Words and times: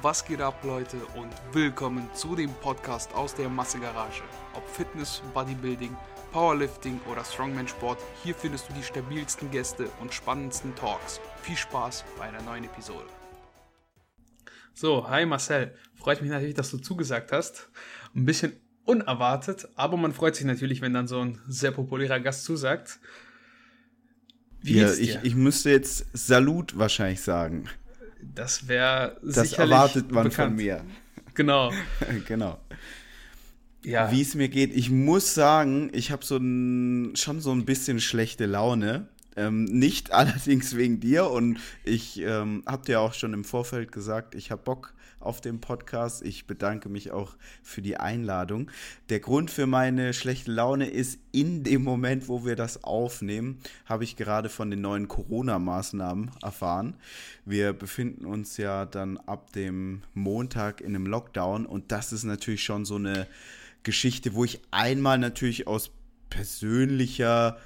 Was 0.00 0.24
geht 0.24 0.40
ab, 0.40 0.62
Leute, 0.62 0.96
und 1.16 1.32
willkommen 1.52 2.08
zu 2.14 2.36
dem 2.36 2.52
Podcast 2.52 3.12
aus 3.14 3.34
der 3.34 3.48
Massegarage. 3.48 4.22
Ob 4.54 4.64
Fitness, 4.68 5.22
Bodybuilding, 5.34 5.96
Powerlifting 6.30 7.00
oder 7.10 7.24
Strongman-Sport, 7.24 7.98
hier 8.22 8.36
findest 8.36 8.68
du 8.68 8.74
die 8.74 8.82
stabilsten 8.84 9.50
Gäste 9.50 9.88
und 10.00 10.14
spannendsten 10.14 10.72
Talks. 10.76 11.20
Viel 11.42 11.56
Spaß 11.56 12.04
bei 12.16 12.26
einer 12.26 12.40
neuen 12.42 12.62
Episode. 12.62 13.06
So, 14.72 15.08
hi 15.08 15.26
Marcel. 15.26 15.74
Freut 15.96 16.22
mich 16.22 16.30
natürlich, 16.30 16.54
dass 16.54 16.70
du 16.70 16.78
zugesagt 16.78 17.32
hast. 17.32 17.68
Ein 18.14 18.24
bisschen 18.24 18.52
unerwartet, 18.84 19.68
aber 19.74 19.96
man 19.96 20.12
freut 20.12 20.36
sich 20.36 20.46
natürlich, 20.46 20.80
wenn 20.80 20.94
dann 20.94 21.08
so 21.08 21.20
ein 21.20 21.40
sehr 21.48 21.72
populärer 21.72 22.20
Gast 22.20 22.44
zusagt. 22.44 23.00
Wie 24.60 24.78
ja, 24.78 24.92
ich, 24.92 25.18
ich 25.24 25.34
müsste 25.34 25.70
jetzt 25.70 26.06
Salut 26.12 26.78
wahrscheinlich 26.78 27.20
sagen. 27.20 27.68
Das 28.22 28.68
wäre 28.68 29.18
Das 29.22 29.52
erwartet 29.52 30.10
man 30.10 30.28
bekannt. 30.28 30.50
von 30.50 30.56
mir. 30.56 30.84
Genau. 31.34 31.72
genau. 32.26 32.58
Ja. 33.84 34.10
Wie 34.10 34.20
es 34.20 34.34
mir 34.34 34.48
geht, 34.48 34.74
ich 34.74 34.90
muss 34.90 35.34
sagen, 35.34 35.90
ich 35.92 36.10
habe 36.10 36.24
so 36.24 36.36
ein, 36.36 37.14
schon 37.16 37.40
so 37.40 37.52
ein 37.52 37.64
bisschen 37.64 38.00
schlechte 38.00 38.46
Laune. 38.46 39.08
Ähm, 39.36 39.64
nicht 39.64 40.10
allerdings 40.12 40.76
wegen 40.76 41.00
dir 41.00 41.30
und 41.30 41.58
ich 41.84 42.20
ähm, 42.20 42.64
habe 42.66 42.84
dir 42.84 43.00
auch 43.00 43.14
schon 43.14 43.32
im 43.34 43.44
Vorfeld 43.44 43.92
gesagt, 43.92 44.34
ich 44.34 44.50
habe 44.50 44.62
Bock 44.62 44.94
auf 45.20 45.40
dem 45.40 45.60
Podcast. 45.60 46.22
Ich 46.22 46.46
bedanke 46.46 46.88
mich 46.88 47.10
auch 47.10 47.36
für 47.62 47.82
die 47.82 47.96
Einladung. 47.96 48.70
Der 49.08 49.20
Grund 49.20 49.50
für 49.50 49.66
meine 49.66 50.12
schlechte 50.12 50.50
Laune 50.52 50.88
ist, 50.88 51.18
in 51.32 51.64
dem 51.64 51.82
Moment, 51.82 52.28
wo 52.28 52.44
wir 52.44 52.56
das 52.56 52.84
aufnehmen, 52.84 53.58
habe 53.86 54.04
ich 54.04 54.16
gerade 54.16 54.48
von 54.48 54.70
den 54.70 54.80
neuen 54.80 55.08
Corona-Maßnahmen 55.08 56.30
erfahren. 56.42 56.94
Wir 57.44 57.72
befinden 57.72 58.24
uns 58.24 58.56
ja 58.56 58.84
dann 58.84 59.18
ab 59.18 59.52
dem 59.52 60.02
Montag 60.14 60.80
in 60.80 60.94
einem 60.94 61.06
Lockdown 61.06 61.66
und 61.66 61.92
das 61.92 62.12
ist 62.12 62.24
natürlich 62.24 62.64
schon 62.64 62.84
so 62.84 62.96
eine 62.96 63.26
Geschichte, 63.82 64.34
wo 64.34 64.44
ich 64.44 64.60
einmal 64.70 65.18
natürlich 65.18 65.66
aus 65.66 65.90
persönlicher 66.30 67.58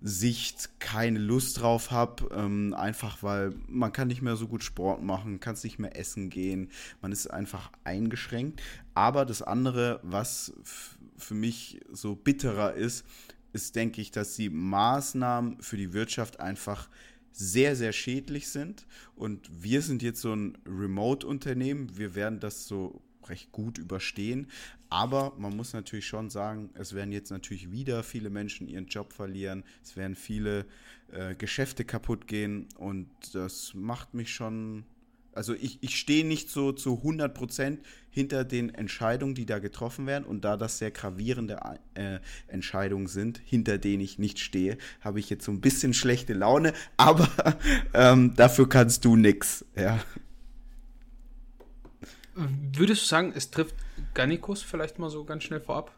Sicht 0.00 0.78
keine 0.78 1.18
Lust 1.18 1.60
drauf 1.60 1.90
habe, 1.90 2.28
ähm, 2.32 2.72
einfach 2.74 3.22
weil 3.22 3.54
man 3.66 3.92
kann 3.92 4.08
nicht 4.08 4.22
mehr 4.22 4.36
so 4.36 4.46
gut 4.46 4.62
Sport 4.62 5.02
machen, 5.02 5.40
kann 5.40 5.56
nicht 5.62 5.78
mehr 5.78 5.96
essen 5.96 6.30
gehen, 6.30 6.70
man 7.02 7.10
ist 7.10 7.26
einfach 7.26 7.72
eingeschränkt. 7.84 8.62
Aber 8.94 9.24
das 9.24 9.42
andere, 9.42 9.98
was 10.02 10.52
für 11.16 11.34
mich 11.34 11.80
so 11.90 12.14
bitterer 12.14 12.74
ist, 12.74 13.04
ist, 13.52 13.74
denke 13.74 14.00
ich, 14.00 14.10
dass 14.10 14.36
die 14.36 14.50
Maßnahmen 14.50 15.60
für 15.62 15.76
die 15.76 15.92
Wirtschaft 15.92 16.38
einfach 16.38 16.88
sehr, 17.32 17.76
sehr 17.76 17.92
schädlich 17.92 18.48
sind. 18.48 18.86
Und 19.16 19.48
wir 19.62 19.82
sind 19.82 20.02
jetzt 20.02 20.20
so 20.20 20.32
ein 20.32 20.58
Remote-Unternehmen. 20.66 21.96
Wir 21.96 22.14
werden 22.14 22.40
das 22.40 22.66
so 22.66 23.00
recht 23.30 23.52
gut 23.52 23.78
überstehen. 23.78 24.48
Aber 24.90 25.34
man 25.38 25.54
muss 25.54 25.72
natürlich 25.72 26.06
schon 26.06 26.30
sagen, 26.30 26.70
es 26.74 26.94
werden 26.94 27.12
jetzt 27.12 27.30
natürlich 27.30 27.70
wieder 27.70 28.02
viele 28.02 28.30
Menschen 28.30 28.68
ihren 28.68 28.86
Job 28.86 29.12
verlieren. 29.12 29.64
Es 29.82 29.96
werden 29.96 30.16
viele 30.16 30.64
äh, 31.12 31.34
Geschäfte 31.34 31.84
kaputt 31.84 32.26
gehen. 32.26 32.66
Und 32.78 33.08
das 33.32 33.72
macht 33.74 34.14
mich 34.14 34.32
schon. 34.32 34.84
Also 35.34 35.54
ich, 35.54 35.78
ich 35.82 35.96
stehe 35.96 36.26
nicht 36.26 36.50
so 36.50 36.72
zu 36.72 36.96
100 36.96 37.32
Prozent 37.32 37.80
hinter 38.10 38.44
den 38.44 38.74
Entscheidungen, 38.74 39.34
die 39.34 39.46
da 39.46 39.58
getroffen 39.58 40.06
werden. 40.06 40.24
Und 40.24 40.44
da 40.44 40.56
das 40.56 40.78
sehr 40.78 40.90
gravierende 40.90 41.60
äh, 41.94 42.18
Entscheidungen 42.48 43.06
sind, 43.06 43.40
hinter 43.44 43.78
denen 43.78 44.02
ich 44.02 44.18
nicht 44.18 44.38
stehe, 44.40 44.78
habe 45.00 45.20
ich 45.20 45.30
jetzt 45.30 45.44
so 45.44 45.52
ein 45.52 45.60
bisschen 45.60 45.92
schlechte 45.92 46.32
Laune. 46.32 46.72
Aber 46.96 47.28
ähm, 47.94 48.34
dafür 48.34 48.68
kannst 48.68 49.04
du 49.04 49.16
nichts. 49.16 49.64
Ja. 49.76 50.00
Würdest 52.72 53.02
du 53.02 53.06
sagen, 53.06 53.32
es 53.34 53.50
trifft 53.50 53.74
Gannikus 54.14 54.62
vielleicht 54.62 54.98
mal 54.98 55.10
so 55.10 55.24
ganz 55.24 55.44
schnell 55.44 55.60
vorab? 55.60 55.92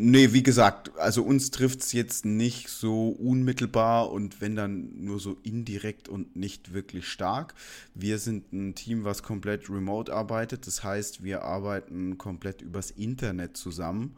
Nee, 0.00 0.32
wie 0.32 0.44
gesagt, 0.44 0.96
also 0.96 1.24
uns 1.24 1.50
trifft 1.50 1.80
es 1.80 1.92
jetzt 1.92 2.24
nicht 2.24 2.68
so 2.68 3.08
unmittelbar 3.08 4.12
und 4.12 4.40
wenn 4.40 4.54
dann 4.54 5.04
nur 5.04 5.18
so 5.18 5.36
indirekt 5.42 6.08
und 6.08 6.36
nicht 6.36 6.72
wirklich 6.72 7.08
stark. 7.08 7.54
Wir 7.94 8.18
sind 8.18 8.52
ein 8.52 8.76
Team, 8.76 9.02
was 9.02 9.24
komplett 9.24 9.68
remote 9.68 10.14
arbeitet. 10.14 10.68
Das 10.68 10.84
heißt, 10.84 11.24
wir 11.24 11.42
arbeiten 11.42 12.16
komplett 12.16 12.62
übers 12.62 12.92
Internet 12.92 13.56
zusammen. 13.56 14.16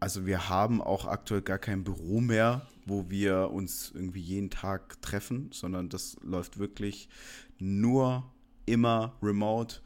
Also 0.00 0.26
wir 0.26 0.48
haben 0.48 0.82
auch 0.82 1.06
aktuell 1.06 1.42
gar 1.42 1.58
kein 1.58 1.84
Büro 1.84 2.20
mehr, 2.20 2.66
wo 2.84 3.08
wir 3.08 3.52
uns 3.52 3.92
irgendwie 3.94 4.20
jeden 4.20 4.50
Tag 4.50 5.00
treffen, 5.02 5.50
sondern 5.52 5.88
das 5.88 6.16
läuft 6.20 6.58
wirklich 6.58 7.08
nur 7.60 8.24
immer 8.70 9.16
remote, 9.22 9.76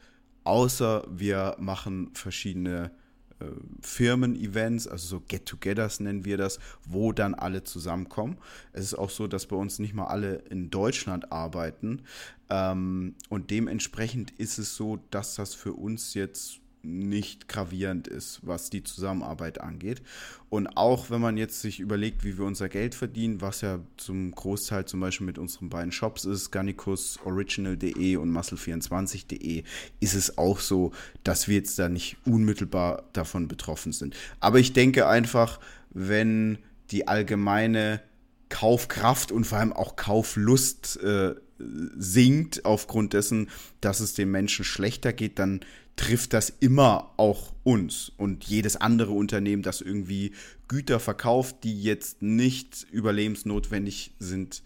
außer 0.43 1.05
wir 1.09 1.55
machen 1.59 2.11
verschiedene 2.13 2.91
äh, 3.39 3.45
Firmen-Events, 3.81 4.87
also 4.87 5.07
so 5.07 5.23
Get-togethers 5.27 5.99
nennen 5.99 6.23
wir 6.23 6.37
das, 6.37 6.59
wo 6.85 7.11
dann 7.11 7.33
alle 7.33 7.63
zusammenkommen. 7.63 8.37
Es 8.71 8.85
ist 8.85 8.93
auch 8.95 9.09
so, 9.09 9.27
dass 9.27 9.47
bei 9.47 9.55
uns 9.55 9.79
nicht 9.79 9.93
mal 9.93 10.05
alle 10.05 10.35
in 10.49 10.69
Deutschland 10.69 11.31
arbeiten. 11.31 12.03
Ähm, 12.49 13.15
und 13.29 13.51
dementsprechend 13.51 14.31
ist 14.31 14.57
es 14.57 14.75
so, 14.75 14.99
dass 15.09 15.35
das 15.35 15.53
für 15.53 15.73
uns 15.73 16.13
jetzt 16.13 16.61
nicht 16.85 17.47
gravierend 17.47 18.07
ist, 18.07 18.39
was 18.43 18.69
die 18.69 18.83
Zusammenarbeit 18.83 19.59
angeht. 19.61 20.01
Und 20.49 20.67
auch 20.77 21.09
wenn 21.09 21.21
man 21.21 21.37
jetzt 21.37 21.61
sich 21.61 21.79
überlegt, 21.79 22.23
wie 22.23 22.37
wir 22.37 22.45
unser 22.45 22.69
Geld 22.69 22.95
verdienen, 22.95 23.41
was 23.41 23.61
ja 23.61 23.79
zum 23.97 24.31
Großteil 24.31 24.85
zum 24.85 24.99
Beispiel 24.99 25.25
mit 25.25 25.37
unseren 25.37 25.69
beiden 25.69 25.91
Shops 25.91 26.25
ist, 26.25 26.51
Garnicus 26.51 27.19
Original.de 27.25 28.15
und 28.15 28.31
Muscle24.de, 28.31 29.63
ist 29.99 30.13
es 30.13 30.37
auch 30.37 30.59
so, 30.59 30.91
dass 31.23 31.47
wir 31.47 31.55
jetzt 31.55 31.77
da 31.79 31.89
nicht 31.89 32.17
unmittelbar 32.25 33.03
davon 33.13 33.47
betroffen 33.47 33.91
sind. 33.91 34.15
Aber 34.39 34.59
ich 34.59 34.73
denke 34.73 35.07
einfach, 35.07 35.59
wenn 35.89 36.59
die 36.91 37.07
allgemeine 37.07 38.01
Kaufkraft 38.49 39.31
und 39.31 39.45
vor 39.45 39.57
allem 39.57 39.73
auch 39.73 39.95
Kauflust 39.95 41.01
äh, 41.01 41.35
sinkt 41.57 42.65
aufgrund 42.65 43.13
dessen, 43.13 43.49
dass 43.81 43.99
es 43.99 44.13
den 44.13 44.31
Menschen 44.31 44.65
schlechter 44.65 45.13
geht, 45.13 45.39
dann 45.39 45.61
trifft 45.95 46.33
das 46.33 46.49
immer 46.59 47.13
auch 47.17 47.53
uns 47.63 48.11
und 48.17 48.43
jedes 48.43 48.75
andere 48.75 49.11
Unternehmen, 49.11 49.63
das 49.63 49.81
irgendwie 49.81 50.33
Güter 50.67 50.99
verkauft, 50.99 51.63
die 51.63 51.81
jetzt 51.81 52.21
nicht 52.21 52.85
überlebensnotwendig 52.91 54.11
sind, 54.19 54.63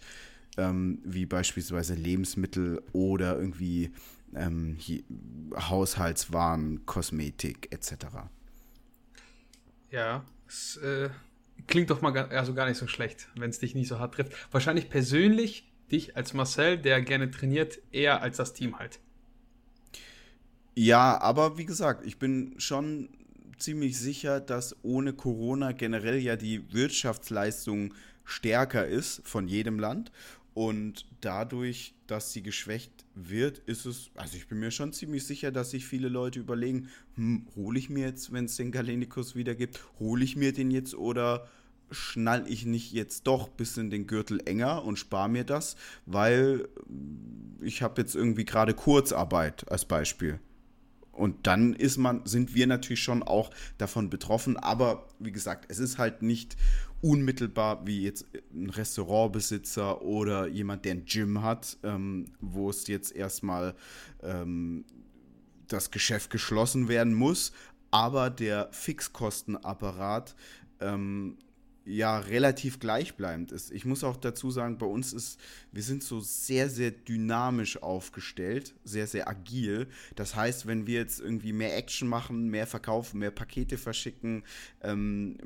ähm, 0.56 0.98
wie 1.04 1.26
beispielsweise 1.26 1.94
Lebensmittel 1.94 2.82
oder 2.92 3.38
irgendwie 3.38 3.90
ähm, 4.34 4.78
Haushaltswaren, 5.54 6.84
Kosmetik 6.86 7.68
etc. 7.70 8.06
Ja, 9.90 10.24
es 10.48 10.76
äh, 10.78 11.10
klingt 11.66 11.90
doch 11.90 12.00
mal 12.00 12.10
gar, 12.10 12.30
also 12.30 12.54
gar 12.54 12.66
nicht 12.66 12.78
so 12.78 12.86
schlecht, 12.86 13.28
wenn 13.36 13.50
es 13.50 13.58
dich 13.60 13.74
nicht 13.74 13.88
so 13.88 13.98
hart 13.98 14.14
trifft. 14.14 14.32
Wahrscheinlich 14.52 14.88
persönlich 14.88 15.69
dich 15.92 16.16
als 16.16 16.34
Marcel, 16.34 16.78
der 16.78 17.02
gerne 17.02 17.30
trainiert, 17.30 17.80
eher 17.92 18.22
als 18.22 18.36
das 18.36 18.52
Team 18.52 18.78
halt. 18.78 19.00
Ja, 20.74 21.20
aber 21.20 21.58
wie 21.58 21.66
gesagt, 21.66 22.06
ich 22.06 22.18
bin 22.18 22.54
schon 22.58 23.10
ziemlich 23.58 23.98
sicher, 23.98 24.40
dass 24.40 24.76
ohne 24.82 25.12
Corona 25.12 25.72
generell 25.72 26.18
ja 26.18 26.36
die 26.36 26.72
Wirtschaftsleistung 26.72 27.94
stärker 28.24 28.86
ist 28.86 29.22
von 29.24 29.48
jedem 29.48 29.78
Land. 29.78 30.10
Und 30.54 31.06
dadurch, 31.20 31.94
dass 32.06 32.32
sie 32.32 32.42
geschwächt 32.42 33.04
wird, 33.14 33.58
ist 33.66 33.86
es, 33.86 34.10
also 34.14 34.36
ich 34.36 34.48
bin 34.48 34.58
mir 34.58 34.70
schon 34.70 34.92
ziemlich 34.92 35.24
sicher, 35.24 35.52
dass 35.52 35.70
sich 35.70 35.86
viele 35.86 36.08
Leute 36.08 36.40
überlegen, 36.40 36.88
hm, 37.14 37.46
hole 37.54 37.78
ich 37.78 37.88
mir 37.88 38.06
jetzt, 38.06 38.32
wenn 38.32 38.46
es 38.46 38.56
den 38.56 38.72
Galenikus 38.72 39.36
wieder 39.36 39.54
gibt, 39.54 39.80
hole 40.00 40.24
ich 40.24 40.36
mir 40.36 40.52
den 40.52 40.70
jetzt 40.70 40.94
oder 40.94 41.48
schnall 41.90 42.44
ich 42.48 42.66
nicht 42.66 42.92
jetzt 42.92 43.26
doch 43.26 43.48
ein 43.48 43.56
bisschen 43.56 43.90
den 43.90 44.06
Gürtel 44.06 44.40
enger 44.44 44.84
und 44.84 44.98
spare 44.98 45.28
mir 45.28 45.44
das, 45.44 45.76
weil 46.06 46.68
ich 47.60 47.82
habe 47.82 48.00
jetzt 48.00 48.14
irgendwie 48.14 48.44
gerade 48.44 48.74
Kurzarbeit 48.74 49.70
als 49.70 49.84
Beispiel. 49.84 50.40
Und 51.12 51.46
dann 51.46 51.74
ist 51.74 51.98
man, 51.98 52.24
sind 52.24 52.54
wir 52.54 52.66
natürlich 52.66 53.02
schon 53.02 53.22
auch 53.22 53.50
davon 53.76 54.08
betroffen. 54.08 54.56
Aber 54.56 55.06
wie 55.18 55.32
gesagt, 55.32 55.66
es 55.68 55.78
ist 55.78 55.98
halt 55.98 56.22
nicht 56.22 56.56
unmittelbar 57.02 57.86
wie 57.86 58.04
jetzt 58.04 58.26
ein 58.54 58.70
Restaurantbesitzer 58.70 60.02
oder 60.02 60.46
jemand, 60.46 60.84
der 60.84 60.92
ein 60.92 61.04
Gym 61.04 61.42
hat, 61.42 61.76
ähm, 61.82 62.26
wo 62.40 62.70
es 62.70 62.86
jetzt 62.86 63.14
erstmal 63.14 63.74
ähm, 64.22 64.84
das 65.68 65.90
Geschäft 65.90 66.30
geschlossen 66.30 66.88
werden 66.88 67.14
muss. 67.14 67.52
Aber 67.90 68.30
der 68.30 68.68
Fixkostenapparat 68.72 70.36
ähm, 70.80 71.36
ja 71.96 72.18
relativ 72.18 72.80
gleichbleibend 72.80 73.52
ist. 73.52 73.70
Ich 73.72 73.84
muss 73.84 74.04
auch 74.04 74.16
dazu 74.16 74.50
sagen, 74.50 74.78
bei 74.78 74.86
uns 74.86 75.12
ist, 75.12 75.40
wir 75.72 75.82
sind 75.82 76.02
so 76.02 76.20
sehr, 76.20 76.68
sehr 76.68 76.90
dynamisch 76.90 77.82
aufgestellt, 77.82 78.74
sehr, 78.84 79.06
sehr 79.06 79.28
agil. 79.28 79.88
Das 80.16 80.36
heißt, 80.36 80.66
wenn 80.66 80.86
wir 80.86 81.00
jetzt 81.00 81.20
irgendwie 81.20 81.52
mehr 81.52 81.76
Action 81.76 82.08
machen, 82.08 82.48
mehr 82.48 82.66
verkaufen, 82.66 83.18
mehr 83.18 83.30
Pakete 83.30 83.78
verschicken, 83.78 84.44
ähm, 84.82 85.36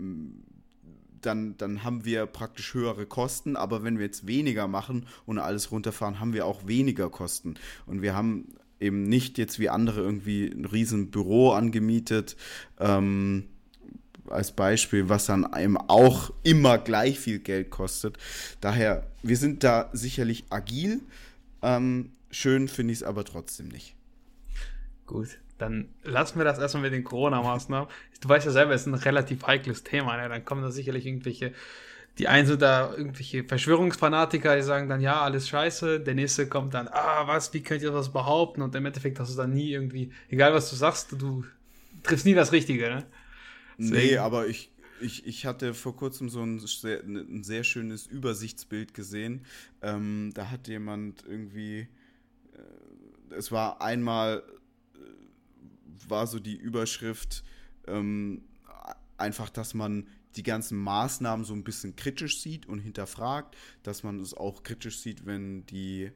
dann, 1.20 1.56
dann 1.56 1.84
haben 1.84 2.04
wir 2.04 2.26
praktisch 2.26 2.74
höhere 2.74 3.06
Kosten, 3.06 3.56
aber 3.56 3.82
wenn 3.82 3.98
wir 3.98 4.04
jetzt 4.04 4.26
weniger 4.26 4.68
machen 4.68 5.06
und 5.24 5.38
alles 5.38 5.70
runterfahren, 5.70 6.20
haben 6.20 6.34
wir 6.34 6.46
auch 6.46 6.66
weniger 6.66 7.08
Kosten. 7.08 7.54
Und 7.86 8.02
wir 8.02 8.14
haben 8.14 8.54
eben 8.80 9.04
nicht 9.04 9.38
jetzt 9.38 9.58
wie 9.58 9.70
andere 9.70 10.02
irgendwie 10.02 10.46
ein 10.46 10.66
riesen 10.66 11.10
Büro 11.10 11.52
angemietet. 11.52 12.36
Ähm, 12.78 13.48
als 14.28 14.52
Beispiel, 14.52 15.08
was 15.08 15.26
dann 15.26 15.44
einem 15.44 15.76
auch 15.76 16.32
immer 16.42 16.78
gleich 16.78 17.18
viel 17.18 17.38
Geld 17.38 17.70
kostet. 17.70 18.16
Daher, 18.60 19.06
wir 19.22 19.36
sind 19.36 19.64
da 19.64 19.90
sicherlich 19.92 20.44
agil. 20.50 21.00
Ähm, 21.62 22.12
schön 22.30 22.68
finde 22.68 22.92
ich 22.92 23.00
es 23.00 23.02
aber 23.02 23.24
trotzdem 23.24 23.68
nicht. 23.68 23.94
Gut, 25.06 25.38
dann 25.58 25.88
lassen 26.02 26.38
wir 26.38 26.44
das 26.44 26.58
erstmal 26.58 26.84
mit 26.84 26.92
den 26.92 27.04
Corona-Maßnahmen. 27.04 27.88
Du 28.20 28.28
weißt 28.28 28.46
ja 28.46 28.52
selber, 28.52 28.74
es 28.74 28.82
ist 28.82 28.86
ein 28.86 28.94
relativ 28.94 29.46
heikles 29.46 29.84
Thema. 29.84 30.16
Ne? 30.16 30.28
Dann 30.28 30.44
kommen 30.44 30.62
da 30.62 30.70
sicherlich 30.70 31.06
irgendwelche, 31.06 31.52
die 32.18 32.28
einen 32.28 32.46
sind 32.46 32.62
da 32.62 32.92
irgendwelche 32.94 33.44
Verschwörungsfanatiker, 33.44 34.56
die 34.56 34.62
sagen 34.62 34.88
dann, 34.88 35.00
ja, 35.00 35.20
alles 35.20 35.48
scheiße. 35.48 36.00
Der 36.00 36.14
nächste 36.14 36.48
kommt 36.48 36.74
dann, 36.74 36.88
ah, 36.88 37.26
was, 37.26 37.52
wie 37.52 37.62
könnt 37.62 37.82
ihr 37.82 37.90
das 37.90 38.12
behaupten? 38.12 38.62
Und 38.62 38.74
im 38.74 38.86
Endeffekt 38.86 39.20
hast 39.20 39.32
du 39.32 39.36
dann 39.36 39.52
nie 39.52 39.72
irgendwie, 39.72 40.10
egal 40.28 40.54
was 40.54 40.70
du 40.70 40.76
sagst, 40.76 41.12
du 41.12 41.44
triffst 42.02 42.24
nie 42.24 42.34
das 42.34 42.52
Richtige. 42.52 42.88
Ne? 42.88 43.04
Nee, 43.76 44.16
aber 44.18 44.46
ich, 44.46 44.70
ich, 45.00 45.26
ich 45.26 45.46
hatte 45.46 45.74
vor 45.74 45.96
kurzem 45.96 46.28
so 46.28 46.42
ein 46.42 46.58
sehr, 46.58 47.02
ein 47.02 47.42
sehr 47.42 47.64
schönes 47.64 48.06
Übersichtsbild 48.06 48.94
gesehen. 48.94 49.44
Ähm, 49.82 50.32
da 50.34 50.50
hat 50.50 50.68
jemand 50.68 51.24
irgendwie, 51.26 51.88
äh, 52.52 53.34
es 53.34 53.52
war 53.52 53.82
einmal, 53.82 54.42
äh, 54.94 56.08
war 56.08 56.26
so 56.26 56.38
die 56.38 56.56
Überschrift, 56.56 57.44
ähm, 57.86 58.44
einfach, 59.16 59.50
dass 59.50 59.74
man 59.74 60.08
die 60.36 60.42
ganzen 60.42 60.78
Maßnahmen 60.78 61.44
so 61.44 61.54
ein 61.54 61.64
bisschen 61.64 61.96
kritisch 61.96 62.40
sieht 62.40 62.66
und 62.66 62.80
hinterfragt, 62.80 63.56
dass 63.82 64.02
man 64.02 64.18
es 64.20 64.34
auch 64.34 64.62
kritisch 64.62 64.98
sieht, 64.98 65.26
wenn 65.26 65.64
die 65.66 66.10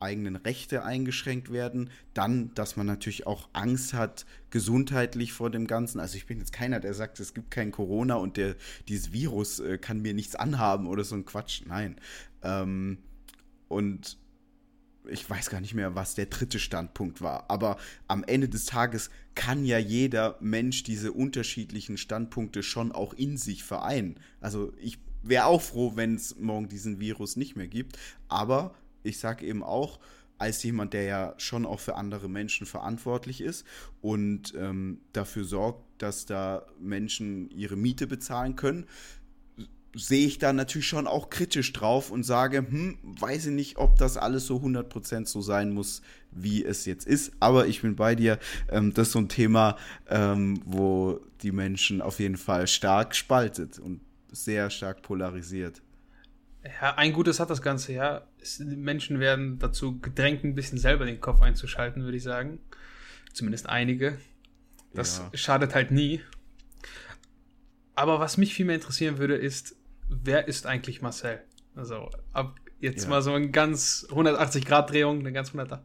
eigenen 0.00 0.36
Rechte 0.36 0.84
eingeschränkt 0.84 1.52
werden. 1.52 1.90
Dann, 2.14 2.52
dass 2.54 2.76
man 2.76 2.86
natürlich 2.86 3.26
auch 3.26 3.48
Angst 3.52 3.94
hat, 3.94 4.26
gesundheitlich 4.50 5.32
vor 5.32 5.50
dem 5.50 5.66
Ganzen. 5.66 6.00
Also 6.00 6.16
ich 6.16 6.26
bin 6.26 6.38
jetzt 6.38 6.52
keiner, 6.52 6.80
der 6.80 6.94
sagt, 6.94 7.20
es 7.20 7.34
gibt 7.34 7.50
kein 7.50 7.72
Corona 7.72 8.14
und 8.14 8.36
der, 8.36 8.56
dieses 8.88 9.12
Virus 9.12 9.60
äh, 9.60 9.78
kann 9.78 10.00
mir 10.00 10.14
nichts 10.14 10.34
anhaben 10.34 10.86
oder 10.86 11.04
so 11.04 11.14
ein 11.14 11.24
Quatsch. 11.24 11.62
Nein. 11.66 11.96
Ähm, 12.42 12.98
und 13.68 14.18
ich 15.08 15.28
weiß 15.28 15.50
gar 15.50 15.60
nicht 15.60 15.74
mehr, 15.74 15.94
was 15.94 16.14
der 16.14 16.26
dritte 16.26 16.58
Standpunkt 16.58 17.20
war. 17.20 17.50
Aber 17.50 17.76
am 18.08 18.24
Ende 18.24 18.48
des 18.48 18.64
Tages 18.66 19.10
kann 19.34 19.64
ja 19.64 19.78
jeder 19.78 20.36
Mensch 20.40 20.82
diese 20.82 21.12
unterschiedlichen 21.12 21.96
Standpunkte 21.96 22.62
schon 22.62 22.92
auch 22.92 23.14
in 23.14 23.36
sich 23.36 23.62
vereinen. 23.64 24.18
Also 24.40 24.72
ich 24.80 24.98
wäre 25.22 25.46
auch 25.46 25.62
froh, 25.62 25.92
wenn 25.96 26.14
es 26.14 26.36
morgen 26.38 26.68
diesen 26.68 27.00
Virus 27.00 27.36
nicht 27.36 27.56
mehr 27.56 27.68
gibt. 27.68 27.98
Aber 28.28 28.74
ich 29.06 29.18
sage 29.18 29.46
eben 29.46 29.62
auch, 29.62 29.98
als 30.38 30.62
jemand, 30.62 30.92
der 30.92 31.04
ja 31.04 31.34
schon 31.38 31.64
auch 31.64 31.80
für 31.80 31.94
andere 31.94 32.28
Menschen 32.28 32.66
verantwortlich 32.66 33.40
ist 33.40 33.64
und 34.02 34.54
ähm, 34.56 35.00
dafür 35.12 35.44
sorgt, 35.44 35.82
dass 35.98 36.26
da 36.26 36.66
Menschen 36.78 37.50
ihre 37.50 37.76
Miete 37.76 38.06
bezahlen 38.06 38.54
können, 38.54 38.86
sehe 39.94 40.26
ich 40.26 40.38
da 40.38 40.52
natürlich 40.52 40.86
schon 40.86 41.06
auch 41.06 41.30
kritisch 41.30 41.72
drauf 41.72 42.10
und 42.10 42.22
sage, 42.22 42.58
hm, 42.58 42.98
weiß 43.02 43.46
ich 43.46 43.52
nicht, 43.52 43.78
ob 43.78 43.96
das 43.96 44.18
alles 44.18 44.46
so 44.46 44.58
100% 44.58 45.26
so 45.26 45.40
sein 45.40 45.72
muss, 45.72 46.02
wie 46.30 46.64
es 46.64 46.84
jetzt 46.84 47.06
ist. 47.06 47.32
Aber 47.40 47.66
ich 47.66 47.80
bin 47.80 47.96
bei 47.96 48.14
dir. 48.14 48.38
Ähm, 48.68 48.92
das 48.92 49.08
ist 49.08 49.12
so 49.12 49.20
ein 49.20 49.30
Thema, 49.30 49.76
ähm, 50.08 50.60
wo 50.66 51.20
die 51.42 51.52
Menschen 51.52 52.02
auf 52.02 52.20
jeden 52.20 52.36
Fall 52.36 52.66
stark 52.66 53.16
spaltet 53.16 53.78
und 53.78 54.00
sehr 54.30 54.68
stark 54.68 55.00
polarisiert. 55.00 55.82
Ja, 56.80 56.94
ein 56.96 57.12
Gutes 57.12 57.38
hat 57.38 57.50
das 57.50 57.62
Ganze, 57.62 57.92
ja. 57.92 58.26
Menschen 58.60 59.20
werden 59.20 59.58
dazu 59.58 60.00
gedrängt, 60.00 60.44
ein 60.44 60.54
bisschen 60.54 60.78
selber 60.78 61.04
den 61.04 61.20
Kopf 61.20 61.40
einzuschalten, 61.40 62.04
würde 62.04 62.16
ich 62.16 62.22
sagen. 62.22 62.60
Zumindest 63.32 63.68
einige. 63.68 64.18
Das 64.94 65.18
ja. 65.18 65.30
schadet 65.36 65.74
halt 65.74 65.90
nie. 65.90 66.22
Aber 67.94 68.20
was 68.20 68.36
mich 68.36 68.54
viel 68.54 68.66
mehr 68.66 68.76
interessieren 68.76 69.18
würde, 69.18 69.36
ist, 69.36 69.76
wer 70.08 70.48
ist 70.48 70.66
eigentlich 70.66 71.02
Marcel? 71.02 71.42
Also, 71.74 72.10
ab 72.32 72.56
jetzt 72.80 73.04
ja. 73.04 73.10
mal 73.10 73.22
so 73.22 73.32
eine 73.32 73.50
ganz 73.50 74.06
180-Grad-Drehung, 74.10 75.20
eine 75.20 75.32
ganz 75.32 75.48
100 75.48 75.84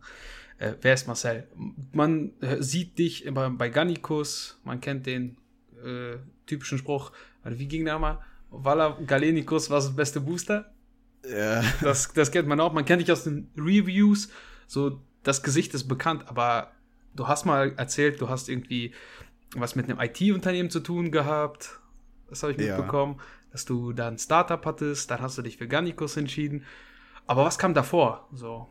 äh, 0.57 0.73
Wer 0.81 0.93
ist 0.93 1.07
Marcel? 1.07 1.47
Man 1.91 2.33
äh, 2.41 2.61
sieht 2.61 2.97
dich 2.97 3.25
immer 3.25 3.49
bei 3.49 3.69
Gannikus, 3.69 4.59
man 4.63 4.81
kennt 4.81 5.05
den 5.05 5.37
äh, 5.83 6.17
typischen 6.45 6.77
Spruch, 6.77 7.11
wie 7.43 7.67
ging 7.67 7.85
der 7.85 7.97
mal? 7.99 8.19
Vala 8.51 8.97
Galenikus 9.07 9.69
war 9.69 9.77
das 9.77 9.95
beste 9.95 10.19
Booster. 10.21 10.71
Ja. 11.27 11.63
Das, 11.81 12.11
das 12.13 12.31
kennt 12.31 12.47
man 12.47 12.59
auch. 12.59 12.73
Man 12.73 12.85
kennt 12.85 13.01
dich 13.01 13.11
aus 13.11 13.23
den 13.23 13.49
Reviews. 13.57 14.29
So, 14.67 15.01
das 15.23 15.41
Gesicht 15.41 15.73
ist 15.73 15.87
bekannt, 15.87 16.25
aber 16.27 16.71
du 17.15 17.27
hast 17.27 17.45
mal 17.45 17.73
erzählt, 17.77 18.21
du 18.21 18.29
hast 18.29 18.49
irgendwie 18.49 18.93
was 19.55 19.75
mit 19.75 19.89
einem 19.89 19.99
IT-Unternehmen 19.99 20.69
zu 20.69 20.79
tun 20.79 21.11
gehabt. 21.11 21.79
Das 22.29 22.43
habe 22.43 22.53
ich 22.53 22.59
ja. 22.59 22.75
mitbekommen. 22.75 23.19
Dass 23.51 23.65
du 23.65 23.91
da 23.91 24.07
ein 24.07 24.17
Startup 24.17 24.65
hattest, 24.65 25.11
dann 25.11 25.21
hast 25.21 25.37
du 25.37 25.41
dich 25.41 25.57
für 25.57 25.67
Garnicus 25.67 26.15
entschieden. 26.15 26.63
Aber 27.27 27.43
was 27.43 27.59
kam 27.59 27.73
davor? 27.73 28.29
So. 28.31 28.69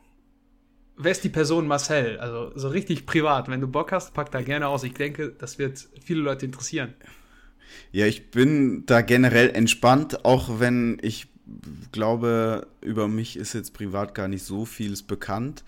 Wer 0.96 1.12
ist 1.12 1.22
die 1.22 1.28
Person 1.28 1.66
Marcel? 1.66 2.18
Also 2.18 2.52
so 2.56 2.68
richtig 2.68 3.04
privat. 3.06 3.48
Wenn 3.48 3.60
du 3.60 3.68
Bock 3.68 3.92
hast, 3.92 4.14
pack 4.14 4.30
da 4.30 4.40
gerne 4.40 4.68
aus. 4.68 4.82
Ich 4.82 4.94
denke, 4.94 5.32
das 5.32 5.58
wird 5.58 5.86
viele 6.02 6.22
Leute 6.22 6.46
interessieren. 6.46 6.94
Ja, 7.92 8.06
ich 8.06 8.30
bin 8.30 8.84
da 8.86 9.00
generell 9.00 9.50
entspannt, 9.50 10.24
auch 10.24 10.60
wenn 10.60 10.98
ich 11.02 11.28
glaube, 11.92 12.66
über 12.80 13.08
mich 13.08 13.36
ist 13.36 13.54
jetzt 13.54 13.74
privat 13.74 14.14
gar 14.14 14.28
nicht 14.28 14.44
so 14.44 14.64
vieles 14.64 15.02
bekannt. 15.02 15.64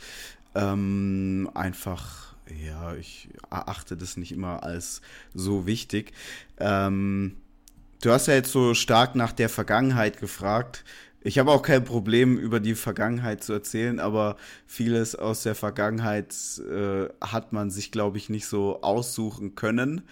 Ähm, 0.55 1.51
einfach, 1.55 2.35
ja, 2.65 2.95
ich 2.95 3.29
erachte 3.51 3.97
das 3.97 4.17
nicht 4.17 4.33
immer 4.33 4.63
als 4.63 5.01
so 5.35 5.67
wichtig. 5.67 6.13
Ähm, 6.59 7.37
du 8.03 8.11
hast 8.11 8.29
ja 8.29 8.35
jetzt 8.35 8.53
so 8.53 8.75
stark 8.75 9.15
nach 9.15 9.33
der 9.33 9.49
Vergangenheit 9.49 10.21
gefragt. 10.21 10.85
Ich 11.25 11.39
habe 11.39 11.53
auch 11.53 11.63
kein 11.63 11.85
Problem, 11.85 12.37
über 12.37 12.59
die 12.59 12.75
Vergangenheit 12.75 13.45
zu 13.45 13.53
erzählen, 13.53 14.01
aber 14.01 14.37
vieles 14.67 15.15
aus 15.15 15.45
der 15.45 15.55
Vergangenheit 15.55 16.35
äh, 16.69 17.09
hat 17.21 17.53
man 17.53 17.71
sich, 17.71 17.93
glaube 17.93 18.19
ich, 18.19 18.29
nicht 18.29 18.47
so 18.47 18.83
aussuchen 18.83 19.55
können. 19.55 20.03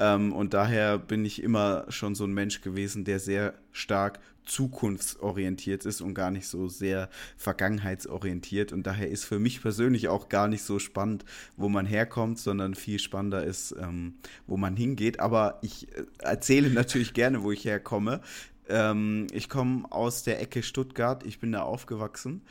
Ähm, 0.00 0.32
und 0.32 0.54
daher 0.54 0.98
bin 0.98 1.24
ich 1.24 1.42
immer 1.42 1.84
schon 1.88 2.14
so 2.14 2.24
ein 2.24 2.32
Mensch 2.32 2.60
gewesen, 2.60 3.04
der 3.04 3.18
sehr 3.18 3.54
stark 3.72 4.20
zukunftsorientiert 4.48 5.84
ist 5.84 6.00
und 6.00 6.14
gar 6.14 6.30
nicht 6.30 6.48
so 6.48 6.68
sehr 6.68 7.10
vergangenheitsorientiert. 7.36 8.72
Und 8.72 8.86
daher 8.86 9.08
ist 9.08 9.24
für 9.24 9.38
mich 9.38 9.60
persönlich 9.60 10.08
auch 10.08 10.28
gar 10.28 10.48
nicht 10.48 10.62
so 10.62 10.78
spannend, 10.78 11.24
wo 11.56 11.68
man 11.68 11.86
herkommt, 11.86 12.38
sondern 12.38 12.74
viel 12.74 12.98
spannender 12.98 13.44
ist, 13.44 13.74
ähm, 13.78 14.14
wo 14.46 14.56
man 14.56 14.76
hingeht. 14.76 15.20
Aber 15.20 15.58
ich 15.62 15.94
äh, 15.96 16.04
erzähle 16.20 16.70
natürlich 16.70 17.12
gerne, 17.12 17.42
wo 17.42 17.52
ich 17.52 17.64
herkomme. 17.64 18.20
Ähm, 18.68 19.26
ich 19.32 19.48
komme 19.48 19.84
aus 19.90 20.22
der 20.22 20.40
Ecke 20.40 20.62
Stuttgart. 20.62 21.24
Ich 21.26 21.38
bin 21.38 21.52
da 21.52 21.62
aufgewachsen. 21.62 22.42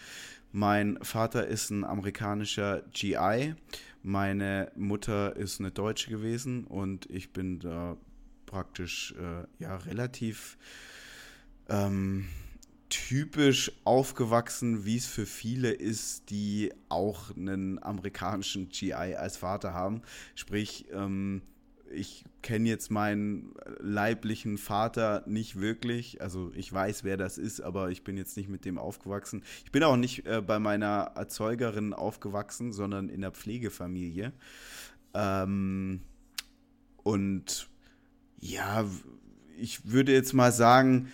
Mein 0.51 0.98
Vater 1.01 1.48
ist 1.48 1.72
ein 1.72 1.83
amerikanischer 1.83 2.83
GI. 2.93 3.55
Meine 4.04 4.72
Mutter 4.75 5.36
ist 5.36 5.60
eine 5.60 5.72
Deutsche 5.72 6.10
gewesen 6.10 6.66
und 6.66 7.10
ich 7.10 7.34
bin 7.34 7.60
da 7.60 7.98
praktisch 8.46 9.13
äh, 9.20 9.46
ja 9.62 9.75
relativ 9.77 10.58
ähm, 11.70 12.27
typisch 12.89 13.72
aufgewachsen, 13.84 14.86
wie 14.86 14.98
es 14.98 15.06
für 15.06 15.25
viele 15.25 15.72
ist, 15.72 16.30
die 16.30 16.72
auch 16.89 17.36
einen 17.36 17.82
amerikanischen 17.84 18.70
GI 18.70 18.94
als 18.94 19.38
Vater 19.38 19.74
haben. 19.74 20.01
Sprich, 20.36 20.86
ähm, 20.92 21.42
ich 21.91 22.25
kenne 22.41 22.70
jetzt 22.70 22.91
meinen 22.91 23.53
leiblichen 23.79 24.58
Vater 24.58 25.24
nicht 25.25 25.60
wirklich. 25.60 26.22
Also 26.22 26.51
ich 26.56 26.72
weiß, 26.72 27.03
wer 27.03 27.17
das 27.17 27.38
ist, 27.38 27.62
aber 27.62 27.89
ich 27.91 28.03
bin 28.03 28.17
jetzt 28.17 28.38
nicht 28.38 28.50
mit 28.50 28.65
dem 28.65 28.77
aufgewachsen. 28.77 29.44
Ich 29.65 29.72
bin 29.72 29.84
auch 29.84 29.98
nicht 29.98 30.25
äh, 30.25 30.41
bei 30.41 30.60
meiner 30.60 31.12
Erzeugerin 31.15 31.94
aufgewachsen, 31.94 32.72
sondern 32.74 33.10
in 33.10 33.22
der 33.22 33.32
Pflegefamilie. 33.32 34.34
Ähm, 35.13 36.01
und 37.03 37.70
ja, 38.39 38.86
ich 39.58 39.91
würde 39.91 40.13
jetzt 40.13 40.34
mal 40.34 40.51
sagen, 40.51 41.12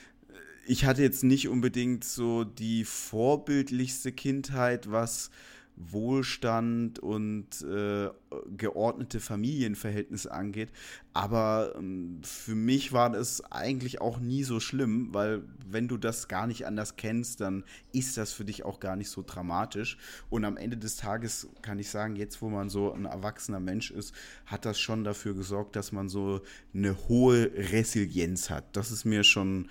ich 0.65 0.86
hatte 0.86 1.01
jetzt 1.01 1.24
nicht 1.24 1.48
unbedingt 1.48 2.03
so 2.03 2.44
die 2.44 2.86
vorbildlichste 2.86 4.12
Kindheit, 4.12 4.92
was 4.92 5.30
Wohlstand 5.75 7.00
und 7.00 7.62
äh, 7.63 8.10
geordnete 8.56 9.20
Familienverhältnisse 9.20 10.32
angeht. 10.32 10.70
Aber 11.13 11.74
ähm, 11.75 12.22
für 12.24 12.56
mich 12.56 12.94
war 12.94 13.10
das 13.10 13.42
eigentlich 13.51 14.00
auch 14.00 14.20
nie 14.20 14.44
so 14.44 14.60
schlimm, 14.60 15.13
weil 15.13 15.44
wenn 15.65 15.88
du 15.88 15.98
das 15.98 16.27
gar 16.27 16.48
nicht 16.48 16.68
anders 16.68 16.96
kennst, 16.96 17.42
dann 17.42 17.63
ist 17.92 18.18
das 18.18 18.34
für 18.34 18.46
dich 18.46 18.65
auch 18.65 18.80
gar 18.80 18.96
nicht 18.96 19.10
so 19.10 19.24
dramatisch. 19.25 19.98
Und 20.30 20.46
am 20.46 20.58
Ende 20.58 20.77
des 20.77 20.96
Tages 20.96 21.48
kann 21.62 21.80
ich 21.80 21.89
sagen, 21.89 22.15
jetzt 22.15 22.42
wo 22.42 22.50
man 22.50 22.70
so 22.70 22.94
ein 22.94 23.06
erwachsener 23.06 23.60
Mensch 23.60 23.89
ist, 23.92 24.13
hat 24.46 24.65
das 24.65 24.80
schon 24.80 25.03
dafür 25.03 25.34
gesorgt, 25.34 25.75
dass 25.75 25.92
man 25.92 26.08
so 26.08 26.42
eine 26.74 26.96
hohe 27.08 27.51
Resilienz 27.56 28.50
hat. 28.50 28.75
Das 28.75 28.92
ist 28.92 29.06
mir 29.06 29.24
schon 29.24 29.70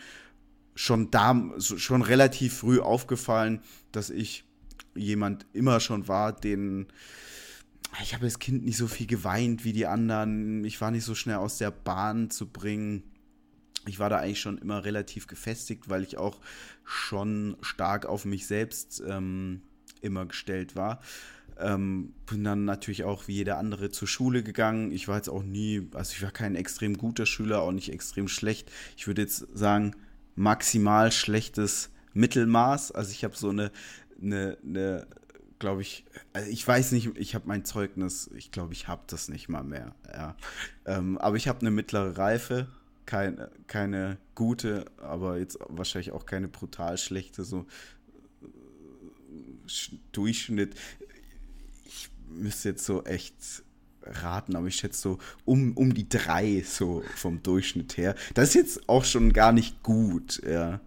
schon 0.75 1.11
da 1.11 1.39
schon 1.59 2.01
relativ 2.01 2.57
früh 2.57 2.81
aufgefallen, 2.81 3.61
dass 3.93 4.09
ich 4.09 4.47
jemand 4.95 5.47
immer 5.53 5.81
schon 5.81 6.09
war, 6.09 6.33
den 6.33 6.87
ich 8.01 8.15
habe 8.15 8.25
als 8.25 8.39
Kind 8.39 8.65
nicht 8.65 8.79
so 8.79 8.87
viel 8.87 9.07
geweint 9.07 9.65
wie 9.65 9.73
die 9.73 9.87
anderen. 9.87 10.65
Ich 10.65 10.81
war 10.81 10.91
nicht 10.91 11.05
so 11.05 11.15
schnell 11.15 11.37
aus 11.37 11.59
der 11.59 11.71
Bahn 11.71 12.31
zu 12.31 12.47
bringen. 12.47 13.03
Ich 13.87 13.99
war 13.99 14.09
da 14.09 14.19
eigentlich 14.19 14.41
schon 14.41 14.59
immer 14.59 14.85
relativ 14.85 15.27
gefestigt, 15.27 15.89
weil 15.89 16.03
ich 16.03 16.17
auch 16.17 16.41
schon 16.85 17.57
stark 17.61 18.07
auf 18.07 18.25
mich 18.25 18.47
selbst 18.47 19.03
ähm, 19.07 19.61
immer 20.01 20.25
gestellt 20.25 20.75
war. 20.75 21.01
Ähm, 21.59 22.15
bin 22.25 22.45
dann 22.45 22.65
natürlich 22.65 23.05
auch 23.05 23.29
wie 23.29 23.35
jeder 23.35 23.59
andere 23.59 23.91
zur 23.91 24.09
Schule 24.09 24.43
gegangen. 24.43 24.91
Ich 24.91 25.07
war 25.07 25.17
jetzt 25.17 25.29
auch 25.29 25.43
nie, 25.43 25.89
also 25.93 26.13
ich 26.15 26.23
war 26.23 26.31
kein 26.31 26.55
extrem 26.55 26.97
guter 26.97 27.27
Schüler, 27.27 27.61
auch 27.61 27.73
nicht 27.73 27.93
extrem 27.93 28.29
schlecht. 28.29 28.71
Ich 28.97 29.07
würde 29.07 29.23
jetzt 29.23 29.47
sagen, 29.53 29.95
maximal 30.35 31.13
schlechtes 31.13 31.91
Mittelmaß. 32.15 32.93
Also 32.93 33.11
ich 33.13 33.25
habe 33.25 33.37
so 33.37 33.51
eine, 33.51 33.71
eine, 34.23 34.59
eine 34.65 35.07
glaube 35.63 35.81
ich, 35.81 36.05
also 36.33 36.51
ich 36.51 36.67
weiß 36.67 36.91
nicht, 36.91 37.17
ich 37.17 37.37
habe 37.37 37.47
mein 37.47 37.65
Zeugnis, 37.65 38.29
ich 38.35 38.51
glaube, 38.51 38.73
ich 38.73 38.89
habe 38.89 39.03
das 39.07 39.29
nicht 39.29 39.49
mal 39.49 39.63
mehr. 39.63 39.95
Ja. 40.13 40.37
Ähm, 40.87 41.19
aber 41.19 41.37
ich 41.37 41.47
habe 41.47 41.61
eine 41.61 41.71
mittlere 41.71 42.19
Reife, 42.19 42.67
keine, 43.07 43.49
keine 43.69 44.19
gute, 44.35 44.87
aber 44.97 45.39
jetzt 45.39 45.59
wahrscheinlich 45.69 46.11
auch 46.11 46.27
keine 46.27 46.49
brutal 46.49 46.99
schlechte, 46.99 47.45
so 47.45 47.67
äh, 48.43 49.97
Durchschnitt. 50.11 50.75
Ich 51.85 52.11
müsste 52.29 52.71
jetzt 52.71 52.85
so 52.85 53.05
echt 53.05 53.63
raten, 54.07 54.57
aber 54.57 54.67
ich 54.67 54.77
schätze 54.77 55.01
so 55.01 55.19
um, 55.45 55.73
um 55.73 55.95
die 55.95 56.09
drei 56.09 56.63
so 56.67 57.03
vom 57.17 57.43
Durchschnitt 57.43 57.97
her. 57.97 58.15
Das 58.35 58.49
ist 58.49 58.55
jetzt 58.55 58.89
auch 58.89 59.05
schon 59.05 59.33
gar 59.33 59.53
nicht 59.53 59.83
gut, 59.83 60.43
ja. 60.47 60.81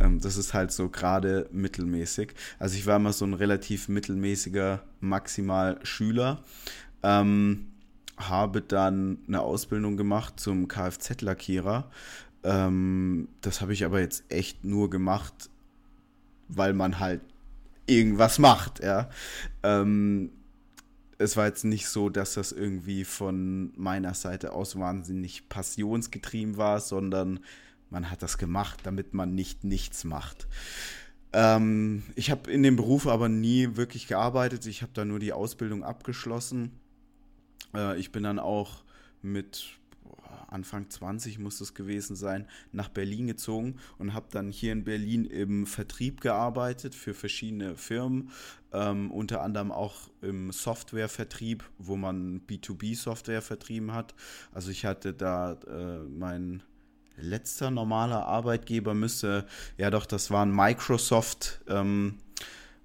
Ähm, 0.00 0.20
das 0.20 0.36
ist 0.36 0.54
halt 0.54 0.72
so 0.72 0.88
gerade 0.88 1.48
mittelmäßig. 1.52 2.32
Also 2.58 2.76
ich 2.76 2.86
war 2.86 2.96
immer 2.96 3.12
so 3.12 3.24
ein 3.24 3.34
relativ 3.34 3.88
mittelmäßiger 3.88 4.82
Maximal-Schüler. 5.00 6.42
Ähm, 7.02 7.66
habe 8.16 8.60
dann 8.60 9.18
eine 9.26 9.40
Ausbildung 9.40 9.96
gemacht 9.96 10.38
zum 10.38 10.68
Kfz-Lackierer. 10.68 11.90
Ähm, 12.44 13.28
das 13.40 13.60
habe 13.60 13.72
ich 13.72 13.84
aber 13.84 14.00
jetzt 14.00 14.24
echt 14.28 14.64
nur 14.64 14.90
gemacht, 14.90 15.50
weil 16.48 16.72
man 16.72 16.98
halt 16.98 17.20
irgendwas 17.86 18.38
macht, 18.38 18.82
ja. 18.82 19.10
Ähm, 19.62 20.30
es 21.20 21.36
war 21.36 21.46
jetzt 21.46 21.64
nicht 21.64 21.86
so, 21.86 22.08
dass 22.08 22.34
das 22.34 22.50
irgendwie 22.50 23.04
von 23.04 23.72
meiner 23.76 24.14
Seite 24.14 24.54
aus 24.54 24.78
wahnsinnig 24.78 25.50
passionsgetrieben 25.50 26.56
war, 26.56 26.80
sondern 26.80 27.40
man 27.90 28.10
hat 28.10 28.22
das 28.22 28.38
gemacht, 28.38 28.80
damit 28.84 29.12
man 29.12 29.34
nicht 29.34 29.62
nichts 29.62 30.04
macht. 30.04 30.48
Ähm, 31.34 32.04
ich 32.14 32.30
habe 32.30 32.50
in 32.50 32.62
dem 32.62 32.76
Beruf 32.76 33.06
aber 33.06 33.28
nie 33.28 33.76
wirklich 33.76 34.06
gearbeitet. 34.06 34.64
Ich 34.64 34.80
habe 34.80 34.92
da 34.94 35.04
nur 35.04 35.18
die 35.18 35.34
Ausbildung 35.34 35.84
abgeschlossen. 35.84 36.80
Äh, 37.74 37.98
ich 37.98 38.12
bin 38.12 38.22
dann 38.22 38.38
auch 38.38 38.82
mit 39.20 39.78
Anfang 40.50 40.90
20 40.90 41.38
muss 41.38 41.60
es 41.60 41.74
gewesen 41.74 42.16
sein, 42.16 42.46
nach 42.72 42.88
Berlin 42.88 43.26
gezogen 43.26 43.76
und 43.98 44.14
habe 44.14 44.26
dann 44.30 44.50
hier 44.50 44.72
in 44.72 44.84
Berlin 44.84 45.24
im 45.24 45.66
Vertrieb 45.66 46.20
gearbeitet 46.20 46.94
für 46.94 47.14
verschiedene 47.14 47.76
Firmen, 47.76 48.30
ähm, 48.72 49.10
unter 49.10 49.42
anderem 49.42 49.72
auch 49.72 50.10
im 50.22 50.52
Softwarevertrieb, 50.52 51.64
wo 51.78 51.96
man 51.96 52.42
B2B-Software 52.46 53.42
vertrieben 53.42 53.92
hat. 53.92 54.14
Also 54.52 54.70
ich 54.70 54.84
hatte 54.84 55.12
da 55.12 55.52
äh, 55.52 55.98
mein 56.08 56.62
letzter 57.16 57.70
normaler 57.70 58.26
Arbeitgeber 58.26 58.94
müsste, 58.94 59.46
ja 59.76 59.90
doch, 59.90 60.06
das 60.06 60.30
war 60.30 60.44
ein 60.44 60.54
Microsoft. 60.54 61.60
Ähm, 61.68 62.18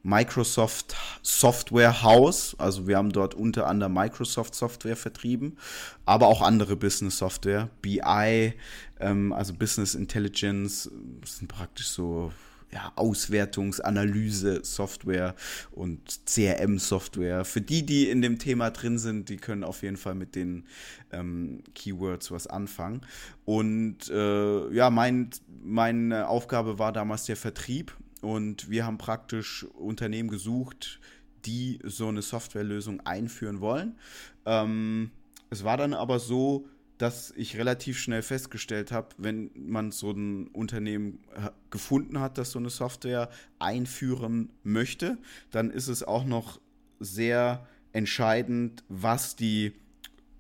Microsoft 0.06 0.96
Software 1.24 2.04
House. 2.04 2.56
Also 2.60 2.88
wir 2.88 2.98
haben 2.98 3.12
dort 3.12 3.34
unter 3.34 3.66
anderem 3.66 3.94
Microsoft 3.94 4.54
Software 4.54 4.96
vertrieben, 4.96 5.58
aber 6.06 6.28
auch 6.28 6.44
andere 6.44 6.76
Business 6.76 7.18
Software, 7.18 7.70
BI, 7.82 8.54
ähm, 9.00 9.34
also 9.34 9.54
Business 9.56 9.96
Intelligence, 9.96 10.92
sind 11.26 11.48
praktisch 11.48 11.88
so 11.88 12.32
ja, 12.72 12.92
Auswertungsanalyse 12.96 14.64
Software 14.64 15.34
und 15.72 16.20
CRM 16.28 16.78
Software. 16.78 17.44
Für 17.44 17.62
die, 17.62 17.84
die 17.84 18.08
in 18.08 18.22
dem 18.22 18.38
Thema 18.38 18.70
drin 18.70 19.00
sind, 19.00 19.30
die 19.30 19.38
können 19.38 19.64
auf 19.64 19.82
jeden 19.82 19.98
Fall 19.98 20.14
mit 20.14 20.36
den 20.36 20.66
ähm, 21.12 21.64
Keywords 21.74 22.30
was 22.30 22.46
anfangen. 22.46 23.02
Und 23.44 24.10
äh, 24.10 24.70
ja, 24.72 24.92
mein, 24.92 25.32
meine 25.64 26.28
Aufgabe 26.28 26.78
war 26.78 26.92
damals 26.92 27.26
der 27.26 27.38
Vertrieb 27.38 27.96
und 28.26 28.72
wir 28.72 28.88
haben 28.88 28.98
praktisch 28.98 29.66
Unternehmen 29.76 30.30
gesucht, 30.30 31.00
die 31.46 31.78
so 31.84 32.08
eine 32.08 32.24
Softwarelösung 32.24 33.02
einführen 33.02 33.62
wollen. 33.62 34.00
Ähm, 34.48 35.12
es 35.52 35.64
war 35.64 35.78
dann 35.78 35.94
aber 35.94 36.18
so, 36.18 36.68
dass 36.98 37.32
ich 37.36 37.56
relativ 37.56 38.00
schnell 38.00 38.24
festgestellt 38.24 38.92
habe, 38.92 39.10
wenn 39.20 39.52
man 39.54 39.92
so 39.92 40.10
ein 40.10 40.48
Unternehmen 40.48 41.20
äh, 41.36 41.52
gefunden 41.70 42.20
hat, 42.20 42.40
das 42.40 42.52
so 42.52 42.58
eine 42.58 42.72
Software 42.72 43.30
einführen 43.60 44.50
möchte, 44.64 45.20
dann 45.52 45.70
ist 45.70 45.88
es 45.88 46.02
auch 46.02 46.26
noch 46.26 46.60
sehr 47.00 47.68
entscheidend, 47.92 48.84
was 48.90 49.36
die 49.36 49.74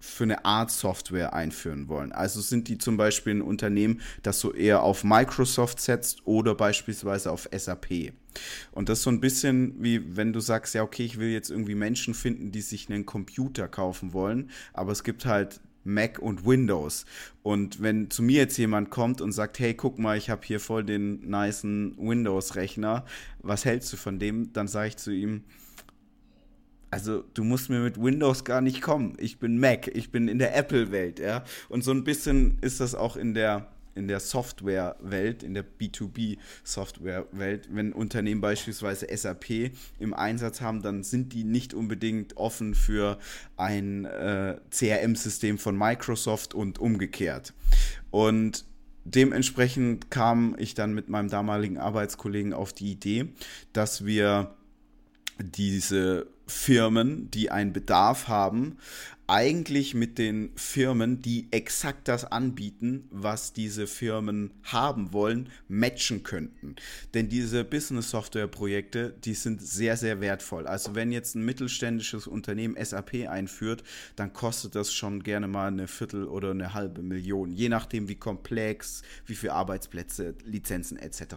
für 0.06 0.24
eine 0.24 0.46
Art 0.46 0.72
Software 0.72 1.34
einführen 1.34 1.90
wollen. 1.90 2.12
Also 2.12 2.42
sind 2.42 2.68
die 2.68 2.78
zum 2.78 2.98
Beispiel 2.98 3.36
ein 3.36 3.42
Unternehmen, 3.42 4.02
das 4.24 4.40
so 4.40 4.54
eher 4.54 4.84
auf 4.84 5.04
Microsoft 5.04 5.82
setzt 5.82 6.26
oder 6.26 6.56
beispielsweise 6.56 7.32
auf 7.32 7.50
SAP. 7.56 8.14
Und 8.72 8.90
das 8.90 9.00
ist 9.00 9.04
so 9.04 9.10
ein 9.10 9.22
bisschen 9.22 9.76
wie 9.80 10.16
wenn 10.16 10.34
du 10.34 10.40
sagst, 10.40 10.76
ja, 10.76 10.84
okay, 10.84 11.04
ich 11.04 11.20
will 11.20 11.30
jetzt 11.30 11.50
irgendwie 11.50 11.76
Menschen 11.76 12.14
finden, 12.14 12.52
die 12.52 12.62
sich 12.62 12.90
einen 12.90 13.06
Computer 13.06 13.68
kaufen 13.68 14.14
wollen, 14.14 14.52
aber 14.74 14.92
es 14.92 15.04
gibt 15.04 15.26
halt 15.26 15.62
Mac 15.86 16.20
und 16.20 16.46
Windows. 16.46 17.06
Und 17.44 17.82
wenn 17.82 18.10
zu 18.10 18.24
mir 18.24 18.40
jetzt 18.42 18.58
jemand 18.58 18.90
kommt 18.90 19.22
und 19.22 19.32
sagt, 19.32 19.60
hey, 19.60 19.74
guck 19.74 20.00
mal, 20.00 20.18
ich 20.18 20.30
habe 20.30 20.42
hier 20.46 20.60
voll 20.60 20.84
den 20.84 21.30
nicen 21.30 21.96
Windows-Rechner, 21.98 23.06
was 23.40 23.66
hältst 23.66 23.94
du 23.94 23.98
von 23.98 24.20
dem? 24.20 24.52
Dann 24.52 24.68
sage 24.68 24.90
ich 24.90 24.98
zu 24.98 25.12
ihm, 25.12 25.44
also 26.96 27.25
du 27.34 27.44
musst 27.44 27.70
mir 27.70 27.80
mit 27.80 28.02
Windows 28.02 28.46
gar 28.46 28.62
nicht 28.62 28.82
kommen. 28.82 29.18
Ich 29.20 29.38
bin 29.38 29.60
Mac, 29.60 29.90
ich 29.94 30.12
bin 30.12 30.30
in 30.30 30.40
der 30.40 30.56
Apple-Welt, 30.56 31.20
ja. 31.20 31.44
Und 31.68 31.84
so 31.84 31.92
ein 31.92 32.06
bisschen 32.06 32.58
ist 32.62 32.80
das 32.80 32.96
auch 32.96 33.18
in 33.18 33.34
der 33.34 33.68
in 33.96 34.08
der 34.08 34.22
Software-Welt, 34.22 35.44
in 35.44 35.54
der 35.54 35.66
B2B-Software-Welt, 35.66 37.68
wenn 37.72 37.92
Unternehmen 37.92 38.40
beispielsweise 38.40 39.08
SAP 39.14 39.72
im 40.00 40.14
Einsatz 40.14 40.62
haben, 40.62 40.82
dann 40.82 41.04
sind 41.04 41.34
die 41.34 41.44
nicht 41.44 41.74
unbedingt 41.74 42.38
offen 42.38 42.75
für 42.75 43.18
ein 43.58 44.06
äh, 44.06 44.58
CRM-System 44.70 45.58
von 45.58 45.78
Microsoft 45.78 46.54
und 46.54 46.80
umgekehrt. 46.80 47.54
Und 48.10 48.64
dementsprechend 49.04 50.12
kam 50.12 50.56
ich 50.60 50.75
dann 50.75 50.94
mit 50.94 51.10
meinem 51.10 51.30
damaligen 51.30 51.78
Arbeitskollegen 51.78 52.54
auf 52.54 52.72
die 52.72 52.92
Idee, 52.92 53.28
dass 53.74 54.06
wir 54.06 54.56
diese 55.39 56.27
Firmen, 56.48 57.32
die 57.32 57.51
einen 57.51 57.74
Bedarf 57.74 58.27
haben, 58.27 58.77
eigentlich 59.27 59.96
mit 59.96 60.20
den 60.20 60.51
Firmen, 60.56 61.22
die 61.22 61.48
exakt 61.50 62.08
das 62.08 62.25
anbieten, 62.25 63.08
was 63.10 63.54
diese 63.54 63.88
Firmen 63.88 64.51
haben 64.63 65.13
wollen, 65.13 65.50
matchen 65.68 66.22
könnten. 66.22 66.75
Denn 67.15 67.27
diese 67.27 67.63
Business-Software-Projekte, 67.63 69.15
die 69.24 69.34
sind 69.34 69.63
sehr, 69.63 69.98
sehr 69.98 70.22
wertvoll. 70.22 70.68
Also 70.68 70.94
wenn 70.94 71.12
jetzt 71.12 71.36
ein 71.36 71.44
mittelständisches 71.44 72.27
Unternehmen 72.27 72.77
SAP 72.80 73.27
einführt, 73.27 73.84
dann 74.15 74.32
kostet 74.32 74.75
das 74.75 74.94
schon 74.94 75.24
gerne 75.24 75.48
mal 75.48 75.70
eine 75.70 75.88
Viertel 75.88 76.25
oder 76.25 76.51
eine 76.51 76.75
halbe 76.75 77.01
Million, 77.01 77.51
je 77.51 77.70
nachdem 77.70 78.08
wie 78.08 78.15
komplex, 78.15 79.01
wie 79.25 79.36
viele 79.36 79.54
Arbeitsplätze, 79.54 80.36
Lizenzen 80.44 80.98
etc. 80.98 81.36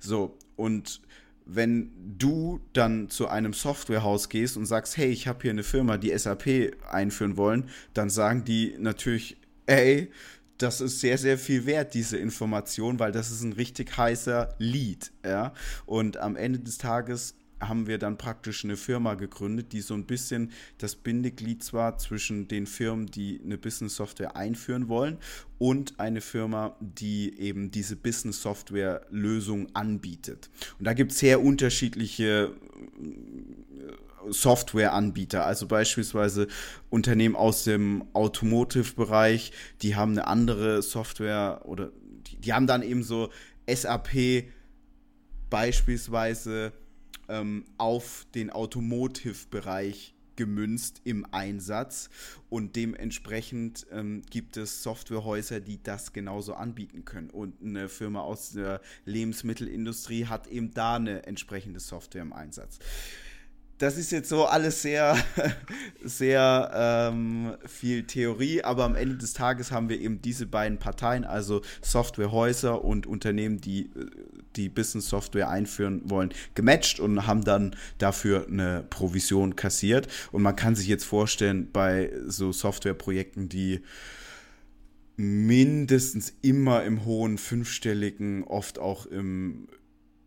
So, 0.00 0.36
und 0.56 1.00
wenn 1.46 1.90
du 2.18 2.60
dann 2.72 3.08
zu 3.08 3.28
einem 3.28 3.52
Softwarehaus 3.52 4.28
gehst 4.28 4.56
und 4.56 4.66
sagst, 4.66 4.96
hey, 4.96 5.10
ich 5.10 5.26
habe 5.26 5.42
hier 5.42 5.50
eine 5.50 5.62
Firma, 5.62 5.96
die 5.96 6.16
SAP 6.16 6.76
einführen 6.90 7.36
wollen, 7.36 7.68
dann 7.94 8.10
sagen 8.10 8.44
die 8.44 8.76
natürlich, 8.78 9.36
ey, 9.66 10.10
das 10.58 10.80
ist 10.80 11.00
sehr, 11.00 11.16
sehr 11.16 11.38
viel 11.38 11.64
wert, 11.64 11.94
diese 11.94 12.18
Information, 12.18 12.98
weil 12.98 13.12
das 13.12 13.30
ist 13.30 13.42
ein 13.42 13.52
richtig 13.52 13.96
heißer 13.96 14.54
Lead, 14.58 15.10
ja. 15.24 15.54
Und 15.86 16.18
am 16.18 16.36
Ende 16.36 16.58
des 16.58 16.78
Tages 16.78 17.34
haben 17.60 17.86
wir 17.86 17.98
dann 17.98 18.16
praktisch 18.16 18.64
eine 18.64 18.76
Firma 18.76 19.14
gegründet, 19.14 19.72
die 19.72 19.80
so 19.80 19.94
ein 19.94 20.06
bisschen 20.06 20.50
das 20.78 20.96
Bindeglied 20.96 21.62
zwar 21.62 21.98
zwischen 21.98 22.48
den 22.48 22.66
Firmen, 22.66 23.06
die 23.06 23.40
eine 23.44 23.58
Business-Software 23.58 24.36
einführen 24.36 24.88
wollen, 24.88 25.18
und 25.58 26.00
eine 26.00 26.22
Firma, 26.22 26.74
die 26.80 27.38
eben 27.38 27.70
diese 27.70 27.94
Business-Software-Lösung 27.94 29.68
anbietet. 29.74 30.48
Und 30.78 30.86
da 30.86 30.94
gibt 30.94 31.12
es 31.12 31.18
sehr 31.18 31.42
unterschiedliche 31.42 32.54
äh, 32.98 34.32
Softwareanbieter, 34.32 35.44
also 35.44 35.66
beispielsweise 35.66 36.48
Unternehmen 36.88 37.36
aus 37.36 37.64
dem 37.64 38.04
Automotive-Bereich, 38.14 39.52
die 39.82 39.96
haben 39.96 40.12
eine 40.12 40.26
andere 40.26 40.82
Software 40.82 41.62
oder 41.64 41.90
die, 42.26 42.36
die 42.36 42.52
haben 42.52 42.66
dann 42.66 42.82
eben 42.82 43.02
so 43.02 43.30
SAP 43.68 44.44
beispielsweise 45.50 46.72
ähm, 47.30 47.64
auf 47.78 48.26
den 48.34 48.50
Automotive-Bereich 48.50 50.14
gemünzt 50.36 51.02
im 51.04 51.26
Einsatz 51.32 52.08
und 52.48 52.74
dementsprechend 52.74 53.86
ähm, 53.92 54.22
gibt 54.30 54.56
es 54.56 54.82
Softwarehäuser, 54.82 55.60
die 55.60 55.82
das 55.82 56.14
genauso 56.14 56.54
anbieten 56.54 57.04
können. 57.04 57.28
Und 57.28 57.60
eine 57.62 57.90
Firma 57.90 58.22
aus 58.22 58.52
der 58.52 58.80
Lebensmittelindustrie 59.04 60.26
hat 60.26 60.46
eben 60.46 60.72
da 60.72 60.96
eine 60.96 61.26
entsprechende 61.26 61.78
Software 61.78 62.22
im 62.22 62.32
Einsatz 62.32 62.78
das 63.80 63.96
ist 63.96 64.12
jetzt 64.12 64.28
so 64.28 64.44
alles 64.44 64.82
sehr, 64.82 65.16
sehr 66.04 66.70
ähm, 66.74 67.56
viel 67.66 68.04
Theorie, 68.04 68.62
aber 68.62 68.84
am 68.84 68.94
Ende 68.94 69.16
des 69.16 69.32
Tages 69.32 69.72
haben 69.72 69.88
wir 69.88 69.98
eben 69.98 70.20
diese 70.20 70.46
beiden 70.46 70.78
Parteien, 70.78 71.24
also 71.24 71.62
Softwarehäuser 71.80 72.84
und 72.84 73.06
Unternehmen, 73.06 73.60
die 73.60 73.86
äh, 73.86 74.06
die 74.56 74.68
Business-Software 74.68 75.48
einführen 75.48 76.02
wollen, 76.10 76.34
gematcht 76.54 77.00
und 77.00 77.26
haben 77.26 77.42
dann 77.42 77.76
dafür 77.98 78.46
eine 78.48 78.84
Provision 78.90 79.56
kassiert. 79.56 80.08
Und 80.32 80.42
man 80.42 80.56
kann 80.56 80.74
sich 80.74 80.88
jetzt 80.88 81.04
vorstellen, 81.04 81.70
bei 81.72 82.12
so 82.26 82.52
Softwareprojekten, 82.52 83.48
die 83.48 83.80
mindestens 85.16 86.34
immer 86.42 86.82
im 86.82 87.04
hohen 87.04 87.38
fünfstelligen, 87.38 88.44
oft 88.44 88.78
auch 88.78 89.06
im 89.06 89.68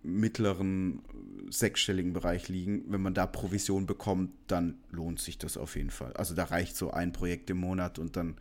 mittleren 0.04 1.02
sechsstelligen 1.50 2.14
Bereich 2.14 2.50
liegen. 2.50 2.84
Wenn 2.88 3.02
man 3.02 3.14
da 3.14 3.26
Provision 3.26 3.86
bekommt, 3.86 4.32
dann 4.48 4.78
lohnt 4.92 5.20
sich 5.20 5.38
das 5.38 5.58
auf 5.58 5.76
jeden 5.76 5.90
Fall. 5.90 6.14
Also 6.14 6.36
da 6.36 6.46
reicht 6.46 6.76
so 6.76 6.92
ein 6.92 7.12
Projekt 7.12 7.50
im 7.50 7.58
Monat 7.58 8.00
und 8.00 8.16
dann 8.16 8.36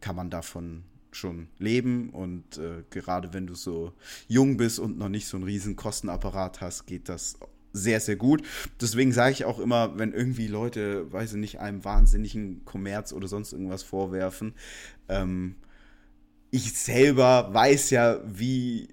kann 0.00 0.16
man 0.16 0.30
davon 0.30 0.84
schon 1.10 1.48
leben 1.58 2.10
und 2.10 2.58
äh, 2.58 2.84
gerade 2.90 3.32
wenn 3.32 3.46
du 3.46 3.54
so 3.54 3.92
jung 4.28 4.56
bist 4.56 4.78
und 4.78 4.98
noch 4.98 5.08
nicht 5.08 5.26
so 5.26 5.36
einen 5.36 5.44
riesen 5.44 5.74
Kostenapparat 5.74 6.60
hast, 6.60 6.86
geht 6.86 7.08
das 7.08 7.38
sehr, 7.72 8.00
sehr 8.00 8.16
gut. 8.16 8.42
Deswegen 8.80 9.12
sage 9.12 9.32
ich 9.32 9.44
auch 9.44 9.58
immer, 9.58 9.98
wenn 9.98 10.12
irgendwie 10.12 10.46
Leute, 10.46 11.10
weiß 11.12 11.32
ich 11.32 11.38
nicht, 11.38 11.60
einem 11.60 11.84
wahnsinnigen 11.84 12.64
Kommerz 12.64 13.12
oder 13.12 13.28
sonst 13.28 13.52
irgendwas 13.52 13.82
vorwerfen, 13.82 14.54
ähm, 15.08 15.56
ich 16.50 16.72
selber 16.72 17.52
weiß 17.52 17.90
ja, 17.90 18.20
wie 18.24 18.88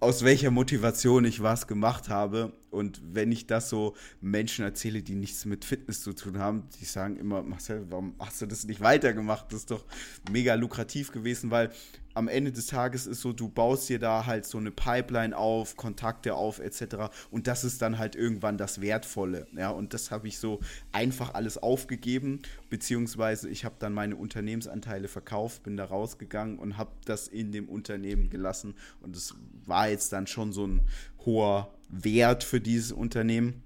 aus 0.00 0.24
welcher 0.24 0.50
Motivation 0.50 1.24
ich 1.24 1.42
was 1.42 1.66
gemacht 1.66 2.08
habe. 2.08 2.52
Und 2.70 3.00
wenn 3.12 3.32
ich 3.32 3.46
das 3.46 3.70
so 3.70 3.94
Menschen 4.20 4.64
erzähle, 4.64 5.02
die 5.02 5.14
nichts 5.14 5.44
mit 5.46 5.64
Fitness 5.64 6.02
zu 6.02 6.12
tun 6.12 6.38
haben, 6.38 6.64
die 6.78 6.84
sagen 6.84 7.16
immer, 7.16 7.42
Marcel, 7.42 7.86
warum 7.88 8.14
hast 8.18 8.42
du 8.42 8.46
das 8.46 8.64
nicht 8.64 8.80
weitergemacht? 8.80 9.46
Das 9.50 9.60
ist 9.60 9.70
doch 9.70 9.84
mega 10.30 10.54
lukrativ 10.54 11.12
gewesen, 11.12 11.50
weil 11.50 11.70
am 12.16 12.28
Ende 12.28 12.50
des 12.50 12.66
Tages 12.66 13.06
ist 13.06 13.20
so, 13.20 13.32
du 13.32 13.48
baust 13.48 13.88
dir 13.88 13.98
da 13.98 14.24
halt 14.24 14.46
so 14.46 14.56
eine 14.58 14.70
Pipeline 14.70 15.36
auf, 15.36 15.76
Kontakte 15.76 16.34
auf, 16.34 16.58
etc. 16.58 17.10
Und 17.30 17.46
das 17.46 17.62
ist 17.62 17.82
dann 17.82 17.98
halt 17.98 18.16
irgendwann 18.16 18.56
das 18.56 18.80
Wertvolle. 18.80 19.46
Ja, 19.54 19.70
und 19.70 19.92
das 19.92 20.10
habe 20.10 20.26
ich 20.26 20.38
so 20.38 20.60
einfach 20.92 21.34
alles 21.34 21.58
aufgegeben, 21.58 22.40
beziehungsweise 22.70 23.48
ich 23.50 23.64
habe 23.64 23.76
dann 23.78 23.92
meine 23.92 24.16
Unternehmensanteile 24.16 25.08
verkauft, 25.08 25.62
bin 25.62 25.76
da 25.76 25.84
rausgegangen 25.84 26.58
und 26.58 26.78
habe 26.78 26.90
das 27.04 27.28
in 27.28 27.52
dem 27.52 27.68
Unternehmen 27.68 28.30
gelassen. 28.30 28.74
Und 29.00 29.14
es 29.14 29.34
war 29.66 29.88
jetzt 29.88 30.12
dann 30.12 30.26
schon 30.26 30.52
so 30.52 30.66
ein 30.66 30.80
hoher 31.26 31.74
Wert 31.90 32.44
für 32.44 32.60
dieses 32.60 32.92
Unternehmen. 32.92 33.62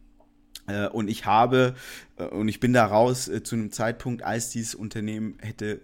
Äh, 0.67 0.89
und 0.89 1.09
ich 1.09 1.25
habe, 1.25 1.75
äh, 2.17 2.25
und 2.25 2.49
ich 2.49 2.59
bin 2.59 2.73
da 2.73 2.85
raus 2.85 3.29
äh, 3.29 3.43
zu 3.45 3.55
einem 3.55 3.71
Zeitpunkt, 3.71 4.23
als 4.25 4.51
dieses 4.51 4.75
Unternehmen 4.75 5.39
hätte 5.41 5.81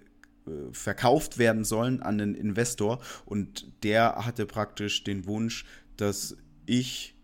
verkauft 0.72 1.38
werden 1.38 1.64
sollen 1.64 2.02
an 2.02 2.18
den 2.18 2.34
Investor 2.34 3.00
und 3.24 3.66
der 3.82 4.24
hatte 4.26 4.46
praktisch 4.46 5.04
den 5.04 5.26
Wunsch, 5.26 5.64
dass 5.96 6.36
ich 6.66 7.14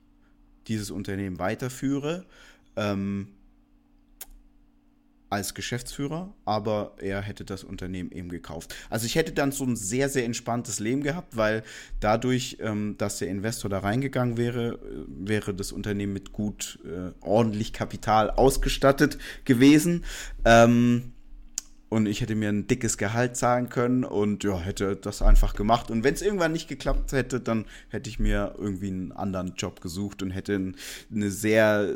dieses 0.69 0.91
Unternehmen 0.91 1.39
weiterführe 1.39 2.25
ähm, 2.77 3.29
als 5.33 5.55
Geschäftsführer, 5.55 6.35
aber 6.45 6.95
er 6.99 7.23
hätte 7.23 7.47
das 7.47 7.65
Unternehmen 7.65 8.13
eben 8.13 8.29
gekauft. 8.29 8.75
Also 8.91 9.07
ich 9.07 9.15
hätte 9.15 9.33
dann 9.33 9.51
so 9.51 9.65
ein 9.65 9.77
sehr, 9.77 10.11
sehr 10.11 10.27
entspanntes 10.27 10.79
Leben 10.79 11.03
gehabt, 11.03 11.39
weil 11.39 11.63
dadurch, 12.01 12.59
ähm, 12.61 12.97
dass 12.99 13.19
der 13.19 13.29
Investor 13.29 13.71
da 13.71 13.79
reingegangen 13.79 14.37
wäre, 14.37 14.75
äh, 14.75 14.79
wäre 15.09 15.55
das 15.55 15.73
Unternehmen 15.73 16.13
mit 16.13 16.33
gut 16.33 16.79
äh, 16.85 17.13
ordentlich 17.23 17.73
Kapital 17.73 18.31
ausgestattet 18.31 19.17
gewesen. 19.47 20.05
Ähm, 20.45 21.15
und 21.93 22.07
ich 22.07 22.23
hätte 22.23 22.35
mir 22.35 22.49
ein 22.49 22.67
dickes 22.67 22.97
Gehalt 22.97 23.37
zahlen 23.37 23.69
können 23.69 24.03
und 24.03 24.45
ja, 24.45 24.59
hätte 24.59 24.97
das 24.97 25.21
einfach 25.21 25.55
gemacht. 25.55 25.91
Und 25.91 26.05
wenn 26.05 26.15
es 26.15 26.23
irgendwann 26.23 26.53
nicht 26.53 26.67
geklappt 26.67 27.13
hätte, 27.13 27.39
dann 27.39 27.67
hätte 27.91 28.09
ich 28.09 28.19
mir 28.19 28.55
irgendwie 28.57 28.87
einen 28.87 29.13
anderen 29.13 29.57
Job 29.57 29.83
gesucht 29.83 30.23
und 30.23 30.31
hätte 30.31 30.73
eine 31.15 31.31
sehr, 31.31 31.95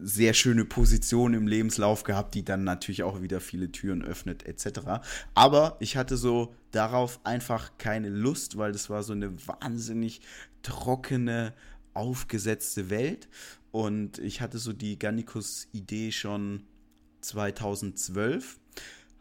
sehr 0.00 0.34
schöne 0.34 0.64
Position 0.64 1.34
im 1.34 1.48
Lebenslauf 1.48 2.04
gehabt, 2.04 2.36
die 2.36 2.44
dann 2.44 2.62
natürlich 2.62 3.02
auch 3.02 3.20
wieder 3.20 3.40
viele 3.40 3.72
Türen 3.72 4.04
öffnet, 4.04 4.46
etc. 4.46 5.02
Aber 5.34 5.76
ich 5.80 5.96
hatte 5.96 6.16
so 6.16 6.54
darauf 6.70 7.18
einfach 7.24 7.72
keine 7.78 8.10
Lust, 8.10 8.58
weil 8.58 8.70
das 8.70 8.90
war 8.90 9.02
so 9.02 9.12
eine 9.12 9.32
wahnsinnig 9.48 10.20
trockene, 10.62 11.52
aufgesetzte 11.94 12.90
Welt. 12.90 13.28
Und 13.72 14.20
ich 14.20 14.40
hatte 14.40 14.58
so 14.58 14.72
die 14.72 15.00
Gannikus-Idee 15.00 16.12
schon 16.12 16.62
2012 17.22 18.60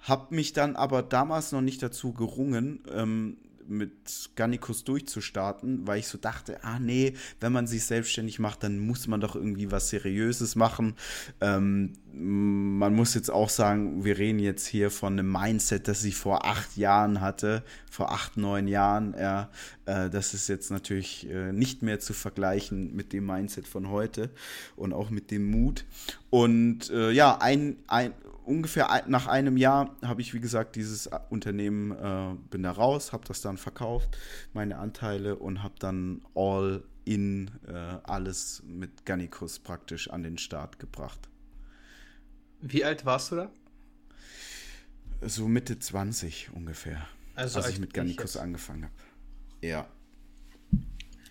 hab 0.02 0.32
mich 0.32 0.54
dann 0.54 0.76
aber 0.76 1.04
damals 1.04 1.52
noch 1.52 1.62
nicht 1.62 1.82
dazu 1.84 2.14
gerungen, 2.14 2.84
ähm, 2.94 3.38
mit 3.72 4.32
Gannikus 4.36 4.84
durchzustarten, 4.84 5.88
weil 5.88 6.00
ich 6.00 6.08
so 6.08 6.18
dachte, 6.18 6.64
ah 6.64 6.80
nee, 6.80 7.14
wenn 7.40 7.54
man 7.54 7.68
sich 7.68 7.86
selbstständig 7.86 8.38
macht, 8.38 8.64
dann 8.64 8.80
muss 8.80 9.08
man 9.08 9.22
doch 9.22 9.36
irgendwie 9.36 9.72
was 9.72 9.90
Seriöses 9.90 10.56
machen. 10.56 10.96
Ähm, 11.40 11.94
man 12.14 12.94
muss 12.94 13.14
jetzt 13.14 13.32
auch 13.32 13.50
sagen, 13.50 14.04
wir 14.04 14.18
reden 14.18 14.40
jetzt 14.40 14.68
hier 14.68 14.92
von 14.92 15.14
einem 15.14 15.32
Mindset, 15.32 15.88
das 15.88 16.04
ich 16.04 16.16
vor 16.16 16.46
acht 16.46 16.76
Jahren 16.76 17.22
hatte, 17.22 17.64
vor 17.90 18.12
acht, 18.12 18.36
neun 18.36 18.68
Jahren. 18.68 19.16
Ja, 19.18 19.50
äh, 19.86 20.10
das 20.10 20.34
ist 20.34 20.50
jetzt 20.50 20.70
natürlich 20.70 21.30
äh, 21.30 21.54
nicht 21.54 21.82
mehr 21.82 22.00
zu 22.00 22.14
vergleichen 22.14 22.94
mit 22.94 23.14
dem 23.14 23.26
Mindset 23.26 23.68
von 23.68 23.90
heute 23.90 24.30
und 24.76 24.92
auch 24.94 25.10
mit 25.10 25.32
dem 25.32 25.50
Mut. 25.50 25.86
Und 26.30 26.90
äh, 26.90 27.12
ja, 27.12 27.38
ein, 27.40 27.78
ein 27.88 28.14
ungefähr 28.46 29.04
nach 29.08 29.28
einem 29.28 29.58
Jahr 29.58 29.96
habe 30.04 30.22
ich, 30.22 30.34
wie 30.34 30.40
gesagt, 30.40 30.76
dieses 30.76 31.10
Unternehmen, 31.30 31.92
äh, 31.92 32.36
bin 32.50 32.64
da 32.64 32.72
raus, 32.72 33.14
habe 33.14 33.26
das 33.28 33.42
dann 33.42 33.58
verkauft, 33.58 34.18
meine 34.54 34.78
Anteile 34.78 35.36
und 35.36 35.64
habe 35.64 35.76
dann 35.80 36.22
all 36.36 36.84
in 37.06 37.52
äh, 37.68 37.72
alles 37.72 38.64
mit 38.66 39.06
Gannikus 39.06 39.60
praktisch 39.60 40.10
an 40.10 40.24
den 40.24 40.38
Start 40.38 40.80
gebracht. 40.80 41.30
Wie 42.62 42.86
alt 42.86 43.06
warst 43.06 43.32
du 43.32 43.36
da? 43.38 43.52
So 45.22 45.48
Mitte 45.48 45.80
20 45.80 46.52
ungefähr. 46.54 47.08
Also 47.36 47.60
als 47.60 47.70
ich 47.70 47.80
mit 47.80 47.94
Gannikus 47.94 48.38
angefangen 48.38 48.86
habe. 48.86 48.94
Ja. 49.62 49.88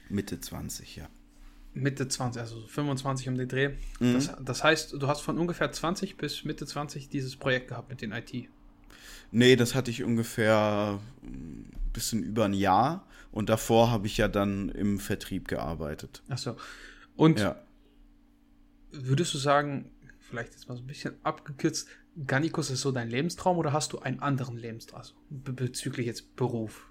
Mitte 0.09 0.41
20, 0.41 0.97
ja. 0.97 1.09
Mitte 1.73 2.09
20, 2.09 2.41
also 2.41 2.67
25 2.67 3.29
um 3.29 3.37
den 3.37 3.49
Dreh. 3.49 3.71
Mhm. 4.01 4.15
Das, 4.15 4.33
das, 4.41 4.65
heißt, 4.65 4.93
du 4.95 5.07
hast 5.07 5.21
von 5.21 5.39
ungefähr 5.39 5.71
20 5.71 6.17
bis 6.17 6.45
Mitte 6.45 6.67
20 6.67 7.09
dieses 7.09 7.37
Projekt 7.37 7.69
gehabt 7.69 7.89
mit 7.89 8.03
den 8.03 8.13
IT. 8.13 8.49
Nee, 9.33 9.57
das 9.57 9.75
hatte 9.75 9.91
ich 9.91 10.03
ungefähr 10.03 10.99
ein 11.23 11.71
bisschen 11.93 12.23
über 12.23 12.47
ein 12.47 12.55
Jahr 12.55 13.07
und 13.31 13.49
davor 13.49 13.91
habe 13.91 14.07
ich 14.07 14.17
ja 14.17 14.27
dann 14.29 14.69
im 14.71 14.99
Vertrieb 14.99 15.47
gearbeitet. 15.47 16.23
Achso. 16.29 16.57
Und 17.17 17.39
ja. 17.39 17.57
würdest 18.91 19.33
du 19.35 19.39
sagen, 19.39 19.91
vielleicht 20.19 20.53
jetzt 20.53 20.69
mal 20.69 20.77
so 20.77 20.83
ein 20.83 20.87
bisschen 20.87 21.15
abgekürzt, 21.23 21.89
Gannikus 22.27 22.71
ist 22.71 22.81
so 22.81 22.91
dein 22.91 23.09
Lebenstraum 23.09 23.57
oder 23.59 23.73
hast 23.73 23.93
du 23.93 24.01
einen 24.01 24.21
anderen 24.21 24.57
Lebenstraum, 24.57 25.01
also 25.01 25.15
bezüglich 25.29 26.07
jetzt 26.07 26.35
Beruf? 26.35 26.91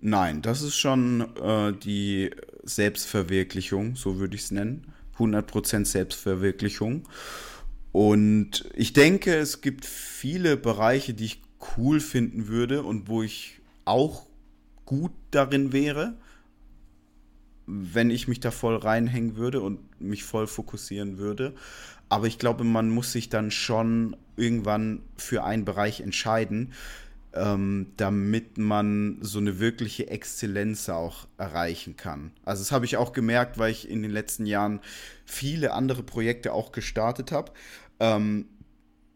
Nein, 0.00 0.42
das 0.42 0.62
ist 0.62 0.76
schon 0.76 1.34
äh, 1.36 1.72
die 1.72 2.30
Selbstverwirklichung, 2.62 3.96
so 3.96 4.18
würde 4.18 4.36
ich 4.36 4.42
es 4.42 4.50
nennen. 4.50 4.92
100% 5.18 5.84
Selbstverwirklichung. 5.84 7.08
Und 7.92 8.68
ich 8.74 8.92
denke, 8.92 9.34
es 9.34 9.60
gibt 9.60 9.84
viele 9.84 10.56
Bereiche, 10.56 11.14
die 11.14 11.24
ich 11.24 11.42
cool 11.76 12.00
finden 12.00 12.48
würde 12.48 12.82
und 12.82 13.08
wo 13.08 13.22
ich 13.22 13.60
auch 13.84 14.26
gut 14.84 15.12
darin 15.30 15.72
wäre, 15.72 16.14
wenn 17.66 18.10
ich 18.10 18.28
mich 18.28 18.40
da 18.40 18.50
voll 18.50 18.76
reinhängen 18.76 19.36
würde 19.36 19.60
und 19.60 20.00
mich 20.00 20.24
voll 20.24 20.46
fokussieren 20.46 21.18
würde. 21.18 21.54
Aber 22.08 22.26
ich 22.26 22.38
glaube, 22.38 22.64
man 22.64 22.90
muss 22.90 23.12
sich 23.12 23.28
dann 23.28 23.50
schon 23.50 24.16
irgendwann 24.36 25.02
für 25.16 25.44
einen 25.44 25.64
Bereich 25.64 26.00
entscheiden 26.00 26.72
ähm, 27.34 27.92
damit 27.96 28.58
man 28.58 29.18
so 29.20 29.38
eine 29.38 29.58
wirkliche 29.58 30.08
Exzellenz 30.08 30.88
auch 30.88 31.28
erreichen 31.38 31.96
kann. 31.96 32.32
Also 32.44 32.62
das 32.62 32.72
habe 32.72 32.84
ich 32.84 32.96
auch 32.96 33.12
gemerkt, 33.12 33.58
weil 33.58 33.70
ich 33.70 33.88
in 33.88 34.02
den 34.02 34.10
letzten 34.10 34.46
Jahren 34.46 34.80
viele 35.24 35.72
andere 35.72 36.02
Projekte 36.02 36.52
auch 36.52 36.72
gestartet 36.72 37.32
habe. 37.32 37.52
Ähm, 38.00 38.46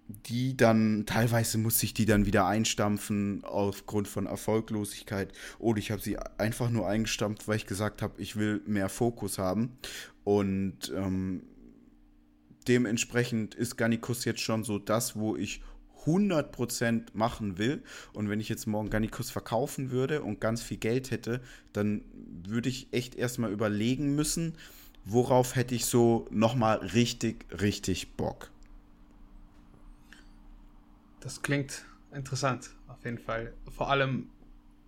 die 0.06 0.56
dann, 0.56 1.06
teilweise 1.06 1.56
musste 1.58 1.86
ich 1.86 1.94
die 1.94 2.04
dann 2.04 2.26
wieder 2.26 2.46
einstampfen 2.46 3.42
aufgrund 3.42 4.06
von 4.06 4.26
Erfolglosigkeit 4.26 5.32
oder 5.58 5.78
ich 5.78 5.90
habe 5.90 6.02
sie 6.02 6.18
einfach 6.36 6.68
nur 6.68 6.86
eingestampft, 6.86 7.48
weil 7.48 7.56
ich 7.56 7.66
gesagt 7.66 8.02
habe, 8.02 8.20
ich 8.20 8.36
will 8.36 8.60
mehr 8.66 8.90
Fokus 8.90 9.38
haben. 9.38 9.78
Und 10.22 10.92
ähm, 10.94 11.42
dementsprechend 12.68 13.54
ist 13.54 13.76
Gannikus 13.76 14.24
jetzt 14.24 14.40
schon 14.40 14.62
so 14.62 14.78
das, 14.78 15.16
wo 15.16 15.36
ich 15.36 15.62
100% 16.06 17.08
machen 17.14 17.58
will. 17.58 17.82
Und 18.12 18.28
wenn 18.28 18.40
ich 18.40 18.48
jetzt 18.48 18.66
morgen 18.66 18.90
Gannikus 18.90 19.30
verkaufen 19.30 19.90
würde 19.90 20.22
und 20.22 20.40
ganz 20.40 20.62
viel 20.62 20.76
Geld 20.76 21.10
hätte, 21.10 21.40
dann 21.72 22.02
würde 22.46 22.68
ich 22.68 22.88
echt 22.92 23.14
erstmal 23.14 23.52
überlegen 23.52 24.14
müssen, 24.14 24.54
worauf 25.04 25.56
hätte 25.56 25.74
ich 25.74 25.86
so 25.86 26.26
nochmal 26.30 26.78
richtig, 26.78 27.46
richtig 27.60 28.12
Bock. 28.12 28.50
Das 31.20 31.42
klingt 31.42 31.84
interessant, 32.12 32.70
auf 32.88 33.04
jeden 33.04 33.18
Fall. 33.18 33.54
Vor 33.70 33.90
allem 33.90 34.28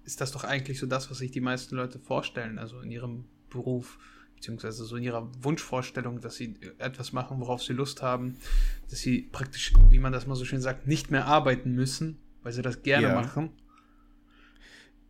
ist 0.05 0.21
das 0.21 0.33
doch 0.33 0.45
eigentlich 0.45 0.79
so 0.79 0.87
das, 0.87 1.11
was 1.11 1.19
sich 1.19 1.31
die 1.31 1.41
meisten 1.41 1.75
Leute 1.77 1.99
vorstellen, 1.99 2.59
also 2.59 2.81
in 2.81 2.91
ihrem 2.91 3.25
Beruf 3.51 3.99
beziehungsweise 4.37 4.85
so 4.85 4.97
in 4.97 5.03
ihrer 5.03 5.29
Wunschvorstellung, 5.43 6.21
dass 6.21 6.37
sie 6.37 6.55
etwas 6.79 7.13
machen, 7.13 7.41
worauf 7.41 7.63
sie 7.63 7.73
Lust 7.73 8.03
haben, 8.03 8.37
dass 8.89 9.01
sie 9.01 9.23
praktisch, 9.23 9.73
wie 9.91 9.99
man 9.99 10.13
das 10.13 10.27
mal 10.27 10.37
so 10.37 10.45
schön 10.45 10.61
sagt, 10.61 10.87
nicht 10.87 11.11
mehr 11.11 11.27
arbeiten 11.27 11.73
müssen, 11.73 12.19
weil 12.43 12.53
sie 12.53 12.63
das 12.63 12.83
gerne 12.83 13.09
ja. 13.09 13.15
machen. 13.15 13.51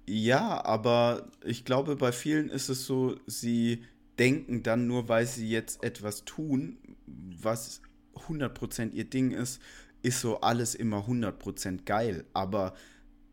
Ja, 0.09 0.65
aber 0.65 1.31
ich 1.45 1.65
glaube, 1.65 1.97
bei 1.97 2.13
vielen 2.13 2.49
ist 2.49 2.69
es 2.69 2.87
so, 2.87 3.17
sie 3.27 3.85
denken 4.19 4.63
dann 4.63 4.87
nur, 4.87 5.09
weil 5.09 5.27
sie 5.27 5.49
jetzt 5.49 5.83
etwas 5.83 6.25
tun, 6.25 6.79
was 7.07 7.83
100% 8.15 8.93
ihr 8.93 9.05
Ding 9.05 9.33
ist, 9.33 9.61
ist 10.03 10.21
so 10.21 10.41
alles 10.41 10.75
immer 10.75 11.07
100% 11.07 11.85
geil. 11.85 12.25
Aber 12.33 12.75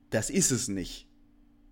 das 0.10 0.29
ist 0.29 0.51
es 0.51 0.67
nicht. 0.67 1.08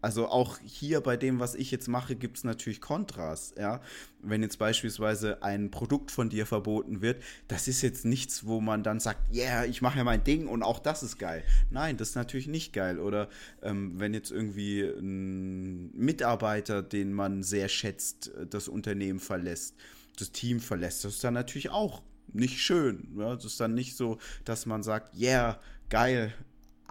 Also 0.01 0.27
auch 0.27 0.57
hier 0.63 1.01
bei 1.01 1.15
dem, 1.15 1.39
was 1.39 1.53
ich 1.53 1.69
jetzt 1.69 1.87
mache, 1.87 2.15
gibt 2.15 2.37
es 2.37 2.43
natürlich 2.43 2.81
Kontras, 2.81 3.53
ja. 3.57 3.81
Wenn 4.23 4.41
jetzt 4.41 4.57
beispielsweise 4.57 5.41
ein 5.43 5.71
Produkt 5.71 6.11
von 6.11 6.29
dir 6.29 6.45
verboten 6.45 7.01
wird, 7.01 7.23
das 7.47 7.67
ist 7.67 7.81
jetzt 7.81 8.05
nichts, 8.05 8.45
wo 8.45 8.61
man 8.61 8.83
dann 8.83 8.99
sagt, 8.99 9.33
ja, 9.33 9.43
yeah, 9.43 9.65
ich 9.65 9.81
mache 9.81 9.97
ja 9.97 10.03
mein 10.03 10.23
Ding 10.23 10.47
und 10.47 10.63
auch 10.63 10.79
das 10.79 11.03
ist 11.03 11.17
geil. 11.17 11.43
Nein, 11.69 11.97
das 11.97 12.09
ist 12.09 12.15
natürlich 12.15 12.47
nicht 12.47 12.73
geil. 12.73 12.99
Oder 12.99 13.29
ähm, 13.61 13.99
wenn 13.99 14.13
jetzt 14.13 14.31
irgendwie 14.31 14.81
ein 14.81 15.91
Mitarbeiter, 15.95 16.81
den 16.81 17.13
man 17.13 17.43
sehr 17.43 17.67
schätzt, 17.67 18.31
das 18.49 18.67
Unternehmen 18.67 19.19
verlässt, 19.19 19.75
das 20.17 20.31
Team 20.31 20.59
verlässt, 20.59 21.03
das 21.05 21.13
ist 21.13 21.23
dann 21.23 21.33
natürlich 21.33 21.69
auch 21.69 22.01
nicht 22.33 22.59
schön. 22.59 23.07
Ja? 23.17 23.35
Das 23.35 23.45
ist 23.45 23.59
dann 23.59 23.73
nicht 23.73 23.95
so, 23.95 24.17
dass 24.45 24.65
man 24.65 24.83
sagt, 24.83 25.15
yeah, 25.19 25.59
geil, 25.89 26.33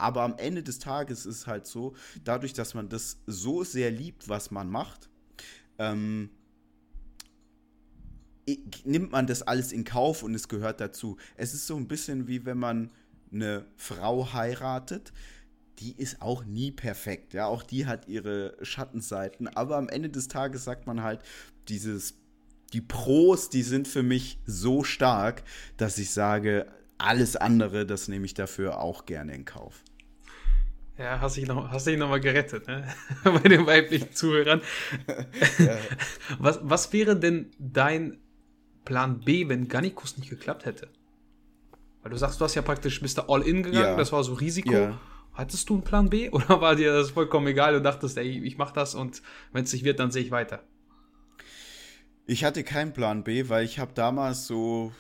aber 0.01 0.23
am 0.23 0.35
Ende 0.37 0.63
des 0.63 0.79
Tages 0.79 1.27
ist 1.27 1.47
halt 1.47 1.67
so, 1.67 1.95
dadurch, 2.25 2.53
dass 2.53 2.75
man 2.75 2.89
das 2.89 3.19
so 3.27 3.65
sehr 3.65 3.91
liebt, 3.91 4.29
was 4.29 4.51
man 4.51 4.71
macht, 4.71 5.09
ähm, 5.79 6.31
nimmt 8.85 9.13
man 9.13 9.27
das 9.27 9.43
alles 9.43 9.73
in 9.73 9.85
Kauf 9.85 10.23
und 10.23 10.35
es 10.35 10.49
gehört 10.49 10.81
dazu. 10.81 11.17
Es 11.37 11.55
ist 11.55 11.67
so 11.67 11.77
ein 11.77 11.89
bisschen 11.89 12.27
wie 12.27 12.45
wenn 12.45 12.59
man 12.59 12.91
eine 13.33 13.65
Frau 13.77 14.33
heiratet. 14.33 15.13
Die 15.79 15.93
ist 15.97 16.21
auch 16.21 16.45
nie 16.45 16.73
perfekt, 16.73 17.33
ja, 17.33 17.47
auch 17.47 17.63
die 17.63 17.87
hat 17.87 18.07
ihre 18.07 18.55
Schattenseiten, 18.61 19.49
aber 19.49 19.79
am 19.79 19.89
Ende 19.89 20.11
des 20.11 20.29
Tages 20.29 20.65
sagt 20.65 20.87
man 20.87 21.03
halt, 21.03 21.23
dieses, 21.69 22.17
die 22.75 22.83
Pros, 22.83 23.49
die 23.49 23.63
sind 23.63 23.89
für 23.89 24.03
mich 24.03 24.39
so 24.45 24.85
stark, 24.85 25.43
dass 25.79 25.97
ich 25.97 26.11
sage, 26.11 26.67
alles 26.99 27.37
andere, 27.37 27.87
das 27.87 28.09
nehme 28.09 28.27
ich 28.27 28.35
dafür 28.35 28.81
auch 28.81 29.07
gerne 29.07 29.35
in 29.35 29.47
Kauf. 29.47 29.83
Ja, 31.01 31.19
hast 31.19 31.39
dich 31.39 31.47
noch, 31.47 31.71
hast 31.71 31.87
dich 31.87 31.97
noch 31.97 32.11
mal 32.11 32.21
gerettet, 32.21 32.69
ne? 32.69 32.87
Bei 33.25 33.39
den 33.39 33.67
weiblichen 33.67 34.13
Zuhörern. 34.13 34.61
ja. 35.59 35.79
was, 36.39 36.61
was 36.63 36.93
wäre 36.93 37.17
denn 37.17 37.51
dein 37.59 38.19
Plan 38.85 39.21
B, 39.21 39.49
wenn 39.49 39.67
Gannikus 39.67 40.19
nicht 40.19 40.29
geklappt 40.29 40.67
hätte? 40.67 40.89
Weil 42.03 42.11
du 42.11 42.19
sagst, 42.19 42.39
du 42.39 42.45
hast 42.45 42.55
ja 42.55 42.61
praktisch, 42.61 43.01
bist 43.01 43.17
da 43.17 43.25
all 43.29 43.41
in 43.41 43.63
gegangen, 43.63 43.93
ja. 43.93 43.97
das 43.97 44.13
war 44.13 44.23
so 44.23 44.35
Risiko. 44.35 44.73
Ja. 44.73 45.01
Hattest 45.33 45.71
du 45.71 45.75
einen 45.75 45.85
Plan 45.85 46.11
B 46.11 46.29
oder 46.33 46.61
war 46.61 46.77
dir 46.77 46.93
das 46.93 47.13
vollkommen 47.13 47.47
egal 47.47 47.75
und 47.77 47.83
dachtest, 47.83 48.19
ey, 48.19 48.45
ich 48.45 48.59
mach 48.59 48.71
das 48.71 48.95
und 48.95 49.23
wenn 49.53 49.65
es 49.65 49.73
nicht 49.73 49.87
wird, 49.87 50.01
dann 50.01 50.11
sehe 50.11 50.23
ich 50.23 50.31
weiter? 50.31 50.63
Ich 52.27 52.45
hatte 52.45 52.63
keinen 52.63 52.93
Plan 52.93 53.25
B, 53.25 53.49
weil 53.49 53.65
ich 53.65 53.79
habe 53.79 53.93
damals 53.95 54.47
so 54.47 54.93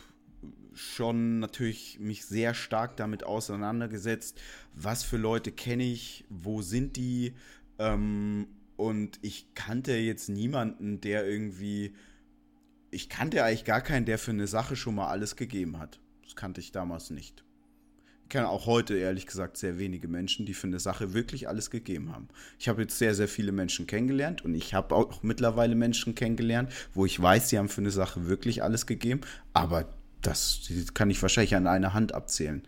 schon 0.80 1.38
natürlich 1.40 1.98
mich 2.00 2.24
sehr 2.24 2.54
stark 2.54 2.96
damit 2.96 3.24
auseinandergesetzt, 3.24 4.40
was 4.74 5.04
für 5.04 5.16
Leute 5.16 5.52
kenne 5.52 5.84
ich, 5.84 6.24
wo 6.28 6.62
sind 6.62 6.96
die. 6.96 7.34
Ähm, 7.78 8.48
und 8.76 9.18
ich 9.22 9.54
kannte 9.54 9.94
jetzt 9.94 10.28
niemanden, 10.28 11.00
der 11.00 11.28
irgendwie. 11.28 11.94
Ich 12.90 13.08
kannte 13.08 13.44
eigentlich 13.44 13.64
gar 13.64 13.82
keinen, 13.82 14.06
der 14.06 14.18
für 14.18 14.32
eine 14.32 14.46
Sache 14.46 14.74
schon 14.74 14.96
mal 14.96 15.08
alles 15.08 15.36
gegeben 15.36 15.78
hat. 15.78 16.00
Das 16.24 16.34
kannte 16.34 16.60
ich 16.60 16.72
damals 16.72 17.10
nicht. 17.10 17.44
Ich 18.22 18.30
kenne 18.30 18.48
auch 18.48 18.66
heute 18.66 18.96
ehrlich 18.96 19.26
gesagt 19.26 19.56
sehr 19.56 19.78
wenige 19.78 20.08
Menschen, 20.08 20.46
die 20.46 20.54
für 20.54 20.66
eine 20.66 20.80
Sache 20.80 21.14
wirklich 21.14 21.48
alles 21.48 21.70
gegeben 21.70 22.12
haben. 22.12 22.28
Ich 22.58 22.68
habe 22.68 22.82
jetzt 22.82 22.98
sehr, 22.98 23.14
sehr 23.14 23.28
viele 23.28 23.52
Menschen 23.52 23.86
kennengelernt 23.86 24.44
und 24.44 24.54
ich 24.54 24.72
habe 24.74 24.94
auch 24.94 25.22
mittlerweile 25.22 25.74
Menschen 25.74 26.14
kennengelernt, 26.14 26.72
wo 26.94 27.04
ich 27.04 27.20
weiß, 27.20 27.48
sie 27.48 27.58
haben 27.58 27.68
für 27.68 27.80
eine 27.80 27.90
Sache 27.90 28.28
wirklich 28.28 28.62
alles 28.62 28.86
gegeben, 28.86 29.20
aber 29.52 29.99
das 30.22 30.70
kann 30.94 31.10
ich 31.10 31.20
wahrscheinlich 31.22 31.56
an 31.56 31.66
einer 31.66 31.94
Hand 31.94 32.14
abzählen. 32.14 32.62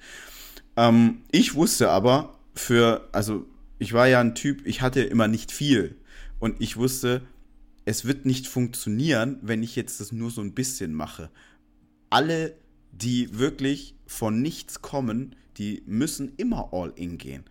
Ähm, 0.77 1.23
ich 1.31 1.55
wusste 1.55 1.91
aber 1.91 2.39
für, 2.55 3.09
also 3.13 3.47
ich 3.79 3.93
war 3.93 4.07
ja 4.07 4.21
ein 4.21 4.35
Typ, 4.35 4.67
ich 4.67 4.81
hatte 4.81 5.03
immer 5.03 5.29
nicht 5.29 5.53
viel. 5.53 5.97
Und 6.39 6.61
ich 6.61 6.77
wusste, 6.77 7.23
es 7.85 8.05
wird 8.05 8.27
nicht 8.27 8.47
funktionieren, 8.47 9.39
wenn 9.43 9.63
ich 9.63 9.77
jetzt 9.77 10.01
das 10.01 10.13
nur 10.13 10.31
so 10.31 10.41
ein 10.41 10.55
bisschen 10.55 10.95
mache. 10.95 11.31
Alle, 12.11 12.55
die 12.93 13.39
wirklich 13.39 13.97
von 14.07 14.41
nichts 14.43 14.83
kommen, 14.83 15.35
die 15.57 15.83
müssen 15.87 16.33
immer 16.37 16.73
all 16.73 16.93
in 16.97 17.19
gehen. 17.19 17.45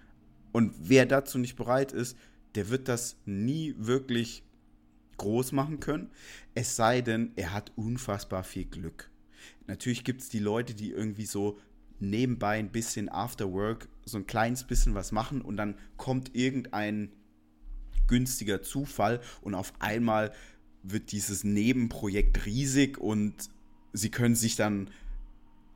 Und 0.51 0.73
wer 0.77 1.05
dazu 1.05 1.37
nicht 1.37 1.55
bereit 1.55 1.91
ist, 1.91 2.17
der 2.55 2.69
wird 2.69 2.87
das 2.87 3.17
nie 3.25 3.75
wirklich 3.77 4.43
groß 5.17 5.51
machen 5.51 5.79
können. 5.79 6.09
Es 6.55 6.75
sei 6.75 7.01
denn, 7.01 7.31
er 7.35 7.53
hat 7.53 7.71
unfassbar 7.75 8.43
viel 8.43 8.65
Glück. 8.65 9.10
Natürlich 9.67 10.03
gibt 10.03 10.21
es 10.21 10.29
die 10.29 10.39
Leute, 10.39 10.73
die 10.73 10.91
irgendwie 10.91 11.25
so 11.25 11.59
nebenbei 11.99 12.57
ein 12.57 12.71
bisschen 12.71 13.09
After 13.09 13.51
Work 13.51 13.87
so 14.05 14.17
ein 14.17 14.27
kleines 14.27 14.63
bisschen 14.63 14.95
was 14.95 15.11
machen 15.11 15.41
und 15.41 15.57
dann 15.57 15.75
kommt 15.97 16.35
irgendein 16.35 17.11
günstiger 18.07 18.61
Zufall 18.61 19.21
und 19.41 19.55
auf 19.55 19.73
einmal 19.79 20.33
wird 20.83 21.11
dieses 21.11 21.43
Nebenprojekt 21.43 22.45
riesig 22.45 22.97
und 22.97 23.49
sie 23.93 24.09
können 24.09 24.35
sich 24.35 24.55
dann 24.55 24.89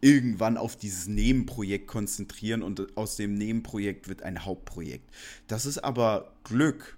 irgendwann 0.02 0.58
auf 0.58 0.76
dieses 0.76 1.08
Nebenprojekt 1.08 1.88
konzentrieren 1.88 2.62
und 2.64 2.98
aus 2.98 3.16
dem 3.16 3.36
Nebenprojekt 3.36 4.08
wird 4.08 4.24
ein 4.24 4.46
Hauptprojekt. 4.46 5.10
Das 5.48 5.66
ist 5.66 5.80
aber 5.80 6.34
Glück 6.44 6.98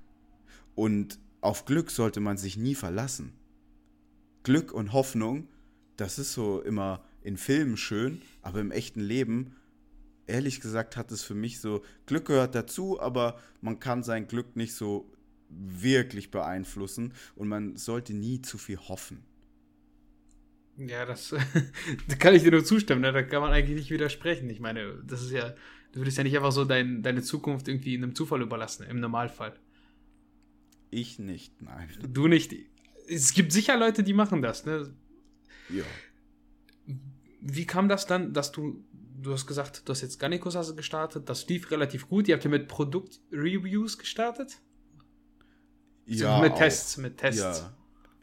und 0.76 1.20
auf 1.42 1.66
Glück 1.66 1.92
sollte 1.92 2.20
man 2.20 2.38
sich 2.38 2.58
nie 2.58 2.76
verlassen. 2.76 3.34
Glück 4.44 4.72
und 4.72 4.94
Hoffnung 4.94 5.48
das 5.98 6.20
ist 6.20 6.34
so 6.34 6.62
immer 6.62 7.04
in 7.22 7.38
Filmen 7.38 7.76
schön, 7.76 8.22
aber 8.42 8.62
im 8.62 8.72
echten 8.72 9.02
Leben, 9.02 9.56
ehrlich 10.28 10.62
gesagt, 10.62 10.96
hat 10.96 11.12
es 11.12 11.24
für 11.24 11.36
mich 11.36 11.60
so, 11.60 11.84
Glück 12.06 12.26
gehört 12.26 12.56
dazu, 12.56 13.02
aber 13.02 13.40
man 13.62 13.80
kann 13.80 14.04
sein 14.04 14.28
Glück 14.28 14.56
nicht 14.56 14.74
so 14.74 15.12
wirklich 15.50 16.32
beeinflussen 16.32 17.14
und 17.36 17.48
man 17.48 17.76
sollte 17.78 18.14
nie 18.14 18.42
zu 18.42 18.58
viel 18.58 18.78
hoffen. 18.78 19.24
Ja, 20.78 21.06
das 21.06 21.30
da 22.08 22.16
kann 22.16 22.36
ich 22.36 22.44
dir 22.44 22.52
nur 22.52 22.64
zustimmen, 22.64 23.02
ne? 23.02 23.12
da 23.12 23.24
kann 23.24 23.42
man 23.42 23.52
eigentlich 23.52 23.78
nicht 23.78 23.92
widersprechen. 23.92 24.50
Ich 24.50 24.60
meine, 24.60 25.02
das 25.04 25.24
ist 25.24 25.32
ja, 25.32 25.56
du 25.92 26.02
würdest 26.02 26.18
ja 26.18 26.24
nicht 26.24 26.36
einfach 26.36 26.52
so 26.52 26.66
dein, 26.66 27.02
deine 27.02 27.24
Zukunft 27.24 27.68
irgendwie 27.68 27.96
in 27.96 28.04
einem 28.04 28.14
Zufall 28.14 28.42
überlassen, 28.42 28.86
im 28.88 29.00
Normalfall. 29.00 29.58
Ich 30.92 31.18
nicht, 31.18 31.62
nein. 31.62 31.90
Du 32.08 32.28
nicht. 32.28 32.54
Es 33.08 33.34
gibt 33.34 33.52
sicher 33.52 33.78
Leute, 33.78 34.04
die 34.04 34.14
machen 34.14 34.42
das, 34.42 34.66
ne? 34.66 34.94
Ja. 35.70 35.84
Wie 37.42 37.66
kam 37.66 37.88
das 37.88 38.06
dann, 38.06 38.34
dass 38.34 38.52
du, 38.52 38.84
du 38.92 39.34
hast 39.34 39.48
gesagt, 39.48 39.84
du 39.86 39.92
hast 39.92 40.02
jetzt 40.02 40.20
Gannikus 40.20 40.56
gestartet, 40.76 41.30
das 41.30 41.48
lief 41.48 41.72
relativ 41.72 42.10
gut. 42.10 42.28
Ihr 42.28 42.36
habt 42.36 42.44
ja 42.44 42.50
mit 42.50 42.68
Produktreviews 42.68 43.98
gestartet? 43.98 44.60
Ja. 46.06 46.40
Mit 46.40 46.54
auch. 46.54 46.58
Tests, 46.58 46.98
mit 46.98 47.18
Tests. 47.18 47.60
Ja. 47.60 47.74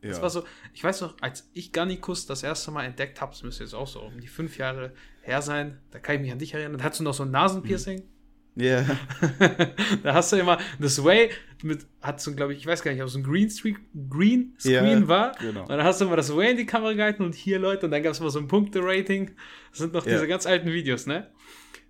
Ja. 0.04 0.10
Das 0.10 0.20
war 0.20 0.28
so, 0.28 0.44
ich 0.74 0.84
weiß 0.84 1.00
noch, 1.00 1.16
als 1.22 1.48
ich 1.54 1.72
Gannikus 1.72 2.26
das 2.26 2.42
erste 2.42 2.70
Mal 2.70 2.84
entdeckt 2.84 3.22
habe, 3.22 3.32
das 3.32 3.42
müsste 3.42 3.64
jetzt 3.64 3.72
auch 3.72 3.88
so 3.88 4.02
um 4.02 4.20
die 4.20 4.28
fünf 4.28 4.58
Jahre 4.58 4.92
her 5.22 5.40
sein, 5.40 5.80
da 5.92 5.98
kann 5.98 6.16
ich 6.16 6.20
mich 6.20 6.30
an 6.30 6.38
dich 6.38 6.52
erinnern, 6.52 6.76
da 6.76 6.84
hattest 6.84 7.00
du 7.00 7.04
noch 7.04 7.14
so 7.14 7.22
ein 7.22 7.30
Nasenpiercing. 7.30 8.00
Mhm. 8.00 8.13
Ja. 8.56 8.84
Yeah. 8.84 8.98
da 10.02 10.14
hast 10.14 10.32
du 10.32 10.36
immer 10.36 10.58
das 10.78 11.02
Way 11.02 11.30
mit, 11.62 11.86
hat 12.00 12.20
so, 12.20 12.34
glaube 12.34 12.52
ich, 12.52 12.60
ich 12.60 12.66
weiß 12.66 12.82
gar 12.82 12.92
nicht, 12.92 13.02
ob 13.02 13.08
es 13.08 13.16
ein 13.16 13.24
Green, 13.24 13.50
Streak, 13.50 13.78
Green 14.08 14.54
Screen 14.58 15.00
yeah, 15.00 15.08
war. 15.08 15.32
Genau. 15.40 15.62
Und 15.62 15.70
dann 15.70 15.82
hast 15.82 16.00
du 16.00 16.04
immer 16.04 16.16
das 16.16 16.34
Way 16.34 16.52
in 16.52 16.56
die 16.58 16.66
Kamera 16.66 16.92
gehalten 16.92 17.24
und 17.24 17.34
hier 17.34 17.58
Leute 17.58 17.86
und 17.86 17.92
dann 17.92 18.02
gab 18.02 18.12
es 18.12 18.20
mal 18.20 18.30
so 18.30 18.38
ein 18.38 18.46
Punkte-Rating. 18.46 19.32
Das 19.70 19.78
sind 19.78 19.92
noch 19.92 20.06
yeah. 20.06 20.14
diese 20.14 20.28
ganz 20.28 20.46
alten 20.46 20.72
Videos, 20.72 21.06
ne? 21.06 21.30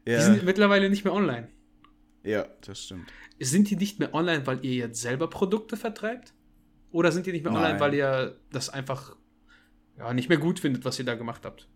Ja. 0.07 0.19
Die 0.19 0.25
sind 0.25 0.45
mittlerweile 0.45 0.89
nicht 0.89 1.05
mehr 1.05 1.13
online. 1.13 1.49
Ja, 2.23 2.47
das 2.63 2.85
stimmt. 2.85 3.13
Sind 3.39 3.69
die 3.69 3.77
nicht 3.77 3.99
mehr 3.99 4.15
online, 4.15 4.47
weil 4.47 4.65
ihr 4.65 4.75
jetzt 4.75 5.03
selber 5.03 5.29
Produkte 5.29 5.77
vertreibt? 5.77 6.33
Oder 6.91 7.13
sind 7.13 7.27
die 7.27 7.33
nicht 7.33 7.45
mehr 7.45 7.53
Nein. 7.53 7.63
online, 7.63 7.81
weil 7.81 7.95
ihr 7.95 8.41
das 8.53 8.71
einfach 8.71 9.17
ja, 9.99 10.15
nicht 10.15 10.29
mehr 10.29 10.39
gut 10.39 10.61
findet, 10.61 10.85
was 10.85 10.99
ihr 10.99 11.05
da 11.05 11.15
gemacht 11.15 11.45
habt? 11.45 11.69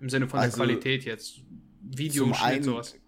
Im 0.00 0.08
Sinne 0.08 0.28
von 0.28 0.40
also, 0.40 0.56
der 0.56 0.66
Qualität 0.66 1.04
jetzt. 1.04 1.42
Videoschnitt, 1.82 2.64
sowas. 2.64 2.98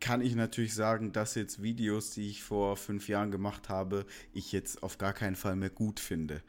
Kann 0.00 0.22
ich 0.22 0.34
natürlich 0.34 0.74
sagen, 0.74 1.12
dass 1.12 1.34
jetzt 1.34 1.62
Videos, 1.62 2.10
die 2.12 2.28
ich 2.30 2.42
vor 2.42 2.76
fünf 2.76 3.08
Jahren 3.08 3.30
gemacht 3.30 3.68
habe, 3.68 4.06
ich 4.32 4.50
jetzt 4.52 4.82
auf 4.82 4.98
gar 4.98 5.12
keinen 5.12 5.36
Fall 5.36 5.56
mehr 5.56 5.70
gut 5.70 6.00
finde. 6.00 6.42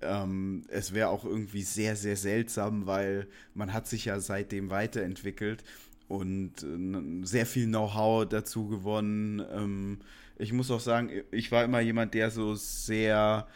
Ähm, 0.00 0.64
es 0.68 0.94
wäre 0.94 1.08
auch 1.08 1.24
irgendwie 1.24 1.62
sehr, 1.62 1.96
sehr 1.96 2.16
seltsam, 2.16 2.86
weil 2.86 3.26
man 3.54 3.72
hat 3.72 3.88
sich 3.88 4.04
ja 4.04 4.20
seitdem 4.20 4.70
weiterentwickelt 4.70 5.64
und 6.08 6.62
äh, 6.62 7.24
sehr 7.26 7.46
viel 7.46 7.66
Know-how 7.66 8.28
dazu 8.28 8.68
gewonnen. 8.68 9.42
Ähm, 9.52 9.98
ich 10.38 10.52
muss 10.52 10.70
auch 10.70 10.80
sagen, 10.80 11.10
ich 11.30 11.52
war 11.52 11.64
immer 11.64 11.80
jemand, 11.80 12.14
der 12.14 12.30
so 12.30 12.54
sehr 12.54 13.46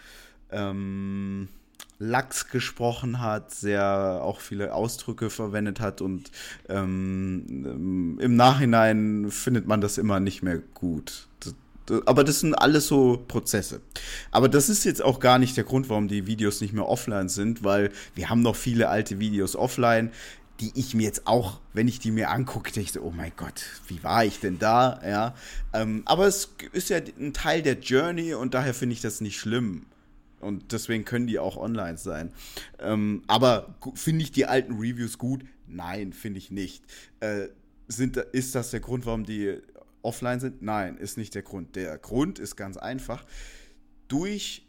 ähm, 0.50 1.48
lax 1.98 2.48
gesprochen 2.48 3.20
hat, 3.20 3.52
sehr 3.52 4.20
auch 4.22 4.40
viele 4.40 4.74
Ausdrücke 4.74 5.30
verwendet 5.30 5.80
hat 5.80 6.00
und 6.00 6.30
ähm, 6.68 8.18
im 8.20 8.36
Nachhinein 8.36 9.30
findet 9.30 9.66
man 9.66 9.80
das 9.80 9.98
immer 9.98 10.20
nicht 10.20 10.42
mehr 10.42 10.58
gut. 10.74 11.26
Aber 12.04 12.24
das 12.24 12.40
sind 12.40 12.54
alles 12.54 12.88
so 12.88 13.24
Prozesse. 13.28 13.80
Aber 14.32 14.48
das 14.48 14.68
ist 14.68 14.84
jetzt 14.84 15.02
auch 15.02 15.20
gar 15.20 15.38
nicht 15.38 15.56
der 15.56 15.64
Grund, 15.64 15.88
warum 15.88 16.08
die 16.08 16.26
Videos 16.26 16.60
nicht 16.60 16.72
mehr 16.72 16.88
offline 16.88 17.28
sind, 17.28 17.62
weil 17.62 17.92
wir 18.14 18.28
haben 18.28 18.42
noch 18.42 18.56
viele 18.56 18.88
alte 18.88 19.20
Videos 19.20 19.54
offline, 19.54 20.10
die 20.60 20.72
ich 20.74 20.94
mir 20.94 21.04
jetzt 21.04 21.26
auch, 21.26 21.60
wenn 21.74 21.86
ich 21.86 21.98
die 21.98 22.10
mir 22.10 22.30
angucke, 22.30 22.72
denke 22.72 22.86
ich 22.86 22.92
so, 22.92 23.02
oh 23.02 23.12
mein 23.14 23.32
Gott, 23.36 23.62
wie 23.86 24.02
war 24.02 24.24
ich 24.24 24.40
denn 24.40 24.58
da? 24.58 25.00
Ja, 25.06 25.34
ähm, 25.72 26.02
aber 26.06 26.26
es 26.26 26.50
ist 26.72 26.88
ja 26.88 26.98
ein 27.18 27.32
Teil 27.32 27.62
der 27.62 27.78
Journey 27.78 28.34
und 28.34 28.54
daher 28.54 28.74
finde 28.74 28.94
ich 28.94 29.00
das 29.00 29.20
nicht 29.20 29.38
schlimm. 29.38 29.86
Und 30.46 30.70
deswegen 30.70 31.04
können 31.04 31.26
die 31.26 31.40
auch 31.40 31.56
online 31.56 31.98
sein. 31.98 32.32
Ähm, 32.78 33.22
aber 33.26 33.74
finde 33.94 34.22
ich 34.22 34.30
die 34.30 34.46
alten 34.46 34.74
Reviews 34.74 35.18
gut? 35.18 35.44
Nein, 35.66 36.12
finde 36.12 36.38
ich 36.38 36.52
nicht. 36.52 36.84
Äh, 37.18 37.48
sind, 37.88 38.16
ist 38.16 38.54
das 38.54 38.70
der 38.70 38.78
Grund, 38.78 39.06
warum 39.06 39.24
die 39.24 39.58
offline 40.02 40.38
sind? 40.38 40.62
Nein, 40.62 40.98
ist 40.98 41.18
nicht 41.18 41.34
der 41.34 41.42
Grund. 41.42 41.74
Der 41.74 41.98
Grund 41.98 42.38
ist 42.38 42.54
ganz 42.54 42.76
einfach. 42.76 43.26
Durch, 44.06 44.64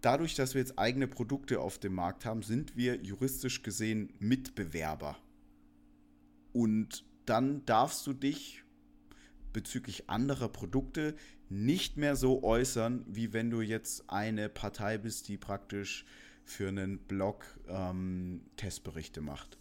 dadurch, 0.00 0.36
dass 0.36 0.54
wir 0.54 0.60
jetzt 0.60 0.78
eigene 0.78 1.08
Produkte 1.08 1.58
auf 1.58 1.78
dem 1.78 1.94
Markt 1.94 2.24
haben, 2.24 2.42
sind 2.42 2.76
wir 2.76 2.94
juristisch 3.02 3.64
gesehen 3.64 4.12
Mitbewerber. 4.20 5.16
Und 6.52 7.04
dann 7.24 7.66
darfst 7.66 8.06
du 8.06 8.12
dich 8.12 8.62
bezüglich 9.52 10.08
anderer 10.08 10.48
Produkte 10.48 11.16
nicht 11.48 11.96
mehr 11.96 12.16
so 12.16 12.42
äußern, 12.42 13.04
wie 13.08 13.32
wenn 13.32 13.50
du 13.50 13.60
jetzt 13.60 14.08
eine 14.08 14.48
Partei 14.48 14.98
bist, 14.98 15.28
die 15.28 15.36
praktisch 15.36 16.04
für 16.44 16.68
einen 16.68 16.98
Blog 16.98 17.44
ähm, 17.68 18.40
Testberichte 18.56 19.20
macht. 19.20 19.58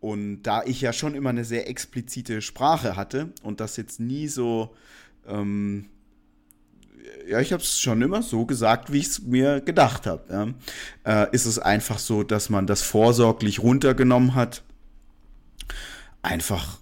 Und 0.00 0.42
da 0.42 0.62
ich 0.64 0.80
ja 0.80 0.92
schon 0.92 1.14
immer 1.14 1.30
eine 1.30 1.44
sehr 1.44 1.68
explizite 1.68 2.40
Sprache 2.40 2.96
hatte 2.96 3.32
und 3.42 3.60
das 3.60 3.76
jetzt 3.76 3.98
nie 3.98 4.28
so, 4.28 4.74
ähm, 5.26 5.88
ja, 7.28 7.40
ich 7.40 7.52
habe 7.52 7.62
es 7.62 7.80
schon 7.80 8.00
immer 8.02 8.22
so 8.22 8.46
gesagt, 8.46 8.92
wie 8.92 8.98
ich 8.98 9.06
es 9.06 9.22
mir 9.22 9.60
gedacht 9.60 10.06
habe, 10.06 10.54
ja, 11.04 11.24
äh, 11.24 11.34
ist 11.34 11.46
es 11.46 11.58
einfach 11.58 11.98
so, 11.98 12.22
dass 12.22 12.48
man 12.48 12.66
das 12.66 12.82
vorsorglich 12.82 13.60
runtergenommen 13.60 14.34
hat. 14.34 14.62
Einfach 16.22 16.78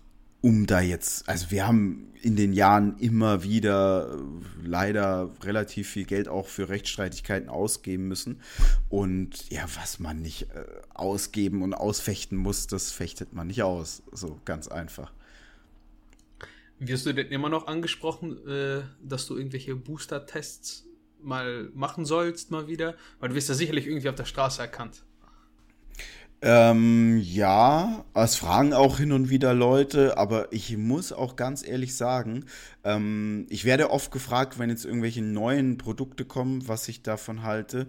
um 0.47 0.65
da 0.65 0.81
jetzt, 0.81 1.29
also 1.29 1.51
wir 1.51 1.67
haben 1.67 2.13
in 2.23 2.37
den 2.37 2.53
Jahren 2.53 2.97
immer 3.01 3.43
wieder 3.43 4.15
äh, 4.15 4.65
leider 4.65 5.33
relativ 5.43 5.91
viel 5.91 6.05
Geld 6.05 6.29
auch 6.29 6.47
für 6.47 6.69
Rechtsstreitigkeiten 6.69 7.49
ausgeben 7.49 8.07
müssen. 8.07 8.41
Und 8.89 9.51
ja, 9.51 9.67
was 9.75 9.99
man 9.99 10.23
nicht 10.23 10.43
äh, 10.55 10.65
ausgeben 10.95 11.63
und 11.63 11.75
ausfechten 11.75 12.39
muss, 12.39 12.69
das 12.69 12.93
fechtet 12.93 13.33
man 13.33 13.49
nicht 13.49 13.65
aus. 13.65 14.05
So 14.13 14.41
ganz 14.45 14.69
einfach. 14.69 15.13
Wirst 16.79 17.07
du 17.07 17.13
denn 17.13 17.27
immer 17.27 17.49
noch 17.49 17.67
angesprochen, 17.67 18.39
äh, 18.47 18.83
dass 19.03 19.27
du 19.27 19.37
irgendwelche 19.37 19.75
Booster-Tests 19.75 20.87
mal 21.21 21.71
machen 21.75 22.05
sollst, 22.05 22.53
mal 22.53 22.69
wieder? 22.69 22.95
Weil 23.19 23.31
du 23.31 23.35
wirst 23.35 23.49
ja 23.49 23.57
sicherlich 23.57 23.89
irgendwie 23.89 24.09
auf 24.09 24.15
der 24.15 24.27
Straße 24.27 24.63
erkannt. 24.63 25.03
Ähm, 26.43 27.19
ja, 27.19 28.05
es 28.15 28.37
fragen 28.37 28.75
auch 28.75 28.99
hin 28.99 29.13
und 29.13 29.31
wieder 29.31 29.55
Leute, 29.55 30.19
aber 30.19 30.53
ich 30.53 30.77
muss 30.77 31.13
auch 31.13 31.35
ganz 31.35 31.67
ehrlich 31.67 31.97
sagen, 31.97 32.45
ähm, 32.85 33.47
ich 33.49 33.65
werde 33.65 33.91
oft 33.91 34.11
gefragt, 34.13 34.59
wenn 34.59 34.69
jetzt 34.69 34.85
irgendwelche 34.85 35.23
neuen 35.23 35.79
Produkte 35.79 36.27
kommen, 36.27 36.69
was 36.69 36.89
ich 36.89 37.03
davon 37.03 37.43
halte. 37.43 37.87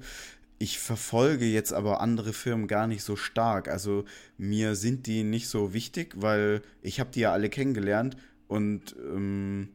Ich 0.60 0.80
verfolge 0.80 1.46
jetzt 1.46 1.74
aber 1.74 2.00
andere 2.02 2.32
Firmen 2.34 2.68
gar 2.68 2.88
nicht 2.88 3.04
so 3.04 3.16
stark. 3.18 3.68
Also 3.68 4.06
mir 4.38 4.76
sind 4.76 5.08
die 5.08 5.24
nicht 5.24 5.50
so 5.50 5.74
wichtig, 5.74 6.14
weil 6.16 6.62
ich 6.82 7.00
habe 7.00 7.12
die 7.12 7.20
ja 7.22 7.34
alle 7.34 7.50
kennengelernt 7.50 8.16
und 8.48 8.96
ähm, 8.98 9.70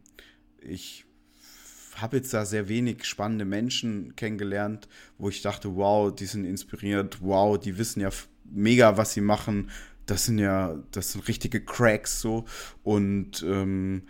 ich 0.60 1.04
habe 1.96 2.16
jetzt 2.16 2.32
da 2.32 2.46
sehr 2.46 2.68
wenig 2.68 3.04
spannende 3.04 3.44
Menschen 3.44 4.16
kennengelernt, 4.16 4.88
wo 5.18 5.28
ich 5.28 5.42
dachte, 5.42 5.76
wow, 5.76 6.12
die 6.12 6.26
sind 6.26 6.46
inspiriert, 6.46 7.18
wow, 7.20 7.58
die 7.58 7.76
wissen 7.76 8.00
ja 8.00 8.10
mega, 8.44 8.96
was 8.96 9.12
sie 9.12 9.20
machen. 9.20 9.70
Das 10.06 10.24
sind 10.26 10.38
ja, 10.38 10.78
das 10.90 11.12
sind 11.12 11.28
richtige 11.28 11.64
Cracks 11.64 12.20
so. 12.20 12.44
Und 12.82 13.42
ähm, 13.42 14.02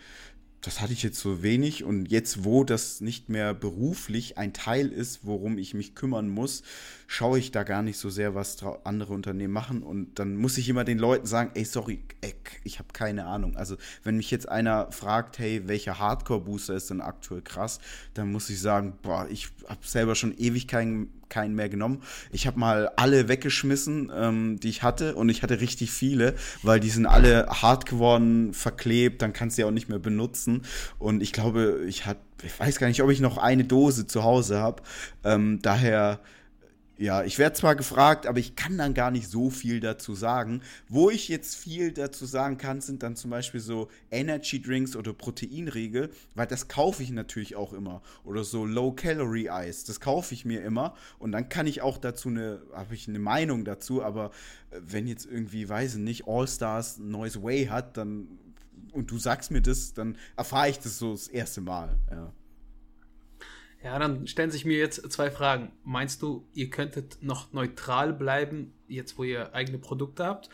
das 0.62 0.80
hatte 0.80 0.92
ich 0.92 1.02
jetzt 1.02 1.18
so 1.18 1.42
wenig. 1.42 1.82
Und 1.82 2.10
jetzt, 2.10 2.44
wo 2.44 2.62
das 2.62 3.00
nicht 3.00 3.28
mehr 3.28 3.52
beruflich 3.52 4.38
ein 4.38 4.52
Teil 4.52 4.88
ist, 4.88 5.26
worum 5.26 5.58
ich 5.58 5.74
mich 5.74 5.94
kümmern 5.96 6.28
muss, 6.28 6.62
schaue 7.08 7.38
ich 7.40 7.50
da 7.50 7.64
gar 7.64 7.82
nicht 7.82 7.98
so 7.98 8.10
sehr, 8.10 8.34
was 8.34 8.62
andere 8.84 9.12
Unternehmen 9.12 9.52
machen. 9.52 9.82
Und 9.82 10.18
dann 10.20 10.36
muss 10.36 10.58
ich 10.58 10.68
immer 10.68 10.84
den 10.84 10.98
Leuten 10.98 11.26
sagen, 11.26 11.50
ey, 11.54 11.64
sorry, 11.64 12.04
ey, 12.20 12.34
ich 12.62 12.78
habe 12.78 12.88
keine 12.92 13.26
Ahnung. 13.26 13.56
Also, 13.56 13.76
wenn 14.04 14.16
mich 14.16 14.30
jetzt 14.30 14.48
einer 14.48 14.90
fragt, 14.92 15.40
hey, 15.40 15.62
welcher 15.66 15.98
Hardcore-Booster 15.98 16.74
ist 16.74 16.90
denn 16.90 17.00
aktuell 17.00 17.42
krass, 17.42 17.80
dann 18.14 18.30
muss 18.30 18.48
ich 18.48 18.60
sagen, 18.60 18.94
boah, 19.02 19.26
ich 19.28 19.48
habe 19.68 19.84
selber 19.84 20.14
schon 20.14 20.36
ewig 20.38 20.68
keinen 20.68 21.21
keinen 21.32 21.54
mehr 21.54 21.70
genommen. 21.70 22.02
Ich 22.30 22.46
habe 22.46 22.60
mal 22.60 22.90
alle 22.96 23.26
weggeschmissen, 23.26 24.12
ähm, 24.14 24.60
die 24.60 24.68
ich 24.68 24.82
hatte 24.82 25.14
und 25.14 25.30
ich 25.30 25.42
hatte 25.42 25.60
richtig 25.60 25.90
viele, 25.90 26.34
weil 26.62 26.78
die 26.78 26.90
sind 26.90 27.06
alle 27.06 27.46
hart 27.48 27.86
geworden, 27.86 28.52
verklebt, 28.52 29.22
dann 29.22 29.32
kannst 29.32 29.56
du 29.56 29.62
ja 29.62 29.68
auch 29.68 29.72
nicht 29.72 29.88
mehr 29.88 29.98
benutzen 29.98 30.62
und 30.98 31.22
ich 31.22 31.32
glaube, 31.32 31.80
ich 31.88 32.04
hatte, 32.04 32.20
ich 32.44 32.58
weiß 32.58 32.78
gar 32.78 32.88
nicht, 32.88 33.02
ob 33.02 33.10
ich 33.10 33.20
noch 33.20 33.38
eine 33.38 33.64
Dose 33.64 34.06
zu 34.06 34.24
Hause 34.24 34.58
habe. 34.58 34.82
Ähm, 35.24 35.60
daher 35.62 36.20
ja, 37.02 37.24
ich 37.24 37.36
werde 37.40 37.56
zwar 37.56 37.74
gefragt, 37.74 38.28
aber 38.28 38.38
ich 38.38 38.54
kann 38.54 38.78
dann 38.78 38.94
gar 38.94 39.10
nicht 39.10 39.28
so 39.28 39.50
viel 39.50 39.80
dazu 39.80 40.14
sagen. 40.14 40.62
Wo 40.88 41.10
ich 41.10 41.28
jetzt 41.28 41.56
viel 41.56 41.90
dazu 41.90 42.26
sagen 42.26 42.58
kann, 42.58 42.80
sind 42.80 43.02
dann 43.02 43.16
zum 43.16 43.28
Beispiel 43.28 43.58
so 43.58 43.88
Energy 44.12 44.62
Drinks 44.62 44.94
oder 44.94 45.12
Proteinriegel, 45.12 46.10
weil 46.36 46.46
das 46.46 46.68
kaufe 46.68 47.02
ich 47.02 47.10
natürlich 47.10 47.56
auch 47.56 47.72
immer. 47.72 48.02
Oder 48.22 48.44
so 48.44 48.64
Low 48.64 48.92
Calorie 48.92 49.50
Eis, 49.50 49.82
das 49.82 49.98
kaufe 49.98 50.32
ich 50.32 50.44
mir 50.44 50.62
immer. 50.62 50.94
Und 51.18 51.32
dann 51.32 51.48
kann 51.48 51.66
ich 51.66 51.82
auch 51.82 51.98
dazu 51.98 52.28
eine, 52.28 52.62
habe 52.72 52.94
ich 52.94 53.08
eine 53.08 53.18
Meinung 53.18 53.64
dazu, 53.64 54.04
aber 54.04 54.30
äh, 54.70 54.78
wenn 54.80 55.08
jetzt 55.08 55.26
irgendwie, 55.26 55.68
weiß 55.68 55.96
ich 55.96 56.00
nicht, 56.00 56.28
All 56.28 56.46
Stars 56.46 56.98
neues 56.98 57.42
Way 57.42 57.66
hat, 57.66 57.96
dann 57.96 58.38
und 58.92 59.10
du 59.10 59.18
sagst 59.18 59.50
mir 59.50 59.62
das, 59.62 59.92
dann 59.94 60.16
erfahre 60.36 60.68
ich 60.68 60.78
das 60.78 60.98
so 60.98 61.12
das 61.12 61.26
erste 61.26 61.62
Mal, 61.62 61.98
ja. 62.12 62.32
Ja, 63.84 63.98
dann 63.98 64.26
stellen 64.26 64.50
sich 64.50 64.64
mir 64.64 64.78
jetzt 64.78 65.10
zwei 65.10 65.30
Fragen. 65.30 65.72
Meinst 65.84 66.22
du, 66.22 66.46
ihr 66.54 66.70
könntet 66.70 67.18
noch 67.20 67.52
neutral 67.52 68.12
bleiben, 68.12 68.72
jetzt 68.86 69.18
wo 69.18 69.24
ihr 69.24 69.54
eigene 69.54 69.78
Produkte 69.78 70.24
habt? 70.24 70.50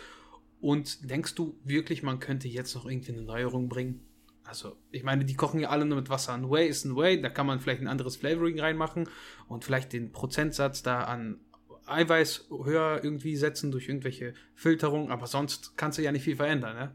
Und 0.61 1.11
denkst 1.11 1.35
du 1.35 1.59
wirklich, 1.63 2.03
man 2.03 2.21
könnte 2.21 2.49
jetzt 2.49 2.75
noch 2.75 2.87
irgendwie 2.87 3.13
eine 3.13 3.23
Neuerung 3.23 3.69
bringen? 3.69 4.01
Also, 4.45 4.77
ich 4.91 5.05
meine, 5.05 5.27
die 5.27 5.35
kochen 5.35 5.61
ja 5.61 5.69
alle 5.69 5.85
nur 5.85 5.99
mit 5.99 6.09
Wasser. 6.09 6.33
Ein 6.33 6.51
Whey 6.51 6.69
ist 6.69 6.87
ein 6.87 6.97
Whey, 6.97 7.21
da 7.21 7.29
kann 7.29 7.47
man 7.47 7.61
vielleicht 7.61 7.83
ein 7.83 7.87
anderes 7.87 8.17
Flavoring 8.17 8.59
reinmachen 8.59 9.09
und 9.47 9.63
vielleicht 9.63 9.93
den 9.93 10.11
Prozentsatz 10.11 10.83
da 10.83 11.05
an 11.05 11.39
Eiweiß 11.85 12.47
höher 12.51 13.01
irgendwie 13.03 13.37
setzen 13.37 13.71
durch 13.71 13.89
irgendwelche 13.89 14.35
Filterung, 14.55 15.11
aber 15.11 15.27
sonst 15.27 15.77
kannst 15.77 15.99
du 15.99 16.03
ja 16.03 16.13
nicht 16.13 16.25
viel 16.25 16.37
verändern, 16.37 16.77
ne? 16.77 16.93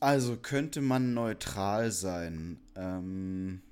Also 0.00 0.36
könnte 0.36 0.80
man 0.80 1.14
neutral 1.14 1.90
sein. 1.90 2.60
Ähm 2.76 3.62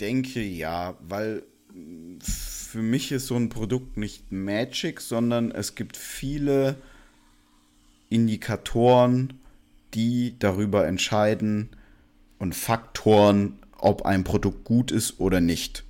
denke 0.00 0.42
ja, 0.42 0.96
weil 1.00 1.42
für 2.20 2.82
mich 2.82 3.12
ist 3.12 3.26
so 3.26 3.36
ein 3.36 3.48
Produkt 3.48 3.96
nicht 3.96 4.30
Magic, 4.32 5.00
sondern 5.00 5.50
es 5.50 5.74
gibt 5.74 5.96
viele 5.96 6.76
Indikatoren, 8.10 9.34
die 9.94 10.34
darüber 10.38 10.86
entscheiden 10.86 11.70
und 12.38 12.54
Faktoren, 12.54 13.58
ob 13.78 14.02
ein 14.02 14.24
Produkt 14.24 14.64
gut 14.64 14.90
ist 14.90 15.20
oder 15.20 15.40
nicht. 15.40 15.84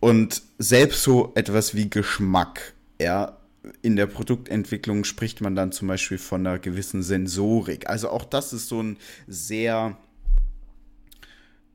Und 0.00 0.42
selbst 0.58 1.02
so 1.02 1.32
etwas 1.34 1.74
wie 1.74 1.90
Geschmack, 1.90 2.74
ja, 3.00 3.36
in 3.82 3.96
der 3.96 4.06
Produktentwicklung 4.06 5.04
spricht 5.04 5.40
man 5.40 5.54
dann 5.54 5.72
zum 5.72 5.88
Beispiel 5.88 6.18
von 6.18 6.46
einer 6.46 6.58
gewissen 6.58 7.02
Sensorik. 7.02 7.88
Also 7.88 8.08
auch 8.08 8.24
das 8.24 8.52
ist 8.52 8.68
so 8.68 8.82
ein 8.82 8.96
sehr 9.26 9.96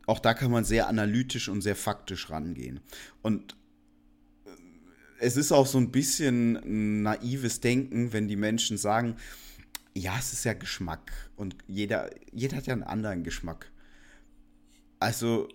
auch 0.05 0.19
da 0.19 0.33
kann 0.33 0.51
man 0.51 0.65
sehr 0.65 0.87
analytisch 0.87 1.49
und 1.49 1.61
sehr 1.61 1.75
faktisch 1.75 2.29
rangehen. 2.29 2.81
Und 3.21 3.55
äh, 4.45 4.49
es 5.19 5.37
ist 5.37 5.51
auch 5.51 5.67
so 5.67 5.77
ein 5.77 5.91
bisschen 5.91 7.03
naives 7.03 7.61
Denken, 7.61 8.13
wenn 8.13 8.27
die 8.27 8.35
Menschen 8.35 8.77
sagen, 8.77 9.15
ja, 9.95 10.17
es 10.17 10.33
ist 10.33 10.43
ja 10.43 10.53
Geschmack 10.53 11.11
und 11.35 11.55
jeder, 11.67 12.09
jeder 12.31 12.57
hat 12.57 12.67
ja 12.67 12.73
einen 12.73 12.83
anderen 12.83 13.23
Geschmack. 13.23 13.71
Also, 14.99 15.49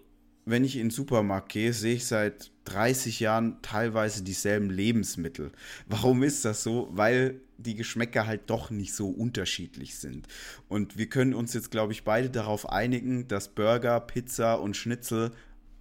wenn 0.50 0.64
ich 0.64 0.76
in 0.76 0.86
den 0.86 0.90
Supermarkt 0.90 1.50
gehe, 1.50 1.72
sehe 1.72 1.94
ich 1.94 2.06
seit 2.06 2.50
30 2.64 3.20
Jahren 3.20 3.60
teilweise 3.62 4.22
dieselben 4.22 4.70
Lebensmittel. 4.70 5.52
Warum 5.86 6.22
ist 6.22 6.44
das 6.44 6.62
so? 6.62 6.88
Weil 6.92 7.40
die 7.56 7.74
Geschmäcker 7.74 8.26
halt 8.26 8.50
doch 8.50 8.70
nicht 8.70 8.94
so 8.94 9.08
unterschiedlich 9.08 9.96
sind. 9.96 10.28
Und 10.68 10.96
wir 10.96 11.08
können 11.08 11.34
uns 11.34 11.54
jetzt, 11.54 11.70
glaube 11.70 11.92
ich, 11.92 12.04
beide 12.04 12.30
darauf 12.30 12.68
einigen, 12.68 13.26
dass 13.26 13.48
Burger, 13.48 13.98
Pizza 14.00 14.54
und 14.54 14.76
Schnitzel 14.76 15.32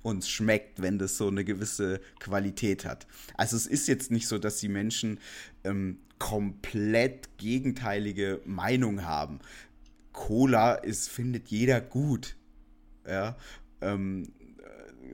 uns 0.02 0.30
schmeckt, 0.30 0.82
wenn 0.82 0.98
das 0.98 1.18
so 1.18 1.28
eine 1.28 1.44
gewisse 1.44 2.00
Qualität 2.20 2.86
hat. 2.86 3.08
Also 3.36 3.58
es 3.58 3.68
ist 3.68 3.88
jetzt 3.88 4.10
nicht 4.10 4.28
so, 4.28 4.38
dass 4.38 4.58
die 4.58 4.70
Menschen 4.70 5.20
ähm, 5.64 6.00
komplett 6.18 7.38
gegenteilige 7.38 8.42
Meinung 8.46 9.04
haben. 9.04 9.40
Cola 10.14 10.74
ist, 10.74 11.10
findet 11.10 11.50
jeder 11.50 11.82
gut. 11.82 12.36
Ja. 13.08 13.38
Ähm, 13.82 14.32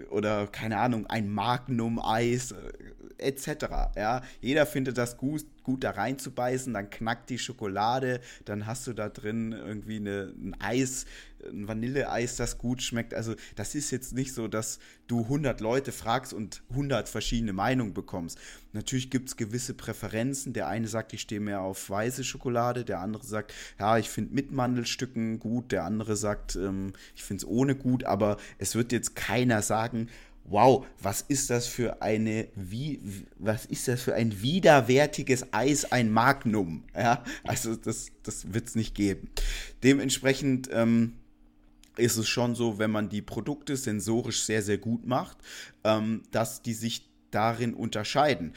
oder 0.10 0.48
keine 0.48 0.78
Ahnung, 0.78 1.08
ein 1.08 1.30
Magnum-Eis 1.30 2.52
äh, 2.52 2.74
etc. 3.18 3.66
Ja, 3.96 4.22
jeder 4.42 4.66
findet 4.66 4.98
das 4.98 5.18
gut, 5.18 5.46
gut 5.64 5.84
da 5.84 5.92
reinzubeißen, 5.92 6.74
dann 6.74 6.90
knackt 6.90 7.30
die 7.30 7.40
Schokolade, 7.40 8.20
dann 8.46 8.66
hast 8.66 8.88
du 8.88 8.94
da 8.94 9.10
drin 9.10 9.52
irgendwie 9.52 9.98
eine, 9.98 10.34
ein 10.38 10.56
Eis, 10.60 11.06
ein 11.50 11.68
Vanilleeis, 11.68 12.36
das 12.36 12.58
gut 12.58 12.82
schmeckt. 12.82 13.14
Also 13.14 13.36
das 13.56 13.76
ist 13.76 13.92
jetzt 13.92 14.14
nicht 14.14 14.34
so, 14.34 14.48
dass 14.48 14.80
du 15.08 15.22
100 15.22 15.62
Leute 15.62 15.92
fragst 15.92 16.34
und 16.34 16.64
100 16.70 17.10
verschiedene 17.10 17.54
Meinungen 17.54 17.94
bekommst. 17.94 18.38
Natürlich 18.72 19.10
gibt 19.10 19.30
es 19.30 19.38
gewisse 19.38 19.74
Präferenzen. 19.74 20.54
Der 20.54 20.68
eine 20.68 20.88
sagt, 20.88 21.14
ich 21.14 21.22
stehe 21.22 21.42
mehr 21.42 21.62
auf 21.62 21.90
weiße 21.90 22.24
Schokolade, 22.24 22.86
der 22.86 23.00
andere 23.00 23.26
sagt, 23.26 23.54
ja, 23.80 23.98
ich 23.98 24.10
finde 24.10 24.34
mit 24.34 24.52
Mandelstücken 24.52 25.40
gut, 25.40 25.72
der 25.72 25.84
andere 25.86 26.16
sagt, 26.16 26.56
ähm, 26.56 26.94
ich 27.16 27.24
finde 27.24 27.44
es 27.44 27.48
ohne 27.48 27.76
gut, 27.76 28.04
aber 28.04 28.38
es 28.58 28.76
wird 28.76 28.92
jetzt 28.92 29.16
keiner 29.16 29.62
sagen, 29.62 30.08
wow, 30.46 30.86
was 31.02 31.22
ist 31.22 31.50
das 31.50 31.68
für 31.68 32.02
eine, 32.02 32.48
wie, 32.56 33.02
was 33.38 33.66
ist 33.66 33.88
das 33.88 34.02
für 34.02 34.14
ein 34.14 34.42
widerwärtiges 34.42 35.54
Eis, 35.54 35.92
ein 35.92 36.12
Magnum? 36.12 36.84
Ja, 36.96 37.24
also 37.44 37.76
das, 37.76 38.08
das 38.24 38.54
wird 38.54 38.68
es 38.68 38.76
nicht 38.76 38.96
geben. 38.96 39.30
Dementsprechend 39.84 40.70
ähm, 40.72 41.14
ist 41.98 42.18
es 42.18 42.28
schon 42.28 42.56
so, 42.56 42.80
wenn 42.80 42.92
man 42.92 43.10
die 43.10 43.22
Produkte 43.22 43.78
sensorisch 43.78 44.44
sehr, 44.44 44.62
sehr 44.62 44.78
gut 44.78 45.06
macht, 45.06 45.38
ähm, 45.84 46.24
dass 46.32 46.62
die 46.62 46.74
sich 46.74 47.10
darin 47.32 47.74
unterscheiden. 47.74 48.54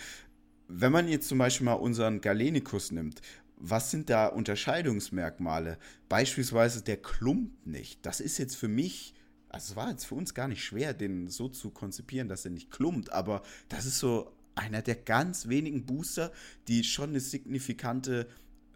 Wenn 0.69 0.93
man 0.93 1.09
jetzt 1.09 1.29
zum 1.29 1.39
Beispiel 1.39 1.67
mal 1.67 1.75
unseren 1.75 2.21
Galenicus 2.21 2.91
nimmt, 2.91 3.21
was 3.57 3.91
sind 3.91 4.11
da 4.11 4.27
Unterscheidungsmerkmale? 4.27 5.79
Beispielsweise 6.09 6.83
der 6.83 6.99
klumpt 6.99 7.67
nicht. 7.67 8.05
Das 8.05 8.21
ist 8.21 8.39
jetzt 8.39 8.57
für 8.57 8.69
mich 8.69 9.15
also 9.57 9.73
es 9.73 9.77
war 9.77 9.89
jetzt 9.89 10.05
für 10.05 10.15
uns 10.17 10.35
gar 10.35 10.49
nicht 10.49 10.63
schwer, 10.63 10.93
den 10.93 11.29
so 11.29 11.49
zu 11.49 11.71
konzipieren, 11.71 12.29
dass 12.29 12.45
er 12.45 12.51
nicht 12.51 12.71
klumpt, 12.71 13.11
aber 13.11 13.43
das 13.71 13.87
ist 13.87 13.99
so 13.99 14.31
einer 14.55 14.83
der 14.83 14.97
ganz 14.97 15.49
wenigen 15.49 15.87
Booster, 15.87 16.31
die 16.69 16.85
schon 16.85 17.11
eine 17.11 17.21
signifikante 17.21 18.29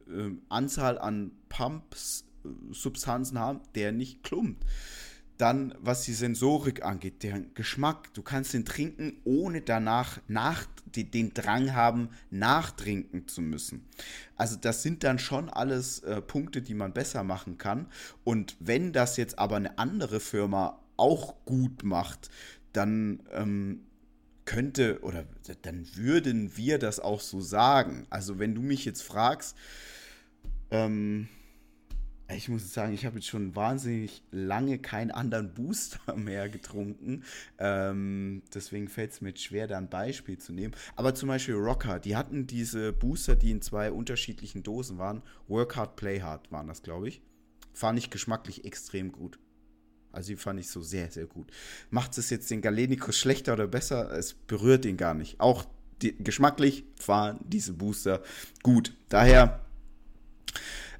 äh, 0.09 0.31
Anzahl 0.49 0.99
an 0.99 1.33
Pumps, 1.51 2.25
äh, 2.45 2.49
Substanzen 2.73 3.39
haben, 3.39 3.61
der 3.75 3.93
nicht 3.93 4.23
klumpt. 4.23 4.65
Dann, 5.41 5.75
was 5.81 6.03
die 6.03 6.13
Sensorik 6.13 6.85
angeht, 6.85 7.23
der 7.23 7.41
Geschmack. 7.55 8.13
Du 8.13 8.21
kannst 8.23 8.53
den 8.53 8.67
trinken, 8.67 9.15
ohne 9.25 9.63
danach 9.63 10.21
nach, 10.29 10.67
den 10.95 11.33
Drang 11.33 11.73
haben, 11.75 12.11
nachtrinken 12.31 13.27
zu 13.27 13.41
müssen. 13.41 13.87
Also 14.37 14.57
das 14.57 14.83
sind 14.83 15.03
dann 15.03 15.19
schon 15.19 15.49
alles 15.49 16.01
äh, 16.01 16.21
Punkte, 16.21 16.61
die 16.61 16.75
man 16.75 16.93
besser 16.93 17.23
machen 17.23 17.57
kann. 17.57 17.87
Und 18.23 18.57
wenn 18.61 18.93
das 18.93 19.17
jetzt 19.17 19.39
aber 19.39 19.57
eine 19.57 19.79
andere 19.79 20.21
Firma 20.21 20.79
auch 20.97 21.35
gut 21.47 21.85
macht, 21.85 22.29
dann 22.73 23.23
ähm, 23.33 23.81
könnte 24.45 25.01
oder 25.03 25.25
dann 25.63 25.87
würden 25.95 26.57
wir 26.57 26.79
das 26.79 27.01
auch 27.01 27.21
so 27.21 27.41
sagen. 27.41 28.07
Also 28.11 28.39
wenn 28.39 28.55
du 28.55 28.61
mich 28.61 28.85
jetzt 28.85 29.03
fragst, 29.03 29.57
ähm, 30.71 31.29
ich 32.35 32.49
muss 32.49 32.73
sagen, 32.73 32.93
ich 32.93 33.07
habe 33.07 33.17
jetzt 33.17 33.29
schon 33.29 33.57
wahnsinnig 33.57 34.23
lange 34.31 34.79
keinen 34.79 35.11
anderen 35.11 35.55
Booster 35.55 35.99
mehr 36.17 36.49
getrunken. 36.49 37.25
Ähm, 37.59 38.43
deswegen 38.55 38.89
fällt 38.89 39.13
es 39.13 39.21
mir 39.21 39.37
schwer, 39.37 39.67
da 39.67 39.79
ein 39.79 39.89
Beispiel 39.89 40.39
zu 40.39 40.53
nehmen. 40.53 40.75
Aber 40.97 41.15
zum 41.15 41.29
Beispiel 41.29 41.55
Rocker, 41.55 41.99
die 41.99 42.17
hatten 42.17 42.47
diese 42.47 42.93
Booster, 42.93 43.37
die 43.37 43.51
in 43.51 43.63
zwei 43.63 43.91
unterschiedlichen 43.91 44.63
Dosen 44.63 44.99
waren. 44.99 45.23
Work 45.49 45.77
Hard, 45.77 45.97
Play 45.97 46.21
Hard 46.21 46.51
waren 46.53 46.69
das, 46.69 46.83
glaube 46.83 47.09
ich. 47.09 47.23
Fand 47.73 47.99
ich 47.99 48.11
geschmacklich 48.11 48.65
extrem 48.65 49.13
gut. 49.13 49.39
Also 50.13 50.33
die 50.33 50.37
fand 50.37 50.59
ich 50.59 50.69
so 50.69 50.81
sehr, 50.81 51.11
sehr 51.11 51.27
gut. 51.27 51.51
Macht 51.91 52.19
es 52.19 52.31
jetzt 52.31 52.51
den 52.51 52.63
Galenicus 52.63 53.17
schlechter 53.17 53.53
oder 53.53 53.69
besser? 53.69 54.11
Es 54.11 54.35
berührt 54.35 54.85
ihn 54.85 54.97
gar 54.97 55.15
nicht. 55.15 55.41
Auch 55.41 55.65
die, 56.03 56.17
geschmacklich 56.17 56.85
waren 57.07 57.39
diese 57.45 57.73
Booster 57.73 58.23
gut. 58.63 58.95
Daher 59.09 59.61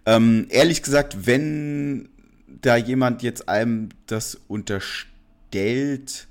ähm, 0.07 0.47
ehrlich 0.51 0.83
gesagt, 0.83 1.27
wenn 1.27 2.09
da 2.47 2.77
jemand 2.77 3.23
jetzt 3.23 3.49
einem 3.49 3.91
das 4.07 4.35
unterstellt, 4.49 6.29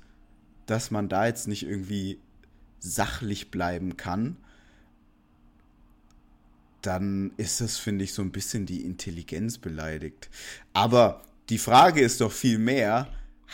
dass 0.66 0.92
man 0.92 1.10
da 1.10 1.26
jetzt 1.26 1.48
nicht 1.48 1.64
irgendwie 1.64 2.20
sachlich 2.80 3.52
bleiben 3.52 3.98
kann, 3.98 4.38
dann 6.82 7.32
ist 7.38 7.62
das, 7.62 7.78
finde 7.78 8.06
ich, 8.06 8.14
so 8.14 8.22
ein 8.22 8.32
bisschen 8.32 8.66
die 8.66 8.86
Intelligenz 8.86 9.58
beleidigt. 9.58 10.30
Aber 10.74 11.24
die 11.50 11.58
Frage 11.58 12.02
ist 12.02 12.22
doch 12.22 12.32
viel 12.32 12.58
mehr, 12.58 13.08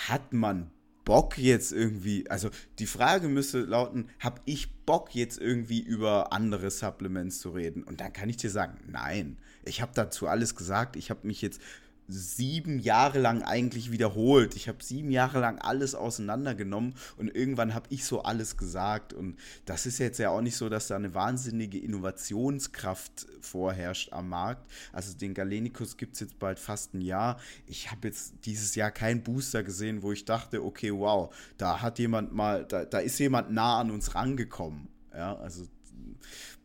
hat 0.08 0.34
man 0.34 0.69
Bock 1.06 1.38
jetzt 1.38 1.71
irgendwie, 1.71 2.30
also 2.30 2.49
die 2.80 2.88
Frage 2.88 3.28
müsste 3.28 3.62
lauten, 3.62 4.10
habe 4.19 4.41
ich 4.45 4.71
Bock 4.86 5.13
jetzt 5.15 5.39
irgendwie 5.39 5.80
über 5.80 6.34
andere 6.34 6.69
Supplements 6.71 7.39
zu 7.39 7.51
reden? 7.51 7.84
Und 7.84 8.01
dann 8.01 8.12
kann 8.12 8.30
ich 8.30 8.38
dir 8.38 8.49
sagen, 8.49 8.78
nein. 8.88 9.38
Ich 9.65 9.82
habe 9.82 9.91
dazu 9.93 10.28
alles 10.28 10.56
gesagt. 10.56 10.95
Ich 10.95 11.10
habe 11.10 11.28
mich 11.28 11.41
jetzt 11.41 11.60
sieben 12.08 12.80
Jahre 12.80 13.19
lang 13.19 13.41
eigentlich 13.41 13.91
wiederholt. 13.91 14.56
Ich 14.56 14.67
habe 14.67 14.84
sieben 14.84 15.10
Jahre 15.10 15.39
lang 15.39 15.58
alles 15.60 15.95
auseinandergenommen 15.95 16.93
und 17.17 17.36
irgendwann 17.36 17.73
habe 17.73 17.88
ich 17.89 18.06
so 18.06 18.21
alles 18.21 18.58
gesagt. 18.58 19.13
Und 19.13 19.38
das 19.65 19.86
ist 19.86 19.97
jetzt 19.97 20.19
ja 20.19 20.30
auch 20.30 20.41
nicht 20.41 20.56
so, 20.56 20.69
dass 20.69 20.88
da 20.88 20.95
eine 20.95 21.15
wahnsinnige 21.15 21.80
Innovationskraft 21.80 23.25
vorherrscht 23.41 24.13
am 24.13 24.30
Markt. 24.30 24.69
Also 24.93 25.17
den 25.17 25.34
Galenicus 25.34 25.97
gibt 25.97 26.13
es 26.13 26.19
jetzt 26.19 26.38
bald 26.38 26.60
fast 26.60 26.93
ein 26.93 27.01
Jahr. 27.01 27.39
Ich 27.65 27.89
habe 27.89 28.08
jetzt 28.08 28.34
dieses 28.45 28.75
Jahr 28.75 28.91
keinen 28.91 29.23
Booster 29.23 29.63
gesehen, 29.63 30.04
wo 30.04 30.12
ich 30.12 30.25
dachte, 30.25 30.63
okay, 30.63 30.93
wow, 30.93 31.34
da 31.58 31.82
hat 31.82 31.97
jemand 31.97 32.34
mal, 32.34 32.65
da, 32.65 32.86
da 32.86 32.99
ist 32.99 33.17
jemand 33.19 33.51
nah 33.51 33.80
an 33.80 33.89
uns 33.89 34.13
rangekommen. 34.13 34.89
Ja, 35.12 35.36
also 35.38 35.63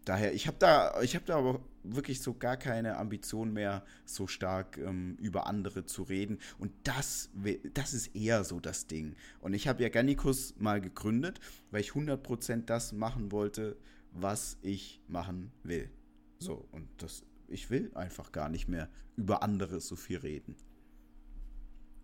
daher, 0.05 0.35
ich 0.35 0.47
habe 0.47 0.57
da, 0.59 1.01
ich 1.03 1.15
habe 1.15 1.25
da 1.25 1.39
aber 1.39 1.61
wirklich 1.83 2.21
so 2.21 2.35
gar 2.35 2.57
keine 2.57 2.97
Ambition 2.97 3.53
mehr, 3.53 3.85
so 4.05 4.27
stark 4.27 4.79
ähm, 4.79 5.17
über 5.21 5.47
andere 5.47 5.87
zu 5.87 6.03
reden. 6.03 6.39
Und 6.59 6.73
das, 6.85 7.31
das 7.75 7.95
ist 7.95 8.15
eher 8.15 8.45
so 8.45 8.61
das 8.61 8.87
Ding. 8.87 9.17
Und 9.41 9.55
ich 9.55 9.69
habe 9.69 9.83
ja 9.83 9.89
Gannikus 9.89 10.55
mal 10.59 10.81
gegründet, 10.81 11.41
weil 11.71 11.81
ich 11.81 11.91
100% 11.91 12.65
das 12.67 12.93
machen 12.93 13.33
wollte, 13.33 13.77
was 14.13 14.59
ich 14.63 15.01
machen 15.09 15.53
will. 15.63 15.91
So, 16.39 16.67
und 16.73 16.89
das, 16.99 17.23
ich 17.49 17.71
will 17.71 17.91
einfach 17.95 18.33
gar 18.33 18.49
nicht 18.49 18.69
mehr 18.69 18.89
über 19.17 19.43
andere 19.43 19.81
so 19.81 19.97
viel 19.97 20.19
reden. 20.19 20.57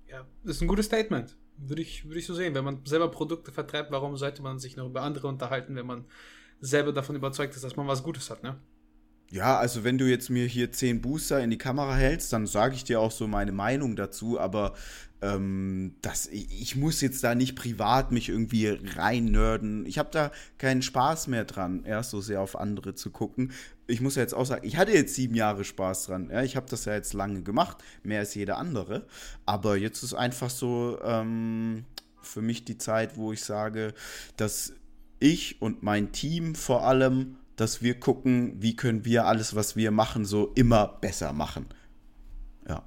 Ja, 0.08 0.26
das 0.44 0.56
ist 0.56 0.62
ein 0.62 0.68
gutes 0.68 0.86
Statement. 0.86 1.36
Würde 1.58 1.82
ich, 1.82 2.04
würde 2.04 2.18
ich 2.18 2.26
so 2.26 2.34
sehen. 2.34 2.54
Wenn 2.54 2.64
man 2.64 2.84
selber 2.84 3.10
Produkte 3.10 3.50
vertreibt, 3.50 3.90
warum 3.90 4.16
sollte 4.16 4.42
man 4.42 4.58
sich 4.58 4.76
noch 4.76 4.86
über 4.86 5.02
andere 5.02 5.26
unterhalten, 5.26 5.74
wenn 5.74 5.86
man 5.86 6.04
selber 6.60 6.92
davon 6.92 7.16
überzeugt 7.16 7.54
ist, 7.54 7.64
dass 7.64 7.76
man 7.76 7.86
was 7.86 8.02
Gutes 8.02 8.30
hat, 8.30 8.42
ne? 8.42 8.60
Ja, 9.30 9.58
also 9.58 9.82
wenn 9.82 9.98
du 9.98 10.08
jetzt 10.08 10.30
mir 10.30 10.46
hier 10.46 10.70
zehn 10.70 11.00
Booster 11.00 11.42
in 11.42 11.50
die 11.50 11.58
Kamera 11.58 11.94
hältst, 11.94 12.32
dann 12.32 12.46
sage 12.46 12.76
ich 12.76 12.84
dir 12.84 13.00
auch 13.00 13.10
so 13.10 13.26
meine 13.26 13.52
Meinung 13.52 13.96
dazu, 13.96 14.38
aber 14.38 14.74
ähm, 15.20 15.94
das, 16.02 16.26
ich 16.28 16.76
muss 16.76 17.00
jetzt 17.00 17.24
da 17.24 17.34
nicht 17.34 17.56
privat 17.56 18.12
mich 18.12 18.28
irgendwie 18.28 18.68
reinnörden. 18.68 19.84
Ich 19.86 19.98
habe 19.98 20.10
da 20.12 20.30
keinen 20.58 20.82
Spaß 20.82 21.26
mehr 21.26 21.44
dran, 21.44 21.84
erst 21.84 22.10
so 22.10 22.20
sehr 22.20 22.40
auf 22.40 22.58
andere 22.58 22.94
zu 22.94 23.10
gucken. 23.10 23.52
Ich 23.88 24.00
muss 24.00 24.16
ja 24.16 24.22
jetzt 24.22 24.34
auch 24.34 24.44
sagen, 24.44 24.66
ich 24.66 24.76
hatte 24.76 24.92
jetzt 24.92 25.14
sieben 25.14 25.34
Jahre 25.34 25.64
Spaß 25.64 26.06
dran. 26.06 26.30
Ja, 26.30 26.42
ich 26.42 26.54
habe 26.54 26.66
das 26.68 26.84
ja 26.84 26.94
jetzt 26.94 27.12
lange 27.12 27.42
gemacht, 27.42 27.78
mehr 28.02 28.20
als 28.20 28.34
jeder 28.34 28.58
andere. 28.58 29.06
Aber 29.44 29.76
jetzt 29.76 30.02
ist 30.02 30.14
einfach 30.14 30.50
so 30.50 30.98
ähm, 31.02 31.84
für 32.20 32.42
mich 32.42 32.64
die 32.64 32.78
Zeit, 32.78 33.16
wo 33.16 33.32
ich 33.32 33.42
sage, 33.42 33.94
dass 34.36 34.74
ich 35.18 35.62
und 35.62 35.82
mein 35.82 36.12
Team 36.12 36.54
vor 36.54 36.84
allem 36.84 37.36
dass 37.56 37.82
wir 37.82 37.98
gucken, 37.98 38.62
wie 38.62 38.76
können 38.76 39.04
wir 39.04 39.26
alles, 39.26 39.56
was 39.56 39.76
wir 39.76 39.90
machen, 39.90 40.24
so 40.24 40.52
immer 40.54 40.86
besser 41.00 41.32
machen. 41.32 41.66
Ja. 42.68 42.84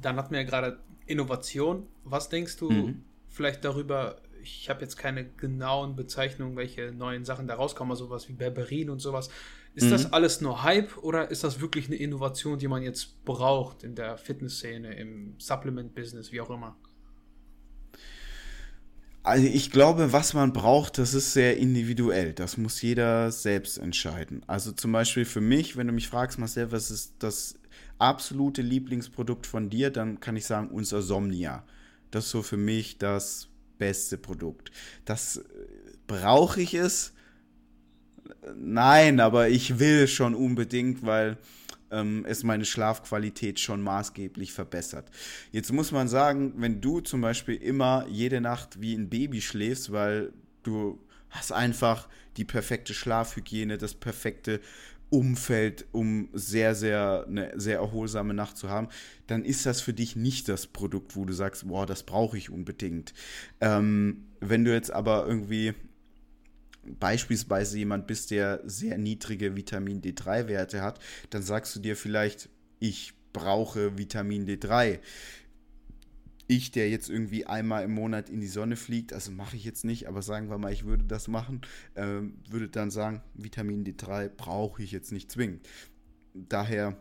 Dann 0.00 0.16
hatten 0.16 0.32
wir 0.32 0.42
ja 0.42 0.46
gerade 0.46 0.78
Innovation. 1.06 1.88
Was 2.04 2.28
denkst 2.28 2.58
du 2.58 2.70
mhm. 2.70 3.04
vielleicht 3.28 3.64
darüber, 3.64 4.20
ich 4.42 4.68
habe 4.68 4.82
jetzt 4.82 4.96
keine 4.96 5.24
genauen 5.24 5.96
Bezeichnungen, 5.96 6.56
welche 6.56 6.92
neuen 6.92 7.24
Sachen 7.24 7.46
da 7.46 7.54
rauskommen, 7.54 7.96
sowas 7.96 8.28
wie 8.28 8.34
Berberin 8.34 8.90
und 8.90 9.00
sowas. 9.00 9.30
Ist 9.74 9.86
mhm. 9.86 9.90
das 9.90 10.12
alles 10.12 10.42
nur 10.42 10.62
Hype 10.62 10.98
oder 10.98 11.30
ist 11.30 11.44
das 11.44 11.60
wirklich 11.60 11.86
eine 11.86 11.96
Innovation, 11.96 12.58
die 12.58 12.68
man 12.68 12.82
jetzt 12.82 13.24
braucht 13.24 13.82
in 13.82 13.94
der 13.94 14.18
Fitnessszene, 14.18 14.94
im 14.94 15.34
Supplement-Business, 15.38 16.30
wie 16.32 16.42
auch 16.42 16.50
immer? 16.50 16.76
Also 19.24 19.46
ich 19.46 19.70
glaube, 19.70 20.12
was 20.12 20.34
man 20.34 20.52
braucht, 20.52 20.98
das 20.98 21.14
ist 21.14 21.32
sehr 21.32 21.56
individuell. 21.56 22.32
Das 22.32 22.56
muss 22.56 22.82
jeder 22.82 23.30
selbst 23.30 23.78
entscheiden. 23.78 24.42
Also 24.48 24.72
zum 24.72 24.90
Beispiel 24.90 25.24
für 25.24 25.40
mich, 25.40 25.76
wenn 25.76 25.86
du 25.86 25.92
mich 25.92 26.08
fragst, 26.08 26.38
Marcel, 26.40 26.72
was 26.72 26.90
ist 26.90 27.14
das 27.20 27.54
absolute 27.98 28.62
Lieblingsprodukt 28.62 29.46
von 29.46 29.70
dir, 29.70 29.90
dann 29.90 30.18
kann 30.18 30.36
ich 30.36 30.44
sagen, 30.44 30.68
unser 30.68 31.02
Somnia. 31.02 31.64
Das 32.10 32.24
ist 32.24 32.30
so 32.32 32.42
für 32.42 32.56
mich 32.56 32.98
das 32.98 33.48
beste 33.78 34.18
Produkt. 34.18 34.72
Das 35.04 35.36
äh, 35.36 35.42
brauche 36.08 36.60
ich 36.60 36.74
es? 36.74 37.12
Nein, 38.56 39.20
aber 39.20 39.48
ich 39.48 39.78
will 39.78 40.08
schon 40.08 40.34
unbedingt, 40.34 41.06
weil 41.06 41.38
ähm, 41.92 42.24
es 42.26 42.42
meine 42.42 42.64
Schlafqualität 42.64 43.60
schon 43.60 43.82
maßgeblich 43.82 44.52
verbessert. 44.52 45.10
Jetzt 45.52 45.72
muss 45.72 45.92
man 45.92 46.08
sagen, 46.08 46.54
wenn 46.56 46.80
du 46.80 47.00
zum 47.00 47.20
Beispiel 47.20 47.56
immer 47.56 48.06
jede 48.08 48.40
Nacht 48.40 48.80
wie 48.80 48.94
ein 48.94 49.08
Baby 49.08 49.40
schläfst, 49.40 49.92
weil 49.92 50.32
du 50.62 50.98
hast 51.30 51.52
einfach 51.52 52.08
die 52.36 52.44
perfekte 52.44 52.94
Schlafhygiene, 52.94 53.78
das 53.78 53.94
perfekte 53.94 54.60
Umfeld, 55.10 55.84
um 55.92 56.30
sehr, 56.32 56.74
sehr, 56.74 57.26
eine 57.28 57.52
sehr 57.60 57.76
erholsame 57.76 58.32
Nacht 58.32 58.56
zu 58.56 58.70
haben, 58.70 58.88
dann 59.26 59.44
ist 59.44 59.66
das 59.66 59.82
für 59.82 59.92
dich 59.92 60.16
nicht 60.16 60.48
das 60.48 60.66
Produkt, 60.66 61.16
wo 61.16 61.26
du 61.26 61.34
sagst, 61.34 61.68
boah, 61.68 61.84
das 61.84 62.04
brauche 62.04 62.38
ich 62.38 62.48
unbedingt. 62.48 63.12
Ähm, 63.60 64.24
wenn 64.40 64.64
du 64.64 64.72
jetzt 64.72 64.90
aber 64.90 65.26
irgendwie 65.26 65.74
beispielsweise 66.84 67.78
jemand 67.78 68.06
bist, 68.06 68.30
der 68.30 68.60
sehr 68.64 68.98
niedrige 68.98 69.56
Vitamin 69.56 70.02
D3-Werte 70.02 70.82
hat, 70.82 70.98
dann 71.30 71.42
sagst 71.42 71.74
du 71.76 71.80
dir 71.80 71.96
vielleicht, 71.96 72.48
ich 72.80 73.14
brauche 73.32 73.98
Vitamin 73.98 74.46
D3. 74.46 74.98
Ich, 76.48 76.70
der 76.72 76.90
jetzt 76.90 77.08
irgendwie 77.08 77.46
einmal 77.46 77.84
im 77.84 77.92
Monat 77.92 78.28
in 78.28 78.40
die 78.40 78.48
Sonne 78.48 78.76
fliegt, 78.76 79.12
also 79.12 79.30
mache 79.30 79.56
ich 79.56 79.64
jetzt 79.64 79.84
nicht, 79.84 80.08
aber 80.08 80.22
sagen 80.22 80.50
wir 80.50 80.58
mal, 80.58 80.72
ich 80.72 80.84
würde 80.84 81.04
das 81.04 81.28
machen, 81.28 81.62
äh, 81.94 82.20
würde 82.48 82.68
dann 82.68 82.90
sagen, 82.90 83.22
Vitamin 83.34 83.84
D3 83.84 84.28
brauche 84.28 84.82
ich 84.82 84.92
jetzt 84.92 85.12
nicht 85.12 85.30
zwingend. 85.30 85.66
Daher, 86.34 86.96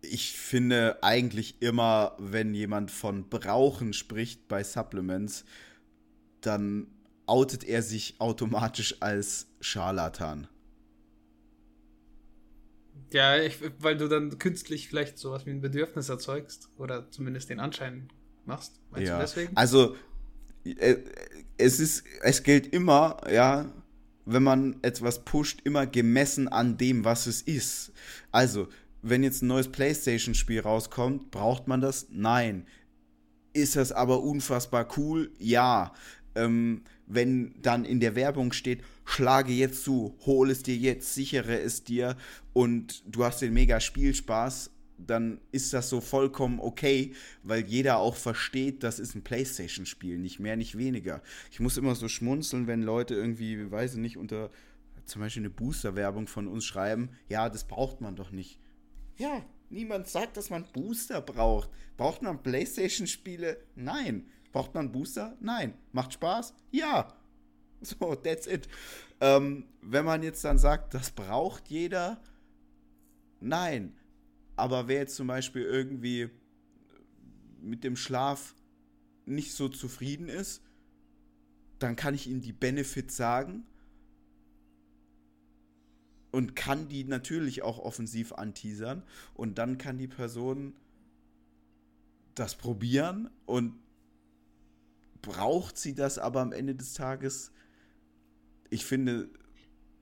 ich 0.00 0.32
finde 0.32 1.02
eigentlich 1.02 1.60
immer, 1.60 2.16
wenn 2.18 2.54
jemand 2.54 2.90
von 2.90 3.28
Brauchen 3.28 3.92
spricht 3.92 4.48
bei 4.48 4.64
Supplements, 4.64 5.44
dann 6.40 6.88
outet 7.26 7.64
er 7.64 7.82
sich 7.82 8.20
automatisch 8.20 8.96
als 9.00 9.48
Scharlatan. 9.60 10.48
Ja, 13.12 13.36
ich, 13.36 13.58
weil 13.78 13.96
du 13.96 14.08
dann 14.08 14.38
künstlich 14.38 14.88
vielleicht 14.88 15.18
sowas 15.18 15.46
wie 15.46 15.50
ein 15.50 15.60
Bedürfnis 15.60 16.08
erzeugst 16.08 16.68
oder 16.76 17.10
zumindest 17.10 17.50
den 17.50 17.60
Anschein 17.60 18.08
machst. 18.44 18.80
Meinst 18.90 19.08
ja. 19.08 19.16
du 19.16 19.22
deswegen? 19.22 19.56
Also 19.56 19.96
äh, 20.64 20.96
es 21.56 21.80
ist, 21.80 22.04
es 22.22 22.42
gilt 22.42 22.72
immer, 22.72 23.18
ja, 23.30 23.66
wenn 24.24 24.42
man 24.42 24.76
etwas 24.82 25.24
pusht, 25.24 25.60
immer 25.64 25.86
gemessen 25.86 26.48
an 26.48 26.76
dem, 26.76 27.04
was 27.04 27.26
es 27.26 27.42
ist. 27.42 27.92
Also, 28.32 28.68
wenn 29.02 29.22
jetzt 29.22 29.42
ein 29.42 29.46
neues 29.46 29.68
PlayStation-Spiel 29.68 30.60
rauskommt, 30.60 31.30
braucht 31.30 31.68
man 31.68 31.80
das? 31.80 32.08
Nein. 32.10 32.66
Ist 33.52 33.76
das 33.76 33.92
aber 33.92 34.22
unfassbar 34.22 34.88
cool? 34.96 35.30
Ja. 35.38 35.94
Ähm, 36.34 36.82
wenn 37.06 37.54
dann 37.62 37.84
in 37.84 38.00
der 38.00 38.14
Werbung 38.16 38.52
steht, 38.52 38.82
schlage 39.04 39.52
jetzt 39.52 39.84
zu, 39.84 40.16
hol 40.26 40.50
es 40.50 40.62
dir 40.62 40.76
jetzt, 40.76 41.14
sichere 41.14 41.60
es 41.60 41.84
dir 41.84 42.16
und 42.52 43.02
du 43.06 43.24
hast 43.24 43.42
den 43.42 43.54
mega 43.54 43.80
Spielspaß, 43.80 44.70
dann 44.98 45.40
ist 45.52 45.72
das 45.72 45.88
so 45.88 46.00
vollkommen 46.00 46.58
okay, 46.58 47.12
weil 47.42 47.64
jeder 47.66 47.98
auch 47.98 48.16
versteht, 48.16 48.82
das 48.82 48.98
ist 48.98 49.14
ein 49.14 49.22
Playstation-Spiel, 49.22 50.18
nicht 50.18 50.40
mehr, 50.40 50.56
nicht 50.56 50.78
weniger. 50.78 51.22
Ich 51.50 51.60
muss 51.60 51.76
immer 51.76 51.94
so 51.94 52.08
schmunzeln, 52.08 52.66
wenn 52.66 52.82
Leute 52.82 53.14
irgendwie, 53.14 53.70
weiß 53.70 53.94
ich 53.94 54.00
nicht, 54.00 54.16
unter 54.16 54.50
zum 55.04 55.22
Beispiel 55.22 55.42
eine 55.42 55.50
Booster-Werbung 55.50 56.26
von 56.26 56.48
uns 56.48 56.64
schreiben, 56.64 57.10
ja, 57.28 57.48
das 57.48 57.64
braucht 57.64 58.00
man 58.00 58.16
doch 58.16 58.32
nicht. 58.32 58.58
Ja, 59.16 59.44
niemand 59.70 60.08
sagt, 60.08 60.36
dass 60.36 60.50
man 60.50 60.66
Booster 60.72 61.20
braucht. 61.20 61.70
Braucht 61.96 62.22
man 62.22 62.42
Playstation-Spiele? 62.42 63.58
Nein. 63.76 64.26
Braucht 64.56 64.72
man 64.72 64.86
einen 64.86 64.92
Booster? 64.92 65.36
Nein. 65.38 65.74
Macht 65.92 66.14
Spaß? 66.14 66.54
Ja. 66.70 67.12
So, 67.82 68.14
that's 68.14 68.46
it. 68.46 68.68
Ähm, 69.20 69.66
wenn 69.82 70.06
man 70.06 70.22
jetzt 70.22 70.42
dann 70.42 70.56
sagt, 70.56 70.94
das 70.94 71.10
braucht 71.10 71.68
jeder, 71.68 72.18
nein. 73.38 73.94
Aber 74.56 74.88
wer 74.88 75.00
jetzt 75.00 75.14
zum 75.14 75.26
Beispiel 75.26 75.60
irgendwie 75.60 76.30
mit 77.60 77.84
dem 77.84 77.96
Schlaf 77.96 78.54
nicht 79.26 79.52
so 79.52 79.68
zufrieden 79.68 80.30
ist, 80.30 80.62
dann 81.78 81.94
kann 81.94 82.14
ich 82.14 82.26
ihm 82.26 82.40
die 82.40 82.54
Benefits 82.54 83.14
sagen 83.14 83.66
und 86.30 86.56
kann 86.56 86.88
die 86.88 87.04
natürlich 87.04 87.60
auch 87.62 87.78
offensiv 87.78 88.32
anteasern 88.32 89.02
und 89.34 89.58
dann 89.58 89.76
kann 89.76 89.98
die 89.98 90.08
Person 90.08 90.74
das 92.34 92.54
probieren 92.54 93.28
und 93.44 93.74
braucht 95.22 95.78
sie 95.78 95.94
das 95.94 96.18
aber 96.18 96.40
am 96.40 96.52
Ende 96.52 96.74
des 96.74 96.94
Tages? 96.94 97.52
Ich 98.70 98.84
finde, 98.84 99.28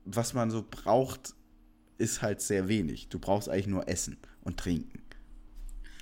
was 0.04 0.34
man 0.34 0.50
so 0.50 0.64
braucht, 0.68 1.34
ist 1.98 2.22
halt 2.22 2.40
sehr 2.40 2.68
wenig. 2.68 3.08
Du 3.08 3.18
brauchst 3.18 3.48
eigentlich 3.48 3.66
nur 3.66 3.88
Essen 3.88 4.18
und 4.42 4.58
Trinken. 4.58 5.02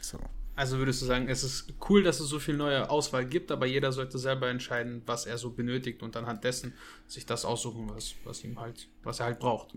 So. 0.01 0.19
Also 0.55 0.79
würdest 0.79 1.01
du 1.01 1.07
sagen, 1.07 1.29
es 1.29 1.45
ist 1.45 1.73
cool, 1.89 2.03
dass 2.03 2.21
es 2.21 2.29
so 2.29 2.39
viel 2.39 2.57
neue 2.57 2.91
Auswahl 2.91 3.25
gibt, 3.25 3.51
aber 3.51 3.67
jeder 3.67 3.91
sollte 3.91 4.19
selber 4.19 4.49
entscheiden, 4.49 5.03
was 5.07 5.25
er 5.25 5.39
so 5.39 5.51
benötigt 5.51 6.03
und 6.03 6.17
anhand 6.17 6.45
dessen 6.45 6.75
sich 7.07 7.25
das 7.25 7.45
aussuchen, 7.45 7.89
was, 7.89 8.15
was 8.25 8.45
ihm 8.45 8.61
halt, 8.61 8.89
was 9.03 9.21
er 9.21 9.27
halt 9.27 9.39
braucht. 9.39 9.75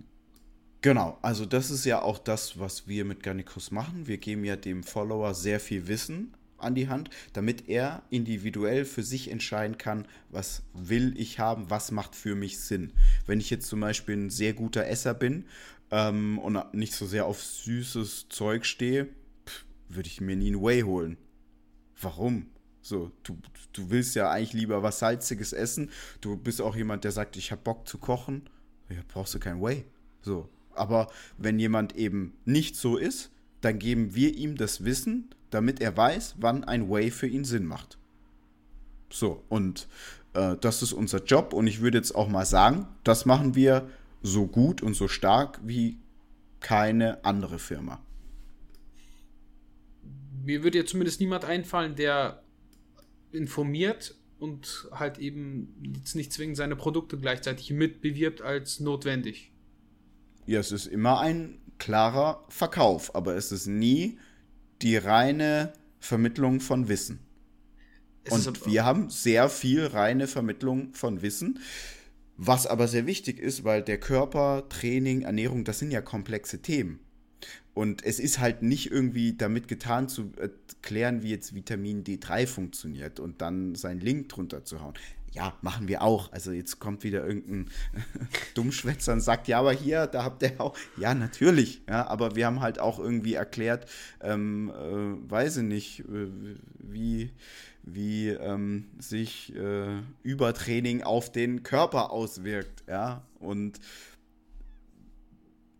Genau, 0.81 1.17
also 1.21 1.45
das 1.45 1.71
ist 1.71 1.85
ja 1.85 2.01
auch 2.01 2.19
das, 2.19 2.59
was 2.59 2.87
wir 2.87 3.05
mit 3.05 3.23
Garnicus 3.23 3.71
machen. 3.71 4.05
Wir 4.05 4.17
geben 4.17 4.43
ja 4.43 4.55
dem 4.55 4.83
Follower 4.83 5.33
sehr 5.33 5.59
viel 5.59 5.87
Wissen 5.87 6.35
an 6.65 6.75
die 6.75 6.89
Hand, 6.89 7.09
damit 7.33 7.69
er 7.69 8.03
individuell 8.09 8.85
für 8.85 9.03
sich 9.03 9.31
entscheiden 9.31 9.77
kann, 9.77 10.07
was 10.29 10.63
will 10.73 11.13
ich 11.17 11.39
haben, 11.39 11.69
was 11.69 11.91
macht 11.91 12.15
für 12.15 12.35
mich 12.35 12.59
Sinn. 12.59 12.91
Wenn 13.25 13.39
ich 13.39 13.49
jetzt 13.49 13.67
zum 13.67 13.79
Beispiel 13.79 14.15
ein 14.15 14.29
sehr 14.29 14.53
guter 14.53 14.85
Esser 14.85 15.13
bin 15.13 15.45
ähm, 15.91 16.39
und 16.39 16.73
nicht 16.73 16.93
so 16.93 17.05
sehr 17.05 17.25
auf 17.25 17.41
süßes 17.41 18.27
Zeug 18.29 18.65
stehe, 18.65 19.07
würde 19.87 20.09
ich 20.09 20.21
mir 20.21 20.35
nie 20.35 20.51
ein 20.51 20.61
Whey 20.61 20.81
holen. 20.81 21.17
Warum? 22.01 22.47
So, 22.81 23.11
du, 23.23 23.37
du 23.73 23.89
willst 23.89 24.15
ja 24.15 24.29
eigentlich 24.29 24.53
lieber 24.53 24.83
was 24.83 24.99
Salziges 24.99 25.53
essen. 25.53 25.89
Du 26.21 26.37
bist 26.37 26.61
auch 26.61 26.75
jemand, 26.75 27.03
der 27.03 27.11
sagt, 27.11 27.35
ich 27.37 27.51
habe 27.51 27.61
Bock 27.63 27.87
zu 27.87 27.97
kochen. 27.97 28.49
Ja, 28.89 28.97
brauchst 29.07 29.33
du 29.33 29.39
kein 29.39 29.61
Whey. 29.61 29.85
So. 30.21 30.49
Aber 30.75 31.07
wenn 31.37 31.57
jemand 31.57 31.95
eben 31.95 32.37
nicht 32.45 32.75
so 32.75 32.97
ist, 32.97 33.31
dann 33.61 33.79
geben 33.79 34.13
wir 34.13 34.35
ihm 34.35 34.55
das 34.55 34.83
Wissen, 34.83 35.29
damit 35.49 35.81
er 35.81 35.95
weiß, 35.95 36.35
wann 36.39 36.63
ein 36.63 36.89
Way 36.89 37.11
für 37.11 37.27
ihn 37.27 37.45
Sinn 37.45 37.65
macht. 37.65 37.97
So, 39.09 39.43
und 39.49 39.87
äh, 40.33 40.57
das 40.59 40.81
ist 40.81 40.93
unser 40.93 41.23
Job 41.23 41.53
und 41.53 41.67
ich 41.67 41.81
würde 41.81 41.97
jetzt 41.97 42.13
auch 42.13 42.27
mal 42.27 42.45
sagen, 42.45 42.87
das 43.03 43.25
machen 43.25 43.55
wir 43.55 43.89
so 44.21 44.47
gut 44.47 44.81
und 44.81 44.93
so 44.95 45.07
stark 45.07 45.59
wie 45.63 45.97
keine 46.59 47.23
andere 47.23 47.59
Firma. 47.59 48.01
Mir 50.43 50.63
würde 50.63 50.79
jetzt 50.79 50.91
zumindest 50.91 51.19
niemand 51.19 51.45
einfallen, 51.45 51.95
der 51.95 52.43
informiert 53.31 54.15
und 54.39 54.87
halt 54.91 55.17
eben 55.17 55.75
jetzt 55.95 56.15
nicht 56.15 56.33
zwingend 56.33 56.57
seine 56.57 56.75
Produkte 56.75 57.17
gleichzeitig 57.17 57.71
mitbewirbt 57.71 58.41
als 58.41 58.79
notwendig. 58.79 59.51
Ja, 60.45 60.59
es 60.59 60.71
ist 60.71 60.87
immer 60.87 61.19
ein 61.19 61.59
klarer 61.77 62.45
Verkauf, 62.49 63.15
aber 63.15 63.35
es 63.35 63.51
ist 63.51 63.67
nie 63.67 64.19
die 64.81 64.97
reine 64.97 65.73
Vermittlung 65.99 66.59
von 66.59 66.87
Wissen. 66.87 67.19
Es 68.23 68.47
und 68.47 68.65
wir 68.65 68.85
haben 68.85 69.09
sehr 69.09 69.49
viel 69.49 69.85
reine 69.85 70.27
Vermittlung 70.27 70.93
von 70.93 71.21
Wissen, 71.21 71.59
was 72.37 72.67
aber 72.67 72.87
sehr 72.87 73.05
wichtig 73.05 73.39
ist, 73.39 73.63
weil 73.63 73.81
der 73.81 73.99
Körper, 73.99 74.67
Training, 74.69 75.21
Ernährung, 75.21 75.63
das 75.63 75.79
sind 75.79 75.91
ja 75.91 76.01
komplexe 76.01 76.61
Themen. 76.61 76.99
Und 77.73 78.05
es 78.05 78.19
ist 78.19 78.39
halt 78.39 78.61
nicht 78.61 78.89
irgendwie 78.89 79.33
damit 79.33 79.67
getan 79.67 80.07
zu 80.07 80.31
erklären, 80.37 81.23
wie 81.23 81.29
jetzt 81.29 81.53
Vitamin 81.53 82.03
D3 82.03 82.47
funktioniert 82.47 83.19
und 83.19 83.41
dann 83.41 83.75
seinen 83.75 83.99
Link 83.99 84.29
drunter 84.29 84.63
zu 84.63 84.81
hauen. 84.81 84.93
Ja, 85.35 85.53
machen 85.61 85.87
wir 85.89 86.01
auch. 86.01 86.31
Also 86.31 86.51
jetzt 86.51 86.79
kommt 86.79 87.03
wieder 87.03 87.27
irgendein 87.27 87.69
Dummschwätzer 88.53 89.13
und 89.13 89.19
sagt, 89.21 89.47
ja, 89.49 89.59
aber 89.59 89.73
hier, 89.73 90.07
da 90.07 90.23
habt 90.23 90.41
ihr 90.43 90.59
auch. 90.59 90.77
Ja, 90.97 91.13
natürlich. 91.13 91.81
Ja, 91.89 92.07
aber 92.07 92.35
wir 92.35 92.45
haben 92.45 92.61
halt 92.61 92.79
auch 92.79 92.99
irgendwie 92.99 93.33
erklärt, 93.33 93.85
ähm, 94.21 94.71
äh, 94.71 95.29
weiß 95.29 95.57
ich 95.57 95.63
nicht, 95.63 95.99
äh, 95.99 96.27
wie, 96.79 97.31
wie 97.83 98.29
ähm, 98.29 98.85
sich 98.97 99.53
äh, 99.55 100.01
Übertraining 100.23 101.03
auf 101.03 101.31
den 101.31 101.63
Körper 101.63 102.11
auswirkt. 102.11 102.85
Ja, 102.87 103.25
und 103.39 103.79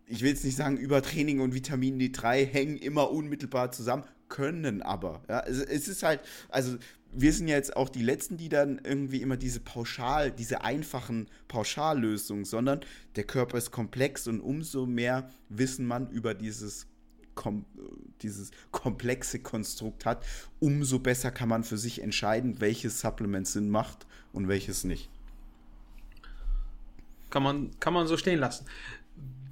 ich 0.06 0.20
will 0.20 0.28
jetzt 0.28 0.44
nicht 0.44 0.56
sagen, 0.56 0.76
Übertraining 0.76 1.40
und 1.40 1.54
Vitamin 1.54 1.98
D3 1.98 2.44
hängen 2.44 2.76
immer 2.76 3.10
unmittelbar 3.10 3.72
zusammen, 3.72 4.04
können 4.28 4.82
aber. 4.82 5.22
Ja, 5.28 5.40
es, 5.40 5.60
es 5.60 5.88
ist 5.88 6.02
halt, 6.02 6.20
also 6.50 6.76
wir 7.18 7.32
sind 7.32 7.48
ja 7.48 7.56
jetzt 7.56 7.76
auch 7.76 7.88
die 7.88 8.02
Letzten, 8.02 8.36
die 8.36 8.48
dann 8.48 8.80
irgendwie 8.84 9.22
immer 9.22 9.36
diese 9.36 9.60
pauschal, 9.60 10.30
diese 10.30 10.62
einfachen 10.62 11.28
Pauschallösungen, 11.48 12.44
sondern 12.44 12.80
der 13.16 13.24
Körper 13.24 13.56
ist 13.56 13.70
komplex 13.70 14.26
und 14.26 14.40
umso 14.40 14.86
mehr 14.86 15.30
Wissen 15.48 15.86
man 15.86 16.10
über 16.10 16.34
dieses, 16.34 16.86
kom 17.34 17.64
dieses 18.22 18.50
komplexe 18.70 19.40
Konstrukt 19.40 20.04
hat, 20.04 20.24
umso 20.60 20.98
besser 20.98 21.30
kann 21.30 21.48
man 21.48 21.64
für 21.64 21.78
sich 21.78 22.02
entscheiden, 22.02 22.60
welches 22.60 23.00
Supplement 23.00 23.46
Sinn 23.46 23.70
macht 23.70 24.06
und 24.32 24.48
welches 24.48 24.84
nicht. 24.84 25.10
Kann 27.30 27.42
man, 27.42 27.78
kann 27.80 27.94
man 27.94 28.06
so 28.06 28.16
stehen 28.16 28.38
lassen. 28.38 28.66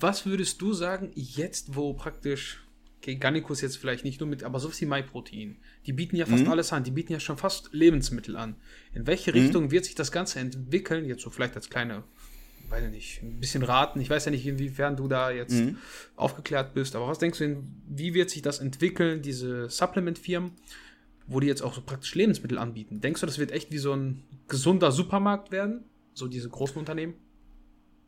Was 0.01 0.27
würdest 0.27 0.61
du 0.61 0.73
sagen, 0.75 1.13
jetzt, 1.15 1.77
wo 1.77 1.95
praktisch 1.95 2.64
okay, 3.05 3.17
Gannikus 3.17 3.61
jetzt 3.61 3.77
vielleicht 3.77 4.05
nicht 4.05 4.21
nur 4.21 4.29
mit, 4.29 4.43
aber 4.45 4.59
sowas 4.59 4.81
wie 4.81 4.87
MyProtein, 4.87 5.57
die 5.87 5.93
bieten 5.93 6.17
ja 6.17 6.25
fast 6.25 6.45
mhm. 6.45 6.51
alles 6.51 6.73
an, 6.73 6.85
die 6.85 6.91
bieten 6.91 7.13
ja 7.13 7.21
schon 7.21 7.37
fast 7.37 7.69
Lebensmittel 7.73 8.37
an. 8.37 8.57
In 8.95 9.07
welche 9.07 9.31
mhm. 9.31 9.39
Richtung 9.39 9.71
wird 9.71 9.85
sich 9.85 9.95
das 9.95 10.11
Ganze 10.11 10.41
entwickeln? 10.41 11.05
Jetzt 11.05 11.23
so 11.23 11.29
vielleicht 11.29 11.55
als 11.55 11.69
kleine, 11.69 12.05
weiß 12.71 12.85
ich 12.85 12.91
nicht, 12.91 13.23
ein 13.23 13.41
bisschen 13.41 13.63
raten. 13.63 14.01
Ich 14.01 14.09
weiß 14.09 14.25
ja 14.25 14.31
nicht, 14.31 14.47
inwiefern 14.47 14.97
du 14.97 15.07
da 15.07 15.31
jetzt 15.31 15.53
mhm. 15.53 15.77
aufgeklärt 16.17 16.73
bist, 16.73 16.97
aber 16.97 17.07
was 17.07 17.19
denkst 17.19 17.39
du, 17.39 17.63
wie 17.89 18.15
wird 18.15 18.31
sich 18.31 18.41
das 18.41 18.59
entwickeln, 18.59 19.21
diese 19.21 19.69
Supplement-Firmen, 19.69 20.53
wo 21.27 21.41
die 21.41 21.47
jetzt 21.47 21.63
auch 21.63 21.75
so 21.75 21.83
praktisch 21.83 22.15
Lebensmittel 22.15 22.57
anbieten? 22.57 23.03
Denkst 23.03 23.21
du, 23.21 23.27
das 23.27 23.39
wird 23.39 23.53
echt 23.53 23.71
wie 23.71 23.79
so 23.79 23.93
ein 23.93 24.25
gesunder 24.49 24.93
Supermarkt 24.93 25.53
werden? 25.53 25.85
So 26.15 26.27
diese 26.27 26.49
großen 26.49 26.79
Unternehmen? 26.79 27.15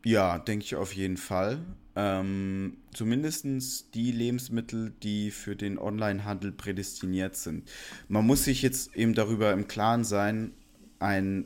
Ja, 0.03 0.39
denke 0.39 0.65
ich 0.65 0.75
auf 0.75 0.95
jeden 0.95 1.17
Fall. 1.17 1.59
Ähm, 1.97 2.77
Zumindest 2.93 3.93
die 3.93 4.11
Lebensmittel, 4.11 4.93
die 5.03 5.31
für 5.31 5.55
den 5.55 5.77
Onlinehandel 5.77 6.51
prädestiniert 6.51 7.35
sind. 7.35 7.69
Man 8.07 8.25
muss 8.25 8.43
sich 8.43 8.61
jetzt 8.61 8.95
eben 8.95 9.13
darüber 9.13 9.51
im 9.51 9.67
Klaren 9.67 10.03
sein, 10.03 10.53
ein 10.99 11.45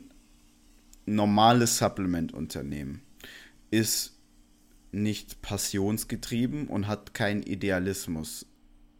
normales 1.04 1.78
Supplement-Unternehmen 1.78 3.02
ist 3.70 4.18
nicht 4.92 5.42
passionsgetrieben 5.42 6.68
und 6.68 6.86
hat 6.86 7.14
keinen 7.14 7.42
Idealismus, 7.42 8.46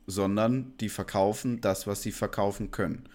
sondern 0.07 0.75
die 0.79 0.89
verkaufen 0.89 1.61
das, 1.61 1.87
was 1.87 2.03
sie 2.03 2.13
verkaufen 2.13 2.71
können. 2.71 3.09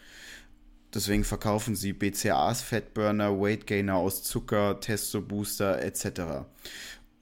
Deswegen 0.93 1.25
verkaufen 1.25 1.75
sie 1.75 1.93
BCAAs, 1.93 2.61
Fatburner, 2.61 3.39
Weight 3.39 3.67
Gainer 3.67 3.95
aus 3.95 4.23
Zucker, 4.23 4.79
Testo 4.79 5.21
Booster 5.21 5.81
etc. 5.81 6.45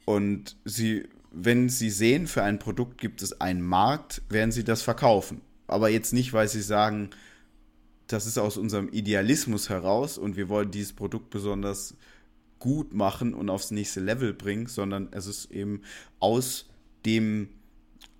Und 0.05 0.55
sie, 0.65 1.07
wenn 1.31 1.69
sie 1.69 1.89
sehen, 1.89 2.27
für 2.27 2.43
ein 2.43 2.59
Produkt 2.59 2.99
gibt 2.99 3.21
es 3.21 3.41
einen 3.41 3.61
Markt, 3.61 4.21
werden 4.29 4.51
sie 4.51 4.63
das 4.63 4.81
verkaufen. 4.81 5.41
Aber 5.67 5.89
jetzt 5.89 6.13
nicht, 6.13 6.31
weil 6.33 6.47
sie 6.47 6.61
sagen, 6.61 7.09
das 8.07 8.27
ist 8.27 8.37
aus 8.37 8.57
unserem 8.57 8.89
Idealismus 8.89 9.69
heraus 9.69 10.17
und 10.17 10.35
wir 10.35 10.47
wollen 10.47 10.69
dieses 10.69 10.93
Produkt 10.93 11.31
besonders 11.31 11.95
gut 12.59 12.93
machen 12.93 13.33
und 13.33 13.49
aufs 13.49 13.71
nächste 13.71 13.99
Level 13.99 14.33
bringen, 14.33 14.67
sondern 14.67 15.09
es 15.11 15.25
ist 15.25 15.51
eben 15.51 15.81
aus 16.19 16.69
dem 17.05 17.49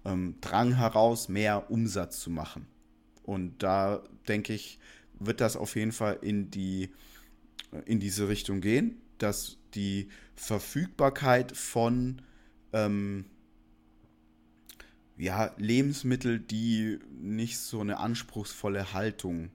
ähm, 0.04 0.36
Drang 0.42 0.76
heraus, 0.76 1.30
mehr 1.30 1.70
Umsatz 1.70 2.20
zu 2.20 2.30
machen. 2.30 2.66
Und 3.24 3.62
da 3.64 4.04
denke 4.28 4.54
ich, 4.54 4.80
wird 5.20 5.40
das 5.40 5.56
auf 5.56 5.76
jeden 5.76 5.92
Fall 5.92 6.18
in 6.22 6.52
die 6.52 6.90
in 7.86 8.00
diese 8.00 8.28
Richtung 8.30 8.62
gehen, 8.62 9.02
dass 9.18 9.58
die 9.76 10.10
Verfügbarkeit 10.36 11.56
von 11.56 12.22
ähm, 12.74 13.26
ja, 15.18 15.52
Lebensmittel, 15.58 16.40
die 16.40 17.00
nicht 17.10 17.58
so 17.58 17.80
eine 17.80 18.00
anspruchsvolle 18.00 18.94
Haltung 18.94 19.50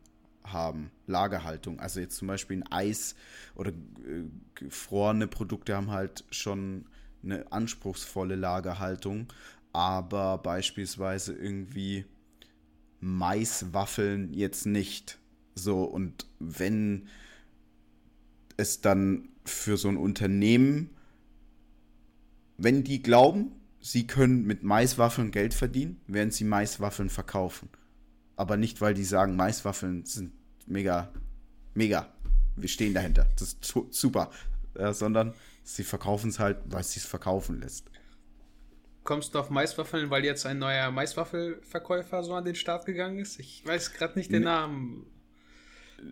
haben, 0.44 0.90
Lagerhaltung. 1.06 1.80
Also 1.80 2.00
jetzt 2.00 2.16
zum 2.16 2.28
Beispiel 2.28 2.58
ein 2.58 2.72
Eis 2.72 3.14
oder 3.54 3.70
äh, 3.70 4.24
gefrorene 4.54 5.26
Produkte 5.26 5.76
haben 5.76 5.90
halt 5.90 6.24
schon 6.30 6.86
eine 7.22 7.50
anspruchsvolle 7.52 8.36
Lagerhaltung, 8.36 9.26
aber 9.72 10.38
beispielsweise 10.38 11.34
irgendwie 11.34 12.06
Maiswaffeln 13.00 14.32
jetzt 14.32 14.66
nicht. 14.66 15.18
So, 15.54 15.84
und 15.84 16.26
wenn 16.38 17.08
es 18.56 18.80
dann 18.80 19.28
für 19.44 19.76
so 19.76 19.88
ein 19.88 19.96
Unternehmen, 19.96 20.90
wenn 22.56 22.84
die 22.84 23.02
glauben, 23.02 23.52
sie 23.80 24.06
können 24.06 24.46
mit 24.46 24.62
Maiswaffeln 24.62 25.30
Geld 25.30 25.54
verdienen, 25.54 26.00
werden 26.06 26.30
sie 26.30 26.44
Maiswaffeln 26.44 27.08
verkaufen. 27.08 27.68
Aber 28.36 28.56
nicht, 28.56 28.80
weil 28.80 28.94
die 28.94 29.04
sagen, 29.04 29.36
Maiswaffeln 29.36 30.04
sind 30.04 30.32
mega, 30.66 31.12
mega. 31.74 32.12
Wir 32.56 32.68
stehen 32.68 32.94
dahinter. 32.94 33.26
Das 33.38 33.54
ist 33.54 33.74
super. 33.90 34.30
Ja, 34.78 34.92
sondern 34.92 35.34
sie 35.62 35.84
verkaufen 35.84 36.30
es 36.30 36.38
halt, 36.38 36.58
weil 36.66 36.84
sie 36.84 37.00
es 37.00 37.06
verkaufen 37.06 37.60
lässt. 37.60 37.90
Kommst 39.02 39.34
du 39.34 39.38
auf 39.38 39.50
Maiswaffeln, 39.50 40.10
weil 40.10 40.24
jetzt 40.24 40.46
ein 40.46 40.58
neuer 40.58 40.90
Maiswaffelverkäufer 40.90 42.22
so 42.22 42.34
an 42.34 42.44
den 42.44 42.54
Start 42.54 42.84
gegangen 42.86 43.18
ist? 43.18 43.40
Ich 43.40 43.66
weiß 43.66 43.92
gerade 43.94 44.18
nicht 44.18 44.30
den 44.30 44.42
Namen. 44.42 45.06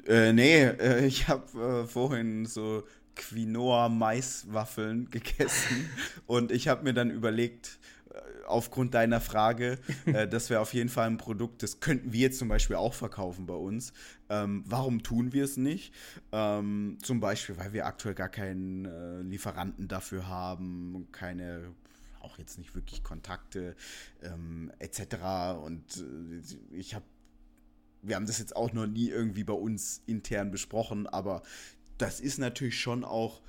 Äh, 0.07 0.33
nee, 0.33 0.64
äh, 0.64 1.07
ich 1.07 1.29
habe 1.29 1.83
äh, 1.83 1.87
vorhin 1.87 2.47
so 2.47 2.85
Quinoa-Maiswaffeln 3.18 5.10
gegessen 5.10 5.90
und 6.26 6.50
ich 6.50 6.68
habe 6.68 6.84
mir 6.84 6.94
dann 6.94 7.10
überlegt, 7.10 7.78
äh, 8.10 8.20
aufgrund 8.46 8.94
deiner 8.94 9.20
Frage, 9.20 9.78
äh, 10.06 10.26
das 10.28 10.48
wäre 10.48 10.60
auf 10.60 10.72
jeden 10.72 10.88
Fall 10.88 11.06
ein 11.06 11.18
Produkt, 11.18 11.62
das 11.62 11.80
könnten 11.80 12.12
wir 12.12 12.32
zum 12.32 12.48
Beispiel 12.48 12.76
auch 12.76 12.94
verkaufen 12.94 13.46
bei 13.46 13.54
uns. 13.54 13.92
Ähm, 14.30 14.64
warum 14.66 15.02
tun 15.02 15.32
wir 15.32 15.44
es 15.44 15.56
nicht? 15.56 15.92
Ähm, 16.32 16.98
zum 17.02 17.20
Beispiel, 17.20 17.56
weil 17.58 17.72
wir 17.72 17.86
aktuell 17.86 18.14
gar 18.14 18.28
keinen 18.28 18.86
äh, 18.86 19.20
Lieferanten 19.22 19.88
dafür 19.88 20.28
haben, 20.28 21.08
keine 21.12 21.74
auch 22.20 22.38
jetzt 22.38 22.58
nicht 22.58 22.74
wirklich 22.74 23.04
Kontakte 23.04 23.76
ähm, 24.22 24.72
etc. 24.80 25.60
Und 25.64 25.98
äh, 25.98 26.76
ich 26.76 26.94
habe 26.94 27.04
wir 28.02 28.16
haben 28.16 28.26
das 28.26 28.38
jetzt 28.38 28.54
auch 28.54 28.72
noch 28.72 28.86
nie 28.86 29.08
irgendwie 29.08 29.44
bei 29.44 29.54
uns 29.54 30.02
intern 30.06 30.50
besprochen, 30.50 31.06
aber 31.06 31.42
das 31.99 32.20
ist 32.20 32.38
natürlich 32.38 32.80
schon 32.80 33.05
auch, 33.05 33.40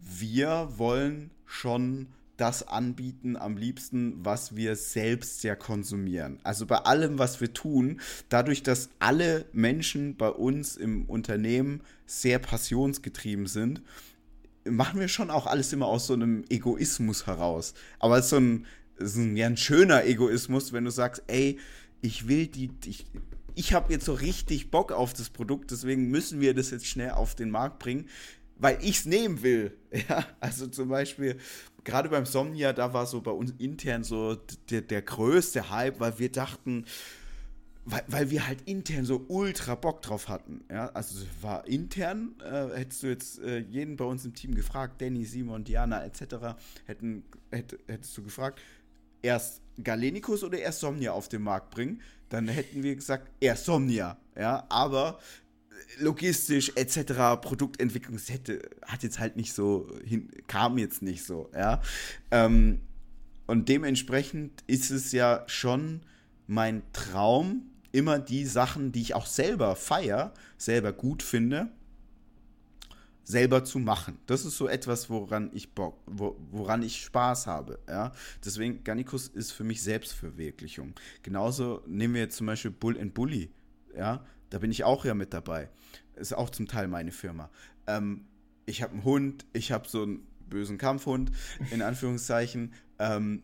wir 0.00 0.68
wollen 0.76 1.30
schon 1.46 2.08
das 2.36 2.66
anbieten 2.66 3.36
am 3.36 3.56
liebsten, 3.56 4.24
was 4.24 4.56
wir 4.56 4.76
selbst 4.76 5.44
ja 5.44 5.54
konsumieren. 5.54 6.40
Also 6.42 6.66
bei 6.66 6.78
allem, 6.78 7.18
was 7.18 7.40
wir 7.40 7.52
tun, 7.52 8.00
dadurch, 8.28 8.62
dass 8.62 8.90
alle 8.98 9.46
Menschen 9.52 10.16
bei 10.16 10.28
uns 10.28 10.76
im 10.76 11.04
Unternehmen 11.04 11.80
sehr 12.06 12.38
passionsgetrieben 12.38 13.46
sind, 13.46 13.82
machen 14.64 14.98
wir 14.98 15.08
schon 15.08 15.30
auch 15.30 15.46
alles 15.46 15.72
immer 15.72 15.86
aus 15.86 16.06
so 16.06 16.14
einem 16.14 16.44
Egoismus 16.48 17.26
heraus. 17.26 17.74
Aber 17.98 18.18
es 18.18 18.24
ist 18.24 18.30
so 18.30 18.36
ein, 18.36 18.66
ist 18.96 19.16
ein, 19.16 19.36
ja, 19.36 19.46
ein 19.46 19.56
schöner 19.56 20.04
Egoismus, 20.04 20.72
wenn 20.72 20.84
du 20.84 20.90
sagst, 20.90 21.22
ey, 21.28 21.58
ich 22.00 22.26
will 22.28 22.46
die, 22.46 22.70
ich, 22.84 23.06
ich 23.54 23.72
habe 23.72 23.92
jetzt 23.92 24.04
so 24.04 24.14
richtig 24.14 24.70
Bock 24.70 24.92
auf 24.92 25.12
das 25.12 25.30
Produkt, 25.30 25.70
deswegen 25.70 26.10
müssen 26.10 26.40
wir 26.40 26.54
das 26.54 26.70
jetzt 26.70 26.86
schnell 26.86 27.10
auf 27.10 27.34
den 27.34 27.50
Markt 27.50 27.78
bringen, 27.78 28.08
weil 28.56 28.78
ich 28.82 28.98
es 28.98 29.06
nehmen 29.06 29.42
will. 29.42 29.76
Ja, 30.08 30.26
also 30.40 30.66
zum 30.66 30.88
Beispiel, 30.88 31.38
gerade 31.84 32.08
beim 32.08 32.26
Somnia, 32.26 32.72
da 32.72 32.92
war 32.92 33.06
so 33.06 33.20
bei 33.20 33.30
uns 33.30 33.52
intern 33.58 34.02
so 34.02 34.36
der, 34.70 34.80
der 34.80 35.02
größte 35.02 35.70
Hype, 35.70 36.00
weil 36.00 36.18
wir 36.18 36.32
dachten, 36.32 36.84
weil, 37.84 38.02
weil 38.08 38.30
wir 38.30 38.46
halt 38.46 38.62
intern 38.62 39.04
so 39.04 39.24
ultra 39.28 39.76
Bock 39.76 40.02
drauf 40.02 40.28
hatten. 40.28 40.64
Ja, 40.68 40.88
also 40.88 41.24
war 41.42 41.66
intern, 41.68 42.34
äh, 42.42 42.76
hättest 42.76 43.02
du 43.04 43.06
jetzt 43.06 43.38
äh, 43.40 43.58
jeden 43.58 43.96
bei 43.96 44.04
uns 44.04 44.24
im 44.24 44.34
Team 44.34 44.54
gefragt, 44.54 45.00
Danny, 45.00 45.24
Simon, 45.24 45.62
Diana 45.62 46.04
etc., 46.04 46.56
hätten, 46.86 47.24
hätt, 47.52 47.78
hättest 47.86 48.16
du 48.18 48.24
gefragt, 48.24 48.60
erst 49.22 49.60
Galenicus 49.82 50.42
oder 50.42 50.58
erst 50.58 50.80
Somnia 50.80 51.12
auf 51.12 51.28
den 51.28 51.42
Markt 51.42 51.70
bringen 51.70 52.00
dann 52.34 52.48
hätten 52.48 52.82
wir 52.82 52.94
gesagt, 52.94 53.30
eher 53.40 53.56
Somnia, 53.56 54.16
ja, 54.36 54.64
aber 54.68 55.18
logistisch 55.98 56.72
etc. 56.74 57.40
Produktentwicklung 57.40 58.18
hätte, 58.18 58.62
hat 58.82 59.02
jetzt 59.02 59.18
halt 59.18 59.36
nicht 59.36 59.52
so 59.52 59.88
hin, 60.04 60.30
kam 60.46 60.78
jetzt 60.78 61.02
nicht 61.02 61.24
so, 61.24 61.50
ja. 61.54 61.80
Ähm, 62.30 62.80
und 63.46 63.68
dementsprechend 63.68 64.64
ist 64.66 64.90
es 64.90 65.12
ja 65.12 65.44
schon 65.46 66.00
mein 66.46 66.82
Traum, 66.92 67.70
immer 67.92 68.18
die 68.18 68.44
Sachen, 68.44 68.90
die 68.90 69.02
ich 69.02 69.14
auch 69.14 69.26
selber 69.26 69.76
feier, 69.76 70.34
selber 70.58 70.92
gut 70.92 71.22
finde, 71.22 71.70
selber 73.24 73.64
zu 73.64 73.78
machen. 73.78 74.18
Das 74.26 74.44
ist 74.44 74.56
so 74.56 74.68
etwas, 74.68 75.10
woran 75.10 75.50
ich 75.52 75.74
Bock, 75.74 75.98
wo, 76.06 76.36
woran 76.50 76.82
ich 76.82 77.02
Spaß 77.02 77.46
habe. 77.46 77.78
Ja? 77.88 78.12
Deswegen, 78.44 78.84
Garnicus 78.84 79.28
ist 79.28 79.52
für 79.52 79.64
mich 79.64 79.82
Selbstverwirklichung. 79.82 80.94
Genauso 81.22 81.82
nehmen 81.86 82.14
wir 82.14 82.20
jetzt 82.22 82.36
zum 82.36 82.46
Beispiel 82.46 82.70
Bull 82.70 83.00
and 83.00 83.14
Bully. 83.14 83.50
Ja? 83.96 84.24
Da 84.50 84.58
bin 84.58 84.70
ich 84.70 84.84
auch 84.84 85.04
ja 85.04 85.14
mit 85.14 85.32
dabei. 85.32 85.70
Ist 86.16 86.34
auch 86.34 86.50
zum 86.50 86.68
Teil 86.68 86.86
meine 86.86 87.10
Firma. 87.10 87.50
Ähm, 87.86 88.26
ich 88.66 88.82
habe 88.82 88.92
einen 88.92 89.04
Hund, 89.04 89.46
ich 89.52 89.72
habe 89.72 89.88
so 89.88 90.02
einen 90.02 90.26
bösen 90.48 90.78
Kampfhund, 90.78 91.32
in 91.70 91.82
Anführungszeichen. 91.82 92.72
Ähm, 92.98 93.42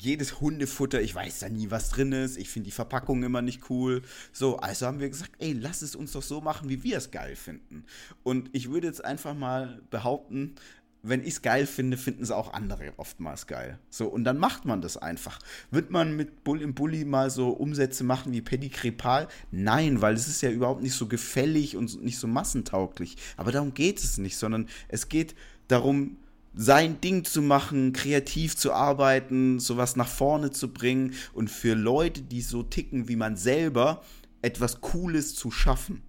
jedes 0.00 0.40
Hundefutter, 0.40 1.00
ich 1.00 1.14
weiß 1.14 1.40
da 1.40 1.48
nie, 1.48 1.70
was 1.70 1.90
drin 1.90 2.12
ist. 2.12 2.36
Ich 2.36 2.48
finde 2.48 2.66
die 2.66 2.72
Verpackung 2.72 3.22
immer 3.22 3.42
nicht 3.42 3.70
cool. 3.70 4.02
So, 4.32 4.58
also 4.58 4.86
haben 4.86 5.00
wir 5.00 5.08
gesagt, 5.08 5.32
ey, 5.38 5.52
lass 5.52 5.82
es 5.82 5.94
uns 5.94 6.12
doch 6.12 6.22
so 6.22 6.40
machen, 6.40 6.68
wie 6.68 6.82
wir 6.82 6.98
es 6.98 7.10
geil 7.10 7.36
finden. 7.36 7.84
Und 8.22 8.50
ich 8.52 8.70
würde 8.70 8.86
jetzt 8.86 9.04
einfach 9.04 9.34
mal 9.34 9.80
behaupten, 9.90 10.54
wenn 11.02 11.20
ich 11.20 11.28
es 11.28 11.42
geil 11.42 11.66
finde, 11.66 11.96
finden 11.96 12.22
es 12.22 12.30
auch 12.30 12.52
andere 12.52 12.92
oftmals 12.96 13.46
geil. 13.46 13.78
So, 13.88 14.08
und 14.08 14.24
dann 14.24 14.38
macht 14.38 14.64
man 14.64 14.80
das 14.80 14.96
einfach. 14.96 15.38
Wird 15.70 15.90
man 15.90 16.16
mit 16.16 16.42
Bull 16.42 16.60
im 16.60 16.74
Bulli 16.74 17.04
mal 17.04 17.30
so 17.30 17.50
Umsätze 17.50 18.02
machen 18.02 18.32
wie 18.32 18.40
Paddy 18.40 18.68
Crepal? 18.68 19.28
Nein, 19.50 20.02
weil 20.02 20.14
es 20.14 20.26
ist 20.26 20.42
ja 20.42 20.50
überhaupt 20.50 20.82
nicht 20.82 20.94
so 20.94 21.06
gefällig 21.06 21.76
und 21.76 22.02
nicht 22.02 22.18
so 22.18 22.26
massentauglich. 22.26 23.16
Aber 23.36 23.52
darum 23.52 23.74
geht 23.74 23.98
es 23.98 24.18
nicht, 24.18 24.36
sondern 24.36 24.68
es 24.88 25.08
geht 25.08 25.36
darum, 25.68 26.16
sein 26.54 27.00
Ding 27.00 27.24
zu 27.24 27.42
machen, 27.42 27.92
kreativ 27.92 28.56
zu 28.56 28.72
arbeiten, 28.72 29.60
sowas 29.60 29.96
nach 29.96 30.08
vorne 30.08 30.50
zu 30.50 30.72
bringen 30.72 31.14
und 31.32 31.50
für 31.50 31.74
Leute, 31.74 32.22
die 32.22 32.40
so 32.40 32.62
ticken 32.62 33.08
wie 33.08 33.16
man 33.16 33.36
selber, 33.36 34.02
etwas 34.42 34.80
Cooles 34.80 35.34
zu 35.34 35.50
schaffen. 35.50 36.02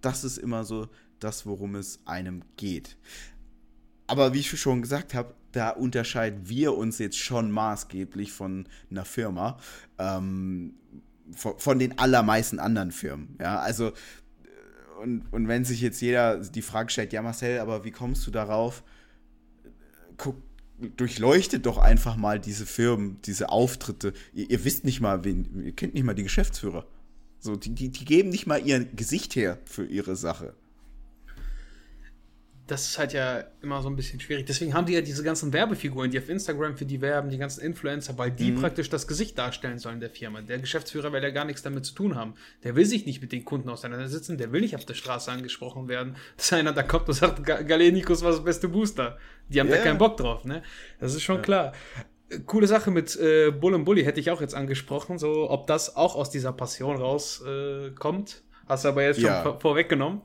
Das 0.00 0.24
ist 0.24 0.38
immer 0.38 0.64
so 0.64 0.88
das, 1.20 1.46
worum 1.46 1.74
es 1.74 2.00
einem 2.04 2.42
geht. 2.56 2.96
Aber 4.06 4.34
wie 4.34 4.40
ich 4.40 4.60
schon 4.60 4.82
gesagt 4.82 5.14
habe, 5.14 5.34
da 5.52 5.70
unterscheiden 5.70 6.48
wir 6.48 6.76
uns 6.76 6.98
jetzt 6.98 7.18
schon 7.18 7.50
maßgeblich 7.50 8.32
von 8.32 8.66
einer 8.90 9.04
Firma, 9.04 9.58
ähm, 9.98 10.74
von, 11.34 11.58
von, 11.58 11.78
den 11.78 11.98
allermeisten 11.98 12.58
anderen 12.58 12.90
Firmen. 12.90 13.36
Ja, 13.40 13.58
also, 13.60 13.92
und, 15.00 15.32
und 15.32 15.48
wenn 15.48 15.64
sich 15.64 15.80
jetzt 15.80 16.00
jeder 16.00 16.38
die 16.38 16.62
Frage 16.62 16.90
stellt, 16.90 17.12
ja 17.12 17.22
Marcel, 17.22 17.60
aber 17.60 17.84
wie 17.84 17.90
kommst 17.90 18.26
du 18.26 18.30
darauf? 18.30 18.82
Guck, 20.16 20.36
durchleuchtet 20.96 21.66
doch 21.66 21.78
einfach 21.78 22.16
mal 22.16 22.40
diese 22.40 22.66
Firmen, 22.66 23.18
diese 23.24 23.50
Auftritte. 23.50 24.12
Ihr, 24.32 24.50
ihr, 24.50 24.64
wisst 24.64 24.84
nicht 24.84 25.00
mal, 25.00 25.24
wen, 25.24 25.62
ihr 25.64 25.72
kennt 25.72 25.94
nicht 25.94 26.04
mal 26.04 26.14
die 26.14 26.24
Geschäftsführer. 26.24 26.86
So, 27.38 27.56
die, 27.56 27.70
die, 27.74 27.90
die 27.90 28.04
geben 28.04 28.28
nicht 28.28 28.46
mal 28.46 28.64
ihr 28.64 28.84
Gesicht 28.84 29.36
her 29.36 29.58
für 29.64 29.84
ihre 29.84 30.16
Sache 30.16 30.54
das 32.72 32.88
ist 32.88 32.98
halt 32.98 33.12
ja 33.12 33.44
immer 33.60 33.82
so 33.82 33.90
ein 33.90 33.96
bisschen 33.96 34.18
schwierig. 34.18 34.46
Deswegen 34.46 34.72
haben 34.72 34.86
die 34.86 34.94
ja 34.94 35.02
diese 35.02 35.22
ganzen 35.22 35.52
Werbefiguren, 35.52 36.10
die 36.10 36.18
auf 36.18 36.30
Instagram 36.30 36.74
für 36.74 36.86
die 36.86 37.02
werben, 37.02 37.28
die 37.28 37.36
ganzen 37.36 37.60
Influencer, 37.60 38.16
weil 38.16 38.30
die 38.30 38.50
mhm. 38.50 38.60
praktisch 38.60 38.88
das 38.88 39.06
Gesicht 39.06 39.36
darstellen 39.36 39.78
sollen 39.78 40.00
der 40.00 40.08
Firma. 40.08 40.40
Der 40.40 40.58
Geschäftsführer 40.58 41.12
will 41.12 41.22
ja 41.22 41.28
gar 41.28 41.44
nichts 41.44 41.62
damit 41.62 41.84
zu 41.84 41.94
tun 41.94 42.16
haben. 42.16 42.32
Der 42.64 42.74
will 42.74 42.86
sich 42.86 43.04
nicht 43.04 43.20
mit 43.20 43.30
den 43.30 43.44
Kunden 43.44 43.68
auseinandersetzen, 43.68 44.38
der 44.38 44.52
will 44.52 44.62
nicht 44.62 44.74
auf 44.74 44.86
der 44.86 44.94
Straße 44.94 45.30
angesprochen 45.30 45.86
werden, 45.86 46.16
dass 46.38 46.50
einer 46.54 46.72
da 46.72 46.82
kommt 46.82 47.08
und 47.08 47.14
sagt, 47.14 47.44
Galenikus 47.44 48.22
war 48.22 48.30
das 48.30 48.42
beste 48.42 48.68
Booster. 48.68 49.18
Die 49.50 49.60
haben 49.60 49.68
yeah. 49.68 49.76
da 49.76 49.84
keinen 49.84 49.98
Bock 49.98 50.16
drauf, 50.16 50.46
ne? 50.46 50.62
Das 50.98 51.14
ist 51.14 51.22
schon 51.22 51.36
ja. 51.36 51.42
klar. 51.42 51.72
Coole 52.46 52.66
Sache 52.66 52.90
mit 52.90 53.14
äh, 53.16 53.50
Bull 53.50 53.74
und 53.74 53.84
Bully 53.84 54.04
hätte 54.04 54.18
ich 54.18 54.30
auch 54.30 54.40
jetzt 54.40 54.54
angesprochen, 54.54 55.18
so 55.18 55.50
ob 55.50 55.66
das 55.66 55.94
auch 55.94 56.14
aus 56.14 56.30
dieser 56.30 56.54
Passion 56.54 56.96
rauskommt. 56.96 58.30
Äh, 58.30 58.51
Hast 58.66 58.84
du 58.84 58.88
aber 58.88 59.02
jetzt 59.02 59.20
schon 59.20 59.30
ja. 59.30 59.58
vorweggenommen. 59.58 60.22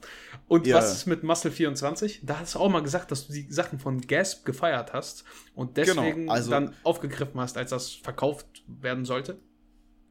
Und 0.48 0.66
ja. 0.66 0.78
was 0.78 0.94
ist 0.94 1.06
mit 1.08 1.24
Muscle 1.24 1.52
24? 1.52 2.22
Da 2.24 2.40
hast 2.40 2.56
du 2.56 2.60
auch 2.60 2.70
mal 2.70 2.82
gesagt, 2.82 3.12
dass 3.12 3.28
du 3.28 3.34
die 3.34 3.52
Sachen 3.52 3.80
von 3.80 4.00
Gasp 4.02 4.46
gefeiert 4.46 4.94
hast 4.94 5.26
und 5.56 5.76
genau, 5.76 6.02
deswegen 6.02 6.22
genau, 6.22 6.34
also, 6.34 6.52
dann 6.52 6.74
aufgegriffen 6.84 7.40
hast, 7.42 7.58
als 7.58 7.72
das 7.72 7.92
verkauft 7.92 8.46
werden 8.68 9.04
sollte. 9.04 9.40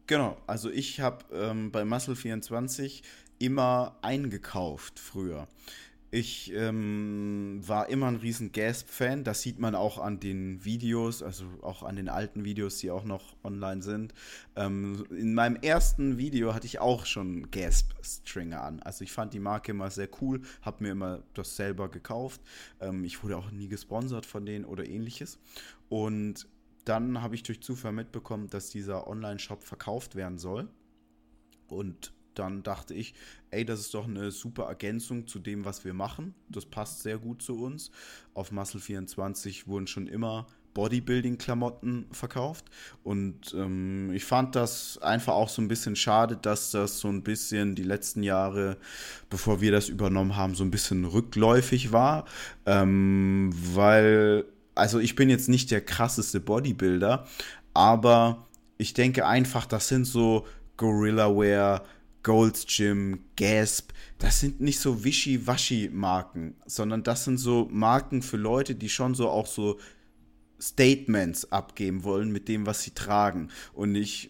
Genau, 0.06 0.36
also 0.46 0.70
ich 0.70 1.00
habe 1.00 1.24
ähm, 1.32 1.72
bei 1.72 1.84
Muscle 1.84 2.16
24 2.16 3.02
immer 3.38 3.96
eingekauft 4.02 4.98
früher. 4.98 5.48
Ich 6.12 6.52
ähm, 6.54 7.60
war 7.66 7.88
immer 7.88 8.06
ein 8.06 8.16
riesen 8.16 8.52
Gasp-Fan. 8.52 9.24
Das 9.24 9.42
sieht 9.42 9.58
man 9.58 9.74
auch 9.74 9.98
an 9.98 10.20
den 10.20 10.64
Videos, 10.64 11.22
also 11.22 11.46
auch 11.62 11.82
an 11.82 11.96
den 11.96 12.08
alten 12.08 12.44
Videos, 12.44 12.78
die 12.78 12.90
auch 12.90 13.04
noch 13.04 13.36
online 13.42 13.82
sind. 13.82 14.14
Ähm, 14.54 15.04
in 15.10 15.34
meinem 15.34 15.56
ersten 15.56 16.16
Video 16.16 16.54
hatte 16.54 16.66
ich 16.66 16.78
auch 16.78 17.06
schon 17.06 17.50
Gasp-Stringer 17.50 18.62
an. 18.62 18.80
Also 18.80 19.02
ich 19.02 19.12
fand 19.12 19.34
die 19.34 19.40
Marke 19.40 19.72
immer 19.72 19.90
sehr 19.90 20.08
cool, 20.20 20.42
habe 20.62 20.84
mir 20.84 20.92
immer 20.92 21.22
das 21.34 21.56
selber 21.56 21.88
gekauft. 21.88 22.40
Ähm, 22.80 23.04
ich 23.04 23.22
wurde 23.24 23.36
auch 23.36 23.50
nie 23.50 23.68
gesponsert 23.68 24.26
von 24.26 24.46
denen 24.46 24.64
oder 24.64 24.86
ähnliches. 24.86 25.40
Und 25.88 26.48
dann 26.84 27.20
habe 27.20 27.34
ich 27.34 27.42
durch 27.42 27.60
Zufall 27.60 27.92
mitbekommen, 27.92 28.48
dass 28.48 28.70
dieser 28.70 29.08
Online-Shop 29.08 29.64
verkauft 29.64 30.14
werden 30.14 30.38
soll. 30.38 30.68
Und 31.66 32.12
dann 32.38 32.62
dachte 32.62 32.94
ich, 32.94 33.14
ey, 33.50 33.64
das 33.64 33.80
ist 33.80 33.94
doch 33.94 34.06
eine 34.06 34.30
super 34.30 34.64
Ergänzung 34.64 35.26
zu 35.26 35.38
dem, 35.38 35.64
was 35.64 35.84
wir 35.84 35.94
machen. 35.94 36.34
Das 36.48 36.66
passt 36.66 37.02
sehr 37.02 37.18
gut 37.18 37.42
zu 37.42 37.62
uns. 37.62 37.90
Auf 38.34 38.52
Muscle 38.52 38.80
24 38.80 39.66
wurden 39.66 39.86
schon 39.86 40.06
immer 40.06 40.46
Bodybuilding-Klamotten 40.76 42.06
verkauft. 42.12 42.66
Und 43.02 43.54
ähm, 43.56 44.12
ich 44.12 44.24
fand 44.26 44.54
das 44.54 44.98
einfach 44.98 45.32
auch 45.32 45.48
so 45.48 45.62
ein 45.62 45.68
bisschen 45.68 45.96
schade, 45.96 46.36
dass 46.36 46.70
das 46.70 47.00
so 47.00 47.08
ein 47.08 47.22
bisschen 47.22 47.74
die 47.74 47.82
letzten 47.82 48.22
Jahre, 48.22 48.76
bevor 49.30 49.62
wir 49.62 49.72
das 49.72 49.88
übernommen 49.88 50.36
haben, 50.36 50.54
so 50.54 50.64
ein 50.64 50.70
bisschen 50.70 51.06
rückläufig 51.06 51.92
war. 51.92 52.26
Ähm, 52.66 53.50
weil, 53.54 54.44
also 54.74 54.98
ich 54.98 55.14
bin 55.14 55.30
jetzt 55.30 55.48
nicht 55.48 55.70
der 55.70 55.80
krasseste 55.80 56.40
Bodybuilder, 56.40 57.26
aber 57.72 58.46
ich 58.76 58.92
denke 58.92 59.26
einfach, 59.26 59.64
das 59.64 59.88
sind 59.88 60.04
so 60.04 60.46
Gorilla 60.76 61.34
Wear, 61.34 61.84
Gold's 62.26 62.66
Gym, 62.66 63.20
Gasp, 63.36 63.92
das 64.18 64.40
sind 64.40 64.60
nicht 64.60 64.80
so 64.80 65.04
Wischi-Waschi-Marken, 65.04 66.56
sondern 66.66 67.04
das 67.04 67.22
sind 67.22 67.38
so 67.38 67.68
Marken 67.70 68.20
für 68.20 68.36
Leute, 68.36 68.74
die 68.74 68.88
schon 68.88 69.14
so 69.14 69.28
auch 69.28 69.46
so 69.46 69.78
Statements 70.60 71.52
abgeben 71.52 72.02
wollen 72.02 72.32
mit 72.32 72.48
dem, 72.48 72.66
was 72.66 72.82
sie 72.82 72.90
tragen. 72.90 73.50
Und 73.74 73.94
ich 73.94 74.28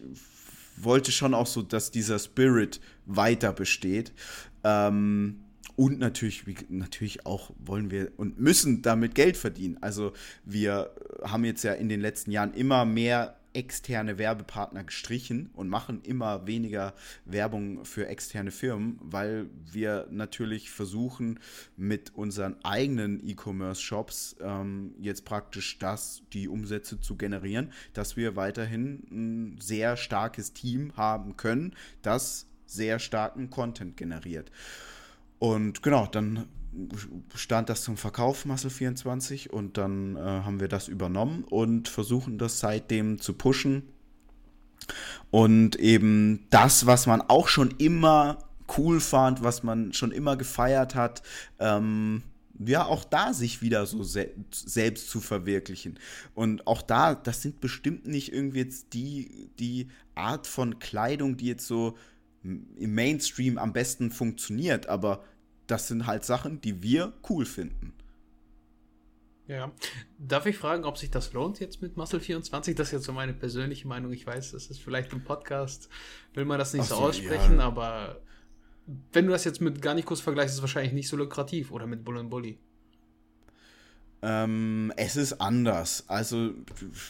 wollte 0.77 1.11
schon 1.11 1.33
auch 1.33 1.47
so, 1.47 1.63
dass 1.63 1.89
dieser 1.89 2.19
Spirit 2.19 2.81
weiter 3.07 3.51
besteht. 3.51 4.13
Ähm, 4.63 5.39
und 5.75 5.97
natürlich, 5.97 6.43
natürlich 6.69 7.25
auch 7.25 7.49
wollen 7.57 7.89
wir 7.89 8.11
und 8.17 8.39
müssen 8.39 8.83
damit 8.83 9.15
Geld 9.15 9.37
verdienen. 9.37 9.79
Also 9.81 10.13
wir 10.45 10.91
haben 11.23 11.45
jetzt 11.45 11.63
ja 11.63 11.73
in 11.73 11.89
den 11.89 12.01
letzten 12.01 12.29
Jahren 12.29 12.53
immer 12.53 12.85
mehr 12.85 13.39
externe 13.57 14.19
Werbepartner 14.19 14.83
gestrichen 14.83 15.49
und 15.53 15.67
machen 15.67 16.01
immer 16.03 16.45
weniger 16.45 16.93
Werbung 17.25 17.85
für 17.85 18.07
externe 18.07 18.51
Firmen, 18.51 18.99
weil 19.01 19.49
wir 19.71 20.07
natürlich 20.11 20.69
versuchen, 20.69 21.39
mit 21.75 22.13
unseren 22.13 22.63
eigenen 22.63 23.27
E-Commerce-Shops 23.27 24.35
ähm, 24.41 24.93
jetzt 24.99 25.25
praktisch 25.25 25.79
das, 25.79 26.21
die 26.33 26.47
Umsätze 26.47 26.99
zu 26.99 27.15
generieren, 27.15 27.73
dass 27.93 28.15
wir 28.15 28.35
weiterhin 28.35 29.07
ein 29.09 29.57
sehr 29.59 29.97
starkes 29.97 30.53
Team 30.53 30.95
haben 30.95 31.35
können, 31.35 31.75
das 32.03 32.45
sehr 32.67 32.99
starken 32.99 33.49
Content 33.49 33.97
generiert. 33.97 34.51
Und 35.39 35.81
genau, 35.81 36.05
dann 36.05 36.47
stand 37.35 37.69
das 37.69 37.83
zum 37.83 37.97
Verkauf, 37.97 38.45
Muscle 38.45 38.69
24, 38.69 39.51
und 39.51 39.77
dann 39.77 40.15
äh, 40.15 40.19
haben 40.19 40.59
wir 40.59 40.67
das 40.67 40.87
übernommen 40.87 41.43
und 41.43 41.87
versuchen 41.87 42.37
das 42.37 42.59
seitdem 42.59 43.19
zu 43.19 43.33
pushen. 43.33 43.83
Und 45.31 45.75
eben 45.77 46.45
das, 46.49 46.85
was 46.85 47.07
man 47.07 47.21
auch 47.21 47.47
schon 47.47 47.71
immer 47.77 48.39
cool 48.77 48.99
fand, 48.99 49.43
was 49.43 49.63
man 49.63 49.93
schon 49.93 50.11
immer 50.11 50.37
gefeiert 50.37 50.95
hat, 50.95 51.23
ähm, 51.59 52.23
ja, 52.59 52.85
auch 52.85 53.03
da 53.03 53.33
sich 53.33 53.61
wieder 53.61 53.85
so 53.85 54.03
se 54.03 54.31
selbst 54.51 55.09
zu 55.09 55.19
verwirklichen. 55.19 55.99
Und 56.33 56.65
auch 56.65 56.81
da, 56.81 57.13
das 57.13 57.41
sind 57.41 57.61
bestimmt 57.61 58.07
nicht 58.07 58.33
irgendwie 58.33 58.59
jetzt 58.59 58.93
die, 58.93 59.49
die 59.59 59.89
Art 60.15 60.47
von 60.47 60.79
Kleidung, 60.79 61.37
die 61.37 61.47
jetzt 61.47 61.67
so 61.67 61.97
im 62.43 62.95
Mainstream 62.95 63.57
am 63.57 63.73
besten 63.73 64.09
funktioniert, 64.09 64.87
aber 64.87 65.23
das 65.67 65.87
sind 65.87 66.07
halt 66.07 66.25
Sachen, 66.25 66.61
die 66.61 66.81
wir 66.81 67.13
cool 67.29 67.45
finden. 67.45 67.93
Ja. 69.47 69.71
Darf 70.17 70.45
ich 70.45 70.57
fragen, 70.57 70.83
ob 70.83 70.97
sich 70.97 71.09
das 71.09 71.31
lohnt 71.31 71.59
jetzt 71.59 71.81
mit 71.81 71.95
Muscle 71.95 72.19
24? 72.19 72.75
Das 72.75 72.87
ist 72.87 72.91
jetzt 72.91 73.05
so 73.05 73.13
meine 73.13 73.33
persönliche 73.33 73.87
Meinung. 73.87 74.11
Ich 74.11 74.27
weiß, 74.27 74.51
das 74.51 74.67
ist 74.67 74.79
vielleicht 74.79 75.13
im 75.13 75.23
Podcast, 75.23 75.89
will 76.33 76.45
man 76.45 76.59
das 76.59 76.73
nicht 76.73 76.85
so, 76.85 76.95
so, 76.95 77.01
aussprechen, 77.01 77.59
ja. 77.59 77.65
aber 77.65 78.21
wenn 79.13 79.25
du 79.25 79.31
das 79.31 79.45
jetzt 79.45 79.61
mit 79.61 79.81
Garnicus 79.81 80.21
vergleichst, 80.21 80.51
ist 80.51 80.57
es 80.57 80.61
wahrscheinlich 80.61 80.93
nicht 80.93 81.07
so 81.07 81.17
lukrativ 81.17 81.71
oder 81.71 81.87
mit 81.87 82.03
Bull 82.03 82.21
Bully. 82.25 82.59
Ähm, 84.23 84.91
es 84.97 85.15
ist 85.15 85.33
anders. 85.33 86.03
Also, 86.07 86.51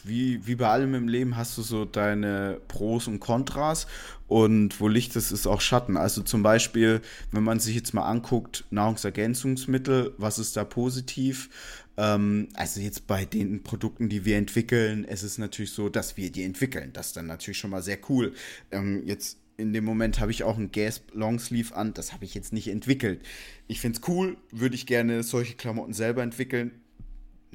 wie, 0.04 0.46
wie 0.46 0.56
bei 0.56 0.68
allem 0.68 0.94
im 0.94 1.08
Leben 1.08 1.38
hast 1.38 1.58
du 1.58 1.62
so 1.62 1.86
deine 1.86 2.60
Pros 2.68 3.08
und 3.08 3.20
Kontras 3.20 3.88
und 4.28 4.80
wo 4.82 4.90
Licht 4.90 5.16
ist, 5.16 5.32
ist 5.32 5.48
auch 5.48 5.62
Schatten. 5.62 5.96
Also 5.96 6.22
zum 6.22 6.44
Beispiel, 6.44 7.02
wenn 7.32 7.44
man 7.44 7.60
sich 7.60 7.76
jetzt 7.76 7.94
mal 7.94 8.06
anguckt, 8.06 8.66
Nahrungsergänzungsmittel, 8.72 10.16
was 10.18 10.38
ist 10.38 10.58
da 10.58 10.66
positiv? 10.66 11.50
Ähm, 11.96 12.50
also 12.56 12.82
jetzt 12.82 13.08
bei 13.08 13.24
den 13.24 13.64
Produkten, 13.64 14.10
die 14.10 14.26
wir 14.26 14.38
entwickeln, 14.38 15.06
es 15.08 15.24
ist 15.24 15.38
natürlich 15.38 15.72
so, 15.72 15.88
dass 15.88 16.18
wir 16.18 16.30
die 16.30 16.44
entwickeln. 16.44 16.92
Das 16.92 17.08
ist 17.08 17.18
dann 17.18 17.28
natürlich 17.28 17.58
schon 17.58 17.72
mal 17.72 17.82
sehr 17.82 18.00
cool. 18.10 18.34
Ähm, 18.72 19.04
jetzt 19.06 19.38
in 19.56 19.72
dem 19.72 19.86
Moment 19.86 20.20
habe 20.20 20.32
ich 20.32 20.44
auch 20.44 20.58
ein 20.58 20.72
Gasp 20.72 21.10
Longsleeve 21.14 21.74
an, 21.76 21.94
das 21.94 22.12
habe 22.14 22.26
ich 22.26 22.36
jetzt 22.36 22.54
nicht 22.54 22.68
entwickelt. 22.68 23.22
Ich 23.68 23.80
finde 23.80 24.00
es 24.00 24.08
cool, 24.08 24.38
würde 24.52 24.76
ich 24.76 24.86
gerne 24.86 25.24
solche 25.24 25.56
Klamotten 25.56 25.94
selber 25.94 26.22
entwickeln 26.22 26.72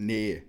nee. 0.07 0.43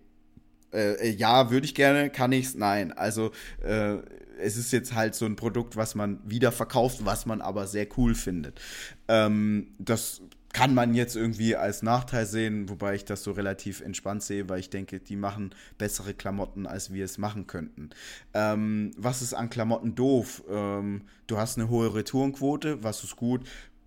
Äh, 0.74 0.94
äh, 0.94 1.10
ja, 1.12 1.52
würde 1.52 1.66
ich 1.66 1.76
gerne, 1.76 2.10
kann 2.10 2.32
ich's? 2.32 2.56
Nein. 2.56 2.92
Also 2.92 3.32
äh, 3.62 3.98
es 4.40 4.58
ist 4.58 4.72
jetzt 4.72 4.94
halt 4.94 5.16
so 5.16 5.26
ein 5.26 5.36
Produkt, 5.36 5.76
was 5.76 5.96
man 5.96 6.20
wieder 6.26 6.52
verkauft, 6.52 7.06
was 7.06 7.26
man 7.26 7.42
aber 7.42 7.68
sehr 7.68 7.88
cool 7.98 8.16
findet. 8.16 8.60
Ähm, 9.08 9.68
das 9.78 10.22
kann 10.54 10.76
man 10.76 10.94
jetzt 10.94 11.16
irgendwie 11.16 11.56
als 11.56 11.82
Nachteil 11.82 12.28
sehen, 12.28 12.70
wobei 12.70 12.94
ich 12.94 13.06
das 13.06 13.24
so 13.24 13.32
relativ 13.32 13.82
entspannt 13.82 14.22
sehe, 14.22 14.50
weil 14.50 14.60
ich 14.60 14.70
denke, 14.70 15.00
die 15.00 15.16
machen 15.16 15.56
bessere 15.80 16.14
Klamotten, 16.14 16.68
als 16.68 16.94
wir 16.94 17.06
es 17.06 17.18
machen 17.18 17.48
könnten. 17.48 17.90
Ähm, 18.36 18.92
was 18.96 19.24
ist 19.24 19.34
an 19.34 19.50
Klamotten 19.50 19.96
doof? 19.96 20.44
Ähm, 20.50 21.02
du 21.26 21.38
hast 21.38 21.58
eine 21.58 21.70
hohe 21.70 21.96
Retourenquote, 21.96 22.84
was 22.84 23.04
ist 23.04 23.16
gut? 23.16 23.42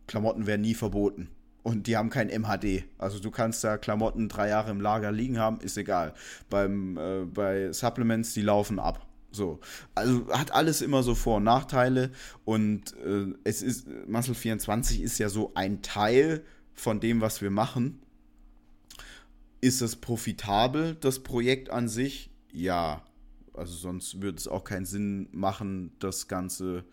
Klamotten 0.08 0.46
werden 0.46 0.62
nie 0.62 0.74
verboten 0.74 1.28
und 1.66 1.88
die 1.88 1.96
haben 1.96 2.10
kein 2.10 2.28
MHD. 2.28 2.84
Also 2.96 3.18
du 3.18 3.32
kannst 3.32 3.64
da 3.64 3.76
Klamotten 3.76 4.28
drei 4.28 4.50
Jahre 4.50 4.70
im 4.70 4.80
Lager 4.80 5.10
liegen 5.10 5.40
haben, 5.40 5.58
ist 5.58 5.76
egal. 5.76 6.14
Beim, 6.48 6.96
äh, 6.96 7.24
bei 7.24 7.72
Supplements, 7.72 8.34
die 8.34 8.42
laufen 8.42 8.78
ab. 8.78 9.04
So. 9.32 9.58
Also 9.96 10.28
hat 10.28 10.52
alles 10.52 10.80
immer 10.80 11.02
so 11.02 11.16
Vor- 11.16 11.38
und 11.38 11.42
Nachteile 11.42 12.12
und 12.44 12.96
äh, 13.04 13.34
es 13.42 13.62
ist, 13.62 13.88
Muscle 14.06 14.36
24 14.36 15.02
ist 15.02 15.18
ja 15.18 15.28
so 15.28 15.50
ein 15.56 15.82
Teil 15.82 16.44
von 16.72 17.00
dem, 17.00 17.20
was 17.20 17.42
wir 17.42 17.50
machen. 17.50 17.98
Ist 19.60 19.82
es 19.82 19.96
profitabel, 19.96 20.96
das 21.00 21.18
Projekt 21.24 21.70
an 21.70 21.88
sich? 21.88 22.30
Ja. 22.52 23.02
Also 23.54 23.74
sonst 23.74 24.22
würde 24.22 24.38
es 24.38 24.46
auch 24.46 24.62
keinen 24.62 24.86
Sinn 24.86 25.28
machen, 25.32 25.90
das 25.98 26.28
Ganze 26.28 26.84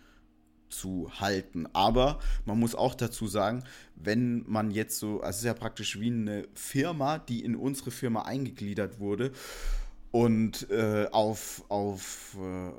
zu 0.73 1.11
halten. 1.19 1.67
Aber 1.73 2.19
man 2.45 2.59
muss 2.59 2.75
auch 2.75 2.95
dazu 2.95 3.27
sagen, 3.27 3.63
wenn 3.95 4.43
man 4.47 4.71
jetzt 4.71 4.99
so, 4.99 5.21
also 5.21 5.29
es 5.29 5.37
ist 5.37 5.45
ja 5.45 5.53
praktisch 5.53 5.99
wie 5.99 6.11
eine 6.11 6.47
Firma, 6.53 7.19
die 7.19 7.43
in 7.43 7.55
unsere 7.55 7.91
Firma 7.91 8.23
eingegliedert 8.23 8.99
wurde 8.99 9.31
und 10.11 10.69
äh, 10.69 11.07
auf, 11.11 11.63
auf 11.69 12.37
äh, 12.39 12.71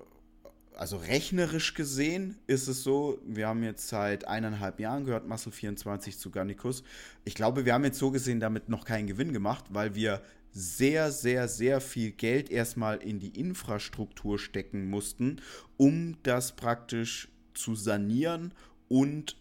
also 0.76 0.96
rechnerisch 0.96 1.74
gesehen 1.74 2.36
ist 2.46 2.68
es 2.68 2.82
so, 2.82 3.18
wir 3.24 3.48
haben 3.48 3.62
jetzt 3.62 3.88
seit 3.88 4.26
eineinhalb 4.26 4.80
Jahren 4.80 5.04
gehört 5.04 5.26
Muscle 5.26 5.52
24 5.52 6.18
zu 6.18 6.30
Garnicus. 6.30 6.82
Ich 7.24 7.34
glaube, 7.34 7.64
wir 7.64 7.74
haben 7.74 7.84
jetzt 7.84 7.98
so 7.98 8.10
gesehen 8.10 8.40
damit 8.40 8.68
noch 8.68 8.84
keinen 8.84 9.06
Gewinn 9.06 9.32
gemacht, 9.32 9.64
weil 9.70 9.94
wir 9.94 10.20
sehr, 10.50 11.10
sehr, 11.10 11.48
sehr 11.48 11.80
viel 11.80 12.12
Geld 12.12 12.50
erstmal 12.50 12.98
in 12.98 13.18
die 13.18 13.38
Infrastruktur 13.38 14.38
stecken 14.38 14.88
mussten, 14.88 15.40
um 15.76 16.16
das 16.22 16.54
praktisch 16.54 17.28
zu 17.54 17.74
sanieren 17.74 18.52
und 18.88 19.36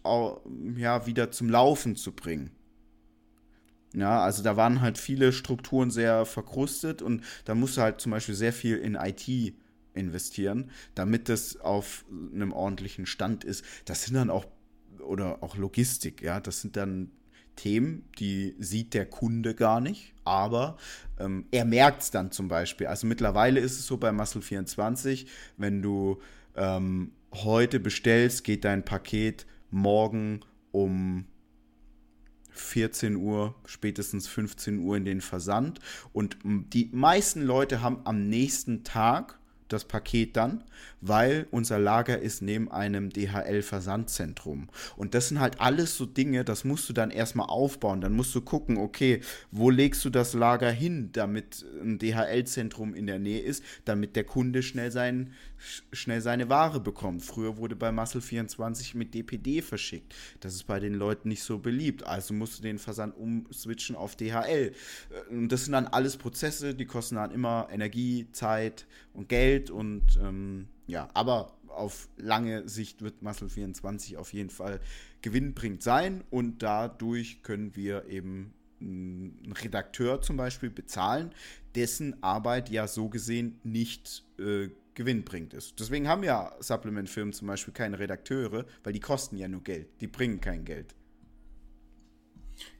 ja, 0.76 1.06
wieder 1.06 1.30
zum 1.30 1.48
Laufen 1.48 1.96
zu 1.96 2.12
bringen. 2.12 2.50
Ja, 3.94 4.22
also 4.22 4.42
da 4.42 4.56
waren 4.56 4.80
halt 4.80 4.98
viele 4.98 5.32
Strukturen 5.32 5.90
sehr 5.90 6.26
verkrustet 6.26 7.00
und 7.00 7.22
da 7.44 7.54
musste 7.54 7.82
halt 7.82 8.00
zum 8.00 8.10
Beispiel 8.10 8.34
sehr 8.34 8.52
viel 8.52 8.76
in 8.78 8.96
IT 8.96 9.54
investieren, 9.94 10.70
damit 10.96 11.28
das 11.28 11.60
auf 11.60 12.04
einem 12.10 12.52
ordentlichen 12.52 13.06
Stand 13.06 13.44
ist. 13.44 13.64
Das 13.84 14.04
sind 14.04 14.14
dann 14.14 14.30
auch, 14.30 14.46
oder 14.98 15.42
auch 15.42 15.56
Logistik, 15.56 16.22
ja, 16.22 16.40
das 16.40 16.60
sind 16.60 16.76
dann 16.76 17.12
Themen, 17.54 18.08
die 18.18 18.56
sieht 18.58 18.94
der 18.94 19.06
Kunde 19.06 19.54
gar 19.54 19.80
nicht, 19.80 20.12
aber 20.24 20.76
ähm, 21.20 21.46
er 21.52 21.64
merkt 21.64 22.02
es 22.02 22.10
dann 22.10 22.32
zum 22.32 22.48
Beispiel. 22.48 22.88
Also 22.88 23.06
mittlerweile 23.06 23.60
ist 23.60 23.78
es 23.78 23.86
so 23.86 23.96
bei 23.96 24.10
Muscle 24.10 24.42
24, 24.42 25.28
wenn 25.56 25.80
du 25.80 26.20
ähm, 26.56 27.12
heute 27.34 27.80
bestellst, 27.80 28.44
geht 28.44 28.64
dein 28.64 28.84
Paket 28.84 29.46
morgen 29.70 30.40
um 30.72 31.26
14 32.50 33.16
Uhr, 33.16 33.54
spätestens 33.66 34.28
15 34.28 34.78
Uhr 34.78 34.96
in 34.96 35.04
den 35.04 35.20
Versand. 35.20 35.80
Und 36.12 36.38
die 36.44 36.90
meisten 36.92 37.42
Leute 37.42 37.82
haben 37.82 38.00
am 38.04 38.28
nächsten 38.28 38.84
Tag 38.84 39.38
das 39.68 39.84
Paket 39.84 40.36
dann, 40.36 40.62
weil 41.00 41.46
unser 41.50 41.78
Lager 41.78 42.18
ist 42.18 42.42
neben 42.42 42.70
einem 42.70 43.10
DHL-Versandzentrum. 43.10 44.68
Und 44.96 45.14
das 45.14 45.28
sind 45.28 45.40
halt 45.40 45.60
alles 45.60 45.96
so 45.96 46.06
Dinge, 46.06 46.44
das 46.44 46.64
musst 46.64 46.88
du 46.88 46.92
dann 46.92 47.10
erstmal 47.10 47.48
aufbauen. 47.48 48.00
Dann 48.00 48.12
musst 48.12 48.34
du 48.34 48.40
gucken, 48.42 48.76
okay, 48.76 49.20
wo 49.50 49.70
legst 49.70 50.04
du 50.04 50.10
das 50.10 50.34
Lager 50.34 50.70
hin, 50.70 51.10
damit 51.12 51.64
ein 51.82 51.98
DHL-Zentrum 51.98 52.94
in 52.94 53.06
der 53.06 53.18
Nähe 53.18 53.40
ist, 53.40 53.64
damit 53.84 54.16
der 54.16 54.24
Kunde 54.24 54.62
schnell, 54.62 54.90
sein, 54.90 55.32
schnell 55.92 56.20
seine 56.20 56.48
Ware 56.48 56.80
bekommt. 56.80 57.22
Früher 57.22 57.56
wurde 57.56 57.76
bei 57.76 57.92
Muscle 57.92 58.20
24 58.20 58.94
mit 58.94 59.14
DPD 59.14 59.62
verschickt. 59.62 60.14
Das 60.40 60.54
ist 60.54 60.64
bei 60.64 60.80
den 60.80 60.94
Leuten 60.94 61.28
nicht 61.28 61.42
so 61.42 61.58
beliebt. 61.58 62.04
Also 62.04 62.34
musst 62.34 62.58
du 62.58 62.62
den 62.62 62.78
Versand 62.78 63.16
umswitchen 63.16 63.96
auf 63.96 64.16
DHL. 64.16 64.72
Und 65.30 65.48
das 65.50 65.64
sind 65.64 65.72
dann 65.72 65.86
alles 65.86 66.16
Prozesse, 66.16 66.74
die 66.74 66.86
kosten 66.86 67.16
dann 67.16 67.30
immer 67.30 67.68
Energie, 67.70 68.28
Zeit 68.32 68.86
und 69.12 69.28
Geld 69.28 69.70
und 69.70 70.02
ähm, 70.22 70.68
ja, 70.86 71.08
aber 71.14 71.56
auf 71.68 72.08
lange 72.16 72.68
Sicht 72.68 73.02
wird 73.02 73.22
Muscle 73.22 73.48
24 73.48 74.16
auf 74.16 74.32
jeden 74.32 74.50
Fall 74.50 74.80
gewinnbringend 75.22 75.82
sein 75.82 76.22
und 76.30 76.62
dadurch 76.62 77.42
können 77.42 77.74
wir 77.74 78.06
eben 78.06 78.52
einen 78.80 79.54
Redakteur 79.62 80.20
zum 80.20 80.36
Beispiel 80.36 80.70
bezahlen, 80.70 81.32
dessen 81.74 82.22
Arbeit 82.22 82.70
ja 82.70 82.86
so 82.86 83.08
gesehen 83.08 83.58
nicht 83.64 84.24
äh, 84.38 84.68
gewinnbringend 84.94 85.54
ist. 85.54 85.78
Deswegen 85.80 86.08
haben 86.08 86.22
ja 86.22 86.52
Supplement-Firmen 86.60 87.32
zum 87.32 87.48
Beispiel 87.48 87.74
keine 87.74 87.98
Redakteure, 87.98 88.64
weil 88.82 88.92
die 88.92 89.00
kosten 89.00 89.36
ja 89.36 89.48
nur 89.48 89.62
Geld, 89.62 89.88
die 90.00 90.06
bringen 90.06 90.40
kein 90.40 90.64
Geld. 90.64 90.94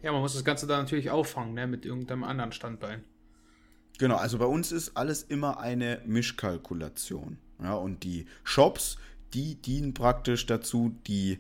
Ja, 0.03 0.12
man 0.12 0.21
muss 0.21 0.35
das 0.35 0.45
Ganze 0.45 0.67
dann 0.67 0.83
natürlich 0.83 1.11
auffangen, 1.11 1.55
ne, 1.55 1.67
mit 1.67 1.85
irgendeinem 1.85 2.25
anderen 2.25 2.53
Standbein. 2.53 3.05
Genau, 3.99 4.17
also 4.17 4.39
bei 4.39 4.47
uns 4.47 4.73
ist 4.73 4.97
alles 4.97 5.23
immer 5.23 5.59
eine 5.61 6.01
Mischkalkulation. 6.05 7.39
Ja, 7.62 7.75
und 7.75 8.03
die 8.05 8.27
Shops, 8.43 8.99
die 9.33 9.57
dienen 9.57 9.95
praktisch 9.95 10.47
dazu, 10.47 10.97
die 11.07 11.39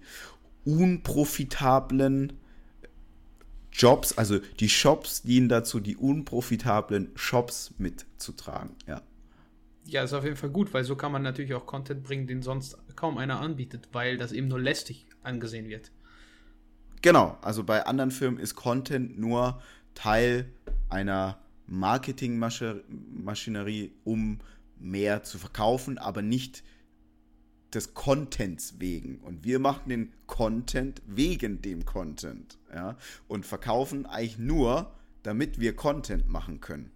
unprofitablen 0.64 2.32
Jobs, 3.72 4.16
also 4.16 4.38
die 4.38 4.68
Shops 4.68 5.22
dienen 5.22 5.48
dazu, 5.48 5.80
die 5.80 5.96
unprofitablen 5.96 7.10
Shops 7.16 7.74
mitzutragen, 7.78 8.76
ja. 8.86 9.02
Ja, 9.86 10.02
ist 10.02 10.14
auf 10.14 10.24
jeden 10.24 10.36
Fall 10.36 10.50
gut, 10.50 10.72
weil 10.72 10.84
so 10.84 10.96
kann 10.96 11.12
man 11.12 11.22
natürlich 11.22 11.52
auch 11.54 11.66
Content 11.66 12.02
bringen, 12.02 12.26
den 12.26 12.42
sonst 12.42 12.78
kaum 12.96 13.18
einer 13.18 13.40
anbietet, 13.40 13.88
weil 13.92 14.16
das 14.16 14.32
eben 14.32 14.48
nur 14.48 14.60
lästig 14.60 15.06
angesehen 15.22 15.68
wird. 15.68 15.92
Genau, 17.02 17.36
also 17.42 17.64
bei 17.64 17.84
anderen 17.84 18.10
Firmen 18.10 18.40
ist 18.40 18.54
Content 18.54 19.18
nur 19.18 19.60
Teil 19.94 20.46
einer 20.88 21.38
Marketingmaschinerie, 21.66 23.92
um 24.04 24.38
mehr 24.78 25.22
zu 25.22 25.38
verkaufen, 25.38 25.98
aber 25.98 26.22
nicht 26.22 26.64
des 27.74 27.94
Contents 27.94 28.76
wegen. 28.78 29.18
Und 29.18 29.44
wir 29.44 29.58
machen 29.58 29.88
den 29.88 30.12
Content 30.26 31.02
wegen 31.06 31.60
dem 31.60 31.84
Content. 31.84 32.58
Ja? 32.72 32.96
Und 33.28 33.44
verkaufen 33.44 34.06
eigentlich 34.06 34.38
nur, 34.38 34.92
damit 35.22 35.60
wir 35.60 35.76
Content 35.76 36.28
machen 36.28 36.60
können. 36.60 36.90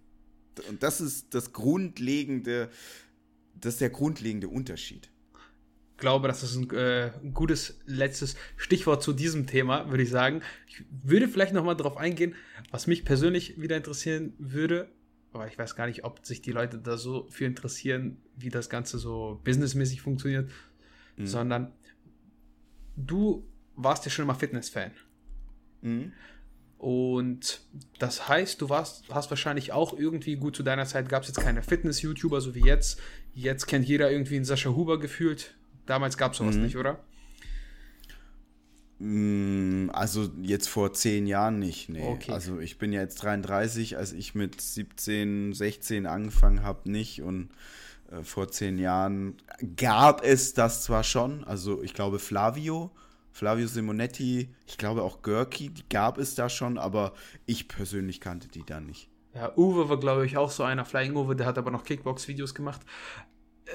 Und 0.67 0.83
das 0.83 1.01
ist 1.01 1.33
das 1.33 1.53
grundlegende, 1.53 2.69
das 3.55 3.75
ist 3.75 3.81
der 3.81 3.89
grundlegende 3.89 4.47
Unterschied. 4.47 5.09
Ich 5.95 6.01
glaube, 6.01 6.27
das 6.29 6.43
ist 6.43 6.55
ein, 6.55 6.69
äh, 6.71 7.11
ein 7.21 7.33
gutes 7.33 7.79
letztes 7.85 8.35
Stichwort 8.55 9.03
zu 9.03 9.11
diesem 9.11 9.47
Thema, 9.47 9.89
würde 9.89 10.03
ich 10.03 10.09
sagen. 10.09 10.41
Ich 10.67 10.83
würde 10.89 11.27
vielleicht 11.27 11.53
noch 11.53 11.65
mal 11.65 11.75
darauf 11.75 11.97
eingehen, 11.97 12.35
was 12.71 12.87
mich 12.87 13.03
persönlich 13.03 13.59
wieder 13.59 13.75
interessieren 13.75 14.33
würde, 14.37 14.89
aber 15.33 15.47
ich 15.47 15.57
weiß 15.57 15.75
gar 15.75 15.87
nicht, 15.87 16.05
ob 16.05 16.25
sich 16.25 16.41
die 16.41 16.51
Leute 16.51 16.77
da 16.77 16.97
so 16.97 17.27
viel 17.29 17.47
interessieren, 17.47 18.17
wie 18.37 18.49
das 18.49 18.69
Ganze 18.69 18.97
so 18.97 19.41
businessmäßig 19.43 20.01
funktioniert, 20.01 20.49
mhm. 21.17 21.27
sondern 21.27 21.73
du 22.95 23.45
warst 23.75 24.05
ja 24.05 24.11
schon 24.11 24.23
immer 24.23 24.35
Fitness-Fan. 24.35 24.91
Mhm. 25.81 26.13
Und 26.79 27.59
das 27.99 28.29
heißt, 28.29 28.61
du 28.61 28.69
warst, 28.69 29.03
hast 29.11 29.29
wahrscheinlich 29.29 29.73
auch 29.73 29.91
irgendwie 29.91 30.37
gut 30.37 30.55
zu 30.55 30.63
deiner 30.63 30.85
Zeit 30.85 31.09
gab 31.09 31.23
es 31.23 31.27
jetzt 31.27 31.41
keine 31.41 31.61
Fitness-YouTuber, 31.61 32.39
so 32.39 32.55
wie 32.55 32.63
jetzt. 32.63 33.01
Jetzt 33.35 33.67
kennt 33.67 33.85
jeder 33.85 34.09
irgendwie 34.09 34.37
einen 34.37 34.45
Sascha 34.45 34.69
Huber 34.69 34.97
gefühlt. 34.97 35.55
Damals 35.85 36.17
gab 36.17 36.31
es 36.31 36.37
sowas 36.37 36.55
mhm. 36.55 36.63
nicht, 36.63 36.77
oder? 36.77 37.03
Mm, 38.99 39.89
also 39.91 40.29
jetzt 40.41 40.69
vor 40.69 40.93
zehn 40.93 41.27
Jahren 41.27 41.59
nicht, 41.59 41.89
nee. 41.89 42.01
Okay. 42.01 42.31
Also 42.31 42.61
ich 42.61 42.77
bin 42.77 42.93
ja 42.93 43.01
jetzt 43.01 43.23
33, 43.23 43.97
als 43.97 44.13
ich 44.13 44.33
mit 44.33 44.61
17, 44.61 45.51
16 45.51 46.05
angefangen 46.05 46.63
habe, 46.63 46.89
nicht. 46.89 47.21
Und 47.21 47.49
äh, 48.09 48.23
vor 48.23 48.49
zehn 48.51 48.77
Jahren 48.77 49.35
gab 49.75 50.23
es 50.23 50.53
das 50.53 50.83
zwar 50.83 51.03
schon, 51.03 51.43
also 51.43 51.83
ich 51.83 51.93
glaube 51.93 52.19
Flavio, 52.19 52.91
Flavio 53.31 53.67
Simonetti, 53.67 54.53
ich 54.65 54.77
glaube 54.77 55.03
auch 55.03 55.21
Görki, 55.21 55.69
die 55.69 55.87
gab 55.87 56.17
es 56.17 56.35
da 56.35 56.49
schon, 56.49 56.77
aber 56.77 57.13
ich 57.45 57.67
persönlich 57.67 58.21
kannte 58.21 58.47
die 58.47 58.65
da 58.65 58.79
nicht. 58.79 59.09
Ja, 59.33 59.55
Uwe 59.55 59.89
war, 59.89 59.99
glaube 59.99 60.25
ich, 60.25 60.37
auch 60.37 60.49
so 60.49 60.63
einer, 60.63 60.85
Flying 60.85 61.15
Uwe, 61.15 61.35
der 61.35 61.45
hat 61.45 61.57
aber 61.57 61.71
noch 61.71 61.83
Kickbox-Videos 61.83 62.55
gemacht. 62.55 62.81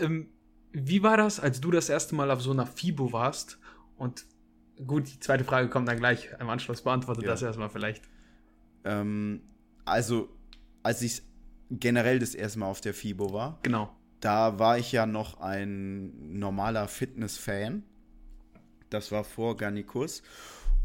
Ähm, 0.01 0.29
wie 0.73 1.03
war 1.03 1.17
das, 1.17 1.39
als 1.39 1.61
du 1.61 1.71
das 1.71 1.89
erste 1.89 2.15
Mal 2.17 2.31
auf 2.31 2.43
so 2.43 2.51
einer 2.51 2.67
FIBO 2.67 3.13
warst? 3.13 3.59
Und 3.97 4.27
gut, 4.85 5.13
die 5.13 5.21
zweite 5.21 5.45
Frage 5.45 5.69
kommt 5.69 5.89
dann 5.89 5.99
gleich 5.99 6.31
im 6.41 6.51
Anschluss. 6.51 6.83
Beantworte 6.83 7.23
ja. 7.23 7.29
das 7.29 7.43
erstmal 7.43 7.71
vielleicht. 7.71 8.03
Ähm, 8.85 9.43
also, 9.85 10.29
als 10.83 11.01
ich 11.03 11.23
generell 11.71 12.19
das 12.19 12.35
erste 12.35 12.59
Mal 12.59 12.67
auf 12.67 12.81
der 12.81 12.93
FIBO 12.93 13.33
war, 13.33 13.61
genau. 13.63 13.95
da 14.21 14.59
war 14.59 14.79
ich 14.79 14.91
ja 14.91 15.07
noch 15.07 15.41
ein 15.41 16.39
normaler 16.39 16.89
Fitness-Fan. 16.89 17.85
Das 18.91 19.13
war 19.13 19.25
vor 19.25 19.57
Garnikus. 19.57 20.23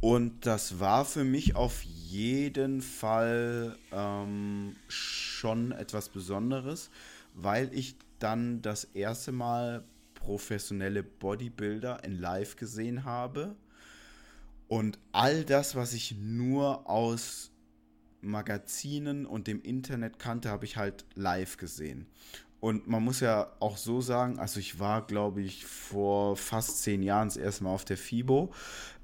Und 0.02 0.46
das 0.46 0.80
war 0.80 1.04
für 1.04 1.24
mich 1.24 1.56
auf 1.56 1.84
jeden 1.84 2.82
Fall 2.82 3.78
ähm, 3.92 4.76
schon 4.88 5.72
etwas 5.74 6.10
Besonderes, 6.10 6.90
weil 7.34 7.74
ich 7.74 7.96
dann 8.20 8.62
das 8.62 8.86
erste 8.86 9.32
Mal 9.32 9.84
professionelle 10.14 11.04
Bodybuilder 11.04 12.04
in 12.04 12.18
Live 12.18 12.56
gesehen 12.56 13.04
habe. 13.04 13.56
Und 14.68 15.00
all 15.12 15.44
das, 15.44 15.76
was 15.76 15.94
ich 15.94 16.16
nur 16.18 16.90
aus 16.90 17.52
Magazinen 18.22 19.26
und 19.26 19.48
dem 19.48 19.62
Internet 19.62 20.20
kannte, 20.20 20.50
habe 20.50 20.66
ich 20.66 20.78
halt 20.78 21.06
live 21.16 21.58
gesehen. 21.58 22.06
Und 22.60 22.88
man 22.88 23.04
muss 23.04 23.22
ja 23.22 23.48
auch 23.60 23.78
so 23.78 24.02
sagen, 24.02 24.38
also 24.38 24.60
ich 24.60 24.80
war, 24.80 25.06
glaube 25.06 25.42
ich, 25.42 25.66
vor 25.66 26.36
fast 26.36 26.84
zehn 26.84 27.02
Jahren 27.04 27.30
das 27.30 27.38
erste 27.38 27.64
Mal 27.64 27.72
auf 27.72 27.86
der 27.86 27.98
FIBO. 27.98 28.52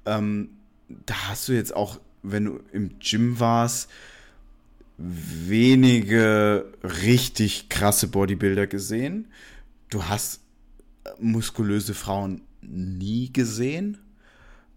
Ähm, 0.04 0.50
da 0.88 1.28
hast 1.28 1.48
du 1.48 1.52
jetzt 1.52 1.74
auch, 1.74 1.98
wenn 2.22 2.44
du 2.44 2.60
im 2.72 2.98
Gym 2.98 3.40
warst, 3.40 3.90
wenige 4.98 6.72
richtig 6.82 7.68
krasse 7.68 8.08
Bodybuilder 8.08 8.66
gesehen. 8.66 9.28
Du 9.88 10.04
hast 10.04 10.40
muskulöse 11.18 11.94
Frauen 11.94 12.42
nie 12.60 13.32
gesehen. 13.32 13.98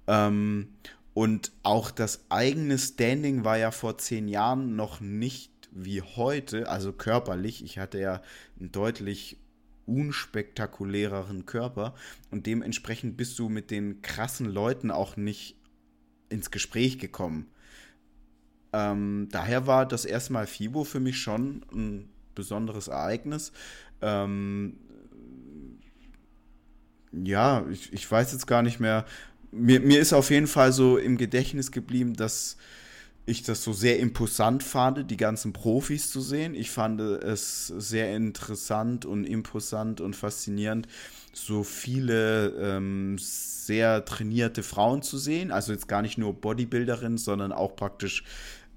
Ähm, 0.08 0.70
und 1.14 1.52
auch 1.64 1.92
das 1.92 2.22
eigene 2.30 2.78
Standing 2.78 3.44
war 3.44 3.58
ja 3.58 3.72
vor 3.72 3.98
zehn 3.98 4.28
Jahren 4.28 4.76
noch 4.76 5.02
nicht 5.02 5.52
wie 5.72 6.02
heute, 6.02 6.70
also 6.70 6.94
körperlich. 6.94 7.64
Ich 7.64 7.80
hatte 7.80 8.00
ja 8.00 8.22
einen 8.60 8.72
deutlich 8.72 9.38
unspektakuläreren 9.86 11.46
Körper 11.46 11.96
und 12.32 12.46
dementsprechend 12.46 13.18
bist 13.18 13.40
du 13.40 13.50
mit 13.50 13.72
den 13.72 14.02
krassen 14.02 14.48
Leuten 14.48 14.92
auch 14.92 15.18
nicht 15.18 15.56
ins 16.30 16.52
Gespräch 16.52 17.00
gekommen. 17.00 17.48
Ähm, 18.72 19.30
daher 19.32 19.66
war 19.66 19.88
das 19.88 20.06
erste 20.06 20.34
Mal 20.34 20.46
FIBO 20.46 20.84
für 20.84 21.00
mich 21.00 21.20
schon 21.20 21.66
ein 21.74 22.10
besonderes 22.36 22.88
Ereignis. 22.88 23.52
Ähm, 24.02 24.78
ja, 27.12 27.66
ich, 27.72 27.92
ich 27.92 28.10
weiß 28.10 28.32
jetzt 28.32 28.46
gar 28.46 28.62
nicht 28.62 28.80
mehr. 28.80 29.06
Mir, 29.52 29.80
mir 29.80 30.00
ist 30.00 30.14
auf 30.14 30.30
jeden 30.30 30.46
Fall 30.46 30.72
so 30.72 30.98
im 30.98 31.18
Gedächtnis 31.18 31.72
geblieben, 31.72 32.14
dass 32.16 32.58
ich 33.30 33.44
das 33.44 33.64
so 33.64 33.74
sehr 33.74 34.00
imposant 34.00 34.64
fand, 34.64 35.10
die 35.10 35.18
ganzen 35.18 35.54
Profis 35.54 36.10
zu 36.10 36.22
sehen. 36.22 36.56
Ich 36.56 36.72
fand 36.72 37.00
es 37.00 37.68
sehr 37.68 38.16
interessant 38.16 39.06
und 39.06 39.26
imposant 39.26 40.02
und 40.02 40.16
faszinierend, 40.16 40.88
so 41.34 41.64
viele 41.64 42.50
ähm, 42.60 43.18
sehr 43.20 44.04
trainierte 44.06 44.64
Frauen 44.64 45.02
zu 45.02 45.18
sehen. 45.18 45.52
Also 45.52 45.72
jetzt 45.72 45.88
gar 45.88 46.02
nicht 46.02 46.18
nur 46.18 46.34
Bodybuilderinnen, 46.34 47.18
sondern 47.18 47.52
auch 47.52 47.76
praktisch 47.76 48.24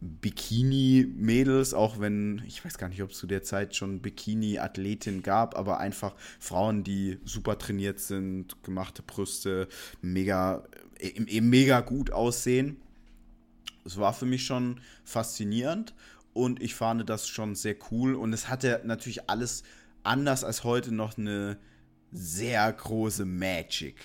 Bikini-Mädels, 0.03 1.75
auch 1.75 2.01
wenn, 2.01 2.43
ich 2.47 2.65
weiß 2.65 2.77
gar 2.77 2.89
nicht, 2.89 3.03
ob 3.03 3.11
es 3.11 3.19
zu 3.19 3.29
der 3.29 3.43
Zeit 3.43 3.77
schon 3.77 4.01
Bikini-Athletinnen 4.01 5.23
gab, 5.23 5.57
aber 5.57 5.79
einfach 5.79 6.15
Frauen, 6.41 6.83
die 6.83 7.19
super 7.25 7.57
trainiert 7.57 8.01
sind, 8.01 8.63
gemachte 8.65 9.03
Brüste, 9.03 9.69
mega, 10.01 10.65
mega 11.41 11.81
gut 11.81 12.11
aussehen. 12.11 12.82
Es 13.85 13.97
war 13.97 14.13
für 14.13 14.27
mich 14.27 14.47
schon 14.47 14.81
faszinierend 15.05 15.95
und 16.33 16.63
ich 16.63 16.75
fand 16.75 17.09
das 17.09 17.29
schon 17.29 17.55
sehr 17.55 17.77
cool 17.91 18.15
und 18.15 18.33
es 18.33 18.49
hatte 18.49 18.81
natürlich 18.85 19.29
alles 19.29 19.63
anders 20.03 20.45
als 20.45 20.65
heute 20.65 20.95
noch 20.95 21.19
eine 21.19 21.59
sehr 22.11 22.73
große 22.73 23.25
Magic. 23.25 23.97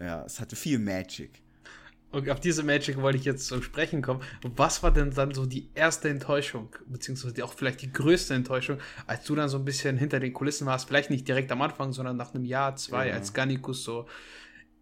Ja, 0.00 0.24
es 0.24 0.40
hatte 0.40 0.56
viel 0.56 0.78
Magic. 0.78 1.42
Und 2.12 2.28
auf 2.28 2.40
diese 2.40 2.64
Magic 2.64 3.00
wollte 3.00 3.18
ich 3.18 3.24
jetzt 3.24 3.46
zum 3.46 3.62
Sprechen 3.62 4.02
kommen. 4.02 4.20
Was 4.42 4.82
war 4.82 4.92
denn 4.92 5.12
dann 5.12 5.32
so 5.32 5.46
die 5.46 5.70
erste 5.74 6.08
Enttäuschung, 6.08 6.74
beziehungsweise 6.86 7.44
auch 7.44 7.52
vielleicht 7.52 7.82
die 7.82 7.92
größte 7.92 8.34
Enttäuschung, 8.34 8.78
als 9.06 9.24
du 9.24 9.36
dann 9.36 9.48
so 9.48 9.58
ein 9.58 9.64
bisschen 9.64 9.96
hinter 9.96 10.18
den 10.18 10.32
Kulissen 10.32 10.66
warst, 10.66 10.88
vielleicht 10.88 11.10
nicht 11.10 11.28
direkt 11.28 11.52
am 11.52 11.62
Anfang, 11.62 11.92
sondern 11.92 12.16
nach 12.16 12.34
einem 12.34 12.44
Jahr, 12.44 12.74
zwei, 12.74 13.08
ja. 13.08 13.14
als 13.14 13.32
Gannikus 13.32 13.84
so 13.84 14.06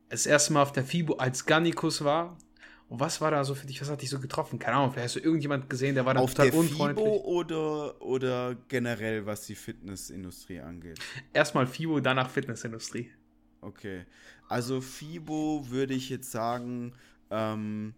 das 0.09 0.24
erste 0.24 0.54
Mal 0.54 0.62
auf 0.62 0.72
der 0.72 0.84
FIBO 0.84 1.16
als 1.16 1.44
Gannikus 1.44 2.02
war. 2.02 2.38
Und 2.89 3.01
was 3.01 3.20
war 3.20 3.30
da 3.30 3.45
so 3.45 3.55
für 3.55 3.66
dich, 3.66 3.80
was 3.82 3.91
hat 3.91 4.01
dich 4.01 4.09
so 4.09 4.18
getroffen? 4.18 4.59
Keine 4.59 4.76
Ahnung, 4.76 4.93
vielleicht 4.93 5.09
hast 5.09 5.16
du 5.16 5.20
irgendjemand 5.20 5.68
gesehen, 5.68 5.95
der 5.95 6.07
war 6.07 6.14
dann 6.14 6.22
auf 6.22 6.32
total 6.32 6.51
der 6.51 6.61
unfreundlich. 6.61 7.05
FIBO 7.05 7.22
oder, 7.24 8.01
oder 8.01 8.57
generell, 8.68 9.26
was 9.26 9.45
die 9.47 9.55
Fitnessindustrie 9.55 10.61
angeht? 10.61 10.99
Erstmal 11.34 11.66
FIBO, 11.66 12.01
danach 12.01 12.30
Fitnessindustrie. 12.30 13.11
Okay. 13.61 14.07
Also 14.49 14.80
FIBO 14.80 15.66
würde 15.68 15.93
ich 15.93 16.09
jetzt 16.09 16.30
sagen, 16.30 16.95
ähm, 17.30 17.95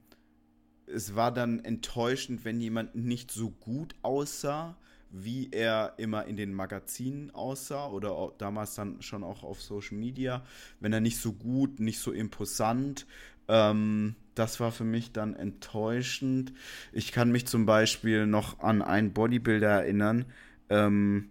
es 0.87 1.15
war 1.15 1.33
dann 1.33 1.65
enttäuschend, 1.65 2.45
wenn 2.45 2.61
jemand 2.61 2.97
nicht 2.97 3.31
so 3.31 3.51
gut 3.51 3.95
aussah, 4.03 4.77
wie 5.13 5.49
er 5.51 5.95
immer 5.99 6.27
in 6.27 6.37
den 6.37 6.53
Magazinen 6.53 7.33
aussah 7.33 7.89
oder 7.89 8.33
damals 8.39 8.77
dann 8.77 9.03
schon 9.03 9.25
auch 9.25 9.43
auf 9.43 9.61
Social 9.61 9.97
Media. 9.97 10.45
Wenn 10.79 10.93
er 10.93 11.01
nicht 11.01 11.19
so 11.19 11.33
gut, 11.33 11.81
nicht 11.81 11.99
so 11.99 12.13
imposant, 12.13 13.07
ähm, 13.51 14.15
das 14.37 14.61
war 14.61 14.71
für 14.71 14.85
mich 14.85 15.13
dann 15.13 15.35
enttäuschend. 15.35 16.53
Ich 16.93 17.13
kann 17.13 17.33
mich 17.33 17.47
zum 17.47 17.67
Beispiel 17.67 18.27
noch 18.27 18.61
an 18.61 18.81
einen 18.81 19.13
Bodybuilder 19.13 19.69
erinnern, 19.69 20.25
ähm, 20.71 21.29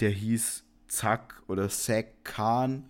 der 0.00 0.10
hieß 0.10 0.64
Zack 0.86 1.42
oder 1.48 1.68
Zack 1.68 2.24
Khan. 2.24 2.84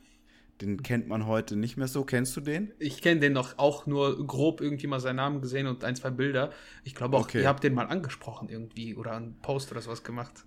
Den 0.60 0.82
kennt 0.82 1.06
man 1.06 1.26
heute 1.26 1.54
nicht 1.54 1.76
mehr 1.76 1.86
so. 1.86 2.02
Kennst 2.04 2.36
du 2.36 2.40
den? 2.40 2.72
Ich 2.80 3.00
kenne 3.00 3.20
den 3.20 3.32
noch 3.32 3.58
auch 3.58 3.86
nur 3.86 4.26
grob 4.26 4.60
irgendwie 4.60 4.88
mal 4.88 4.98
seinen 4.98 5.16
Namen 5.16 5.40
gesehen 5.40 5.68
und 5.68 5.84
ein, 5.84 5.94
zwei 5.94 6.10
Bilder. 6.10 6.50
Ich 6.82 6.96
glaube 6.96 7.16
auch, 7.16 7.22
okay. 7.22 7.42
ihr 7.42 7.48
habt 7.48 7.62
den 7.62 7.74
mal 7.74 7.86
angesprochen 7.86 8.48
irgendwie 8.48 8.96
oder 8.96 9.12
einen 9.12 9.36
Post 9.40 9.70
oder 9.70 9.80
sowas 9.80 10.02
gemacht. 10.02 10.44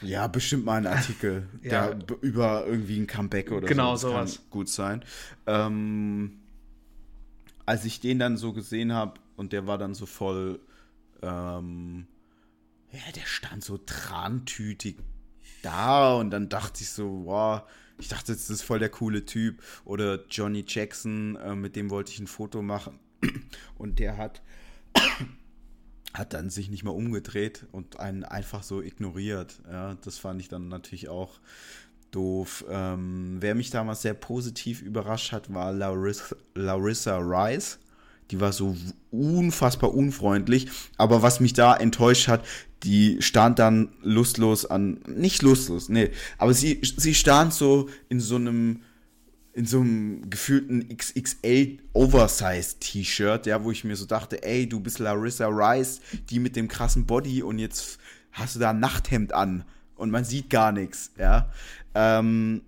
Ja, 0.00 0.26
bestimmt 0.26 0.64
mal 0.64 0.76
einen 0.76 0.86
Artikel 0.86 1.48
ja. 1.62 1.92
der, 1.92 2.16
über 2.22 2.64
irgendwie 2.66 2.98
ein 2.98 3.06
Comeback 3.06 3.52
oder 3.52 3.68
genau, 3.68 3.94
so. 3.96 4.08
Genau, 4.08 4.20
sowas. 4.20 4.36
Kann 4.36 4.50
gut 4.50 4.68
sein. 4.70 5.04
Ähm, 5.46 6.40
als 7.70 7.84
ich 7.84 8.00
den 8.00 8.18
dann 8.18 8.36
so 8.36 8.52
gesehen 8.52 8.92
habe 8.92 9.20
und 9.36 9.52
der 9.52 9.68
war 9.68 9.78
dann 9.78 9.94
so 9.94 10.04
voll, 10.04 10.58
ähm, 11.22 12.08
ja, 12.90 13.12
der 13.14 13.26
stand 13.26 13.62
so 13.62 13.78
trantütig 13.78 14.96
da 15.62 16.16
und 16.16 16.32
dann 16.32 16.48
dachte 16.48 16.82
ich 16.82 16.90
so, 16.90 17.26
wow, 17.26 17.62
ich 17.96 18.08
dachte, 18.08 18.32
das 18.32 18.50
ist 18.50 18.62
voll 18.62 18.80
der 18.80 18.88
coole 18.88 19.24
Typ. 19.24 19.62
Oder 19.84 20.26
Johnny 20.28 20.64
Jackson, 20.66 21.36
äh, 21.36 21.54
mit 21.54 21.76
dem 21.76 21.90
wollte 21.90 22.10
ich 22.10 22.18
ein 22.18 22.26
Foto 22.26 22.60
machen. 22.60 22.98
Und 23.78 24.00
der 24.00 24.16
hat, 24.16 24.42
hat 26.12 26.34
dann 26.34 26.50
sich 26.50 26.70
nicht 26.70 26.82
mehr 26.82 26.94
umgedreht 26.94 27.66
und 27.70 28.00
einen 28.00 28.24
einfach 28.24 28.64
so 28.64 28.82
ignoriert. 28.82 29.60
Ja, 29.70 29.94
das 29.94 30.18
fand 30.18 30.40
ich 30.40 30.48
dann 30.48 30.66
natürlich 30.66 31.08
auch 31.08 31.38
doof. 32.10 32.64
Ähm, 32.70 33.36
wer 33.40 33.54
mich 33.54 33.70
damals 33.70 34.02
sehr 34.02 34.14
positiv 34.14 34.82
überrascht 34.82 35.32
hat, 35.32 35.52
war 35.52 35.72
Larissa, 35.72 36.36
Larissa 36.54 37.18
Rice. 37.18 37.78
Die 38.30 38.40
war 38.40 38.52
so 38.52 38.76
unfassbar 39.10 39.92
unfreundlich. 39.92 40.68
Aber 40.96 41.22
was 41.22 41.40
mich 41.40 41.52
da 41.52 41.76
enttäuscht 41.76 42.28
hat, 42.28 42.44
die 42.82 43.20
stand 43.20 43.58
dann 43.58 43.90
lustlos 44.02 44.66
an, 44.66 45.00
nicht 45.06 45.42
lustlos, 45.42 45.88
nee, 45.88 46.10
aber 46.38 46.54
sie, 46.54 46.80
sie 46.82 47.14
stand 47.14 47.52
so 47.52 47.88
in 48.08 48.20
so 48.20 48.36
einem, 48.36 48.82
in 49.52 49.66
so 49.66 49.80
einem 49.80 50.30
gefühlten 50.30 50.88
XXL 50.96 51.78
Oversize 51.92 52.76
T-Shirt, 52.80 53.46
ja, 53.46 53.62
wo 53.64 53.70
ich 53.70 53.84
mir 53.84 53.96
so 53.96 54.06
dachte, 54.06 54.42
ey, 54.42 54.68
du 54.68 54.80
bist 54.80 54.98
Larissa 54.98 55.48
Rice, 55.48 56.00
die 56.30 56.38
mit 56.38 56.56
dem 56.56 56.68
krassen 56.68 57.04
Body 57.04 57.42
und 57.42 57.58
jetzt 57.58 57.98
hast 58.32 58.56
du 58.56 58.60
da 58.60 58.70
ein 58.70 58.80
Nachthemd 58.80 59.34
an 59.34 59.64
und 60.00 60.10
man 60.10 60.24
sieht 60.24 60.50
gar 60.50 60.72
nichts, 60.72 61.12
ja. 61.18 61.52
Ähm, 61.94 62.62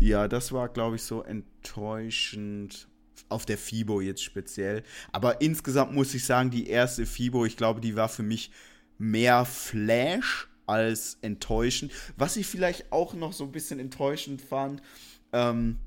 ja, 0.00 0.28
das 0.28 0.52
war, 0.52 0.68
glaube 0.68 0.96
ich, 0.96 1.02
so 1.02 1.22
enttäuschend. 1.22 2.88
auf 3.28 3.46
der 3.46 3.58
FIBO 3.58 4.00
jetzt 4.00 4.22
speziell. 4.22 4.82
Aber 5.12 5.40
insgesamt 5.40 5.92
muss 5.92 6.14
ich 6.14 6.24
sagen, 6.24 6.50
die 6.50 6.68
erste 6.68 7.06
FIBO, 7.06 7.44
ich 7.46 7.56
glaube, 7.56 7.80
die 7.80 7.96
war 7.96 8.08
für 8.08 8.22
mich 8.22 8.50
mehr 8.98 9.44
Flash 9.44 10.48
als 10.66 11.18
enttäuschend. 11.22 11.92
Was 12.16 12.36
ich 12.36 12.46
vielleicht 12.46 12.92
auch 12.92 13.14
noch 13.14 13.32
so 13.32 13.44
ein 13.44 13.52
bisschen 13.52 13.80
enttäuschend 13.80 14.40
fand, 14.40 14.82
ähm, 15.32 15.78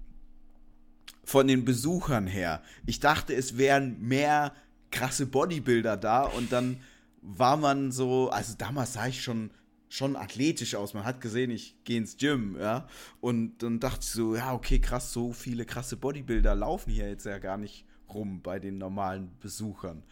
von 1.24 1.48
den 1.48 1.66
Besuchern 1.66 2.28
her. 2.28 2.62
Ich 2.86 3.00
dachte, 3.00 3.34
es 3.36 3.58
wären 3.58 4.02
mehr 4.02 4.54
krasse 4.92 5.26
Bodybuilder 5.26 5.98
da 5.98 6.24
und 6.24 6.52
dann 6.52 6.82
war 7.22 7.58
man 7.58 7.92
so, 7.92 8.30
also 8.30 8.54
damals 8.58 8.94
sah 8.94 9.08
ich 9.08 9.22
schon 9.22 9.52
schon 9.90 10.16
athletisch 10.16 10.76
aus. 10.76 10.94
Man 10.94 11.06
hat 11.06 11.22
gesehen, 11.22 11.52
ich 11.52 11.76
gehe 11.84 11.98
ins 11.98 12.18
Gym, 12.18 12.58
ja. 12.60 12.88
Und 13.22 13.64
dann 13.64 13.80
dachte 13.80 14.02
ich 14.02 14.10
so, 14.10 14.36
ja, 14.36 14.54
okay, 14.54 14.80
krass, 14.80 15.14
so 15.14 15.32
viele 15.32 15.66
krasse 15.66 15.98
Bodybuilder 15.98 16.56
laufen 16.56 16.92
hier 16.92 17.10
jetzt 17.10 17.26
ja 17.26 17.40
gar 17.40 17.58
nicht 17.58 17.86
rum 18.14 18.42
bei 18.42 18.60
den 18.60 18.78
normalen 18.78 19.32
Besuchern. 19.40 20.04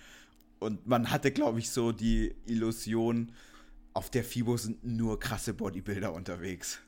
Und 0.60 0.88
man 0.88 1.12
hatte, 1.12 1.32
glaube 1.32 1.60
ich, 1.60 1.70
so 1.70 1.92
die 1.92 2.34
Illusion, 2.46 3.32
auf 3.94 4.10
der 4.10 4.26
FIBO 4.26 4.58
sind 4.58 4.84
nur 4.84 5.20
krasse 5.20 5.54
Bodybuilder 5.54 6.14
unterwegs. 6.14 6.80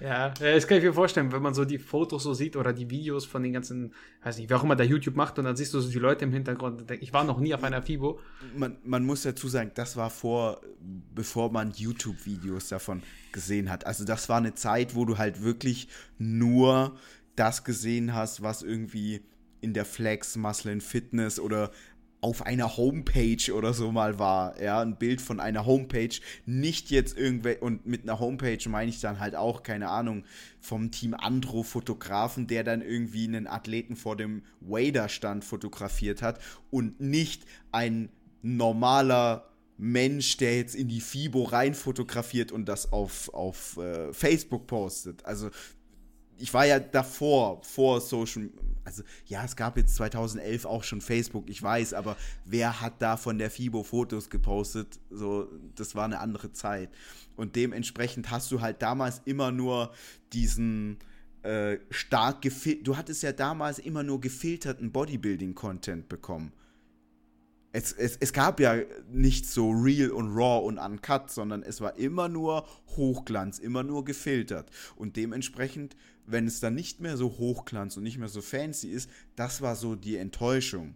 Ja, 0.00 0.30
das 0.30 0.66
kann 0.66 0.78
ich 0.78 0.84
mir 0.84 0.94
vorstellen, 0.94 1.30
wenn 1.30 1.42
man 1.42 1.52
so 1.52 1.64
die 1.64 1.78
Fotos 1.78 2.22
so 2.22 2.32
sieht 2.32 2.56
oder 2.56 2.72
die 2.72 2.88
Videos 2.88 3.26
von 3.26 3.42
den 3.42 3.52
ganzen, 3.52 3.92
weiß 4.22 4.38
nicht, 4.38 4.48
wer 4.48 4.56
auch 4.58 4.64
immer 4.64 4.76
da 4.76 4.84
YouTube 4.84 5.14
macht 5.14 5.38
und 5.38 5.44
dann 5.44 5.56
siehst 5.56 5.74
du 5.74 5.80
so 5.80 5.90
die 5.90 5.98
Leute 5.98 6.24
im 6.24 6.32
Hintergrund. 6.32 6.90
Ich 7.00 7.12
war 7.12 7.24
noch 7.24 7.38
nie 7.38 7.52
auf 7.52 7.62
einer 7.62 7.82
FIBO. 7.82 8.18
Man, 8.56 8.78
man 8.82 9.04
muss 9.04 9.22
dazu 9.22 9.48
sagen, 9.48 9.72
das 9.74 9.96
war 9.96 10.08
vor, 10.08 10.62
bevor 11.14 11.52
man 11.52 11.72
YouTube-Videos 11.72 12.68
davon 12.68 13.02
gesehen 13.32 13.70
hat. 13.70 13.86
Also 13.86 14.04
das 14.04 14.28
war 14.28 14.38
eine 14.38 14.54
Zeit, 14.54 14.94
wo 14.94 15.04
du 15.04 15.18
halt 15.18 15.42
wirklich 15.42 15.88
nur 16.18 16.96
das 17.36 17.64
gesehen 17.64 18.14
hast, 18.14 18.42
was 18.42 18.62
irgendwie 18.62 19.22
in 19.60 19.74
der 19.74 19.84
Flex, 19.84 20.36
Muscle 20.36 20.80
Fitness 20.80 21.38
oder 21.38 21.70
auf 22.20 22.44
einer 22.44 22.76
Homepage 22.76 23.52
oder 23.52 23.72
so 23.72 23.92
mal 23.92 24.18
war, 24.18 24.60
ja, 24.60 24.80
ein 24.80 24.96
Bild 24.96 25.20
von 25.20 25.40
einer 25.40 25.64
Homepage, 25.64 26.14
nicht 26.44 26.90
jetzt 26.90 27.16
irgendwelche, 27.16 27.60
und 27.60 27.86
mit 27.86 28.02
einer 28.02 28.20
Homepage 28.20 28.58
meine 28.68 28.90
ich 28.90 29.00
dann 29.00 29.20
halt 29.20 29.34
auch, 29.34 29.62
keine 29.62 29.88
Ahnung, 29.88 30.24
vom 30.60 30.90
Team 30.90 31.14
Andro 31.14 31.62
Fotografen, 31.62 32.46
der 32.46 32.64
dann 32.64 32.82
irgendwie 32.82 33.26
einen 33.26 33.46
Athleten 33.46 33.96
vor 33.96 34.16
dem 34.16 34.42
Wader-Stand 34.60 35.44
fotografiert 35.44 36.20
hat 36.20 36.40
und 36.70 37.00
nicht 37.00 37.44
ein 37.72 38.10
normaler 38.42 39.50
Mensch, 39.78 40.36
der 40.36 40.58
jetzt 40.58 40.74
in 40.74 40.88
die 40.88 41.00
FIBO 41.00 41.44
rein 41.44 41.74
fotografiert 41.74 42.52
und 42.52 42.66
das 42.66 42.92
auf, 42.92 43.32
auf 43.32 43.78
äh, 43.78 44.12
Facebook 44.12 44.66
postet. 44.66 45.24
Also 45.24 45.48
ich 46.40 46.52
war 46.54 46.66
ja 46.66 46.78
davor, 46.78 47.62
vor 47.62 48.00
Social, 48.00 48.50
also 48.84 49.02
ja, 49.26 49.44
es 49.44 49.56
gab 49.56 49.76
jetzt 49.76 49.94
2011 49.96 50.64
auch 50.64 50.82
schon 50.82 51.00
Facebook, 51.00 51.48
ich 51.48 51.62
weiß, 51.62 51.94
aber 51.94 52.16
wer 52.44 52.80
hat 52.80 53.00
da 53.00 53.16
von 53.16 53.38
der 53.38 53.50
FIBO 53.50 53.82
Fotos 53.82 54.30
gepostet? 54.30 54.98
So, 55.10 55.48
das 55.74 55.94
war 55.94 56.04
eine 56.04 56.18
andere 56.18 56.52
Zeit. 56.52 56.90
Und 57.36 57.56
dementsprechend 57.56 58.30
hast 58.30 58.50
du 58.52 58.60
halt 58.60 58.82
damals 58.82 59.22
immer 59.24 59.52
nur 59.52 59.92
diesen 60.32 60.98
äh, 61.42 61.78
stark 61.90 62.42
gefiltert, 62.42 62.86
du 62.86 62.96
hattest 62.96 63.22
ja 63.22 63.32
damals 63.32 63.78
immer 63.78 64.02
nur 64.02 64.20
gefilterten 64.20 64.92
Bodybuilding-Content 64.92 66.08
bekommen. 66.08 66.52
Es, 67.72 67.92
es, 67.92 68.16
es 68.16 68.32
gab 68.32 68.58
ja 68.58 68.74
nicht 69.10 69.46
so 69.46 69.70
real 69.70 70.10
und 70.10 70.34
raw 70.34 70.66
und 70.66 70.78
uncut, 70.78 71.30
sondern 71.30 71.62
es 71.62 71.80
war 71.80 71.96
immer 71.96 72.28
nur 72.28 72.66
Hochglanz, 72.96 73.58
immer 73.60 73.84
nur 73.84 74.04
gefiltert. 74.04 74.70
Und 74.96 75.16
dementsprechend 75.16 75.96
wenn 76.30 76.46
es 76.46 76.60
dann 76.60 76.74
nicht 76.74 77.00
mehr 77.00 77.16
so 77.16 77.28
hochglanz 77.38 77.96
und 77.96 78.02
nicht 78.02 78.18
mehr 78.18 78.28
so 78.28 78.40
fancy 78.40 78.88
ist, 78.88 79.10
das 79.36 79.62
war 79.62 79.76
so 79.76 79.96
die 79.96 80.16
Enttäuschung. 80.16 80.94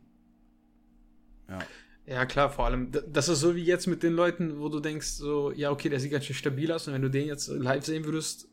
Ja. 1.49 1.59
Ja, 2.07 2.27
klar, 2.27 2.51
vor 2.51 2.67
allem, 2.67 2.93
das 3.11 3.31
ist 3.31 3.41
so 3.41 3.57
wie 3.57 3.65
jetzt 3.65 3.87
mit 3.87 4.03
den 4.03 4.13
Leuten, 4.13 4.61
wo 4.61 4.69
du 4.69 4.79
denkst, 4.79 5.07
so, 5.07 5.53
ja, 5.53 5.71
okay, 5.71 5.89
der 5.89 6.01
sieht 6.01 6.13
ganz 6.13 6.27
schön 6.27 6.37
stabil 6.37 6.71
aus 6.71 6.87
und 6.87 6.93
wenn 6.93 7.01
du 7.01 7.09
den 7.09 7.27
jetzt 7.27 7.49
live 7.49 7.83
sehen 7.83 8.05
würdest, 8.05 8.47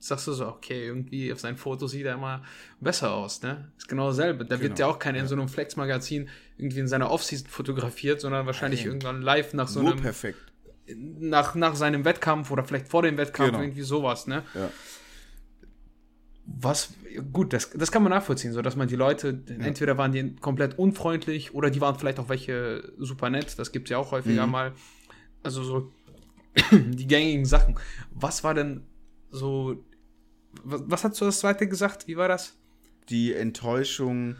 sagst 0.00 0.26
du 0.26 0.32
so, 0.32 0.48
okay, 0.48 0.86
irgendwie 0.86 1.32
auf 1.32 1.38
seinen 1.38 1.56
Fotos 1.56 1.92
sieht 1.92 2.06
er 2.06 2.14
immer 2.14 2.42
besser 2.80 3.12
aus, 3.12 3.42
ne? 3.42 3.70
Ist 3.78 3.86
genau 3.86 4.08
dasselbe. 4.08 4.44
Da 4.44 4.56
genau. 4.56 4.68
wird 4.68 4.78
ja 4.80 4.86
auch 4.86 4.98
keiner 4.98 5.18
ja. 5.18 5.22
in 5.22 5.28
so 5.28 5.36
einem 5.36 5.48
Flex-Magazin 5.48 6.28
irgendwie 6.56 6.80
in 6.80 6.88
seiner 6.88 7.10
Offseason 7.12 7.46
fotografiert, 7.46 8.20
sondern 8.20 8.46
wahrscheinlich 8.46 8.80
Nein. 8.80 8.88
irgendwann 8.88 9.22
live 9.22 9.54
nach 9.54 9.68
so 9.68 9.82
Nur 9.82 9.92
einem. 9.92 10.02
perfekt. 10.02 10.38
Nach, 10.96 11.54
nach 11.54 11.76
seinem 11.76 12.04
Wettkampf 12.04 12.50
oder 12.50 12.64
vielleicht 12.64 12.88
vor 12.88 13.02
dem 13.02 13.16
Wettkampf, 13.18 13.52
genau. 13.52 13.62
irgendwie 13.62 13.82
sowas, 13.82 14.26
ne? 14.26 14.42
Ja 14.54 14.70
was, 16.58 16.94
gut, 17.32 17.52
das, 17.52 17.70
das 17.70 17.92
kann 17.92 18.02
man 18.02 18.10
nachvollziehen, 18.10 18.52
so 18.52 18.62
dass 18.62 18.76
man 18.76 18.88
die 18.88 18.96
Leute, 18.96 19.42
ja. 19.46 19.64
entweder 19.64 19.96
waren 19.98 20.12
die 20.12 20.34
komplett 20.36 20.78
unfreundlich 20.78 21.54
oder 21.54 21.70
die 21.70 21.80
waren 21.80 21.98
vielleicht 21.98 22.18
auch 22.18 22.28
welche 22.28 22.92
super 22.98 23.30
nett, 23.30 23.58
das 23.58 23.72
gibt 23.72 23.86
es 23.86 23.90
ja 23.90 23.98
auch 23.98 24.10
häufiger 24.10 24.46
mhm. 24.46 24.52
mal. 24.52 24.72
Also 25.42 25.62
so 25.62 25.92
die 26.72 27.06
gängigen 27.06 27.44
Sachen. 27.44 27.78
Was 28.10 28.44
war 28.44 28.54
denn 28.54 28.84
so, 29.30 29.84
was, 30.64 30.82
was 30.86 31.04
hast 31.04 31.20
du 31.20 31.24
das 31.24 31.40
zweite 31.40 31.68
gesagt? 31.68 32.08
Wie 32.08 32.16
war 32.16 32.28
das? 32.28 32.56
Die 33.08 33.32
Enttäuschung, 33.32 34.36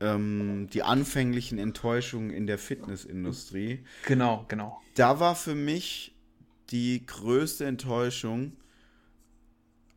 ähm, 0.00 0.68
die 0.72 0.82
anfänglichen 0.82 1.58
Enttäuschungen 1.58 2.30
in 2.30 2.46
der 2.46 2.58
Fitnessindustrie. 2.58 3.84
Genau, 4.06 4.44
genau. 4.48 4.80
Da 4.94 5.20
war 5.20 5.36
für 5.36 5.54
mich 5.54 6.14
die 6.70 7.04
größte 7.06 7.64
Enttäuschung, 7.64 8.56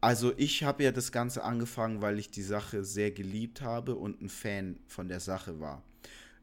also 0.04 0.34
ich 0.36 0.66
habe 0.66 0.84
ja 0.84 0.92
das 0.92 1.14
Ganze 1.14 1.46
angefangen, 1.46 2.02
weil 2.02 2.20
ich 2.20 2.30
die 2.30 2.42
Sache 2.42 2.84
sehr 2.84 3.12
geliebt 3.12 3.62
habe 3.62 3.96
und 3.96 4.22
ein 4.22 4.28
Fan 4.28 4.78
von 4.86 5.08
der 5.08 5.22
Sache 5.22 5.62
war. 5.62 5.82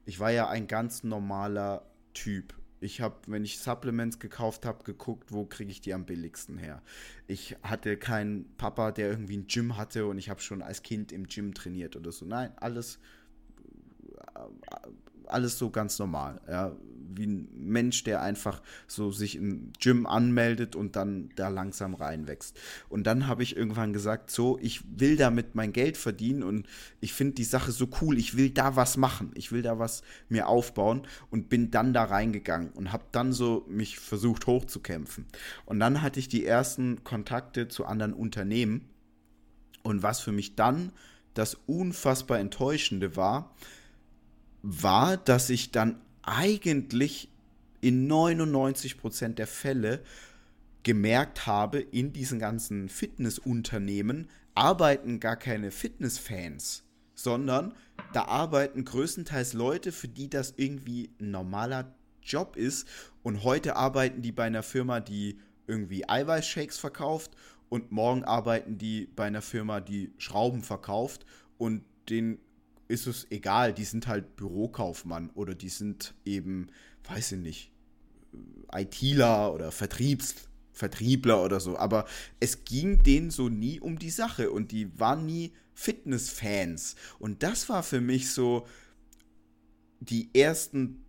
Ich 0.06 0.18
war 0.18 0.30
ja 0.30 0.48
ein 0.48 0.66
ganz 0.66 1.04
normaler 1.04 1.84
Typ. 2.14 2.54
Ich 2.80 3.02
habe, 3.02 3.16
wenn 3.26 3.44
ich 3.44 3.58
Supplements 3.58 4.18
gekauft 4.18 4.64
habe, 4.64 4.82
geguckt, 4.84 5.30
wo 5.30 5.44
kriege 5.44 5.70
ich 5.70 5.82
die 5.82 5.92
am 5.92 6.06
billigsten 6.06 6.56
her. 6.56 6.80
Ich 7.26 7.54
hatte 7.62 7.98
keinen 7.98 8.46
Papa, 8.56 8.92
der 8.92 9.10
irgendwie 9.10 9.36
ein 9.36 9.46
Gym 9.46 9.76
hatte 9.76 10.06
und 10.06 10.16
ich 10.16 10.30
habe 10.30 10.40
schon 10.40 10.62
als 10.62 10.82
Kind 10.82 11.12
im 11.12 11.26
Gym 11.26 11.52
trainiert 11.52 11.96
oder 11.96 12.12
so. 12.12 12.24
Nein, 12.24 12.52
alles, 12.56 12.98
alles 15.32 15.58
so 15.58 15.70
ganz 15.70 15.98
normal. 15.98 16.40
Ja 16.48 16.72
wie 17.16 17.26
ein 17.26 17.48
Mensch, 17.54 18.04
der 18.04 18.22
einfach 18.22 18.62
so 18.86 19.10
sich 19.10 19.36
im 19.36 19.72
Gym 19.78 20.06
anmeldet 20.06 20.76
und 20.76 20.96
dann 20.96 21.30
da 21.36 21.48
langsam 21.48 21.94
reinwächst. 21.94 22.58
Und 22.88 23.04
dann 23.06 23.26
habe 23.26 23.42
ich 23.42 23.56
irgendwann 23.56 23.92
gesagt, 23.92 24.30
so, 24.30 24.58
ich 24.60 24.82
will 24.98 25.16
damit 25.16 25.54
mein 25.54 25.72
Geld 25.72 25.96
verdienen 25.96 26.42
und 26.42 26.66
ich 27.00 27.12
finde 27.12 27.34
die 27.34 27.44
Sache 27.44 27.72
so 27.72 27.88
cool, 28.00 28.18
ich 28.18 28.36
will 28.36 28.50
da 28.50 28.76
was 28.76 28.96
machen, 28.96 29.32
ich 29.34 29.52
will 29.52 29.62
da 29.62 29.78
was 29.78 30.02
mir 30.28 30.48
aufbauen 30.48 31.02
und 31.30 31.48
bin 31.48 31.70
dann 31.70 31.92
da 31.92 32.04
reingegangen 32.04 32.70
und 32.70 32.92
habe 32.92 33.04
dann 33.12 33.32
so 33.32 33.66
mich 33.68 33.98
versucht 33.98 34.46
hochzukämpfen. 34.46 35.26
Und 35.66 35.80
dann 35.80 36.02
hatte 36.02 36.20
ich 36.20 36.28
die 36.28 36.46
ersten 36.46 37.04
Kontakte 37.04 37.68
zu 37.68 37.86
anderen 37.86 38.12
Unternehmen 38.12 38.88
und 39.82 40.02
was 40.02 40.20
für 40.20 40.32
mich 40.32 40.56
dann 40.56 40.92
das 41.34 41.56
unfassbar 41.66 42.38
enttäuschende 42.38 43.16
war, 43.16 43.54
war, 44.62 45.16
dass 45.16 45.50
ich 45.50 45.70
dann 45.70 46.00
eigentlich 46.22 47.28
in 47.80 48.10
99% 48.10 49.34
der 49.34 49.46
Fälle 49.46 50.02
gemerkt 50.82 51.46
habe, 51.46 51.80
in 51.80 52.12
diesen 52.12 52.38
ganzen 52.38 52.88
Fitnessunternehmen 52.88 54.28
arbeiten 54.54 55.20
gar 55.20 55.36
keine 55.36 55.70
Fitnessfans, 55.70 56.84
sondern 57.14 57.74
da 58.12 58.24
arbeiten 58.24 58.84
größtenteils 58.84 59.52
Leute, 59.52 59.92
für 59.92 60.08
die 60.08 60.28
das 60.28 60.54
irgendwie 60.56 61.10
ein 61.20 61.30
normaler 61.30 61.94
Job 62.22 62.56
ist. 62.56 62.86
Und 63.22 63.44
heute 63.44 63.76
arbeiten 63.76 64.22
die 64.22 64.32
bei 64.32 64.44
einer 64.44 64.62
Firma, 64.62 65.00
die 65.00 65.38
irgendwie 65.66 66.08
Eiweißshakes 66.08 66.78
verkauft 66.78 67.32
und 67.68 67.92
morgen 67.92 68.24
arbeiten 68.24 68.78
die 68.78 69.06
bei 69.14 69.24
einer 69.24 69.42
Firma, 69.42 69.80
die 69.80 70.12
Schrauben 70.18 70.62
verkauft 70.62 71.24
und 71.56 71.84
den 72.08 72.38
ist 72.90 73.06
es 73.06 73.26
egal, 73.30 73.72
die 73.72 73.84
sind 73.84 74.06
halt 74.06 74.36
Bürokaufmann 74.36 75.30
oder 75.30 75.54
die 75.54 75.68
sind 75.68 76.14
eben, 76.24 76.68
weiß 77.08 77.32
ich 77.32 77.38
nicht, 77.38 77.72
ITler 78.72 79.54
oder 79.54 79.72
Vertriebs, 79.72 80.34
Vertriebler 80.72 81.42
oder 81.42 81.60
so. 81.60 81.78
Aber 81.78 82.06
es 82.40 82.64
ging 82.64 83.02
denen 83.02 83.30
so 83.30 83.48
nie 83.48 83.80
um 83.80 83.98
die 83.98 84.10
Sache 84.10 84.50
und 84.50 84.72
die 84.72 84.98
waren 84.98 85.24
nie 85.24 85.52
Fitnessfans. 85.74 86.96
Und 87.18 87.42
das 87.42 87.68
war 87.68 87.82
für 87.82 88.00
mich 88.00 88.30
so 88.30 88.66
die 90.00 90.30
ersten, 90.34 91.04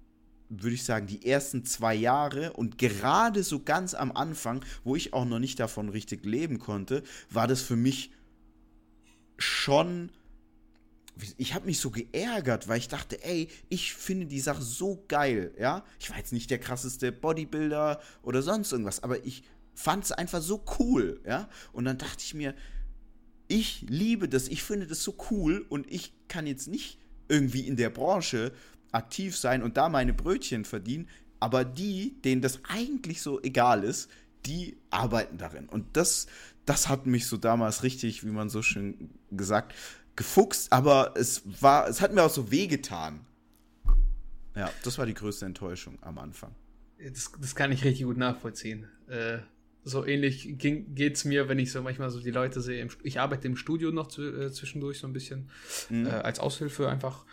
würde 0.49 0.75
ich 0.75 0.83
sagen, 0.83 1.07
die 1.07 1.25
ersten 1.25 1.65
zwei 1.65 1.95
Jahre 1.95 2.53
und 2.53 2.77
gerade 2.77 3.43
so 3.43 3.63
ganz 3.63 3.93
am 3.93 4.11
Anfang, 4.11 4.63
wo 4.83 4.95
ich 4.95 5.13
auch 5.13 5.25
noch 5.25 5.39
nicht 5.39 5.59
davon 5.59 5.89
richtig 5.89 6.25
leben 6.25 6.59
konnte, 6.59 7.03
war 7.29 7.47
das 7.47 7.61
für 7.61 7.75
mich 7.75 8.11
schon 9.37 10.11
ich 11.37 11.53
habe 11.53 11.65
mich 11.65 11.79
so 11.79 11.89
geärgert, 11.91 12.67
weil 12.67 12.79
ich 12.79 12.87
dachte, 12.87 13.23
ey, 13.23 13.47
ich 13.69 13.93
finde 13.93 14.25
die 14.25 14.39
Sache 14.39 14.61
so 14.61 15.03
geil, 15.07 15.53
ja. 15.59 15.83
Ich 15.99 16.09
war 16.09 16.17
jetzt 16.17 16.33
nicht 16.33 16.49
der 16.49 16.59
krasseste 16.59 17.11
Bodybuilder 17.11 18.01
oder 18.23 18.41
sonst 18.41 18.71
irgendwas, 18.71 19.03
aber 19.03 19.25
ich 19.25 19.43
fand 19.73 20.05
es 20.05 20.11
einfach 20.11 20.41
so 20.41 20.63
cool, 20.79 21.21
ja. 21.25 21.49
Und 21.73 21.85
dann 21.85 21.97
dachte 21.97 22.23
ich 22.23 22.33
mir, 22.33 22.55
ich 23.47 23.85
liebe 23.87 24.29
das, 24.29 24.47
ich 24.47 24.63
finde 24.63 24.87
das 24.87 25.03
so 25.03 25.15
cool 25.29 25.65
und 25.69 25.91
ich 25.91 26.13
kann 26.27 26.47
jetzt 26.47 26.67
nicht 26.67 26.97
irgendwie 27.27 27.67
in 27.67 27.75
der 27.75 27.89
Branche 27.89 28.51
aktiv 28.91 29.37
sein 29.37 29.63
und 29.63 29.77
da 29.77 29.89
meine 29.89 30.13
Brötchen 30.13 30.65
verdienen, 30.65 31.07
aber 31.39 31.65
die, 31.65 32.21
denen 32.21 32.41
das 32.41 32.59
eigentlich 32.67 33.21
so 33.21 33.41
egal 33.41 33.83
ist, 33.83 34.09
die 34.45 34.77
arbeiten 34.89 35.37
darin. 35.37 35.67
Und 35.67 35.85
das, 35.97 36.27
das 36.65 36.89
hat 36.89 37.05
mich 37.05 37.27
so 37.27 37.37
damals 37.37 37.83
richtig, 37.83 38.23
wie 38.23 38.31
man 38.31 38.49
so 38.49 38.61
schön 38.61 39.11
gesagt, 39.31 39.73
gefuchst, 40.15 40.71
aber 40.71 41.13
es 41.15 41.43
war, 41.61 41.87
es 41.87 42.01
hat 42.01 42.13
mir 42.13 42.23
auch 42.23 42.29
so 42.29 42.51
wehgetan. 42.51 43.25
Ja, 44.55 44.71
das 44.83 44.97
war 44.97 45.05
die 45.05 45.13
größte 45.13 45.45
Enttäuschung 45.45 45.97
am 46.01 46.17
Anfang. 46.17 46.53
Das, 46.99 47.31
das 47.39 47.55
kann 47.55 47.71
ich 47.71 47.83
richtig 47.83 48.05
gut 48.05 48.17
nachvollziehen. 48.17 48.87
Äh, 49.07 49.39
so 49.83 50.05
ähnlich 50.05 50.57
geht 50.59 51.15
es 51.15 51.25
mir, 51.25 51.49
wenn 51.49 51.57
ich 51.57 51.71
so 51.71 51.81
manchmal 51.81 52.09
so 52.11 52.19
die 52.19 52.31
Leute 52.31 52.61
sehe. 52.61 52.87
ich 53.03 53.19
arbeite 53.19 53.47
im 53.47 53.55
Studio 53.55 53.91
noch 53.91 54.07
zu, 54.07 54.21
äh, 54.21 54.51
zwischendurch 54.51 54.99
so 54.99 55.07
ein 55.07 55.13
bisschen 55.13 55.49
mhm. 55.89 56.05
äh, 56.05 56.09
als 56.09 56.39
Aushilfe 56.39 56.87
einfach. 56.87 57.25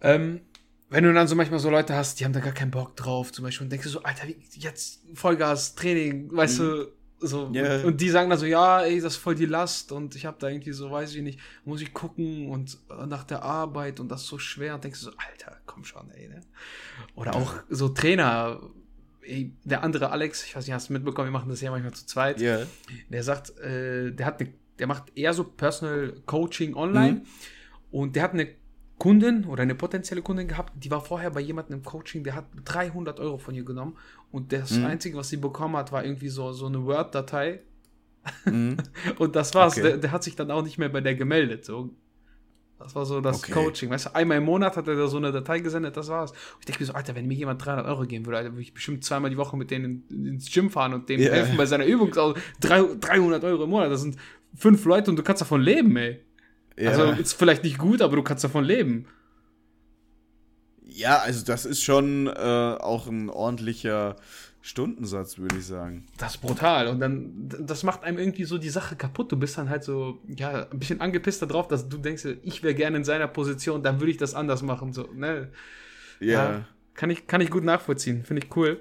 Ähm, 0.00 0.42
wenn 0.90 1.02
du 1.02 1.12
dann 1.12 1.26
so 1.26 1.34
manchmal 1.34 1.58
so 1.58 1.70
Leute 1.70 1.94
hast, 1.96 2.20
die 2.20 2.24
haben 2.24 2.32
da 2.32 2.40
gar 2.40 2.52
keinen 2.52 2.70
Bock 2.70 2.94
drauf, 2.94 3.32
zum 3.32 3.44
Beispiel, 3.44 3.64
und 3.64 3.70
denkst 3.70 3.84
du 3.84 3.90
so, 3.90 4.02
Alter, 4.02 4.26
jetzt 4.52 5.02
Vollgas, 5.14 5.74
Training, 5.74 6.30
weißt 6.30 6.60
mhm. 6.60 6.62
du, 6.62 6.92
so. 7.26 7.50
Yeah. 7.54 7.84
Und 7.84 8.00
die 8.00 8.10
sagen 8.10 8.30
dann 8.30 8.38
so, 8.38 8.46
ja, 8.46 8.82
ey, 8.82 9.00
das 9.00 9.14
ist 9.14 9.18
voll 9.18 9.34
die 9.34 9.46
Last 9.46 9.92
und 9.92 10.14
ich 10.14 10.26
habe 10.26 10.36
da 10.38 10.48
irgendwie 10.48 10.72
so, 10.72 10.90
weiß 10.90 11.14
ich 11.14 11.22
nicht, 11.22 11.40
muss 11.64 11.80
ich 11.80 11.92
gucken 11.92 12.48
und 12.48 12.78
nach 13.08 13.24
der 13.24 13.42
Arbeit 13.42 14.00
und 14.00 14.08
das 14.08 14.22
ist 14.22 14.28
so 14.28 14.38
schwer 14.38 14.74
und 14.74 14.84
denkst 14.84 15.00
du 15.00 15.06
so, 15.06 15.12
Alter, 15.16 15.58
komm 15.66 15.84
schon, 15.84 16.10
ey, 16.10 16.28
ne? 16.28 16.40
Oder 17.14 17.34
auch 17.36 17.54
so 17.68 17.88
Trainer, 17.88 18.60
ey, 19.22 19.52
der 19.64 19.82
andere 19.82 20.10
Alex, 20.10 20.44
ich 20.44 20.56
weiß 20.56 20.66
nicht, 20.66 20.74
hast 20.74 20.88
du 20.88 20.92
mitbekommen, 20.92 21.28
wir 21.28 21.32
machen 21.32 21.48
das 21.48 21.60
ja 21.60 21.70
manchmal 21.70 21.94
zu 21.94 22.06
zweit. 22.06 22.40
Yeah. 22.40 22.66
Der 23.08 23.22
sagt, 23.22 23.58
äh, 23.58 24.12
der 24.12 24.26
hat 24.26 24.40
eine, 24.40 24.52
der 24.78 24.86
macht 24.86 25.16
eher 25.16 25.32
so 25.34 25.44
Personal 25.44 26.14
Coaching 26.26 26.74
online 26.74 27.12
mhm. 27.12 27.22
und 27.90 28.16
der 28.16 28.24
hat 28.24 28.32
eine 28.32 28.48
Kundin 28.98 29.44
oder 29.44 29.62
eine 29.62 29.74
potenzielle 29.74 30.22
Kundin 30.22 30.48
gehabt, 30.48 30.72
die 30.76 30.90
war 30.90 31.00
vorher 31.00 31.30
bei 31.30 31.40
jemandem 31.40 31.78
im 31.78 31.84
Coaching, 31.84 32.22
der 32.22 32.36
hat 32.36 32.46
300 32.64 33.18
Euro 33.20 33.38
von 33.38 33.54
ihr 33.54 33.64
genommen 33.64 33.96
und 34.34 34.52
das 34.52 34.72
mhm. 34.72 34.86
Einzige, 34.86 35.16
was 35.16 35.28
sie 35.28 35.36
bekommen 35.36 35.76
hat, 35.76 35.92
war 35.92 36.04
irgendwie 36.04 36.28
so, 36.28 36.50
so 36.50 36.66
eine 36.66 36.84
Word-Datei. 36.84 37.60
Mhm. 38.46 38.78
und 39.18 39.36
das 39.36 39.54
war's. 39.54 39.74
Okay. 39.74 39.82
Der, 39.82 39.96
der, 39.98 40.10
hat 40.10 40.24
sich 40.24 40.34
dann 40.34 40.50
auch 40.50 40.64
nicht 40.64 40.76
mehr 40.76 40.88
bei 40.88 41.00
der 41.00 41.14
gemeldet. 41.14 41.64
So. 41.64 41.94
Das 42.80 42.96
war 42.96 43.06
so 43.06 43.20
das 43.20 43.44
okay. 43.44 43.52
Coaching. 43.52 43.90
Weißt 43.90 44.06
du, 44.06 44.14
einmal 44.16 44.38
im 44.38 44.44
Monat 44.44 44.76
hat 44.76 44.88
er 44.88 44.96
da 44.96 45.06
so 45.06 45.18
eine 45.18 45.30
Datei 45.30 45.60
gesendet, 45.60 45.96
das 45.96 46.08
war's. 46.08 46.32
Und 46.32 46.38
ich 46.58 46.66
denke 46.66 46.80
mir 46.82 46.86
so, 46.86 46.94
Alter, 46.94 47.14
wenn 47.14 47.28
mir 47.28 47.34
jemand 47.34 47.64
300 47.64 47.86
Euro 47.86 48.06
geben 48.06 48.26
würde, 48.26 48.38
Alter, 48.38 48.50
würde 48.50 48.62
ich 48.62 48.74
bestimmt 48.74 49.04
zweimal 49.04 49.30
die 49.30 49.36
Woche 49.36 49.56
mit 49.56 49.70
denen 49.70 50.02
ins 50.10 50.52
Gym 50.52 50.68
fahren 50.68 50.94
und 50.94 51.08
dem 51.08 51.20
yeah. 51.20 51.32
helfen 51.32 51.56
bei 51.56 51.66
seiner 51.66 51.84
Übung. 51.84 52.12
Also 52.12 52.34
300 52.58 53.44
Euro 53.44 53.62
im 53.62 53.70
Monat, 53.70 53.92
das 53.92 54.02
sind 54.02 54.16
fünf 54.56 54.84
Leute 54.84 55.12
und 55.12 55.16
du 55.16 55.22
kannst 55.22 55.42
davon 55.42 55.60
leben, 55.60 55.96
ey. 55.96 56.24
Ja. 56.76 56.90
Also 56.90 57.04
ist 57.20 57.34
vielleicht 57.34 57.62
nicht 57.62 57.78
gut, 57.78 58.02
aber 58.02 58.16
du 58.16 58.24
kannst 58.24 58.42
davon 58.42 58.64
leben. 58.64 59.06
Ja, 60.94 61.18
also 61.18 61.44
das 61.44 61.64
ist 61.64 61.82
schon 61.82 62.28
äh, 62.28 62.30
auch 62.30 63.08
ein 63.08 63.28
ordentlicher 63.28 64.14
Stundensatz, 64.60 65.38
würde 65.38 65.56
ich 65.56 65.66
sagen. 65.66 66.06
Das 66.18 66.36
ist 66.36 66.40
brutal. 66.40 66.86
Und 66.86 67.00
dann, 67.00 67.48
das 67.60 67.82
macht 67.82 68.04
einem 68.04 68.18
irgendwie 68.18 68.44
so 68.44 68.58
die 68.58 68.70
Sache 68.70 68.94
kaputt. 68.94 69.32
Du 69.32 69.36
bist 69.36 69.58
dann 69.58 69.68
halt 69.68 69.82
so, 69.82 70.20
ja, 70.28 70.68
ein 70.70 70.78
bisschen 70.78 71.00
angepisst 71.00 71.42
darauf, 71.42 71.66
dass 71.66 71.88
du 71.88 71.98
denkst, 71.98 72.24
ich 72.42 72.62
wäre 72.62 72.76
gerne 72.76 72.98
in 72.98 73.04
seiner 73.04 73.26
Position, 73.26 73.82
dann 73.82 74.00
würde 74.00 74.12
ich 74.12 74.18
das 74.18 74.34
anders 74.34 74.62
machen. 74.62 74.92
So, 74.92 75.08
ne? 75.12 75.50
Ja. 76.20 76.26
ja. 76.28 76.64
Kann 76.94 77.10
ich, 77.10 77.26
kann 77.26 77.40
ich 77.40 77.50
gut 77.50 77.64
nachvollziehen. 77.64 78.24
Finde 78.24 78.44
ich 78.44 78.56
cool. 78.56 78.80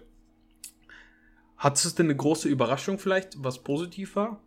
Hattest 1.57 1.86
du 1.86 2.03
denn 2.03 2.05
eine 2.05 2.16
große 2.16 2.47
Überraschung 2.47 2.99
vielleicht, 2.99 3.43
was 3.43 3.64
positiv 3.64 4.16
war? 4.16 4.39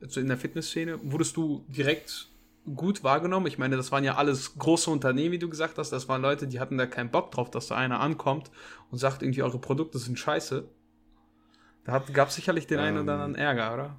Also 0.00 0.20
in 0.20 0.28
der 0.28 0.38
Fitnessszene? 0.38 1.00
Wurdest 1.02 1.36
du 1.36 1.64
direkt 1.68 2.29
gut 2.74 3.02
wahrgenommen. 3.02 3.46
Ich 3.46 3.58
meine, 3.58 3.76
das 3.76 3.90
waren 3.92 4.04
ja 4.04 4.16
alles 4.16 4.58
große 4.58 4.90
Unternehmen, 4.90 5.32
wie 5.32 5.38
du 5.38 5.48
gesagt 5.48 5.78
hast. 5.78 5.90
Das 5.90 6.08
waren 6.08 6.22
Leute, 6.22 6.46
die 6.46 6.60
hatten 6.60 6.78
da 6.78 6.86
keinen 6.86 7.10
Bock 7.10 7.30
drauf, 7.30 7.50
dass 7.50 7.68
da 7.68 7.76
einer 7.76 8.00
ankommt 8.00 8.50
und 8.90 8.98
sagt 8.98 9.22
irgendwie, 9.22 9.42
eure 9.42 9.58
Produkte 9.58 9.98
sind 9.98 10.18
scheiße. 10.18 10.68
Da 11.84 11.98
gab 12.12 12.28
es 12.28 12.34
sicherlich 12.34 12.66
den 12.66 12.78
ähm, 12.78 12.84
einen 12.84 12.98
oder 12.98 13.14
anderen 13.14 13.34
Ärger, 13.34 13.74
oder? 13.74 13.96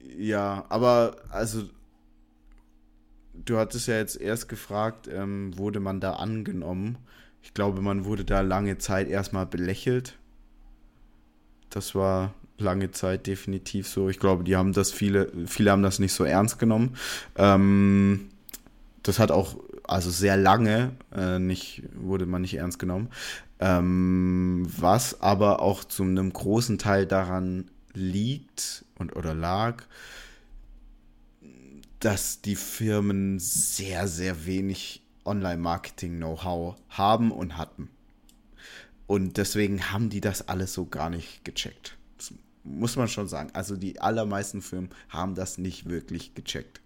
Ja, 0.00 0.64
aber 0.68 1.16
also 1.28 1.64
du 3.34 3.58
hattest 3.58 3.88
ja 3.88 3.96
jetzt 3.96 4.20
erst 4.20 4.48
gefragt, 4.48 5.08
ähm, 5.08 5.56
wurde 5.56 5.80
man 5.80 6.00
da 6.00 6.14
angenommen? 6.14 6.98
Ich 7.42 7.54
glaube, 7.54 7.80
man 7.80 8.04
wurde 8.04 8.24
da 8.24 8.40
lange 8.40 8.78
Zeit 8.78 9.08
erstmal 9.08 9.46
belächelt. 9.46 10.18
Das 11.70 11.94
war 11.94 12.34
lange 12.60 12.90
Zeit 12.92 13.26
definitiv 13.26 13.88
so. 13.88 14.08
Ich 14.08 14.18
glaube, 14.18 14.44
die 14.44 14.56
haben 14.56 14.72
das 14.72 14.92
viele, 14.92 15.32
viele 15.46 15.70
haben 15.70 15.82
das 15.82 15.98
nicht 15.98 16.12
so 16.12 16.24
ernst 16.24 16.58
genommen. 16.58 16.96
Ähm, 17.36 18.30
das 19.02 19.18
hat 19.18 19.30
auch, 19.30 19.56
also 19.84 20.10
sehr 20.10 20.36
lange 20.36 20.92
äh, 21.14 21.38
nicht, 21.38 21.82
wurde 21.94 22.26
man 22.26 22.42
nicht 22.42 22.54
ernst 22.54 22.78
genommen. 22.78 23.08
Ähm, 23.58 24.66
was 24.78 25.20
aber 25.20 25.60
auch 25.60 25.84
zu 25.84 26.02
einem 26.02 26.32
großen 26.32 26.78
Teil 26.78 27.06
daran 27.06 27.70
liegt 27.92 28.84
und 28.98 29.16
oder 29.16 29.34
lag, 29.34 29.82
dass 31.98 32.40
die 32.40 32.56
Firmen 32.56 33.38
sehr, 33.38 34.08
sehr 34.08 34.46
wenig 34.46 35.02
Online-Marketing-Know-how 35.24 36.76
haben 36.88 37.30
und 37.30 37.58
hatten. 37.58 37.90
Und 39.06 39.36
deswegen 39.36 39.92
haben 39.92 40.08
die 40.08 40.20
das 40.20 40.48
alles 40.48 40.72
so 40.72 40.86
gar 40.86 41.10
nicht 41.10 41.44
gecheckt 41.44 41.98
muss 42.64 42.96
man 42.96 43.08
schon 43.08 43.28
sagen. 43.28 43.50
Also 43.52 43.76
die 43.76 44.00
allermeisten 44.00 44.62
Firmen 44.62 44.90
haben 45.08 45.34
das 45.34 45.58
nicht 45.58 45.88
wirklich 45.88 46.34
gecheckt, 46.34 46.80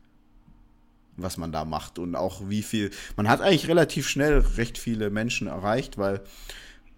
was 1.16 1.36
man 1.36 1.52
da 1.52 1.64
macht 1.64 1.98
und 1.98 2.14
auch 2.14 2.48
wie 2.48 2.62
viel. 2.62 2.90
Man 3.16 3.28
hat 3.28 3.40
eigentlich 3.40 3.68
relativ 3.68 4.08
schnell 4.08 4.38
recht 4.38 4.78
viele 4.78 5.10
Menschen 5.10 5.46
erreicht, 5.46 5.98
weil 5.98 6.22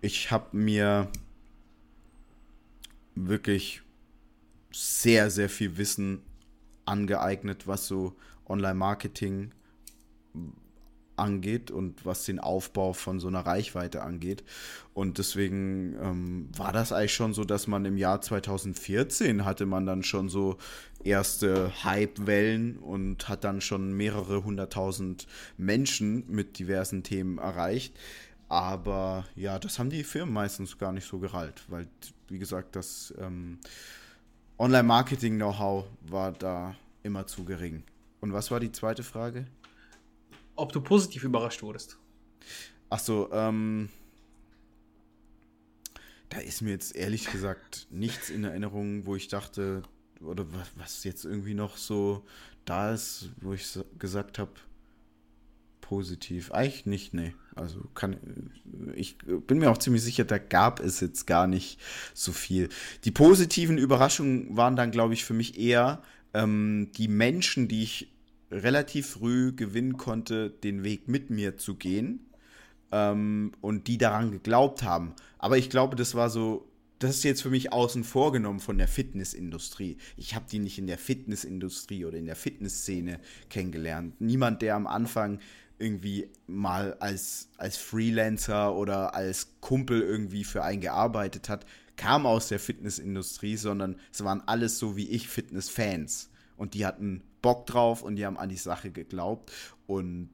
ich 0.00 0.30
habe 0.30 0.56
mir 0.56 1.08
wirklich 3.14 3.82
sehr, 4.72 5.30
sehr 5.30 5.48
viel 5.48 5.78
Wissen 5.78 6.20
angeeignet, 6.84 7.66
was 7.66 7.86
so 7.86 8.16
Online-Marketing 8.46 9.52
angeht 11.16 11.70
und 11.70 12.04
was 12.04 12.24
den 12.24 12.38
Aufbau 12.38 12.92
von 12.92 13.20
so 13.20 13.28
einer 13.28 13.40
Reichweite 13.40 14.02
angeht. 14.02 14.44
Und 14.94 15.18
deswegen 15.18 15.96
ähm, 16.00 16.48
war 16.56 16.72
das 16.72 16.92
eigentlich 16.92 17.14
schon 17.14 17.34
so, 17.34 17.44
dass 17.44 17.66
man 17.66 17.84
im 17.84 17.96
Jahr 17.96 18.20
2014 18.20 19.44
hatte 19.44 19.66
man 19.66 19.86
dann 19.86 20.02
schon 20.02 20.28
so 20.28 20.56
erste 21.04 21.72
Hype-Wellen 21.84 22.78
und 22.78 23.28
hat 23.28 23.44
dann 23.44 23.60
schon 23.60 23.92
mehrere 23.92 24.44
hunderttausend 24.44 25.26
Menschen 25.56 26.24
mit 26.28 26.58
diversen 26.58 27.02
Themen 27.02 27.38
erreicht. 27.38 27.94
Aber 28.48 29.24
ja, 29.34 29.58
das 29.58 29.78
haben 29.78 29.90
die 29.90 30.04
Firmen 30.04 30.34
meistens 30.34 30.78
gar 30.78 30.92
nicht 30.92 31.06
so 31.06 31.18
gerallt, 31.18 31.64
weil, 31.68 31.88
wie 32.28 32.38
gesagt, 32.38 32.76
das 32.76 33.12
ähm, 33.18 33.58
Online-Marketing-Know-how 34.58 35.86
war 36.08 36.32
da 36.32 36.74
immer 37.02 37.26
zu 37.26 37.44
gering. 37.44 37.82
Und 38.20 38.32
was 38.32 38.50
war 38.50 38.60
die 38.60 38.72
zweite 38.72 39.02
Frage? 39.02 39.46
Ob 40.56 40.72
du 40.72 40.80
positiv 40.80 41.24
überrascht 41.24 41.62
wurdest. 41.62 41.98
Ach 42.90 42.98
so, 42.98 43.30
ähm. 43.32 43.88
Da 46.28 46.38
ist 46.38 46.60
mir 46.60 46.70
jetzt 46.70 46.96
ehrlich 46.96 47.30
gesagt 47.30 47.86
nichts 47.90 48.30
in 48.30 48.42
Erinnerung, 48.42 49.06
wo 49.06 49.14
ich 49.14 49.28
dachte, 49.28 49.82
oder 50.20 50.44
was 50.74 51.04
jetzt 51.04 51.24
irgendwie 51.24 51.54
noch 51.54 51.76
so 51.76 52.24
da 52.64 52.92
ist, 52.92 53.30
wo 53.40 53.52
ich 53.52 53.78
gesagt 53.98 54.40
habe, 54.40 54.50
positiv. 55.80 56.50
Eigentlich 56.50 56.86
nicht, 56.86 57.14
nee. 57.14 57.34
Also 57.54 57.80
kann 57.94 58.50
ich 58.96 59.16
bin 59.18 59.58
mir 59.58 59.70
auch 59.70 59.78
ziemlich 59.78 60.02
sicher, 60.02 60.24
da 60.24 60.38
gab 60.38 60.80
es 60.80 61.00
jetzt 61.00 61.26
gar 61.26 61.46
nicht 61.46 61.80
so 62.12 62.32
viel. 62.32 62.68
Die 63.04 63.12
positiven 63.12 63.78
Überraschungen 63.78 64.56
waren 64.56 64.76
dann, 64.76 64.90
glaube 64.90 65.14
ich, 65.14 65.24
für 65.24 65.32
mich 65.32 65.58
eher 65.58 66.02
ähm, 66.34 66.90
die 66.96 67.08
Menschen, 67.08 67.68
die 67.68 67.82
ich 67.84 68.12
relativ 68.50 69.08
früh 69.08 69.52
gewinnen 69.52 69.96
konnte, 69.96 70.50
den 70.50 70.84
Weg 70.84 71.08
mit 71.08 71.30
mir 71.30 71.56
zu 71.56 71.74
gehen 71.74 72.26
ähm, 72.92 73.52
und 73.60 73.88
die 73.88 73.98
daran 73.98 74.30
geglaubt 74.30 74.82
haben. 74.82 75.14
Aber 75.38 75.58
ich 75.58 75.70
glaube, 75.70 75.96
das 75.96 76.14
war 76.14 76.30
so, 76.30 76.68
das 76.98 77.16
ist 77.16 77.24
jetzt 77.24 77.42
für 77.42 77.50
mich 77.50 77.72
außen 77.72 78.04
vorgenommen 78.04 78.60
von 78.60 78.78
der 78.78 78.88
Fitnessindustrie. 78.88 79.98
Ich 80.16 80.34
habe 80.34 80.46
die 80.50 80.58
nicht 80.58 80.78
in 80.78 80.86
der 80.86 80.98
Fitnessindustrie 80.98 82.04
oder 82.04 82.18
in 82.18 82.26
der 82.26 82.36
Fitnessszene 82.36 83.20
kennengelernt. 83.50 84.20
Niemand, 84.20 84.62
der 84.62 84.76
am 84.76 84.86
Anfang 84.86 85.40
irgendwie 85.78 86.30
mal 86.46 86.94
als, 87.00 87.50
als 87.58 87.76
Freelancer 87.76 88.74
oder 88.74 89.14
als 89.14 89.48
Kumpel 89.60 90.00
irgendwie 90.00 90.44
für 90.44 90.62
einen 90.62 90.80
gearbeitet 90.80 91.48
hat, 91.48 91.66
kam 91.96 92.26
aus 92.26 92.48
der 92.48 92.58
Fitnessindustrie, 92.58 93.56
sondern 93.56 93.96
es 94.12 94.24
waren 94.24 94.42
alles 94.46 94.78
so 94.78 94.96
wie 94.96 95.08
ich 95.08 95.28
Fitnessfans. 95.28 96.30
Und 96.56 96.74
die 96.74 96.86
hatten 96.86 97.22
Bock 97.46 97.64
drauf 97.64 98.02
und 98.02 98.16
die 98.16 98.26
haben 98.26 98.38
an 98.38 98.48
die 98.48 98.56
Sache 98.56 98.90
geglaubt. 98.90 99.52
Und 99.86 100.30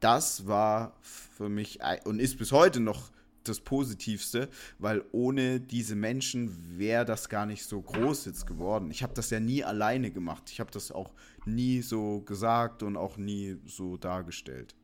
das 0.00 0.46
war 0.46 0.94
für 1.00 1.48
mich 1.48 1.78
und 2.04 2.18
ist 2.20 2.36
bis 2.36 2.52
heute 2.52 2.80
noch 2.80 3.10
das 3.44 3.60
Positivste, 3.60 4.50
weil 4.78 5.02
ohne 5.12 5.58
diese 5.58 5.96
Menschen 5.96 6.78
wäre 6.78 7.06
das 7.06 7.30
gar 7.30 7.46
nicht 7.46 7.64
so 7.64 7.80
groß 7.80 8.26
jetzt 8.26 8.46
geworden. 8.46 8.90
Ich 8.90 9.02
habe 9.02 9.14
das 9.14 9.30
ja 9.30 9.40
nie 9.40 9.64
alleine 9.64 10.10
gemacht. 10.10 10.50
Ich 10.50 10.60
habe 10.60 10.70
das 10.70 10.92
auch 10.92 11.14
nie 11.46 11.80
so 11.80 12.20
gesagt 12.20 12.82
und 12.82 12.98
auch 12.98 13.16
nie 13.16 13.56
so 13.64 13.96
dargestellt. 13.96 14.74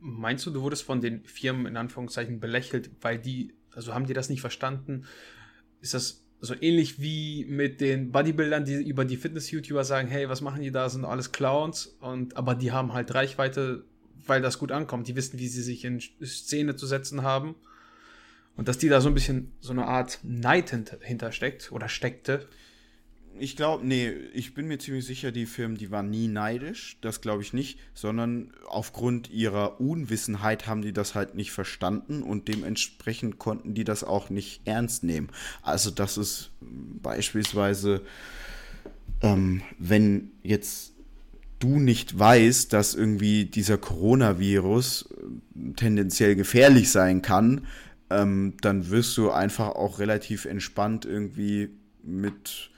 Meinst 0.00 0.46
du, 0.46 0.50
du 0.50 0.62
wurdest 0.62 0.82
von 0.82 1.00
den 1.00 1.24
Firmen 1.26 1.66
in 1.66 1.76
Anführungszeichen 1.76 2.40
belächelt, 2.40 2.90
weil 3.02 3.20
die, 3.20 3.54
also 3.72 3.94
haben 3.94 4.06
die 4.06 4.14
das 4.14 4.28
nicht 4.28 4.40
verstanden? 4.40 5.04
Ist 5.80 5.94
das 5.94 6.21
so 6.42 6.54
ähnlich 6.60 7.00
wie 7.00 7.44
mit 7.44 7.80
den 7.80 8.10
Bodybuildern, 8.10 8.64
die 8.64 8.82
über 8.82 9.04
die 9.04 9.16
Fitness-YouTuber 9.16 9.84
sagen, 9.84 10.08
hey, 10.08 10.28
was 10.28 10.40
machen 10.40 10.60
die 10.60 10.72
da, 10.72 10.88
sind 10.88 11.04
alles 11.04 11.30
Clowns, 11.30 11.96
und 12.00 12.36
aber 12.36 12.56
die 12.56 12.72
haben 12.72 12.92
halt 12.92 13.14
Reichweite, 13.14 13.84
weil 14.26 14.42
das 14.42 14.58
gut 14.58 14.72
ankommt. 14.72 15.06
Die 15.06 15.14
wissen, 15.14 15.38
wie 15.38 15.46
sie 15.46 15.62
sich 15.62 15.84
in 15.84 16.00
Szene 16.24 16.74
zu 16.74 16.86
setzen 16.86 17.22
haben. 17.22 17.54
Und 18.56 18.68
dass 18.68 18.76
die 18.76 18.88
da 18.88 19.00
so 19.00 19.08
ein 19.08 19.14
bisschen 19.14 19.52
so 19.60 19.72
eine 19.72 19.86
Art 19.86 20.18
Neid 20.24 20.70
hintersteckt 21.00 21.72
oder 21.72 21.88
steckte, 21.88 22.46
ich 23.38 23.56
glaube, 23.56 23.86
nee, 23.86 24.10
ich 24.34 24.54
bin 24.54 24.68
mir 24.68 24.78
ziemlich 24.78 25.04
sicher, 25.04 25.32
die 25.32 25.46
Firmen, 25.46 25.76
die 25.76 25.90
waren 25.90 26.10
nie 26.10 26.28
neidisch, 26.28 26.98
das 27.00 27.20
glaube 27.20 27.42
ich 27.42 27.52
nicht, 27.52 27.78
sondern 27.94 28.52
aufgrund 28.68 29.30
ihrer 29.30 29.80
Unwissenheit 29.80 30.66
haben 30.66 30.82
die 30.82 30.92
das 30.92 31.14
halt 31.14 31.34
nicht 31.34 31.52
verstanden 31.52 32.22
und 32.22 32.48
dementsprechend 32.48 33.38
konnten 33.38 33.74
die 33.74 33.84
das 33.84 34.04
auch 34.04 34.30
nicht 34.30 34.62
ernst 34.66 35.04
nehmen. 35.04 35.28
Also 35.62 35.90
das 35.90 36.18
ist 36.18 36.50
beispielsweise, 36.60 38.02
ähm, 39.22 39.62
wenn 39.78 40.30
jetzt 40.42 40.92
du 41.58 41.78
nicht 41.78 42.18
weißt, 42.18 42.72
dass 42.72 42.94
irgendwie 42.94 43.44
dieser 43.44 43.78
Coronavirus 43.78 45.08
äh, 45.10 45.72
tendenziell 45.74 46.34
gefährlich 46.34 46.90
sein 46.90 47.22
kann, 47.22 47.66
ähm, 48.10 48.54
dann 48.60 48.90
wirst 48.90 49.16
du 49.16 49.30
einfach 49.30 49.68
auch 49.68 50.00
relativ 50.00 50.44
entspannt 50.44 51.04
irgendwie 51.04 51.70
mit 52.02 52.71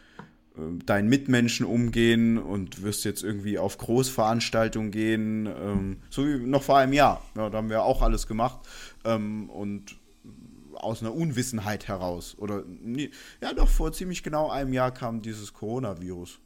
deinen 0.57 1.09
Mitmenschen 1.09 1.67
umgehen 1.67 2.39
und 2.39 2.83
wirst 2.83 3.05
jetzt 3.05 3.25
irgendwie 3.25 3.59
auf 3.59 3.77
Großveranstaltungen 3.77 4.93
gehen, 4.93 5.47
ähm, 5.47 5.97
so 6.11 6.27
wie 6.27 6.39
noch 6.39 6.63
vor 6.63 6.79
einem 6.79 6.93
Jahr. 6.93 7.25
Ja, 7.37 7.51
da 7.51 7.59
haben 7.59 7.71
wir 7.71 7.83
auch 7.83 8.03
alles 8.03 8.29
gemacht 8.29 8.61
ähm, 9.05 9.51
und 9.51 9.97
aus 10.75 11.01
einer 11.01 11.15
Unwissenheit 11.15 11.89
heraus. 11.89 12.37
Oder 12.39 12.63
ja, 13.43 13.53
doch 13.53 13.69
vor 13.69 13.93
ziemlich 13.93 14.23
genau 14.23 14.49
einem 14.49 14.73
Jahr 14.73 14.93
kam 14.93 15.23
dieses 15.23 15.53
Coronavirus. 15.53 16.39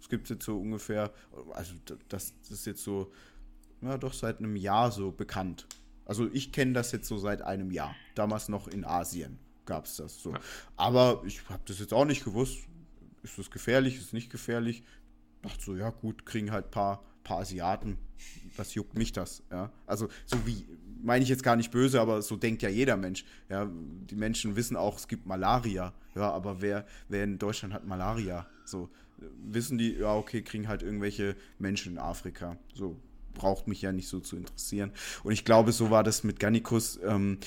Es 0.00 0.08
gibt 0.08 0.30
jetzt 0.30 0.44
so 0.44 0.58
ungefähr, 0.58 1.10
also 1.52 1.74
das, 2.08 2.32
das 2.40 2.50
ist 2.50 2.66
jetzt 2.66 2.82
so, 2.82 3.12
ja, 3.82 3.98
doch 3.98 4.14
seit 4.14 4.38
einem 4.38 4.56
Jahr 4.56 4.92
so 4.92 5.12
bekannt. 5.12 5.66
Also 6.06 6.28
ich 6.32 6.52
kenne 6.52 6.72
das 6.72 6.90
jetzt 6.92 7.06
so 7.06 7.18
seit 7.18 7.42
einem 7.42 7.70
Jahr. 7.70 7.94
Damals 8.14 8.48
noch 8.48 8.66
in 8.66 8.84
Asien 8.84 9.38
gab 9.66 9.84
es 9.84 9.96
das 9.96 10.20
so. 10.20 10.34
Aber 10.76 11.22
ich 11.26 11.48
habe 11.48 11.62
das 11.66 11.78
jetzt 11.78 11.92
auch 11.92 12.04
nicht 12.04 12.24
gewusst 12.24 12.58
ist 13.22 13.38
das 13.38 13.50
gefährlich, 13.50 13.96
ist 13.96 14.12
nicht 14.12 14.30
gefährlich? 14.30 14.82
Dachte 15.42 15.62
so, 15.62 15.76
ja 15.76 15.90
gut, 15.90 16.26
kriegen 16.26 16.50
halt 16.50 16.66
ein 16.66 16.70
paar, 16.70 17.02
paar 17.24 17.38
Asiaten, 17.38 17.98
was 18.56 18.74
juckt 18.74 18.96
mich 18.96 19.12
das, 19.12 19.42
ja. 19.50 19.72
Also 19.86 20.08
so 20.26 20.46
wie, 20.46 20.64
meine 21.02 21.22
ich 21.22 21.28
jetzt 21.28 21.42
gar 21.42 21.56
nicht 21.56 21.70
böse, 21.70 22.00
aber 22.00 22.22
so 22.22 22.36
denkt 22.36 22.62
ja 22.62 22.68
jeder 22.68 22.96
Mensch, 22.96 23.24
ja. 23.48 23.68
Die 23.68 24.16
Menschen 24.16 24.56
wissen 24.56 24.76
auch, 24.76 24.98
es 24.98 25.08
gibt 25.08 25.26
Malaria, 25.26 25.92
ja, 26.14 26.30
aber 26.30 26.60
wer, 26.60 26.86
wer 27.08 27.24
in 27.24 27.38
Deutschland 27.38 27.74
hat 27.74 27.86
Malaria? 27.86 28.46
So, 28.64 28.88
wissen 29.44 29.78
die, 29.78 29.94
ja 29.94 30.14
okay, 30.14 30.42
kriegen 30.42 30.68
halt 30.68 30.82
irgendwelche 30.82 31.36
Menschen 31.58 31.92
in 31.92 31.98
Afrika, 31.98 32.56
so, 32.74 32.96
braucht 33.34 33.66
mich 33.66 33.82
ja 33.82 33.92
nicht 33.92 34.08
so 34.08 34.20
zu 34.20 34.36
interessieren. 34.36 34.92
Und 35.24 35.32
ich 35.32 35.44
glaube, 35.44 35.72
so 35.72 35.90
war 35.90 36.04
das 36.04 36.24
mit 36.24 36.38
Gannikus. 36.38 37.00
Ähm, 37.02 37.38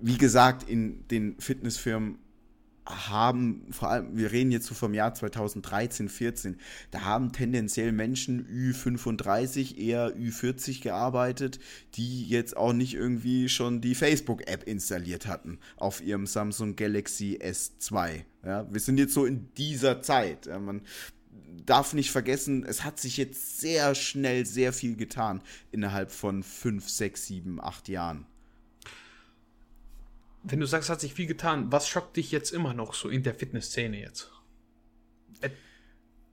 wie 0.00 0.18
gesagt, 0.18 0.68
in 0.68 1.06
den 1.08 1.40
Fitnessfirmen 1.40 2.18
haben, 2.88 3.66
vor 3.70 3.90
allem, 3.90 4.16
wir 4.16 4.32
reden 4.32 4.50
jetzt 4.50 4.66
so 4.66 4.74
vom 4.74 4.94
Jahr 4.94 5.14
2013, 5.14 6.08
14, 6.08 6.56
da 6.90 7.02
haben 7.02 7.32
tendenziell 7.32 7.92
Menschen 7.92 8.46
Ü35, 8.46 9.76
eher 9.76 10.16
Ü40 10.16 10.82
gearbeitet, 10.82 11.58
die 11.94 12.26
jetzt 12.26 12.56
auch 12.56 12.72
nicht 12.72 12.94
irgendwie 12.94 13.48
schon 13.48 13.80
die 13.80 13.94
Facebook-App 13.94 14.64
installiert 14.64 15.26
hatten 15.26 15.58
auf 15.76 16.00
ihrem 16.00 16.26
Samsung 16.26 16.76
Galaxy 16.76 17.38
S2. 17.42 18.22
Ja, 18.44 18.66
wir 18.72 18.80
sind 18.80 18.98
jetzt 18.98 19.14
so 19.14 19.26
in 19.26 19.52
dieser 19.54 20.00
Zeit. 20.02 20.46
Ja, 20.46 20.58
man 20.58 20.82
darf 21.66 21.92
nicht 21.92 22.10
vergessen, 22.10 22.64
es 22.64 22.84
hat 22.84 22.98
sich 22.98 23.16
jetzt 23.16 23.60
sehr 23.60 23.94
schnell 23.94 24.46
sehr 24.46 24.72
viel 24.72 24.96
getan 24.96 25.42
innerhalb 25.70 26.10
von 26.10 26.42
5, 26.42 26.88
6, 26.88 27.26
7, 27.26 27.60
8 27.60 27.88
Jahren 27.88 28.26
wenn 30.42 30.60
du 30.60 30.66
sagst, 30.66 30.88
hat 30.88 31.00
sich 31.00 31.14
viel 31.14 31.26
getan, 31.26 31.72
was 31.72 31.88
schockt 31.88 32.16
dich 32.16 32.30
jetzt 32.30 32.52
immer 32.52 32.74
noch 32.74 32.94
so 32.94 33.08
in 33.08 33.22
der 33.22 33.34
Fitnessszene 33.34 34.00
jetzt? 34.00 34.30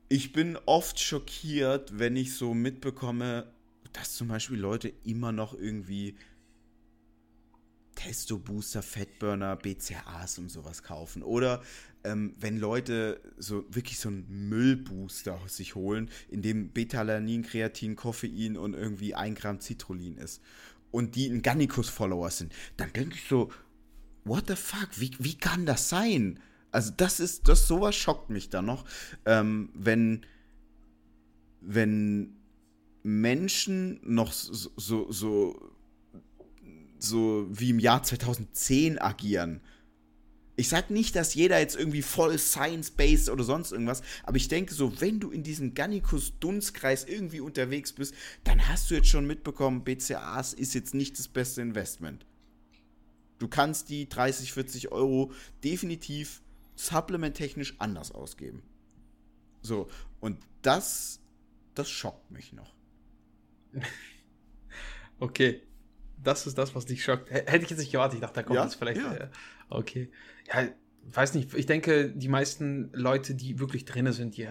Ich 0.08 0.34
bin 0.34 0.58
oft 0.66 1.00
schockiert, 1.00 1.98
wenn 1.98 2.16
ich 2.16 2.36
so 2.36 2.54
mitbekomme, 2.54 3.52
dass 3.94 4.14
zum 4.14 4.28
Beispiel 4.28 4.60
Leute 4.60 4.94
immer 5.04 5.32
noch 5.32 5.54
irgendwie 5.54 6.16
Testo-Booster, 7.96 8.84
Fettburner, 8.84 9.56
BCAAs 9.56 10.38
und 10.38 10.50
sowas 10.50 10.84
kaufen. 10.84 11.24
Oder 11.24 11.64
ähm, 12.04 12.36
wenn 12.40 12.58
Leute 12.58 13.20
so 13.38 13.66
wirklich 13.70 14.00
so 14.00 14.10
einen 14.10 14.50
Müllbooster 14.50 15.40
sich 15.48 15.76
holen, 15.76 16.10
in 16.30 16.42
dem 16.42 16.72
Betalanin, 16.72 17.42
Kreatin, 17.42 17.96
Koffein 17.96 18.58
und 18.58 18.74
irgendwie 18.74 19.16
ein 19.16 19.34
Gramm 19.34 19.60
Citrullin 19.60 20.18
ist 20.18 20.42
und 20.92 21.16
die 21.16 21.28
ein 21.28 21.42
Gannikus-Follower 21.42 22.30
sind, 22.30 22.54
dann 22.78 22.94
denke 22.94 23.16
ich 23.16 23.28
so, 23.28 23.52
what 24.26 24.46
the 24.48 24.56
fuck, 24.56 24.90
wie, 24.98 25.12
wie 25.20 25.36
kann 25.36 25.66
das 25.66 25.88
sein? 25.88 26.40
Also 26.72 26.92
das 26.98 27.22
ist, 27.22 27.48
das 27.48 27.68
sowas 27.68 27.96
schockt 27.96 28.30
mich 28.30 28.50
da 28.50 28.62
noch, 28.62 28.84
ähm, 29.26 29.70
wenn, 29.74 30.26
wenn 31.62 32.36
Menschen 33.04 34.02
noch 34.04 34.34
so, 34.34 34.70
so, 34.76 35.12
so, 35.12 35.72
so 37.00 37.48
wie 37.50 37.70
im 37.70 37.80
Jahr 37.80 38.04
2010 38.04 39.00
agieren. 39.00 39.62
Ich 40.58 40.70
sag 40.70 40.90
nicht, 40.90 41.16
dass 41.16 41.34
jeder 41.34 41.60
jetzt 41.60 41.76
irgendwie 41.76 42.02
voll 42.02 42.38
science-based 42.38 43.30
oder 43.30 43.44
sonst 43.44 43.72
irgendwas, 43.72 44.02
aber 44.24 44.38
ich 44.38 44.48
denke 44.48 44.74
so, 44.74 45.02
wenn 45.02 45.20
du 45.20 45.30
in 45.30 45.44
diesem 45.44 45.74
Gannikus-Dunstkreis 45.76 47.04
irgendwie 47.04 47.42
unterwegs 47.42 47.94
bist, 47.94 48.16
dann 48.44 48.68
hast 48.68 48.90
du 48.90 48.96
jetzt 48.96 49.10
schon 49.10 49.28
mitbekommen, 49.28 49.84
BCAAs 49.84 50.54
ist 50.54 50.74
jetzt 50.74 50.94
nicht 50.94 51.20
das 51.20 51.28
beste 51.28 51.62
Investment. 51.62 52.26
Du 53.38 53.48
kannst 53.48 53.90
die 53.90 54.08
30, 54.08 54.54
40 54.54 54.92
Euro 54.92 55.32
definitiv 55.64 56.42
supplementtechnisch 56.76 57.76
anders 57.80 58.12
ausgeben. 58.12 58.64
So, 59.62 59.88
und 60.20 60.40
das, 60.62 61.20
das 61.74 61.90
schockt 61.90 62.32
mich 62.32 62.54
noch. 62.54 62.74
okay. 65.20 65.62
Das 66.24 66.48
ist 66.48 66.58
das, 66.58 66.74
was 66.74 66.86
dich 66.86 67.04
schockt. 67.04 67.30
Hätte 67.30 67.58
ich 67.58 67.70
jetzt 67.70 67.80
nicht 67.80 67.92
gewartet. 67.92 68.16
Ich 68.16 68.22
dachte, 68.22 68.36
da 68.36 68.44
kommt 68.44 68.56
ja? 68.56 68.64
jetzt 68.64 68.76
vielleicht. 68.76 69.02
Ja. 69.02 69.14
Äh, 69.14 69.30
okay. 69.70 70.10
Ja, 70.48 70.70
weiß 71.04 71.34
nicht. 71.36 71.54
Ich 71.54 71.66
denke, 71.66 72.10
die 72.10 72.30
meisten 72.30 72.90
Leute, 72.94 73.36
die 73.36 73.60
wirklich 73.60 73.86
drin 73.86 74.12
sind, 74.12 74.38
die 74.38 74.50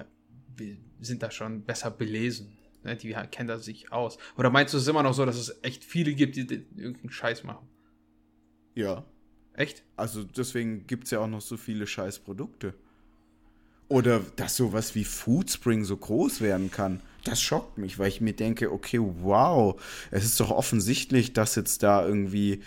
sind 1.00 1.22
da 1.22 1.30
schon 1.30 1.64
besser 1.64 1.90
belesen. 1.90 2.58
Ne? 2.82 2.96
Die 2.96 3.12
kennen 3.30 3.48
da 3.48 3.58
sich 3.58 3.92
aus. 3.92 4.18
Oder 4.36 4.50
meinst 4.50 4.74
du 4.74 4.78
es 4.78 4.86
immer 4.86 5.02
noch 5.02 5.14
so, 5.14 5.24
dass 5.24 5.36
es 5.36 5.58
echt 5.62 5.84
viele 5.84 6.14
gibt, 6.14 6.36
die 6.36 6.42
irgendeinen 6.42 7.10
Scheiß 7.10 7.44
machen? 7.44 7.66
Ja. 8.74 9.04
Echt? 9.54 9.82
Also 9.96 10.24
deswegen 10.24 10.86
gibt 10.86 11.04
es 11.04 11.10
ja 11.10 11.20
auch 11.20 11.28
noch 11.28 11.40
so 11.40 11.56
viele 11.56 11.86
scheiß 11.86 12.20
Produkte. 12.20 12.74
Oder 13.88 14.20
dass 14.36 14.56
sowas 14.56 14.94
wie 14.94 15.04
Foodspring 15.04 15.84
so 15.84 15.96
groß 15.96 16.40
werden 16.40 16.70
kann. 16.70 17.00
Das 17.22 17.40
schockt 17.40 17.78
mich, 17.78 17.98
weil 17.98 18.08
ich 18.08 18.20
mir 18.20 18.34
denke, 18.34 18.72
okay, 18.72 18.98
wow, 19.00 19.80
es 20.10 20.24
ist 20.24 20.40
doch 20.40 20.50
offensichtlich, 20.50 21.32
dass 21.32 21.54
jetzt 21.54 21.82
da 21.82 22.04
irgendwie 22.04 22.62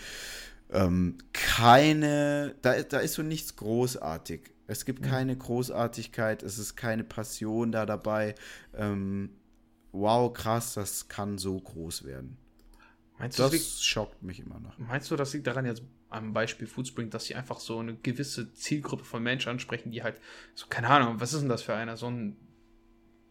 ähm, 0.70 1.18
keine, 1.32 2.54
da, 2.62 2.80
da 2.82 2.98
ist 2.98 3.14
so 3.14 3.22
nichts 3.22 3.56
großartig. 3.56 4.40
Es 4.66 4.84
gibt 4.84 5.02
keine 5.02 5.36
Großartigkeit, 5.36 6.42
es 6.42 6.58
ist 6.58 6.76
keine 6.76 7.02
Passion 7.02 7.72
da 7.72 7.86
dabei. 7.86 8.34
Ähm, 8.74 9.30
wow, 9.92 10.32
krass, 10.32 10.74
das 10.74 11.08
kann 11.08 11.38
so 11.38 11.58
groß 11.58 12.04
werden. 12.04 12.36
Meinst 13.18 13.38
das, 13.38 13.50
das 13.50 13.82
schockt 13.82 14.22
mich 14.22 14.40
immer 14.40 14.60
noch. 14.60 14.78
Meinst 14.78 15.10
du, 15.10 15.16
das 15.16 15.32
liegt 15.32 15.46
daran 15.46 15.64
jetzt 15.66 15.82
am 16.10 16.32
Beispiel 16.32 16.66
Foodspring, 16.66 17.10
dass 17.10 17.26
sie 17.26 17.34
einfach 17.34 17.60
so 17.60 17.78
eine 17.78 17.94
gewisse 17.94 18.52
Zielgruppe 18.54 19.04
von 19.04 19.22
Menschen 19.22 19.50
ansprechen, 19.50 19.90
die 19.90 20.02
halt, 20.02 20.20
so 20.54 20.66
keine 20.68 20.88
Ahnung, 20.88 21.20
was 21.20 21.32
ist 21.32 21.40
denn 21.40 21.48
das 21.48 21.62
für 21.62 21.74
einer? 21.74 21.96
So 21.96 22.08
ein 22.08 22.36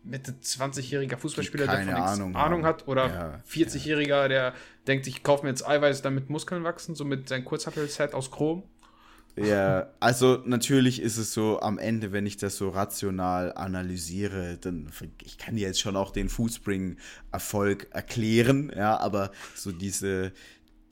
Mitte 0.03 0.35
20-jähriger 0.41 1.17
Fußballspieler, 1.17 1.67
der 1.67 1.83
von 1.83 1.93
Ahnung, 1.93 2.35
Ahnung 2.35 2.65
hat, 2.65 2.87
oder 2.87 3.07
ja, 3.07 3.43
40-jähriger, 3.49 4.07
ja. 4.07 4.27
der 4.27 4.53
denkt, 4.87 5.07
ich 5.07 5.23
kaufe 5.23 5.43
mir 5.43 5.49
jetzt 5.49 5.67
Eiweiß, 5.67 6.01
damit 6.01 6.29
Muskeln 6.29 6.63
wachsen, 6.63 6.95
so 6.95 7.03
mit 7.03 7.27
seinem 7.27 7.45
Kurzhappel-Set 7.45 8.13
aus 8.13 8.31
Chrom. 8.31 8.63
Ja, 9.35 9.91
also 9.99 10.41
natürlich 10.45 10.99
ist 10.99 11.17
es 11.17 11.31
so, 11.31 11.59
am 11.59 11.77
Ende, 11.77 12.11
wenn 12.11 12.25
ich 12.25 12.37
das 12.37 12.57
so 12.57 12.69
rational 12.69 13.53
analysiere, 13.53 14.57
dann, 14.59 14.89
ich 15.23 15.37
kann 15.37 15.55
dir 15.55 15.67
jetzt 15.67 15.79
schon 15.79 15.95
auch 15.95 16.11
den 16.11 16.27
Foodspring-Erfolg 16.27 17.87
erklären, 17.91 18.71
ja, 18.75 18.97
aber 18.99 19.31
so 19.53 19.71
diese, 19.71 20.31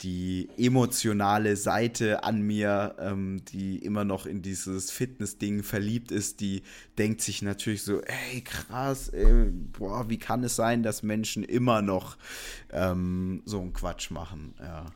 die 0.02 0.48
emotionale 0.58 1.56
Seite 1.56 2.22
an 2.22 2.42
mir, 2.42 2.96
ähm, 2.98 3.42
die 3.46 3.78
immer 3.78 4.04
noch 4.04 4.26
in 4.26 4.42
dieses 4.42 4.90
Fitness-Ding 4.90 5.62
verliebt 5.62 6.12
ist, 6.12 6.40
die 6.40 6.62
denkt 6.98 7.22
sich 7.22 7.42
natürlich 7.42 7.82
so, 7.82 8.00
ey, 8.02 8.42
krass, 8.42 9.08
ey, 9.08 9.50
boah, 9.50 10.08
wie 10.10 10.18
kann 10.18 10.44
es 10.44 10.56
sein, 10.56 10.82
dass 10.82 11.02
Menschen 11.02 11.42
immer 11.42 11.82
noch 11.82 12.18
ähm, 12.72 13.42
so 13.46 13.60
einen 13.60 13.72
Quatsch 13.72 14.10
machen, 14.10 14.54
ja. 14.60 14.86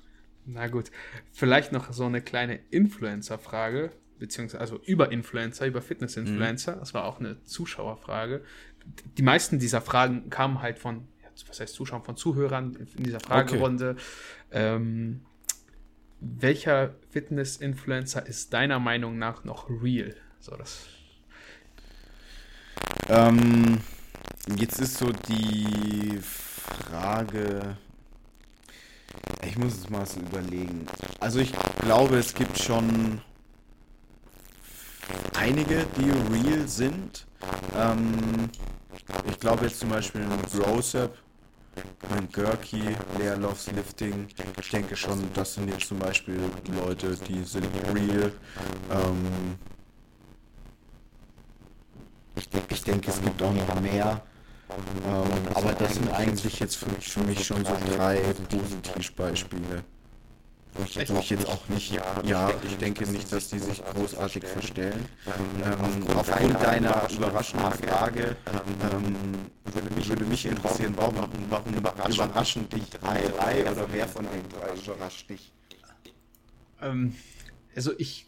Na 0.47 0.68
gut, 0.68 0.90
vielleicht 1.32 1.72
noch 1.72 1.93
so 1.93 2.05
eine 2.05 2.22
kleine 2.22 2.59
Influencer-Frage, 2.70 3.93
beziehungsweise 4.18 4.60
also 4.60 4.81
über 4.85 5.12
Influencer, 5.12 5.66
über 5.66 5.81
Fitness-Influencer, 5.81 6.77
mhm. 6.77 6.81
das 6.81 6.94
war 6.94 7.05
auch 7.05 7.20
eine 7.20 7.43
Zuschauerfrage. 7.44 8.43
Die 9.16 9.22
meisten 9.22 9.59
dieser 9.59 9.81
Fragen 9.81 10.31
kamen 10.31 10.62
halt 10.62 10.78
von 10.78 11.06
was 11.48 11.61
heißt 11.61 11.74
Zuschauern, 11.74 12.02
von 12.02 12.16
Zuhörern 12.16 12.77
in 12.97 13.05
dieser 13.05 13.20
Fragerunde. 13.20 13.97
Okay. 14.48 14.77
Ähm, 14.77 15.23
welcher 16.20 16.94
Fitness-Influencer 17.11 18.27
ist 18.27 18.52
deiner 18.52 18.78
Meinung 18.78 19.19
nach 19.19 19.44
noch 19.44 19.70
real? 19.70 20.15
So, 20.39 20.55
das. 20.57 20.86
Ähm, 23.09 23.78
jetzt 24.57 24.81
ist 24.81 24.98
so 24.98 25.11
die 25.28 26.19
Frage. 26.20 27.77
Ich 29.47 29.57
muss 29.57 29.78
es 29.78 29.90
mal 29.90 30.07
so 30.07 30.20
überlegen. 30.20 30.86
Also 31.19 31.39
ich 31.39 31.52
glaube, 31.81 32.19
es 32.19 32.35
gibt 32.35 32.59
schon 32.59 33.23
einige, 35.36 35.86
die 35.97 36.11
real 36.11 36.69
sind. 36.69 37.27
Ähm, 37.77 38.51
ich 39.28 39.39
glaube 39.39 39.66
jetzt 39.66 39.81
zum 39.81 39.91
Beispiel 39.91 40.23
Brosep 40.53 41.12
mein 42.09 42.28
Gurky, 42.32 42.97
Lea 43.19 43.35
Loves 43.39 43.70
Lifting. 43.73 44.27
Ich 44.61 44.70
denke 44.70 44.97
schon, 44.97 45.32
das 45.35 45.55
sind 45.55 45.69
jetzt 45.69 45.87
zum 45.87 45.99
Beispiel 45.99 46.41
Leute, 46.74 47.16
die 47.28 47.43
sind 47.45 47.66
real. 47.95 48.32
Ähm, 48.91 49.57
ich, 52.37 52.82
denke, 52.82 53.11
es 53.11 53.20
gibt 53.20 53.43
auch 53.43 53.53
noch 53.53 53.81
mehr. 53.81 54.23
Ähm, 55.07 55.49
aber 55.55 55.73
das 55.73 55.95
sind 55.95 56.11
eigentlich 56.12 56.61
jetzt 56.61 56.77
für 56.77 56.91
mich, 56.91 57.09
für 57.09 57.20
mich 57.20 57.45
schon 57.45 57.65
so 57.65 57.73
drei 57.97 58.20
Positivbeispiele. 58.49 59.82
Wo 59.82 59.99
ich 60.85 60.95
jetzt, 60.95 61.11
ich 61.11 61.31
jetzt 61.31 61.47
auch 61.49 61.69
nicht, 61.69 61.93
ja, 62.25 62.53
ich 62.65 62.77
denke 62.79 63.07
nicht, 63.11 63.33
dass 63.33 63.49
die 63.49 63.59
sich 63.59 63.83
großartig 63.85 64.45
verstellen. 64.45 65.09
Ähm, 65.65 66.07
aufgrund 66.17 66.63
deiner 66.63 67.09
überraschenden 67.11 67.73
Frage 67.73 68.37
ähm, 68.93 69.17
würde, 69.65 69.95
mich, 69.95 70.09
würde 70.09 70.25
mich 70.25 70.47
interessieren, 70.47 70.95
warum, 70.97 71.17
warum 71.49 71.75
überraschen, 71.75 72.15
überraschen 72.15 72.69
dich 72.69 72.91
drei, 72.91 73.23
drei 73.29 73.71
oder 73.71 73.87
wer 73.93 74.09
von 74.09 74.25
den 74.25 74.49
drei 74.49 74.75
überrascht 74.75 75.29
dich? 75.29 75.53
Ähm, 76.81 77.15
also 77.75 77.93
ich 77.99 78.27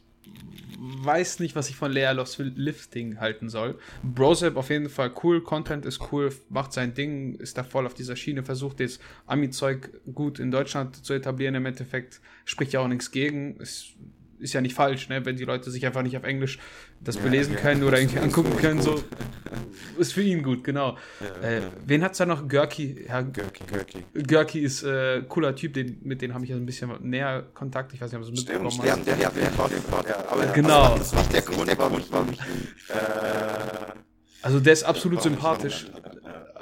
weiß 0.79 1.41
nicht, 1.41 1.57
was 1.57 1.69
ich 1.69 1.77
von 1.77 1.93
Lea 1.93 2.13
Lost 2.13 2.39
Lifting 2.39 3.21
halten 3.21 3.49
soll. 3.49 3.79
Brosep 4.03 4.57
auf 4.57 4.71
jeden 4.71 4.89
Fall 4.89 5.13
cool, 5.23 5.43
Content 5.43 5.87
ist 5.87 6.01
cool, 6.13 6.33
macht 6.49 6.73
sein 6.73 6.95
Ding, 6.95 7.35
ist 7.35 7.59
da 7.59 7.65
voll 7.65 7.87
auf 7.87 7.95
dieser 7.95 8.17
Schiene, 8.17 8.43
versucht 8.43 8.81
jetzt 8.81 9.01
Ami-Zeug 9.27 9.91
gut 10.13 10.39
in 10.39 10.51
Deutschland 10.51 11.05
zu 11.05 11.13
etablieren. 11.13 11.55
Im 11.55 11.67
Endeffekt 11.67 12.21
spricht 12.45 12.73
ja 12.73 12.81
auch 12.81 12.89
nichts 12.89 13.11
gegen. 13.11 13.57
Ist 13.57 13.95
ist 14.43 14.53
ja 14.53 14.61
nicht 14.61 14.75
falsch, 14.75 15.09
ne? 15.09 15.25
wenn 15.25 15.37
die 15.37 15.45
Leute 15.45 15.71
sich 15.71 15.87
einfach 15.87 16.03
nicht 16.03 16.17
auf 16.17 16.25
Englisch 16.25 16.59
das 17.01 17.17
ja, 17.17 17.23
belesen 17.23 17.55
ja, 17.55 17.61
können 17.61 17.85
oder 17.85 17.99
irgendwie 17.99 18.19
angucken 18.19 18.57
können. 18.57 18.83
So 18.83 19.03
ist 19.99 20.13
für 20.13 20.23
ihn 20.23 20.43
gut, 20.43 20.65
genau. 20.65 20.99
Ja, 21.21 21.49
äh, 21.49 21.63
wen 21.87 22.03
hat's 22.03 22.19
da 22.19 22.27
noch? 22.27 22.49
Görki. 22.49 23.07
Görki. 23.33 23.65
Görki. 23.67 24.05
Görki 24.15 24.61
ist 24.61 24.83
äh, 24.83 25.23
cooler 25.29 25.55
Typ, 25.55 25.75
den, 25.75 25.99
mit 26.03 26.23
dem 26.23 26.35
habe 26.35 26.45
ich 26.45 26.51
ja 26.51 26.57
ein 26.57 26.67
bisschen 26.67 26.91
näher 27.01 27.45
Kontakt. 27.55 27.93
Ich 27.95 28.01
weiß 28.01 28.11
nicht, 28.13 28.21
ob 28.21 28.25
es 28.27 28.31
mitbekommen 28.31 28.67
hast. 28.67 28.75
Stimmt, 28.75 29.07
der, 29.07 29.17
der, 29.17 29.31
der, 29.31 29.49
der, 29.49 30.31
aber 30.31 30.47
genau. 30.47 30.99
Das 30.99 31.15
war 31.15 31.25
der 31.25 31.43
Grund, 31.43 31.79
warum 31.79 31.99
ich, 31.99 32.13
warum 32.13 32.31
ich 32.31 32.41
äh, 32.41 33.93
also 34.43 34.59
der 34.59 34.73
ist 34.73 34.83
absolut 34.83 35.23
sympathisch 35.23 35.87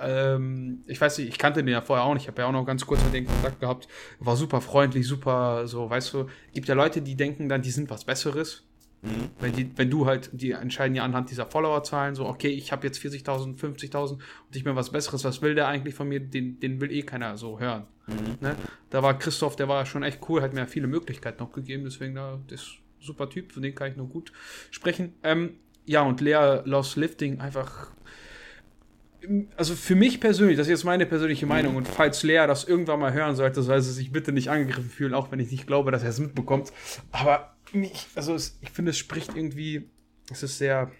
ähm, 0.02 0.82
ich 0.86 1.01
weiß 1.01 1.18
nicht, 1.18 1.28
ich 1.28 1.39
kannte 1.39 1.62
den 1.62 1.72
ja 1.72 1.81
vorher 1.81 2.05
auch 2.05 2.14
nicht, 2.14 2.24
ich 2.24 2.28
habe 2.28 2.43
ja 2.43 2.48
auch 2.48 2.52
noch 2.52 2.64
ganz 2.64 2.86
kurz 2.86 3.02
mit 3.05 3.14
dem 3.14 3.27
Kontakt 3.27 3.60
gehabt, 3.60 3.89
war 4.18 4.36
super 4.36 4.60
freundlich, 4.60 5.06
super, 5.06 5.66
so, 5.66 5.89
weißt 5.89 6.14
du, 6.14 6.27
gibt 6.52 6.68
ja 6.68 6.74
Leute, 6.74 7.02
die 7.02 7.16
denken 7.16 7.48
dann, 7.48 7.62
die 7.62 7.70
sind 7.70 7.90
was 7.90 8.05
Besseres. 8.05 8.64
Mhm. 9.02 9.31
Wenn, 9.39 9.52
die, 9.55 9.78
wenn 9.78 9.89
du 9.89 10.06
halt, 10.06 10.28
die 10.32 10.51
entscheiden 10.51 10.94
ja 10.94 11.05
anhand 11.05 11.31
dieser 11.31 11.47
Followerzahlen 11.47 12.14
so, 12.14 12.27
okay, 12.27 12.48
ich 12.48 12.70
habe 12.70 12.86
jetzt 12.86 12.98
40.000, 12.98 13.59
50.000 13.59 14.12
und 14.12 14.20
ich 14.52 14.62
bin 14.62 14.77
was 14.77 14.90
Besseres, 14.90 15.24
was 15.24 15.40
will 15.40 15.55
der 15.55 15.68
eigentlich 15.68 15.94
von 15.94 16.09
mir? 16.09 16.20
Den, 16.20 16.60
den 16.60 16.81
will 16.81 16.93
eh 16.93 17.02
keiner 17.02 17.39
so 17.39 17.59
hören. 17.59 17.86
Mhm. 18.06 18.36
Ne? 18.40 18.56
Da 18.90 19.02
war 19.02 19.18
Christoph, 19.18 19.56
der 19.56 19.68
war 19.68 19.86
schon 19.86 20.02
echt 20.02 20.20
cool, 20.28 20.43
hat 20.43 20.52
mir 20.52 20.66
viele 20.66 20.86
Möglichkeiten 20.86 21.43
noch 21.43 21.52
gegeben, 21.52 21.85
deswegen 21.85 22.14
da, 22.14 22.39
das 22.48 22.60
ist 22.60 22.78
super 23.01 23.31
Typ, 23.31 23.52
von 23.52 23.62
dem 23.62 23.74
kann 23.74 23.90
ich 23.90 23.97
nur 23.97 24.09
gut 24.09 24.32
sprechen. 24.70 25.14
Ähm, 25.22 25.55
ja, 25.86 26.02
und 26.02 26.20
Lea 26.20 26.60
Lost 26.64 26.97
Lifting 26.97 27.40
einfach 27.40 27.90
also 29.56 29.74
für 29.74 29.94
mich 29.94 30.20
persönlich, 30.20 30.56
das 30.56 30.66
ist 30.66 30.70
jetzt 30.70 30.84
meine 30.84 31.06
persönliche 31.06 31.47
Meinung, 31.47 31.76
und 31.76 31.86
falls 31.86 32.22
Lea 32.22 32.47
das 32.47 32.64
irgendwann 32.64 33.01
mal 33.01 33.12
hören 33.12 33.36
sollte, 33.36 33.62
soll 33.62 33.80
sie 33.80 33.92
sich 33.92 34.12
bitte 34.12 34.32
nicht 34.32 34.51
angegriffen 34.51 34.90
fühlen, 34.90 35.14
auch 35.14 35.30
wenn 35.30 35.40
ich 35.40 35.51
nicht 35.51 35.66
glaube, 35.66 35.90
dass 35.90 36.02
er 36.02 36.10
es 36.10 36.18
mitbekommt. 36.18 36.72
Aber 37.12 37.56
mich, 37.72 38.06
also 38.14 38.34
es, 38.34 38.59
ich 38.62 38.70
finde, 38.70 38.90
es 38.90 38.98
spricht 38.98 39.36
irgendwie, 39.36 39.90
es 40.30 40.42
ist 40.42 40.59
sehr, 40.59 40.90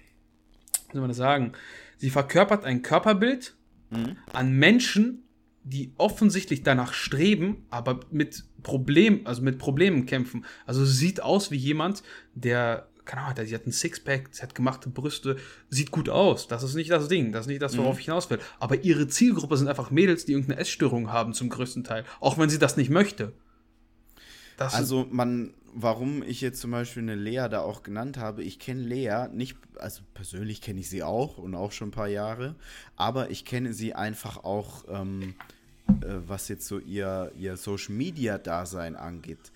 wie 0.88 0.92
soll 0.92 1.01
man 1.01 1.10
das 1.10 1.16
sagen, 1.16 1.52
sie 1.97 2.10
verkörpert 2.10 2.64
ein 2.64 2.82
Körperbild 2.82 3.56
mhm. 3.90 4.16
an 4.32 4.52
Menschen, 4.52 5.24
die 5.62 5.92
offensichtlich 5.98 6.62
danach 6.62 6.92
streben, 6.92 7.66
aber 7.70 8.01
mit 8.10 8.44
Problemen, 8.62 9.26
also 9.26 9.42
mit 9.42 9.59
Problemen 9.59 10.06
kämpfen. 10.06 10.44
Also 10.66 10.84
sie 10.84 10.97
sieht 10.97 11.22
aus 11.22 11.51
wie 11.51 11.56
jemand, 11.56 12.02
der 12.34 12.88
keine 13.10 13.22
Ahnung, 13.22 13.44
sie 13.44 13.54
hat 13.56 13.66
ein 13.66 13.72
Sixpack, 13.72 14.28
sie 14.30 14.40
hat 14.42 14.54
gemachte 14.54 14.88
Brüste, 14.88 15.36
sieht 15.68 15.90
gut 15.90 16.08
aus. 16.08 16.46
Das 16.46 16.62
ist 16.62 16.76
nicht 16.76 16.92
das 16.92 17.08
Ding, 17.08 17.32
das 17.32 17.42
ist 17.42 17.46
nicht 17.48 17.60
das, 17.60 17.76
worauf 17.76 17.94
mhm. 17.94 17.98
ich 17.98 18.04
hinaus 18.04 18.30
will. 18.30 18.38
Aber 18.60 18.84
ihre 18.84 19.08
Zielgruppe 19.08 19.56
sind 19.56 19.66
einfach 19.66 19.90
Mädels, 19.90 20.26
die 20.26 20.32
irgendeine 20.32 20.60
Essstörung 20.60 21.12
haben 21.12 21.34
zum 21.34 21.48
größten 21.48 21.82
Teil, 21.82 22.04
auch 22.20 22.38
wenn 22.38 22.48
sie 22.48 22.60
das 22.60 22.76
nicht 22.76 22.88
möchte. 22.88 23.32
Das 24.56 24.74
also 24.74 25.08
man, 25.10 25.54
warum 25.74 26.22
ich 26.22 26.40
jetzt 26.40 26.60
zum 26.60 26.70
Beispiel 26.70 27.02
eine 27.02 27.16
Lea 27.16 27.48
da 27.50 27.62
auch 27.62 27.82
genannt 27.82 28.16
habe, 28.16 28.44
ich 28.44 28.60
kenne 28.60 28.82
Lea 28.82 29.26
nicht, 29.32 29.56
also 29.78 30.02
persönlich 30.14 30.60
kenne 30.60 30.78
ich 30.78 30.88
sie 30.88 31.02
auch 31.02 31.36
und 31.36 31.56
auch 31.56 31.72
schon 31.72 31.88
ein 31.88 31.92
paar 31.92 32.08
Jahre, 32.08 32.54
aber 32.94 33.30
ich 33.30 33.44
kenne 33.44 33.72
sie 33.72 33.92
einfach 33.92 34.44
auch, 34.44 34.84
ähm, 34.88 35.34
äh, 35.88 36.14
was 36.28 36.46
jetzt 36.46 36.68
so 36.68 36.78
ihr, 36.78 37.32
ihr 37.36 37.56
Social 37.56 37.94
Media 37.94 38.38
Dasein 38.38 38.94
angeht 38.94 39.50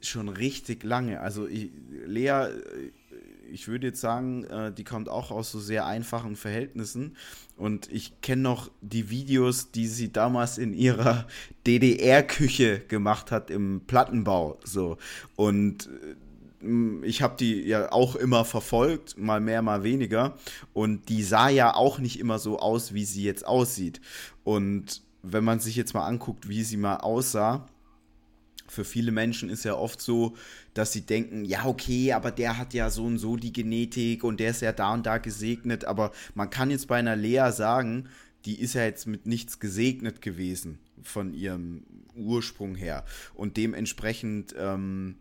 schon 0.00 0.28
richtig 0.28 0.84
lange. 0.84 1.20
Also 1.20 1.46
ich, 1.46 1.70
Lea, 2.06 2.28
äh, 2.28 2.90
ich 3.50 3.68
würde 3.68 3.88
jetzt 3.88 4.00
sagen, 4.00 4.44
äh, 4.44 4.72
die 4.72 4.84
kommt 4.84 5.08
auch 5.08 5.30
aus 5.30 5.50
so 5.50 5.60
sehr 5.60 5.86
einfachen 5.86 6.36
Verhältnissen. 6.36 7.16
Und 7.56 7.90
ich 7.90 8.20
kenne 8.20 8.42
noch 8.42 8.70
die 8.80 9.10
Videos, 9.10 9.70
die 9.70 9.86
sie 9.86 10.12
damals 10.12 10.58
in 10.58 10.74
ihrer 10.74 11.26
DDR-Küche 11.66 12.80
gemacht 12.80 13.30
hat 13.30 13.50
im 13.50 13.82
Plattenbau. 13.86 14.58
So. 14.64 14.98
Und 15.36 15.86
äh, 15.86 16.16
ich 17.02 17.22
habe 17.22 17.36
die 17.38 17.62
ja 17.62 17.92
auch 17.92 18.16
immer 18.16 18.44
verfolgt, 18.44 19.18
mal 19.18 19.40
mehr, 19.40 19.62
mal 19.62 19.82
weniger. 19.84 20.36
Und 20.72 21.08
die 21.08 21.22
sah 21.22 21.48
ja 21.48 21.74
auch 21.74 21.98
nicht 21.98 22.18
immer 22.18 22.38
so 22.38 22.58
aus, 22.58 22.94
wie 22.94 23.04
sie 23.04 23.24
jetzt 23.24 23.46
aussieht. 23.46 24.00
Und 24.44 25.02
wenn 25.22 25.44
man 25.44 25.60
sich 25.60 25.76
jetzt 25.76 25.94
mal 25.94 26.06
anguckt, 26.06 26.48
wie 26.48 26.62
sie 26.62 26.76
mal 26.76 26.98
aussah, 26.98 27.66
für 28.68 28.84
viele 28.84 29.12
Menschen 29.12 29.50
ist 29.50 29.64
ja 29.64 29.74
oft 29.74 30.00
so, 30.00 30.36
dass 30.74 30.92
sie 30.92 31.02
denken, 31.02 31.44
ja, 31.44 31.64
okay, 31.66 32.12
aber 32.12 32.30
der 32.30 32.58
hat 32.58 32.74
ja 32.74 32.90
so 32.90 33.04
und 33.04 33.18
so 33.18 33.36
die 33.36 33.52
Genetik 33.52 34.24
und 34.24 34.40
der 34.40 34.50
ist 34.50 34.62
ja 34.62 34.72
da 34.72 34.92
und 34.94 35.06
da 35.06 35.18
gesegnet. 35.18 35.84
Aber 35.84 36.12
man 36.34 36.50
kann 36.50 36.70
jetzt 36.70 36.88
bei 36.88 36.96
einer 36.96 37.16
Lea 37.16 37.50
sagen, 37.52 38.08
die 38.44 38.60
ist 38.60 38.74
ja 38.74 38.84
jetzt 38.84 39.06
mit 39.06 39.26
nichts 39.26 39.58
gesegnet 39.58 40.22
gewesen 40.22 40.78
von 41.02 41.34
ihrem 41.34 41.84
Ursprung 42.14 42.74
her. 42.74 43.04
Und 43.34 43.56
dementsprechend 43.56 44.54
ähm, 44.58 45.16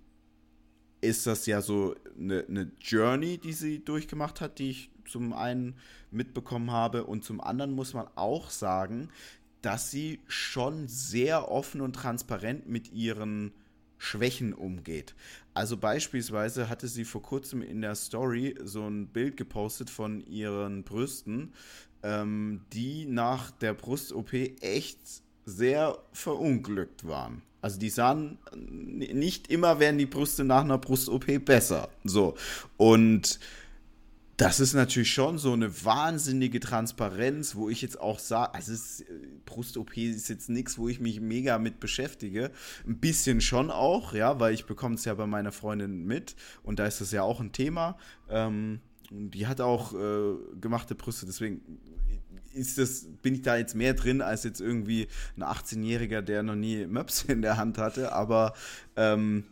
ist 1.01 1.27
das 1.27 1.45
ja 1.45 1.61
so 1.61 1.95
eine, 2.19 2.45
eine 2.47 2.71
Journey, 2.79 3.37
die 3.37 3.53
sie 3.53 3.83
durchgemacht 3.83 4.41
hat, 4.41 4.59
die 4.59 4.69
ich 4.69 4.91
zum 5.07 5.33
einen 5.33 5.75
mitbekommen 6.11 6.71
habe. 6.71 7.05
Und 7.05 7.23
zum 7.23 7.41
anderen 7.41 7.73
muss 7.73 7.93
man 7.93 8.07
auch 8.15 8.49
sagen, 8.49 9.09
dass 9.65 9.89
sie 9.89 10.19
schon 10.27 10.87
sehr 10.87 11.49
offen 11.51 11.81
und 11.81 11.93
transparent 11.93 12.69
mit 12.69 12.93
ihren 12.93 13.51
Schwächen 13.97 14.53
umgeht. 14.53 15.15
Also 15.55 15.77
beispielsweise 15.77 16.69
hatte 16.69 16.87
sie 16.87 17.03
vor 17.03 17.23
kurzem 17.23 17.63
in 17.63 17.81
der 17.81 17.95
Story 17.95 18.55
so 18.63 18.87
ein 18.87 19.07
Bild 19.07 19.37
gepostet 19.37 19.89
von 19.89 20.23
ihren 20.27 20.83
Brüsten, 20.83 21.53
ähm, 22.03 22.61
die 22.73 23.05
nach 23.05 23.49
der 23.49 23.73
Brust-OP 23.73 24.33
echt 24.61 24.99
sehr 25.45 25.97
verunglückt 26.13 27.07
waren. 27.07 27.41
Also 27.61 27.79
die 27.79 27.89
sahen 27.89 28.37
nicht 28.55 29.47
immer 29.47 29.79
werden 29.79 29.97
die 29.97 30.05
Brüste 30.05 30.43
nach 30.43 30.61
einer 30.61 30.77
Brust-OP 30.77 31.43
besser. 31.43 31.89
So. 32.03 32.35
Und 32.77 33.39
das 34.37 34.59
ist 34.59 34.73
natürlich 34.73 35.13
schon 35.13 35.37
so 35.37 35.53
eine 35.53 35.85
wahnsinnige 35.85 36.59
Transparenz, 36.59 37.55
wo 37.55 37.69
ich 37.69 37.81
jetzt 37.81 37.99
auch 37.99 38.19
sage, 38.19 38.53
also 38.53 38.73
ist, 38.73 39.05
Brust-OP 39.45 39.95
ist 39.95 40.27
jetzt 40.27 40.49
nichts, 40.49 40.77
wo 40.77 40.89
ich 40.89 40.99
mich 40.99 41.21
mega 41.21 41.57
mit 41.57 41.79
beschäftige. 41.79 42.51
Ein 42.85 42.99
bisschen 42.99 43.39
schon 43.39 43.71
auch, 43.71 44.13
ja, 44.13 44.39
weil 44.39 44.53
ich 44.53 44.65
bekomme 44.65 44.95
es 44.95 45.05
ja 45.05 45.13
bei 45.13 45.25
meiner 45.25 45.53
Freundin 45.53 46.05
mit 46.05 46.35
und 46.63 46.79
da 46.79 46.85
ist 46.85 46.99
das 46.99 47.11
ja 47.11 47.23
auch 47.23 47.39
ein 47.39 47.53
Thema. 47.53 47.97
Ähm, 48.29 48.81
die 49.09 49.47
hat 49.47 49.61
auch 49.61 49.93
äh, 49.93 50.35
gemachte 50.59 50.95
Brüste, 50.95 51.25
deswegen 51.25 51.61
ist 52.53 52.77
das, 52.77 53.07
bin 53.21 53.35
ich 53.35 53.41
da 53.41 53.55
jetzt 53.55 53.75
mehr 53.75 53.93
drin 53.93 54.21
als 54.21 54.43
jetzt 54.43 54.59
irgendwie 54.59 55.07
ein 55.37 55.43
18-Jähriger, 55.43 56.21
der 56.21 56.43
noch 56.43 56.55
nie 56.55 56.85
Möps 56.87 57.23
in 57.23 57.41
der 57.41 57.55
Hand 57.55 57.77
hatte, 57.77 58.11
aber 58.11 58.53
ähm, 58.97 59.45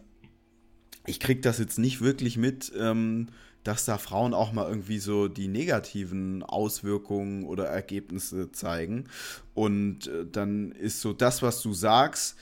ich 1.05 1.19
kriege 1.19 1.41
das 1.41 1.59
jetzt 1.59 1.79
nicht 1.79 2.01
wirklich 2.01 2.37
mit. 2.37 2.71
Ähm, 2.77 3.27
dass 3.63 3.85
da 3.85 3.97
Frauen 3.97 4.33
auch 4.33 4.51
mal 4.51 4.67
irgendwie 4.67 4.99
so 4.99 5.27
die 5.27 5.47
negativen 5.47 6.43
Auswirkungen 6.43 7.45
oder 7.45 7.65
Ergebnisse 7.65 8.51
zeigen. 8.51 9.05
Und 9.53 10.07
äh, 10.07 10.25
dann 10.25 10.71
ist 10.71 11.01
so 11.01 11.13
das, 11.13 11.41
was 11.41 11.61
du 11.61 11.73
sagst, 11.73 12.37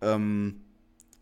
ähm, 0.00 0.60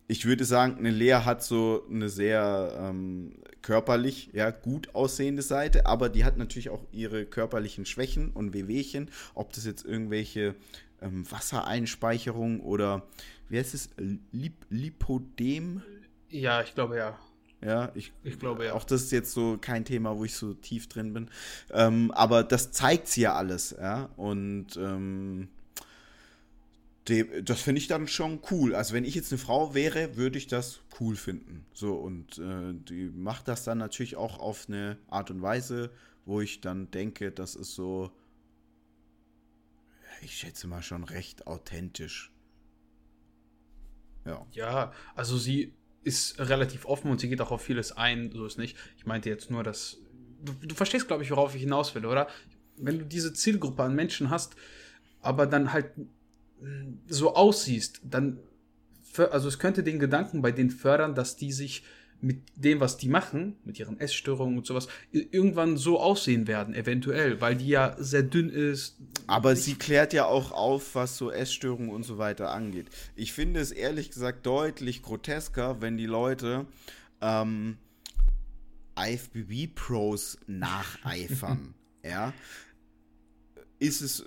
ich 0.09 0.27
würde 0.27 0.45
sagen, 0.45 0.77
eine 0.79 0.91
Lea 0.91 1.21
hat 1.25 1.43
so 1.43 1.87
eine 1.89 2.09
sehr 2.09 2.77
ähm, 2.79 3.35
körperlich 3.63 4.31
ja, 4.33 4.51
gut 4.51 4.95
aussehende 4.95 5.43
Seite, 5.43 5.87
aber 5.87 6.09
die 6.09 6.25
hat 6.25 6.37
natürlich 6.37 6.71
auch 6.71 6.85
ihre 6.93 7.25
körperlichen 7.25 7.87
Schwächen 7.87 8.31
und 8.31 8.53
Wehwehchen, 8.53 9.11
ob 9.35 9.53
das 9.53 9.65
jetzt 9.65 9.85
irgendwelche 9.85 10.55
ähm, 11.01 11.31
Wassereinspeicherung 11.31 12.61
oder 12.61 13.07
wie 13.49 13.59
heißt 13.59 13.75
es, 13.75 13.91
Lip 14.33 14.55
Lipodem? 14.69 15.83
Ja, 16.29 16.63
ich 16.63 16.75
glaube 16.75 16.97
ja. 16.97 17.19
Ja, 17.65 17.93
ich, 17.95 18.13
ich 18.25 18.39
glaube 18.39 18.67
ja. 18.67 18.73
Auch 18.75 18.85
das 18.85 19.03
ist 19.03 19.13
jetzt 19.13 19.33
so 19.33 19.57
kein 19.61 19.85
Thema, 19.85 20.17
wo 20.17 20.25
ich 20.25 20.35
so 20.35 20.53
tief 20.55 20.89
drin 20.89 21.13
bin. 21.13 21.31
Ähm, 21.71 22.11
aber 22.11 22.43
das 22.43 22.73
zeigt 22.73 23.07
sie 23.07 23.23
ja 23.23 23.35
alles, 23.35 23.77
ja. 23.79 24.11
Und 24.17 24.77
ähm, 24.77 25.49
de, 27.09 27.43
das 27.43 27.61
finde 27.61 27.81
ich 27.81 27.87
dann 27.87 28.09
schon 28.09 28.41
cool. 28.51 28.75
Also 28.75 28.95
wenn 28.95 29.05
ich 29.05 29.15
jetzt 29.15 29.33
eine 29.33 29.39
Frau 29.39 29.75
wäre, 29.75 30.17
würde 30.17 30.39
ich 30.39 30.49
das 30.49 30.81
cool 30.99 31.15
finden. 31.15 31.65
So, 31.73 31.95
und 31.95 32.39
äh, 32.39 32.75
die 32.75 33.11
macht 33.15 33.47
das 33.47 33.63
dann 33.63 33.79
natürlich 33.79 34.17
auch 34.17 34.41
auf 34.41 34.69
eine 34.69 34.99
Art 35.09 35.31
und 35.31 35.41
Weise, 35.41 35.91
wo 36.25 36.41
ich 36.41 36.61
dann 36.61 36.91
denke, 36.91 37.31
das 37.31 37.55
ist 37.55 37.75
so, 37.75 38.11
ich 40.21 40.37
schätze 40.37 40.67
mal 40.67 40.83
schon 40.83 41.05
recht 41.05 41.47
authentisch. 41.47 42.33
Ja. 44.25 44.47
Ja, 44.53 44.93
also 45.15 45.37
sie 45.37 45.75
ist 46.05 46.39
relativ 46.39 46.85
offen 46.87 47.11
und 47.11 47.21
sie 47.21 47.29
geht 47.29 47.41
auch 47.41 47.51
auf 47.51 47.63
vieles 47.63 47.93
ein, 47.93 48.31
so 48.33 48.45
ist 48.45 48.59
nicht. 48.59 48.77
Ich 48.97 49.07
meinte 49.07 49.29
jetzt 49.29 49.51
nur, 49.51 49.63
dass. 49.63 49.99
Du, 50.45 50.53
du 50.53 50.75
verstehst, 50.75 51.07
glaube 51.07 51.23
ich, 51.23 51.31
worauf 51.31 51.55
ich 51.55 51.63
hinaus 51.63 51.95
will, 51.95 52.07
oder? 52.07 52.29
Wenn 52.77 52.99
du 52.99 53.05
diese 53.05 53.33
Zielgruppe 53.33 53.83
an 53.83 53.95
Menschen 53.95 54.31
hast, 54.31 54.57
aber 55.21 55.47
dann 55.47 55.73
halt 55.73 55.93
so 57.07 57.35
aussiehst, 57.35 58.01
dann. 58.05 58.41
Also 59.31 59.49
es 59.49 59.59
könnte 59.59 59.83
den 59.83 59.99
Gedanken 59.99 60.41
bei 60.41 60.53
denen 60.53 60.71
fördern, 60.71 61.15
dass 61.15 61.37
die 61.37 61.53
sich 61.53 61.85
mit 62.23 62.41
dem, 62.55 62.79
was 62.79 62.97
die 62.97 63.09
machen, 63.09 63.57
mit 63.65 63.79
ihren 63.81 63.99
Essstörungen 63.99 64.57
und 64.57 64.67
sowas, 64.67 64.87
irgendwann 65.11 65.77
so 65.77 66.01
aussehen 66.01 66.47
werden, 66.47 66.73
eventuell, 66.75 67.41
weil 67.41 67.57
die 67.57 67.67
ja 67.67 67.97
sehr 67.99 68.23
dünn 68.23 68.49
ist. 68.49 68.97
Aber 69.27 69.57
sie 69.57 69.75
klärt 69.75 70.13
ja 70.13 70.27
auch 70.27 70.53
auf, 70.53 70.95
was 70.95 71.17
so 71.17 71.33
Essstörungen 71.33 71.91
und 71.91 72.05
so 72.05 72.19
weiter 72.19 72.53
angeht. 72.53 72.87
Ich 73.17 73.33
finde 73.33 73.61
es 73.61 73.73
ehrlich 73.73 74.11
gesagt 74.11 74.47
deutlich 74.47 75.03
grotesker, 75.03 75.81
wenn 75.81 75.97
die 75.97 76.07
Leute 76.07 76.67
ähm, 77.21 77.77
IFBB-Pros 78.97 80.39
nacheifern. 80.47 81.75
ja. 82.05 82.33
Ist 83.81 84.01
es 84.01 84.25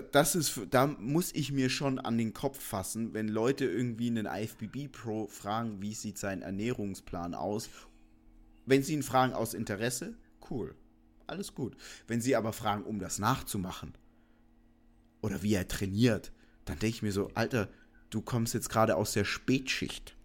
das 0.00 0.34
ist, 0.34 0.60
da 0.70 0.86
muss 0.86 1.32
ich 1.34 1.52
mir 1.52 1.68
schon 1.68 1.98
an 1.98 2.18
den 2.18 2.32
Kopf 2.32 2.60
fassen, 2.60 3.14
wenn 3.14 3.28
Leute 3.28 3.64
irgendwie 3.64 4.08
einen 4.08 4.26
IFBB 4.26 4.90
Pro 4.90 5.26
fragen, 5.28 5.80
wie 5.80 5.94
sieht 5.94 6.18
sein 6.18 6.42
Ernährungsplan 6.42 7.34
aus. 7.34 7.68
Wenn 8.66 8.82
sie 8.82 8.94
ihn 8.94 9.02
fragen 9.02 9.32
aus 9.32 9.54
Interesse, 9.54 10.14
cool, 10.50 10.74
alles 11.26 11.54
gut. 11.54 11.76
Wenn 12.06 12.20
sie 12.20 12.36
aber 12.36 12.52
fragen, 12.52 12.84
um 12.84 12.98
das 12.98 13.18
nachzumachen 13.18 13.94
oder 15.20 15.42
wie 15.42 15.54
er 15.54 15.68
trainiert, 15.68 16.32
dann 16.64 16.78
denke 16.78 16.96
ich 16.96 17.02
mir 17.02 17.12
so, 17.12 17.30
Alter, 17.34 17.68
du 18.10 18.22
kommst 18.22 18.54
jetzt 18.54 18.70
gerade 18.70 18.96
aus 18.96 19.12
der 19.12 19.24
Spätschicht. 19.24 20.16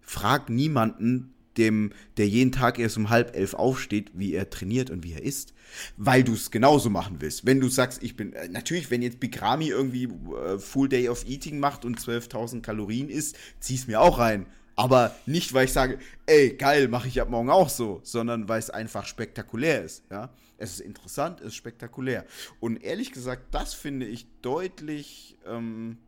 Frag 0.00 0.48
niemanden, 0.48 1.34
dem, 1.58 1.92
der 2.16 2.28
jeden 2.28 2.52
Tag 2.52 2.78
erst 2.78 2.96
um 2.96 3.10
halb 3.10 3.36
elf 3.36 3.54
aufsteht, 3.54 4.12
wie 4.14 4.32
er 4.32 4.48
trainiert 4.50 4.90
und 4.90 5.04
wie 5.04 5.12
er 5.12 5.22
isst, 5.22 5.54
weil 5.96 6.24
du 6.24 6.34
es 6.34 6.50
genauso 6.50 6.88
machen 6.90 7.16
willst. 7.20 7.44
Wenn 7.44 7.60
du 7.60 7.68
sagst, 7.68 8.02
ich 8.02 8.16
bin, 8.16 8.32
äh, 8.32 8.48
natürlich, 8.48 8.90
wenn 8.90 9.02
jetzt 9.02 9.20
Bigrami 9.20 9.68
irgendwie 9.68 10.04
äh, 10.04 10.58
Full 10.58 10.88
Day 10.88 11.08
of 11.08 11.28
Eating 11.28 11.58
macht 11.58 11.84
und 11.84 12.00
12.000 12.00 12.62
Kalorien 12.62 13.08
isst, 13.08 13.36
zieh's 13.60 13.86
mir 13.86 14.00
auch 14.00 14.18
rein. 14.18 14.46
Aber 14.78 15.12
nicht, 15.26 15.54
weil 15.54 15.64
ich 15.64 15.72
sage, 15.72 15.98
ey, 16.26 16.50
geil, 16.50 16.86
mache 16.86 17.08
ich 17.08 17.20
ab 17.20 17.30
morgen 17.30 17.50
auch 17.50 17.68
so, 17.68 18.00
sondern 18.04 18.48
weil 18.48 18.60
es 18.60 18.70
einfach 18.70 19.06
spektakulär 19.06 19.84
ist, 19.84 20.04
ja. 20.08 20.30
Es 20.56 20.72
ist 20.72 20.80
interessant, 20.80 21.40
es 21.40 21.48
ist 21.48 21.54
spektakulär. 21.56 22.26
Und 22.58 22.82
ehrlich 22.82 23.12
gesagt, 23.12 23.42
das 23.52 23.74
finde 23.74 24.06
ich 24.06 24.26
deutlich, 24.42 25.36
ähm, 25.46 25.98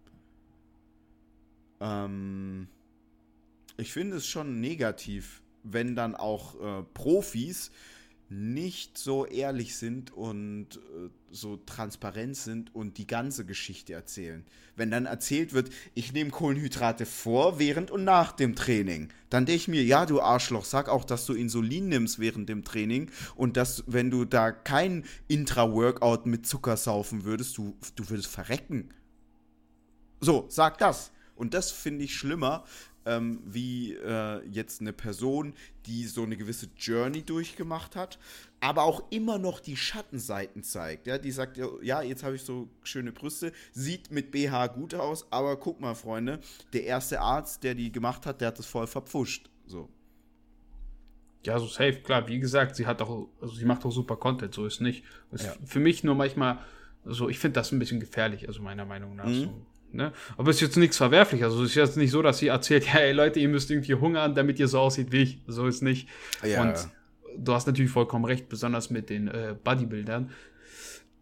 ähm, 1.81 2.68
ich 3.77 3.93
finde 3.93 4.16
es 4.18 4.27
schon 4.27 4.60
negativ, 4.60 5.40
wenn 5.62 5.97
dann 5.97 6.15
auch 6.15 6.55
äh, 6.61 6.82
Profis 6.95 7.70
nicht 8.31 8.97
so 8.97 9.27
ehrlich 9.27 9.77
sind 9.77 10.12
und 10.12 10.77
äh, 10.77 11.11
so 11.32 11.57
transparent 11.66 12.37
sind 12.37 12.73
und 12.74 12.97
die 12.97 13.09
ganze 13.09 13.45
Geschichte 13.45 13.93
erzählen. 13.93 14.45
Wenn 14.77 14.93
dann 14.93 15.07
erzählt 15.07 15.53
wird, 15.53 15.70
ich 15.95 16.12
nehme 16.12 16.31
Kohlenhydrate 16.31 17.07
vor, 17.07 17.59
während 17.59 17.91
und 17.91 18.05
nach 18.05 18.31
dem 18.31 18.55
Training, 18.55 19.09
dann 19.31 19.47
denke 19.47 19.57
ich 19.57 19.69
mir, 19.69 19.82
ja, 19.82 20.07
du 20.07 20.20
Arschloch, 20.20 20.65
sag 20.65 20.89
auch, 20.89 21.05
dass 21.05 21.27
du 21.27 21.35
Insulin 21.35 21.89
nimmst 21.89 22.20
während 22.20 22.49
dem 22.49 22.62
Training 22.62 23.11
und 23.35 23.57
dass, 23.57 23.82
wenn 23.89 24.12
du 24.12 24.24
da 24.24 24.53
kein 24.53 25.05
Intra-Workout 25.27 26.27
mit 26.27 26.47
Zucker 26.47 26.77
saufen 26.77 27.24
würdest, 27.24 27.59
du, 27.59 27.77
du 27.97 28.09
würdest 28.11 28.28
verrecken. 28.28 28.91
So, 30.20 30.47
sag 30.49 30.78
das. 30.78 31.11
Und 31.35 31.55
das 31.55 31.73
finde 31.73 32.05
ich 32.05 32.15
schlimmer, 32.15 32.65
ähm, 33.06 33.40
wie 33.44 33.94
äh, 33.94 34.47
jetzt 34.48 34.81
eine 34.81 34.93
Person, 34.93 35.55
die 35.86 36.05
so 36.06 36.22
eine 36.22 36.36
gewisse 36.36 36.68
Journey 36.77 37.22
durchgemacht 37.22 37.97
hat, 37.97 38.18
aber 38.60 38.82
auch 38.85 39.02
immer 39.10 39.39
noch 39.39 39.60
die 39.60 39.77
Schattenseiten 39.77 40.62
zeigt. 40.62 41.06
Ja, 41.06 41.18
die 41.18 41.31
sagt, 41.31 41.59
ja, 41.82 42.02
jetzt 42.02 42.22
habe 42.22 42.36
ich 42.36 42.43
so 42.43 42.68
schöne 42.82 43.12
Brüste, 43.12 43.52
sieht 43.72 44.10
mit 44.10 44.31
BH 44.31 44.68
gut 44.68 44.94
aus, 44.94 45.27
aber 45.31 45.56
guck 45.56 45.81
mal, 45.81 45.94
Freunde, 45.94 46.40
der 46.72 46.85
erste 46.85 47.20
Arzt, 47.20 47.62
der 47.64 47.74
die 47.74 47.90
gemacht 47.90 48.27
hat, 48.27 48.40
der 48.40 48.48
hat 48.48 48.59
das 48.59 48.66
voll 48.66 48.86
verpfuscht. 48.86 49.48
So. 49.66 49.89
Ja, 51.44 51.59
so 51.59 51.66
safe, 51.66 52.01
klar. 52.02 52.28
Wie 52.28 52.39
gesagt, 52.39 52.77
sie 52.77 52.86
hat 52.86 53.01
auch, 53.01 53.28
also 53.40 53.55
sie 53.55 53.64
macht 53.64 53.85
auch 53.86 53.90
super 53.90 54.16
Content, 54.16 54.52
so 54.52 54.66
ist 54.66 54.81
nicht. 54.81 55.05
Ist 55.32 55.44
ja. 55.44 55.55
Für 55.64 55.81
mich 55.81 56.05
nur 56.05 56.14
manchmal, 56.14 56.59
so, 57.05 57.31
ich 57.31 57.39
finde 57.39 57.55
das 57.55 57.72
ein 57.72 57.78
bisschen 57.78 57.98
gefährlich, 57.98 58.47
also 58.47 58.60
meiner 58.60 58.85
Meinung 58.85 59.16
nach. 59.16 59.24
Mhm. 59.24 59.35
So 59.35 59.66
Ne? 59.93 60.12
Aber 60.37 60.51
es 60.51 60.57
ist 60.57 60.62
jetzt 60.62 60.77
nichts 60.77 60.97
verwerflich. 60.97 61.45
Also 61.45 61.62
es 61.62 61.71
ist 61.71 61.77
jetzt 61.77 61.97
nicht 61.97 62.11
so, 62.11 62.23
dass 62.23 62.39
sie 62.39 62.49
erzählt, 62.49 62.87
ja, 62.93 63.01
ey 63.01 63.12
Leute, 63.12 63.41
ihr 63.41 63.49
müsst 63.49 63.71
irgendwie 63.71 63.95
hungern, 63.95 64.35
damit 64.35 64.59
ihr 64.59 64.69
so 64.69 64.79
aussieht 64.79 65.12
wie 65.12 65.23
ich. 65.23 65.39
So 65.47 65.67
ist 65.67 65.83
nicht. 65.83 66.09
Ja. 66.45 66.62
Und 66.62 66.89
du 67.37 67.53
hast 67.53 67.67
natürlich 67.67 67.91
vollkommen 67.91 68.25
recht, 68.25 68.49
besonders 68.49 68.91
mit 68.91 69.11
den 69.11 69.29
äh, 69.29 69.55
Bodybuildern. 69.62 70.31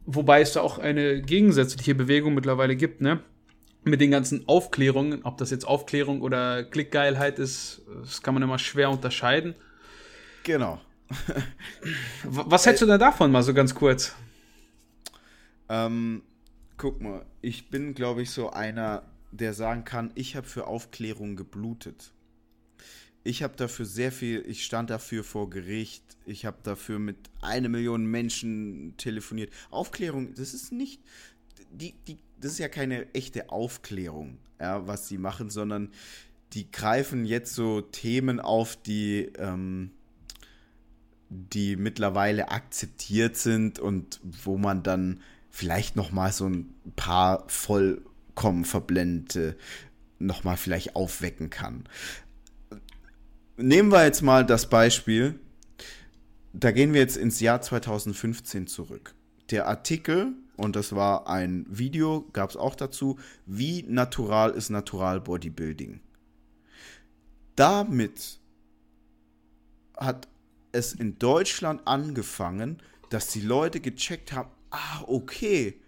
Wobei 0.06 0.40
es 0.40 0.52
da 0.52 0.62
auch 0.62 0.78
eine 0.78 1.20
gegensätzliche 1.20 1.94
Bewegung 1.94 2.34
mittlerweile 2.34 2.76
gibt, 2.76 3.00
ne? 3.00 3.20
Mit 3.84 4.00
den 4.00 4.10
ganzen 4.10 4.48
Aufklärungen, 4.48 5.22
ob 5.22 5.38
das 5.38 5.50
jetzt 5.50 5.66
Aufklärung 5.66 6.22
oder 6.22 6.64
Klickgeilheit 6.64 7.38
ist, 7.38 7.82
das 8.00 8.22
kann 8.22 8.34
man 8.34 8.42
immer 8.42 8.58
schwer 8.58 8.90
unterscheiden. 8.90 9.54
Genau. 10.44 10.80
Was 12.24 12.66
hältst 12.66 12.82
du 12.82 12.86
da 12.86 12.98
davon, 12.98 13.30
mal 13.30 13.42
so 13.42 13.54
ganz 13.54 13.74
kurz? 13.74 14.14
Ähm, 15.68 16.22
guck 16.76 17.00
mal, 17.00 17.24
ich 17.48 17.70
bin, 17.70 17.94
glaube 17.94 18.20
ich, 18.22 18.30
so 18.30 18.50
einer, 18.50 19.02
der 19.32 19.54
sagen 19.54 19.86
kann, 19.86 20.12
ich 20.14 20.36
habe 20.36 20.46
für 20.46 20.66
Aufklärung 20.66 21.34
geblutet. 21.34 22.12
Ich 23.24 23.42
habe 23.42 23.56
dafür 23.56 23.86
sehr 23.86 24.12
viel, 24.12 24.44
ich 24.46 24.64
stand 24.64 24.90
dafür 24.90 25.24
vor 25.24 25.48
Gericht, 25.48 26.02
ich 26.26 26.44
habe 26.44 26.58
dafür 26.62 26.98
mit 26.98 27.16
einer 27.40 27.70
Million 27.70 28.04
Menschen 28.04 28.94
telefoniert. 28.98 29.50
Aufklärung, 29.70 30.34
das 30.34 30.52
ist 30.52 30.72
nicht, 30.72 31.00
die, 31.72 31.94
die, 32.06 32.18
das 32.38 32.52
ist 32.52 32.58
ja 32.58 32.68
keine 32.68 33.12
echte 33.14 33.48
Aufklärung, 33.48 34.36
ja, 34.60 34.86
was 34.86 35.08
sie 35.08 35.18
machen, 35.18 35.48
sondern 35.48 35.90
die 36.52 36.70
greifen 36.70 37.24
jetzt 37.24 37.54
so 37.54 37.80
Themen 37.80 38.40
auf, 38.40 38.76
die, 38.76 39.30
ähm, 39.38 39.90
die 41.30 41.76
mittlerweile 41.76 42.50
akzeptiert 42.50 43.36
sind 43.36 43.78
und 43.78 44.20
wo 44.22 44.58
man 44.58 44.82
dann 44.82 45.20
vielleicht 45.50 45.96
noch 45.96 46.12
mal 46.12 46.32
so 46.32 46.46
ein 46.46 46.74
paar 46.96 47.44
vollkommen 47.48 48.64
verblendete 48.64 49.56
noch 50.18 50.44
mal 50.44 50.56
vielleicht 50.56 50.96
aufwecken 50.96 51.50
kann. 51.50 51.84
Nehmen 53.56 53.90
wir 53.90 54.04
jetzt 54.04 54.22
mal 54.22 54.44
das 54.44 54.68
Beispiel, 54.68 55.38
da 56.52 56.70
gehen 56.70 56.92
wir 56.92 57.00
jetzt 57.00 57.16
ins 57.16 57.40
Jahr 57.40 57.60
2015 57.60 58.66
zurück. 58.66 59.14
Der 59.50 59.66
Artikel, 59.66 60.32
und 60.56 60.76
das 60.76 60.94
war 60.94 61.28
ein 61.28 61.66
Video, 61.68 62.28
gab 62.32 62.50
es 62.50 62.56
auch 62.56 62.74
dazu, 62.74 63.18
wie 63.46 63.82
natural 63.84 64.50
ist 64.50 64.70
Natural 64.70 65.20
Bodybuilding. 65.20 66.00
Damit 67.56 68.38
hat 69.96 70.28
es 70.72 70.92
in 70.92 71.18
Deutschland 71.18 71.86
angefangen, 71.86 72.78
dass 73.10 73.28
die 73.28 73.40
Leute 73.40 73.80
gecheckt 73.80 74.32
haben, 74.32 74.50
ah, 74.70 75.02
okay, 75.06 75.80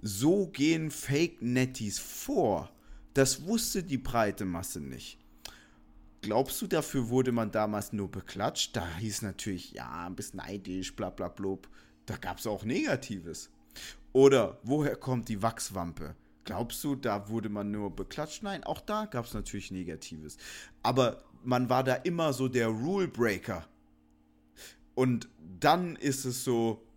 so 0.00 0.46
gehen 0.46 0.90
Fake 0.90 1.42
Netties 1.42 1.98
vor. 1.98 2.70
Das 3.14 3.44
wusste 3.44 3.82
die 3.82 3.98
breite 3.98 4.44
Masse 4.44 4.80
nicht. 4.80 5.18
Glaubst 6.20 6.60
du, 6.60 6.66
dafür 6.66 7.08
wurde 7.08 7.32
man 7.32 7.50
damals 7.50 7.92
nur 7.92 8.10
beklatscht? 8.10 8.76
Da 8.76 8.96
hieß 8.96 9.22
natürlich, 9.22 9.72
ja, 9.72 10.06
ein 10.06 10.16
bisschen 10.16 10.38
neidisch, 10.38 10.94
bla 10.94 11.10
bla 11.10 11.28
blub. 11.28 11.68
Da 12.06 12.16
gab 12.16 12.38
es 12.38 12.46
auch 12.46 12.64
Negatives. 12.64 13.50
Oder 14.12 14.58
woher 14.62 14.96
kommt 14.96 15.28
die 15.28 15.42
Wachswampe? 15.42 16.16
Glaubst 16.44 16.82
du, 16.82 16.96
da 16.96 17.28
wurde 17.28 17.50
man 17.50 17.70
nur 17.70 17.94
beklatscht? 17.94 18.42
Nein, 18.42 18.64
auch 18.64 18.80
da 18.80 19.04
gab 19.04 19.26
es 19.26 19.34
natürlich 19.34 19.70
Negatives. 19.70 20.38
Aber 20.82 21.22
man 21.44 21.68
war 21.68 21.84
da 21.84 21.94
immer 21.94 22.32
so 22.32 22.48
der 22.48 22.68
Rule 22.68 23.08
Breaker. 23.08 23.68
Und 24.94 25.28
dann 25.60 25.94
ist 25.96 26.24
es 26.24 26.42
so, 26.42 26.87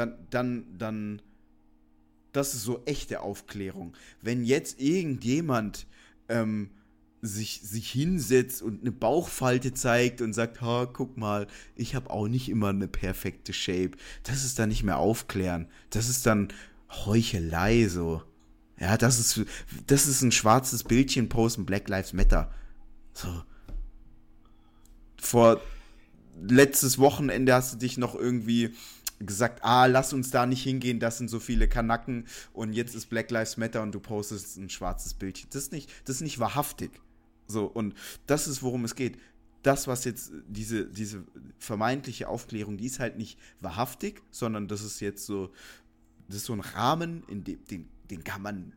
dann, 0.00 0.14
dann, 0.30 0.64
dann, 0.78 1.22
das 2.32 2.54
ist 2.54 2.64
so 2.64 2.82
echte 2.86 3.20
Aufklärung. 3.20 3.92
Wenn 4.22 4.44
jetzt 4.44 4.80
irgendjemand 4.80 5.86
ähm, 6.28 6.70
sich, 7.22 7.60
sich 7.62 7.90
hinsetzt 7.90 8.62
und 8.62 8.80
eine 8.80 8.92
Bauchfalte 8.92 9.74
zeigt 9.74 10.22
und 10.22 10.32
sagt, 10.32 10.62
ha, 10.62 10.88
guck 10.90 11.18
mal, 11.18 11.46
ich 11.76 11.94
habe 11.94 12.08
auch 12.10 12.28
nicht 12.28 12.48
immer 12.48 12.70
eine 12.70 12.88
perfekte 12.88 13.52
Shape. 13.52 13.92
Das 14.22 14.44
ist 14.44 14.58
dann 14.58 14.70
nicht 14.70 14.82
mehr 14.82 14.96
aufklären. 14.96 15.68
Das 15.90 16.08
ist 16.08 16.24
dann 16.26 16.48
Heuchelei 16.88 17.88
so. 17.88 18.22
Ja, 18.78 18.96
das 18.96 19.18
ist, 19.18 19.44
das 19.86 20.06
ist 20.06 20.22
ein 20.22 20.32
schwarzes 20.32 20.82
Bildchen 20.84 21.28
posten, 21.28 21.66
Black 21.66 21.88
Lives 21.90 22.14
Matter. 22.14 22.50
So. 23.12 23.28
Vor 25.18 25.60
letztes 26.42 26.98
Wochenende 26.98 27.52
hast 27.52 27.74
du 27.74 27.76
dich 27.76 27.98
noch 27.98 28.14
irgendwie 28.14 28.70
gesagt, 29.20 29.62
ah, 29.62 29.86
lass 29.86 30.12
uns 30.12 30.30
da 30.30 30.46
nicht 30.46 30.62
hingehen, 30.62 30.98
das 30.98 31.18
sind 31.18 31.28
so 31.28 31.40
viele 31.40 31.68
Kanacken 31.68 32.26
und 32.52 32.72
jetzt 32.72 32.94
ist 32.94 33.06
Black 33.06 33.30
Lives 33.30 33.56
Matter 33.56 33.82
und 33.82 33.94
du 33.94 34.00
postest 34.00 34.56
ein 34.56 34.70
schwarzes 34.70 35.14
Bildchen. 35.14 35.48
Das 35.52 35.64
ist 35.64 35.72
nicht, 35.72 35.90
das 36.06 36.16
ist 36.16 36.22
nicht 36.22 36.38
wahrhaftig. 36.38 36.90
So, 37.46 37.66
und 37.66 37.94
das 38.26 38.48
ist, 38.48 38.62
worum 38.62 38.84
es 38.84 38.94
geht. 38.94 39.18
Das, 39.62 39.86
was 39.86 40.04
jetzt, 40.04 40.32
diese, 40.46 40.86
diese 40.86 41.24
vermeintliche 41.58 42.28
Aufklärung, 42.28 42.78
die 42.78 42.86
ist 42.86 42.98
halt 42.98 43.18
nicht 43.18 43.38
wahrhaftig, 43.60 44.22
sondern 44.30 44.68
das 44.68 44.82
ist 44.82 45.00
jetzt 45.00 45.26
so, 45.26 45.52
das 46.28 46.36
ist 46.36 46.46
so 46.46 46.54
ein 46.54 46.60
Rahmen, 46.60 47.22
in 47.28 47.44
dem, 47.44 47.62
den, 47.66 47.88
den 48.10 48.24
kann 48.24 48.40
man 48.40 48.72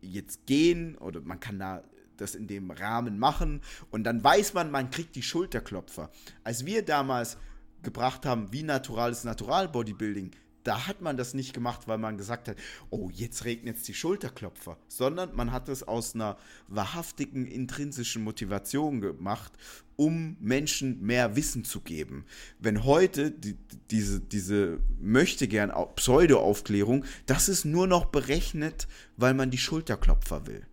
jetzt 0.00 0.46
gehen 0.46 0.96
oder 0.98 1.20
man 1.20 1.40
kann 1.40 1.58
da 1.58 1.82
das 2.16 2.34
in 2.34 2.46
dem 2.46 2.70
Rahmen 2.70 3.18
machen 3.18 3.60
und 3.90 4.04
dann 4.04 4.22
weiß 4.22 4.54
man, 4.54 4.70
man 4.70 4.90
kriegt 4.90 5.16
die 5.16 5.22
Schulterklopfer. 5.22 6.10
Als 6.44 6.64
wir 6.64 6.82
damals 6.82 7.36
gebracht 7.84 8.26
haben, 8.26 8.52
wie 8.52 8.62
natural 8.62 9.12
ist 9.12 9.24
Natural 9.24 9.68
Bodybuilding, 9.68 10.32
da 10.64 10.86
hat 10.86 11.02
man 11.02 11.16
das 11.16 11.34
nicht 11.34 11.52
gemacht, 11.52 11.86
weil 11.86 11.98
man 11.98 12.16
gesagt 12.16 12.48
hat, 12.48 12.56
oh, 12.90 13.10
jetzt 13.12 13.44
regnet 13.44 13.76
es 13.76 13.82
die 13.82 13.94
Schulterklopfer, 13.94 14.78
sondern 14.88 15.36
man 15.36 15.52
hat 15.52 15.68
es 15.68 15.82
aus 15.82 16.14
einer 16.14 16.38
wahrhaftigen 16.68 17.46
intrinsischen 17.46 18.24
Motivation 18.24 19.00
gemacht, 19.00 19.52
um 19.96 20.36
Menschen 20.40 21.02
mehr 21.02 21.36
Wissen 21.36 21.64
zu 21.64 21.80
geben. 21.80 22.24
Wenn 22.58 22.84
heute 22.84 23.30
die, 23.30 23.56
diese, 23.90 24.20
diese 24.20 24.80
möchte 25.00 25.46
gern 25.46 25.72
Pseudo-Aufklärung, 25.96 27.04
das 27.26 27.48
ist 27.48 27.64
nur 27.64 27.86
noch 27.86 28.06
berechnet, 28.06 28.88
weil 29.16 29.34
man 29.34 29.50
die 29.50 29.58
Schulterklopfer 29.58 30.46
will. 30.46 30.66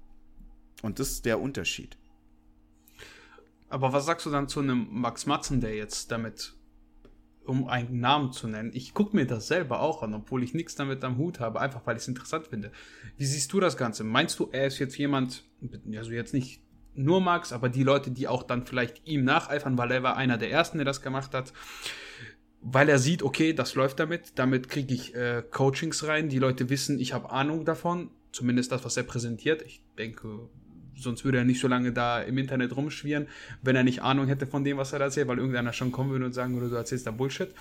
Und 0.81 0.99
das 0.99 1.11
ist 1.11 1.25
der 1.25 1.39
Unterschied. 1.39 1.97
Aber 3.69 3.93
was 3.93 4.05
sagst 4.05 4.25
du 4.25 4.29
dann 4.31 4.47
zu 4.47 4.61
einem 4.61 4.87
Max 4.89 5.25
Matzen, 5.25 5.61
der 5.61 5.75
jetzt 5.75 6.11
damit 6.11 6.55
um 7.45 7.67
einen 7.67 7.99
Namen 7.99 8.31
zu 8.31 8.47
nennen. 8.47 8.71
Ich 8.73 8.93
gucke 8.93 9.15
mir 9.15 9.25
das 9.25 9.47
selber 9.47 9.81
auch 9.81 10.03
an, 10.03 10.13
obwohl 10.13 10.43
ich 10.43 10.53
nichts 10.53 10.75
damit 10.75 11.03
am 11.03 11.17
Hut 11.17 11.39
habe, 11.39 11.59
einfach 11.59 11.81
weil 11.85 11.95
ich 11.95 12.03
es 12.03 12.07
interessant 12.07 12.47
finde. 12.47 12.71
Wie 13.17 13.25
siehst 13.25 13.51
du 13.53 13.59
das 13.59 13.77
Ganze? 13.77 14.03
Meinst 14.03 14.39
du, 14.39 14.49
er 14.51 14.67
ist 14.67 14.79
jetzt 14.79 14.97
jemand, 14.97 15.43
also 15.95 16.11
jetzt 16.11 16.33
nicht 16.33 16.61
nur 16.93 17.21
Max, 17.21 17.53
aber 17.53 17.69
die 17.69 17.83
Leute, 17.83 18.11
die 18.11 18.27
auch 18.27 18.43
dann 18.43 18.65
vielleicht 18.65 19.07
ihm 19.07 19.23
nacheifern, 19.23 19.77
weil 19.77 19.91
er 19.91 20.03
war 20.03 20.17
einer 20.17 20.37
der 20.37 20.51
Ersten, 20.51 20.77
der 20.77 20.85
das 20.85 21.01
gemacht 21.01 21.33
hat, 21.33 21.53
weil 22.61 22.89
er 22.89 22.99
sieht, 22.99 23.23
okay, 23.23 23.53
das 23.53 23.75
läuft 23.75 23.99
damit, 23.99 24.37
damit 24.37 24.69
kriege 24.69 24.93
ich 24.93 25.15
äh, 25.15 25.43
Coachings 25.49 26.05
rein, 26.05 26.29
die 26.29 26.39
Leute 26.39 26.69
wissen, 26.69 26.99
ich 26.99 27.13
habe 27.13 27.31
Ahnung 27.31 27.65
davon, 27.65 28.11
zumindest 28.31 28.71
das, 28.71 28.85
was 28.85 28.97
er 28.97 29.03
präsentiert. 29.03 29.61
Ich 29.63 29.83
denke, 29.97 30.49
sonst 30.95 31.25
würde 31.25 31.39
er 31.39 31.45
nicht 31.45 31.59
so 31.59 31.67
lange 31.67 31.91
da 31.91 32.21
im 32.21 32.37
Internet 32.37 32.75
rumschwirren, 32.75 33.27
wenn 33.61 33.75
er 33.75 33.83
nicht 33.83 34.01
Ahnung 34.01 34.27
hätte 34.27 34.47
von 34.47 34.63
dem, 34.63 34.77
was 34.77 34.93
er 34.93 34.99
da 34.99 35.05
erzählt, 35.05 35.27
weil 35.27 35.37
irgendeiner 35.37 35.73
schon 35.73 35.91
kommen 35.91 36.11
würde 36.11 36.25
und 36.25 36.33
sagen 36.33 36.53
würde, 36.53 36.69
du 36.69 36.75
erzählst 36.75 37.07
da 37.07 37.11
Bullshit. 37.11 37.53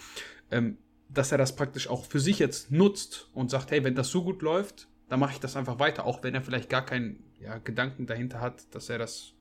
Ähm, 0.50 0.78
dass 1.12 1.32
er 1.32 1.38
das 1.38 1.56
praktisch 1.56 1.88
auch 1.88 2.04
für 2.04 2.20
sich 2.20 2.38
jetzt 2.38 2.70
nutzt 2.70 3.28
und 3.34 3.50
sagt, 3.50 3.70
hey, 3.70 3.82
wenn 3.82 3.94
das 3.94 4.10
so 4.10 4.22
gut 4.22 4.42
läuft, 4.42 4.88
dann 5.08 5.18
mache 5.18 5.32
ich 5.32 5.40
das 5.40 5.56
einfach 5.56 5.78
weiter, 5.78 6.06
auch 6.06 6.22
wenn 6.22 6.34
er 6.34 6.42
vielleicht 6.42 6.70
gar 6.70 6.86
keinen 6.86 7.24
ja, 7.40 7.58
Gedanken 7.58 8.06
dahinter 8.06 8.40
hat, 8.40 8.72
dass 8.74 8.88
er 8.88 8.98
das 8.98 9.32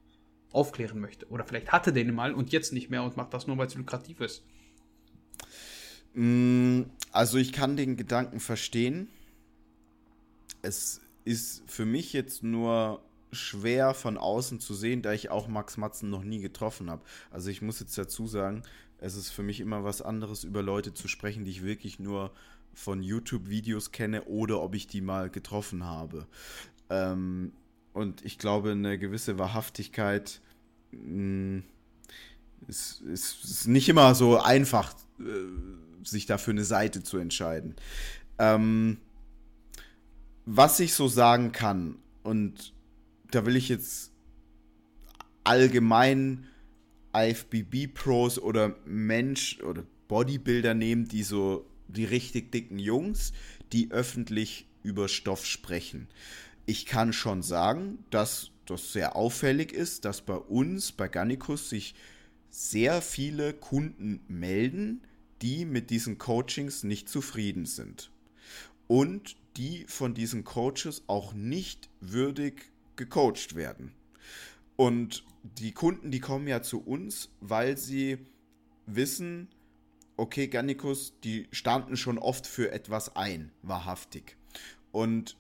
aufklären 0.52 1.00
möchte. 1.00 1.28
Oder 1.28 1.46
vielleicht 1.46 1.72
hatte 1.72 1.94
den 1.94 2.14
mal 2.14 2.34
und 2.34 2.52
jetzt 2.52 2.74
nicht 2.74 2.90
mehr 2.90 3.04
und 3.04 3.18
macht 3.18 3.34
das 3.34 3.46
nur, 3.46 3.58
weil 3.58 3.68
es 3.68 3.76
lukrativ 3.76 4.20
ist. 4.20 4.44
Mm, 6.16 6.84
also 7.12 7.38
ich 7.38 7.54
kann 7.54 7.78
den 7.78 7.98
Gedanken 7.98 8.40
verstehen. 8.40 9.10
Es 10.64 11.02
ist 11.24 11.62
für 11.68 11.86
mich 11.86 12.14
jetzt 12.14 12.42
nur 12.44 13.04
schwer 13.32 13.94
von 13.94 14.18
außen 14.18 14.60
zu 14.60 14.74
sehen, 14.74 15.02
da 15.02 15.14
ich 15.14 15.30
auch 15.30 15.48
Max 15.48 15.78
Matzen 15.78 16.10
noch 16.10 16.24
nie 16.24 16.40
getroffen 16.40 16.90
habe. 16.90 17.04
Also 17.32 17.50
ich 17.50 17.62
muss 17.62 17.80
jetzt 17.80 17.98
dazu 17.98 18.28
sagen, 18.28 18.64
es 19.00 19.16
ist 19.16 19.30
für 19.30 19.44
mich 19.44 19.60
immer 19.60 19.84
was 19.84 20.02
anderes, 20.02 20.44
über 20.44 20.62
Leute 20.62 20.94
zu 20.94 21.08
sprechen, 21.08 21.46
die 21.46 21.52
ich 21.52 21.64
wirklich 21.64 22.00
nur 22.00 22.32
von 22.74 23.02
YouTube-Videos 23.02 23.92
kenne 23.92 24.24
oder 24.24 24.62
ob 24.62 24.76
ich 24.76 24.88
die 24.88 25.02
mal 25.02 25.30
getroffen 25.30 25.84
habe. 25.84 26.28
Ähm, 26.90 27.52
und 27.94 28.24
ich 28.26 28.38
glaube, 28.38 28.72
eine 28.72 28.98
gewisse 28.98 29.40
Wahrhaftigkeit 29.40 30.42
mh, 30.92 31.60
mm, 31.60 31.64
ist, 32.68 33.02
ist, 33.02 33.44
ist, 33.44 33.68
nicht 33.68 33.90
immer 33.90 34.16
so 34.16 34.40
einfach, 34.40 34.94
äh, 35.20 36.04
sich 36.04 36.26
dafür 36.26 36.54
eine 36.54 36.66
Seite 36.66 37.04
zu 37.04 37.18
entscheiden. 37.18 37.76
Ähm, 38.38 38.98
was 40.46 40.80
ich 40.80 40.94
so 40.94 41.08
sagen 41.08 41.52
kann, 41.52 41.98
und 42.24 42.74
da 43.32 43.46
will 43.46 43.56
ich 43.56 43.70
jetzt 43.70 44.12
allgemein 45.44 46.48
IFBB-Pros 47.16 48.40
oder 48.40 48.76
Mensch 48.86 49.62
oder 49.62 49.84
Bodybuilder 50.08 50.74
nehmen, 50.74 51.08
die 51.08 51.24
so 51.24 51.66
die 51.88 52.06
richtig 52.06 52.52
dicken 52.52 52.80
Jungs, 52.80 53.34
die 53.72 53.92
öffentlich 53.92 54.68
über 54.84 55.08
Stoff 55.08 55.46
sprechen. 55.46 56.08
Ich 56.66 56.86
kann 56.86 57.14
schon 57.14 57.42
sagen, 57.42 58.00
dass 58.12 58.52
das 58.66 58.94
sehr 58.94 59.16
auffällig 59.16 59.72
ist, 59.72 60.06
dass 60.06 60.22
bei 60.22 60.36
uns, 60.36 60.92
bei 60.92 61.08
Gannikus, 61.08 61.70
sich 61.70 61.96
sehr 62.52 63.02
viele 63.02 63.54
Kunden 63.54 64.22
melden, 64.28 65.02
die 65.42 65.66
mit 65.66 65.90
diesen 65.90 66.18
Coachings 66.18 66.84
nicht 66.84 67.10
zufrieden 67.10 67.66
sind. 67.66 68.12
Und 68.88 69.36
die 69.58 69.86
von 69.88 70.14
diesen 70.14 70.44
Coaches 70.44 71.04
auch 71.08 71.34
nicht 71.34 71.90
würdig 72.02 72.72
gecoacht 73.00 73.56
werden. 73.56 73.94
Und 74.76 75.24
die 75.42 75.72
Kunden, 75.72 76.12
die 76.12 76.20
kommen 76.20 76.48
ja 76.48 76.62
zu 76.62 76.80
uns, 76.82 77.30
weil 77.40 77.78
sie 77.78 78.20
wissen, 78.86 79.48
okay, 80.18 80.48
Gannikus, 80.48 81.14
die 81.24 81.48
standen 81.52 81.98
schon 81.98 82.20
oft 82.20 82.46
für 82.46 82.72
etwas 82.72 83.16
ein, 83.16 83.52
wahrhaftig. 83.64 84.38
Und 84.92 85.38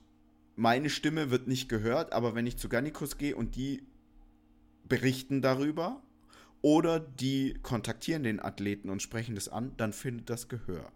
meine 0.56 0.90
Stimme 0.90 1.31
wird 1.31 1.48
nicht 1.48 1.69
gehört, 1.69 2.14
aber 2.14 2.34
wenn 2.34 2.48
ich 2.48 2.57
zu 2.57 2.69
Gannikus 2.69 3.18
gehe 3.18 3.36
und 3.36 3.56
die 3.56 3.84
berichten 4.88 5.41
darüber 5.41 6.02
oder 6.61 6.99
die 6.99 7.56
kontaktieren 7.61 8.23
den 8.23 8.40
Athleten 8.40 8.90
und 8.90 9.02
sprechen 9.02 9.36
das 9.36 9.49
an, 9.49 9.73
dann 9.77 9.94
findet 9.94 10.30
das 10.30 10.48
Gehör. 10.48 10.91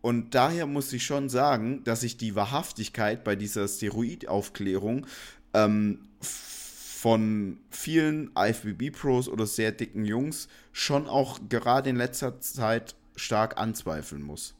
Und 0.00 0.34
daher 0.34 0.66
muss 0.66 0.92
ich 0.92 1.04
schon 1.04 1.28
sagen, 1.28 1.82
dass 1.84 2.02
ich 2.02 2.16
die 2.16 2.34
Wahrhaftigkeit 2.36 3.24
bei 3.24 3.34
dieser 3.34 3.66
Steroidaufklärung 3.66 5.06
ähm, 5.54 6.00
von 6.20 7.58
vielen 7.70 8.30
IFBB-Pros 8.36 9.28
oder 9.28 9.46
sehr 9.46 9.72
dicken 9.72 10.04
Jungs 10.04 10.48
schon 10.72 11.06
auch 11.06 11.38
gerade 11.48 11.90
in 11.90 11.96
letzter 11.96 12.40
Zeit 12.40 12.96
stark 13.16 13.58
anzweifeln 13.58 14.22
muss. 14.22 14.54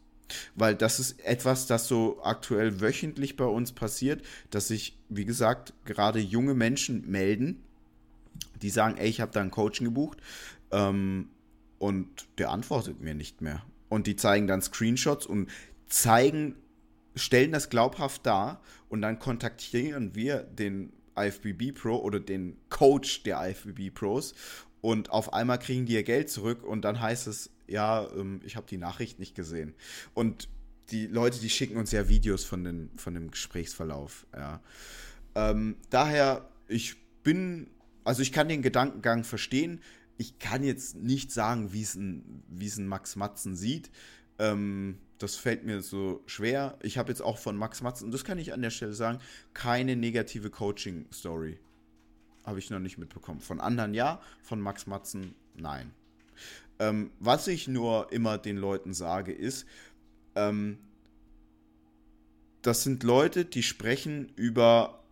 Weil 0.54 0.74
das 0.74 1.00
ist 1.00 1.24
etwas, 1.24 1.66
das 1.66 1.88
so 1.88 2.22
aktuell 2.22 2.80
wöchentlich 2.80 3.36
bei 3.36 3.46
uns 3.46 3.72
passiert, 3.72 4.22
dass 4.50 4.68
sich, 4.68 4.98
wie 5.08 5.24
gesagt, 5.24 5.72
gerade 5.84 6.20
junge 6.20 6.54
Menschen 6.54 7.10
melden, 7.10 7.62
die 8.62 8.70
sagen, 8.70 8.96
ey, 8.98 9.08
ich 9.08 9.20
habe 9.20 9.32
da 9.32 9.40
ein 9.40 9.50
Coaching 9.50 9.86
gebucht. 9.86 10.18
Ähm, 10.70 11.30
Und 11.78 12.26
der 12.38 12.50
antwortet 12.50 13.00
mir 13.00 13.14
nicht 13.14 13.40
mehr. 13.40 13.62
Und 13.88 14.06
die 14.06 14.16
zeigen 14.16 14.48
dann 14.48 14.60
Screenshots 14.60 15.26
und 15.26 15.48
zeigen, 15.88 16.56
stellen 17.18 17.52
das 17.52 17.70
glaubhaft 17.70 18.24
dar 18.26 18.62
und 18.88 19.02
dann 19.02 19.18
kontaktieren 19.18 20.14
wir 20.14 20.42
den 20.42 20.92
IFBB 21.16 21.72
Pro 21.74 21.96
oder 21.96 22.20
den 22.20 22.56
Coach 22.68 23.22
der 23.24 23.48
IFBB 23.50 23.92
Pros 23.92 24.34
und 24.80 25.10
auf 25.10 25.32
einmal 25.32 25.58
kriegen 25.58 25.86
die 25.86 25.94
ihr 25.94 26.04
Geld 26.04 26.30
zurück 26.30 26.62
und 26.62 26.82
dann 26.82 27.00
heißt 27.00 27.26
es, 27.26 27.50
ja, 27.66 28.08
ähm, 28.16 28.40
ich 28.44 28.56
habe 28.56 28.66
die 28.66 28.78
Nachricht 28.78 29.18
nicht 29.18 29.34
gesehen. 29.34 29.74
Und 30.14 30.48
die 30.90 31.06
Leute, 31.06 31.38
die 31.40 31.50
schicken 31.50 31.76
uns 31.76 31.92
ja 31.92 32.08
Videos 32.08 32.44
von, 32.44 32.64
den, 32.64 32.90
von 32.96 33.14
dem 33.14 33.30
Gesprächsverlauf. 33.30 34.26
Ja. 34.34 34.62
Ähm, 35.34 35.76
daher, 35.90 36.48
ich 36.66 36.96
bin, 37.22 37.68
also 38.04 38.22
ich 38.22 38.32
kann 38.32 38.48
den 38.48 38.62
Gedankengang 38.62 39.24
verstehen. 39.24 39.82
Ich 40.16 40.38
kann 40.38 40.62
jetzt 40.62 40.96
nicht 40.96 41.30
sagen, 41.30 41.72
wie 41.72 41.82
es 41.82 41.94
ein, 41.94 42.42
ein 42.50 42.86
Max 42.86 43.16
Matzen 43.16 43.54
sieht. 43.54 43.90
Ähm, 44.38 44.98
das 45.18 45.36
fällt 45.36 45.64
mir 45.64 45.82
so 45.82 46.22
schwer. 46.26 46.78
Ich 46.82 46.96
habe 46.96 47.10
jetzt 47.10 47.20
auch 47.20 47.38
von 47.38 47.56
Max 47.56 47.82
Matzen, 47.82 48.10
das 48.10 48.24
kann 48.24 48.38
ich 48.38 48.52
an 48.52 48.62
der 48.62 48.70
Stelle 48.70 48.94
sagen, 48.94 49.18
keine 49.52 49.96
negative 49.96 50.50
Coaching-Story. 50.50 51.58
Habe 52.44 52.58
ich 52.58 52.70
noch 52.70 52.78
nicht 52.78 52.98
mitbekommen. 52.98 53.40
Von 53.40 53.60
anderen 53.60 53.94
ja, 53.94 54.22
von 54.42 54.60
Max 54.60 54.86
Matzen 54.86 55.34
nein. 55.54 55.92
Ähm, 56.78 57.10
was 57.18 57.48
ich 57.48 57.66
nur 57.66 58.12
immer 58.12 58.38
den 58.38 58.56
Leuten 58.56 58.94
sage, 58.94 59.32
ist, 59.32 59.66
ähm, 60.36 60.78
das 62.62 62.84
sind 62.84 63.02
Leute, 63.02 63.44
die 63.44 63.62
sprechen 63.62 64.32
über, 64.36 65.02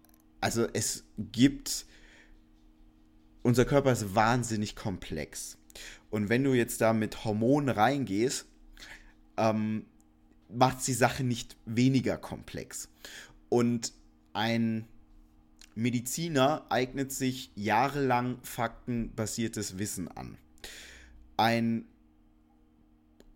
also 0.40 0.66
es 0.72 1.04
gibt, 1.18 1.86
unser 3.42 3.64
Körper 3.64 3.92
ist 3.92 4.14
wahnsinnig 4.14 4.76
komplex. 4.76 5.58
Und 6.10 6.28
wenn 6.28 6.44
du 6.44 6.54
jetzt 6.54 6.80
da 6.80 6.92
mit 6.92 7.24
Hormonen 7.24 7.68
reingehst, 7.68 8.46
ähm, 9.36 9.86
macht 10.48 10.86
die 10.86 10.92
Sache 10.92 11.24
nicht 11.24 11.56
weniger 11.64 12.16
komplex. 12.18 12.88
Und 13.48 13.92
ein 14.32 14.86
Mediziner 15.74 16.66
eignet 16.70 17.12
sich 17.12 17.50
jahrelang 17.54 18.38
faktenbasiertes 18.42 19.78
Wissen 19.78 20.08
an. 20.08 20.38
Ein 21.36 21.86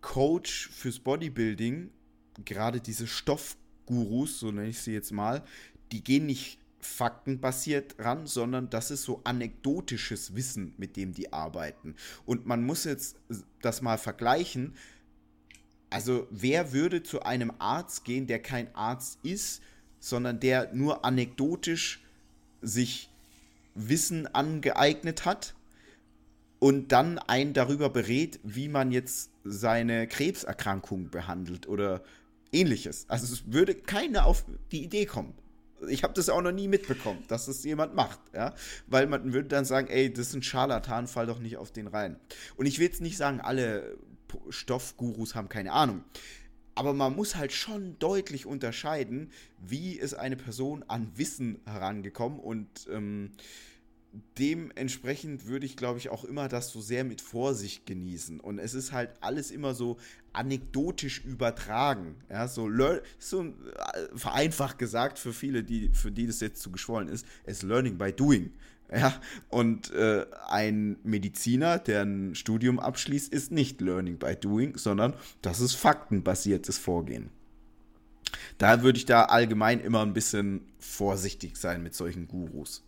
Coach 0.01 0.69
fürs 0.69 0.99
Bodybuilding, 0.99 1.91
gerade 2.43 2.81
diese 2.81 3.05
Stoffgurus, 3.05 4.39
so 4.39 4.51
nenne 4.51 4.69
ich 4.69 4.79
sie 4.79 4.93
jetzt 4.93 5.11
mal, 5.11 5.43
die 5.91 6.03
gehen 6.03 6.25
nicht 6.25 6.57
faktenbasiert 6.79 7.95
ran, 7.99 8.25
sondern 8.25 8.69
das 8.69 8.89
ist 8.89 9.03
so 9.03 9.21
anekdotisches 9.23 10.35
Wissen, 10.35 10.73
mit 10.77 10.97
dem 10.97 11.13
die 11.13 11.31
arbeiten. 11.31 11.95
Und 12.25 12.47
man 12.47 12.63
muss 12.63 12.85
jetzt 12.85 13.17
das 13.61 13.81
mal 13.81 13.97
vergleichen. 13.97 14.75
Also 15.91 16.25
wer 16.31 16.71
würde 16.71 17.03
zu 17.03 17.21
einem 17.21 17.51
Arzt 17.59 18.05
gehen, 18.05 18.25
der 18.25 18.41
kein 18.41 18.73
Arzt 18.73 19.19
ist, 19.23 19.61
sondern 19.99 20.39
der 20.39 20.73
nur 20.73 21.05
anekdotisch 21.05 22.01
sich 22.61 23.09
Wissen 23.75 24.25
angeeignet 24.27 25.25
hat 25.25 25.53
und 26.59 26.91
dann 26.91 27.19
einen 27.19 27.53
darüber 27.53 27.89
berät, 27.89 28.39
wie 28.43 28.69
man 28.69 28.91
jetzt 28.91 29.31
seine 29.43 30.07
Krebserkrankung 30.07 31.09
behandelt 31.09 31.67
oder 31.67 32.03
ähnliches. 32.53 33.05
Also 33.09 33.31
es 33.33 33.51
würde 33.51 33.75
keiner 33.75 34.25
auf 34.25 34.45
die 34.71 34.83
Idee 34.83 35.05
kommen. 35.05 35.33
Ich 35.89 36.03
habe 36.03 36.13
das 36.13 36.29
auch 36.29 36.41
noch 36.41 36.51
nie 36.51 36.67
mitbekommen, 36.67 37.23
dass 37.27 37.47
das 37.47 37.63
jemand 37.63 37.95
macht, 37.95 38.19
ja, 38.33 38.53
weil 38.87 39.07
man 39.07 39.33
würde 39.33 39.49
dann 39.49 39.65
sagen, 39.65 39.87
ey, 39.87 40.13
das 40.13 40.27
ist 40.27 40.35
ein 40.35 40.43
Scharlatan, 40.43 41.07
fall 41.07 41.25
doch 41.25 41.39
nicht 41.39 41.57
auf 41.57 41.71
den 41.71 41.87
rein. 41.87 42.17
Und 42.55 42.67
ich 42.67 42.77
will 42.77 42.85
jetzt 42.85 43.01
nicht 43.01 43.17
sagen, 43.17 43.41
alle 43.41 43.97
Stoffgurus 44.49 45.35
haben 45.35 45.49
keine 45.49 45.71
Ahnung. 45.71 46.03
Aber 46.73 46.93
man 46.93 47.15
muss 47.15 47.35
halt 47.35 47.51
schon 47.51 47.99
deutlich 47.99 48.45
unterscheiden, 48.45 49.31
wie 49.59 49.93
ist 49.93 50.13
eine 50.13 50.37
Person 50.37 50.83
an 50.87 51.11
Wissen 51.15 51.59
herangekommen 51.65 52.39
und 52.39 52.67
ähm, 52.89 53.31
dementsprechend 54.37 55.45
würde 55.45 55.65
ich, 55.65 55.77
glaube 55.77 55.99
ich, 55.99 56.09
auch 56.09 56.23
immer 56.23 56.47
das 56.47 56.71
so 56.71 56.81
sehr 56.81 57.03
mit 57.03 57.21
Vorsicht 57.21 57.85
genießen. 57.85 58.39
Und 58.39 58.59
es 58.59 58.73
ist 58.73 58.91
halt 58.91 59.11
alles 59.21 59.51
immer 59.51 59.73
so 59.73 59.97
anekdotisch 60.33 61.23
übertragen. 61.23 62.15
Ja, 62.29 62.47
so, 62.47 62.69
so 63.19 63.43
äh, 63.43 63.53
vereinfacht 64.15 64.77
gesagt 64.77 65.19
für 65.19 65.33
viele, 65.33 65.63
die, 65.63 65.89
für 65.93 66.11
die 66.11 66.27
das 66.27 66.39
jetzt 66.39 66.61
zu 66.61 66.71
geschwollen 66.71 67.07
ist, 67.07 67.25
es 67.43 67.63
Learning 67.63 67.97
by 67.97 68.11
Doing. 68.11 68.51
Ja, 68.91 69.13
und 69.47 69.91
äh, 69.93 70.25
ein 70.49 70.97
Mediziner, 71.03 71.79
der 71.79 72.01
ein 72.01 72.35
Studium 72.35 72.79
abschließt, 72.79 73.31
ist 73.31 73.51
nicht 73.51 73.79
Learning 73.79 74.17
by 74.17 74.35
Doing, 74.35 74.77
sondern 74.77 75.13
das 75.41 75.61
ist 75.61 75.75
faktenbasiertes 75.75 76.77
Vorgehen. 76.77 77.29
Da 78.57 78.83
würde 78.83 78.97
ich 78.97 79.05
da 79.05 79.25
allgemein 79.25 79.79
immer 79.79 80.01
ein 80.01 80.13
bisschen 80.13 80.65
vorsichtig 80.79 81.55
sein 81.55 81.83
mit 81.83 81.95
solchen 81.95 82.27
Gurus. 82.27 82.83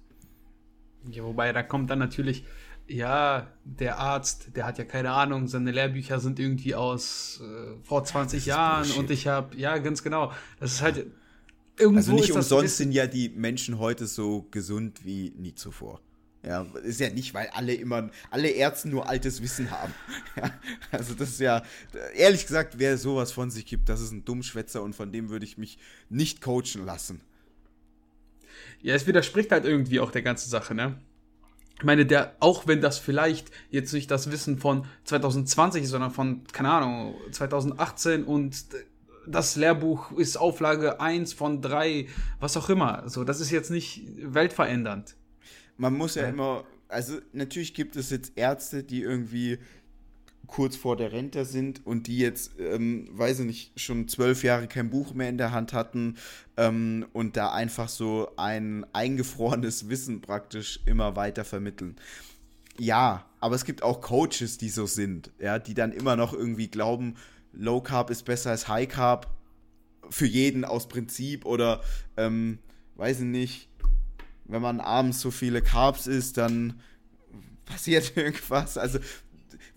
Ja, 1.10 1.24
wobei, 1.24 1.54
da 1.54 1.64
kommt 1.64 1.90
dann 1.90 2.00
natürlich, 2.00 2.46
ja, 2.88 3.48
der 3.64 3.98
Arzt, 3.98 4.56
der 4.56 4.66
hat 4.66 4.78
ja 4.78 4.84
keine 4.86 5.12
Ahnung, 5.12 5.48
seine 5.48 5.72
Lehrbücher 5.72 6.20
sind 6.20 6.40
irgendwie 6.40 6.76
aus 6.76 7.42
äh, 7.42 7.84
vor 7.84 8.04
20 8.04 8.46
Jahren 8.46 8.84
Bullshit. 8.84 8.98
und 8.98 9.12
ich 9.12 9.28
habe, 9.28 9.56
ja, 9.56 9.78
ganz 9.78 10.04
genau. 10.04 10.32
Das 10.60 10.74
ist 10.74 10.82
halt. 10.82 11.08
Irgendwo 11.78 11.98
also 11.98 12.12
nicht 12.14 12.32
umsonst 12.32 12.78
sind 12.78 12.92
ja 12.92 13.08
die 13.08 13.30
Menschen 13.30 13.80
heute 13.80 14.06
so 14.06 14.48
gesund 14.52 15.04
wie 15.04 15.34
nie 15.36 15.56
zuvor. 15.56 16.02
Ja, 16.46 16.64
ist 16.84 17.00
ja 17.00 17.10
nicht, 17.10 17.34
weil 17.34 17.48
alle 17.54 17.74
immer, 17.74 18.12
alle 18.30 18.50
Ärzte 18.50 18.90
nur 18.90 19.08
altes 19.08 19.42
Wissen 19.42 19.72
haben. 19.72 19.94
Ja, 20.36 20.52
also 20.92 21.14
das 21.14 21.30
ist 21.30 21.40
ja, 21.40 21.62
ehrlich 22.16 22.48
gesagt, 22.48 22.80
wer 22.80 22.98
sowas 22.98 23.32
von 23.32 23.52
sich 23.52 23.68
gibt, 23.68 23.88
das 23.88 24.02
ist 24.02 24.12
ein 24.12 24.26
Dummschwätzer 24.26 24.82
und 24.82 24.96
von 24.96 25.12
dem 25.12 25.30
würde 25.30 25.46
ich 25.46 25.60
mich 25.60 25.78
nicht 26.10 26.42
coachen 26.42 26.86
lassen. 26.86 27.22
Ja, 28.82 28.96
es 28.96 29.06
widerspricht 29.06 29.52
halt 29.52 29.66
irgendwie 29.66 30.00
auch 30.00 30.12
der 30.12 30.24
ganzen 30.24 30.50
Sache, 30.50 30.74
ne? 30.74 31.00
Ich 31.78 31.84
meine, 31.84 32.06
der, 32.06 32.36
auch 32.40 32.68
wenn 32.68 32.82
das 32.82 32.98
vielleicht 32.98 33.52
jetzt 33.70 33.94
nicht 33.94 34.10
das 34.10 34.32
Wissen 34.32 34.58
von 34.58 34.86
2020 35.06 35.84
ist, 35.84 35.90
sondern 35.90 36.12
von, 36.12 36.44
keine 36.52 36.72
Ahnung, 36.72 37.16
2018 37.32 38.24
und 38.24 38.56
das 39.28 39.56
Lehrbuch 39.56 40.12
ist 40.14 40.38
Auflage 40.38 41.00
1 41.00 41.34
von 41.34 41.62
3, 41.62 42.08
was 42.40 42.58
auch 42.58 42.70
immer. 42.70 43.04
So, 43.08 43.24
das 43.24 43.40
ist 43.40 43.52
jetzt 43.52 43.72
nicht 43.72 44.04
weltverändernd. 44.18 45.16
Man 45.78 45.94
muss 45.94 46.16
ja, 46.16 46.24
ja 46.24 46.30
immer, 46.30 46.66
also 46.88 47.18
natürlich 47.32 47.74
gibt 47.74 47.96
es 47.96 48.10
jetzt 48.10 48.34
Ärzte, 48.36 48.84
die 48.84 49.02
irgendwie 49.02 49.60
kurz 50.48 50.76
vor 50.76 50.98
der 50.98 51.12
Rente 51.12 51.46
sind 51.46 51.86
und 51.86 52.08
die 52.08 52.20
jetzt, 52.20 52.60
ähm, 52.60 53.08
weiß 53.12 53.40
ich 53.40 53.46
nicht, 53.46 53.80
schon 53.80 54.08
zwölf 54.08 54.44
Jahre 54.44 54.68
kein 54.68 54.90
Buch 54.90 55.14
mehr 55.14 55.30
in 55.30 55.38
der 55.38 55.52
Hand 55.52 55.74
hatten 55.74 56.18
ähm, 56.58 57.06
und 57.14 57.38
da 57.38 57.54
einfach 57.54 57.90
so 57.90 58.30
ein 58.38 58.86
eingefrorenes 58.94 59.90
Wissen 59.90 60.22
praktisch 60.22 60.80
immer 60.86 61.16
weiter 61.16 61.46
vermitteln. 61.46 61.96
Ja, 62.78 63.26
aber 63.40 63.56
es 63.56 63.66
gibt 63.66 63.84
auch 63.84 64.02
Coaches, 64.02 64.58
die 64.58 64.70
so 64.70 64.86
sind, 64.86 65.32
ja, 65.40 65.60
die 65.60 65.74
dann 65.74 65.92
immer 65.92 66.16
noch 66.16 66.34
irgendwie 66.34 66.68
glauben, 66.68 67.16
Low 67.54 67.82
Carb 67.82 68.10
ist 68.10 68.24
besser 68.24 68.52
als 68.52 68.68
High 68.68 68.88
Carb 68.88 69.30
für 70.10 70.26
jeden 70.26 70.66
aus 70.66 70.88
Prinzip 70.88 71.46
oder 71.46 71.82
ähm, 72.18 72.60
weiß 72.96 73.22
ich 73.22 73.26
nicht, 73.26 73.70
wenn 74.46 74.62
man 74.62 74.80
abends 74.80 75.22
so 75.22 75.32
viele 75.32 75.62
Carbs 75.62 76.08
isst, 76.08 76.38
dann 76.38 76.82
passiert 77.66 78.14
irgendwas. 78.18 78.78
Also 78.78 79.00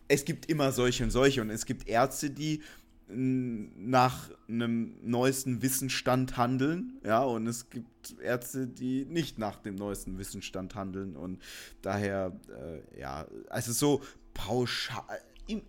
es 0.09 0.25
gibt 0.25 0.47
immer 0.47 0.73
solche 0.73 1.05
und 1.05 1.11
solche 1.11 1.41
und 1.41 1.51
es 1.51 1.67
gibt 1.67 1.89
Ärzte, 1.89 2.31
die 2.31 2.63
nach 3.09 4.31
einem 4.49 4.97
neuesten 5.03 5.63
Wissensstand 5.63 6.37
handeln, 6.37 6.99
ja, 7.05 7.23
und 7.23 7.47
es 7.47 7.71
gibt 7.71 8.19
Ärzte, 8.21 8.67
die 8.67 9.05
nicht 9.05 9.39
nach 9.39 9.61
dem 9.61 9.77
neuesten 9.77 10.19
Wissensstand 10.19 10.75
handeln 10.75 11.15
und 11.15 11.41
daher, 11.83 12.33
äh, 12.49 13.01
ja, 13.01 13.27
also 13.49 13.73
so 13.73 14.03
pauschal, 14.35 15.21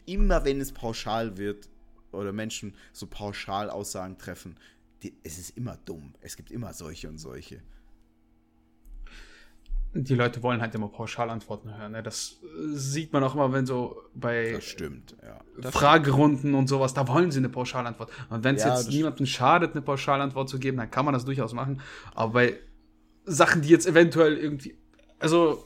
immer 0.07 0.45
wenn 0.45 0.59
es 0.59 0.71
pauschal 0.71 1.37
wird 1.37 1.69
oder 2.11 2.31
Menschen 2.33 2.75
so 2.93 3.07
pauschal 3.07 3.69
Aussagen 3.69 4.17
treffen, 4.17 4.57
die, 5.03 5.13
es 5.23 5.37
ist 5.37 5.57
immer 5.57 5.77
dumm. 5.85 6.13
Es 6.21 6.37
gibt 6.37 6.51
immer 6.51 6.73
solche 6.73 7.09
und 7.09 7.17
solche 7.17 7.61
die 9.93 10.15
Leute 10.15 10.43
wollen 10.43 10.61
halt 10.61 10.75
immer 10.75 10.89
Pauschalantworten 10.89 11.75
hören. 11.77 11.93
Ne? 11.93 12.03
Das 12.03 12.37
sieht 12.73 13.13
man 13.13 13.23
auch 13.23 13.33
immer, 13.33 13.51
wenn 13.51 13.65
so 13.65 14.01
bei 14.13 14.59
stimmt, 14.61 15.15
ja. 15.23 15.71
Fragerunden 15.71 16.39
stimmt. 16.39 16.55
und 16.55 16.67
sowas, 16.67 16.93
da 16.93 17.07
wollen 17.07 17.31
sie 17.31 17.39
eine 17.39 17.49
Pauschalantwort. 17.49 18.11
Und 18.29 18.43
wenn 18.43 18.55
es 18.55 18.63
ja, 18.63 18.75
jetzt 18.75 18.89
niemandem 18.89 19.25
schadet, 19.25 19.71
eine 19.71 19.81
Pauschalantwort 19.81 20.49
zu 20.49 20.59
geben, 20.59 20.77
dann 20.77 20.91
kann 20.91 21.05
man 21.05 21.13
das 21.13 21.25
durchaus 21.25 21.53
machen. 21.53 21.81
Aber 22.13 22.33
bei 22.33 22.59
Sachen, 23.25 23.61
die 23.61 23.69
jetzt 23.69 23.87
eventuell 23.87 24.37
irgendwie, 24.37 24.77
also 25.19 25.65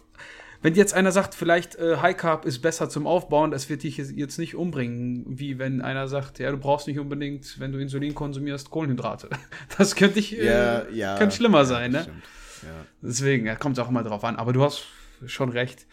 wenn 0.62 0.76
jetzt 0.76 0.94
einer 0.94 1.12
sagt, 1.12 1.34
vielleicht 1.34 1.76
äh, 1.76 1.98
High 1.98 2.16
Carb 2.16 2.46
ist 2.46 2.60
besser 2.60 2.90
zum 2.90 3.08
Aufbauen, 3.08 3.52
das 3.52 3.70
wird 3.70 3.84
dich 3.84 3.98
jetzt 3.98 4.38
nicht 4.38 4.56
umbringen, 4.56 5.26
wie 5.28 5.58
wenn 5.58 5.82
einer 5.82 6.08
sagt, 6.08 6.40
ja, 6.40 6.52
du 6.52 6.58
brauchst 6.58 6.88
nicht 6.88 7.00
unbedingt, 7.00 7.60
wenn 7.60 7.72
du 7.72 7.80
Insulin 7.80 8.14
konsumierst, 8.14 8.70
Kohlenhydrate. 8.70 9.30
Das 9.78 9.96
könnte 9.96 10.20
ich, 10.20 10.38
äh, 10.38 10.46
ja, 10.46 10.90
ja, 10.90 11.18
könnte 11.18 11.36
schlimmer 11.36 11.66
sein, 11.66 11.92
ne? 11.92 12.04
Stimmt. 12.04 12.24
Ja. 12.64 12.86
Deswegen, 13.02 13.46
da 13.46 13.56
kommt 13.56 13.78
es 13.78 13.84
auch 13.84 13.90
immer 13.90 14.04
drauf 14.04 14.24
an. 14.24 14.36
Aber 14.36 14.54
du 14.54 14.64
hast 14.64 14.86
schon 15.26 15.50
recht. 15.50 15.88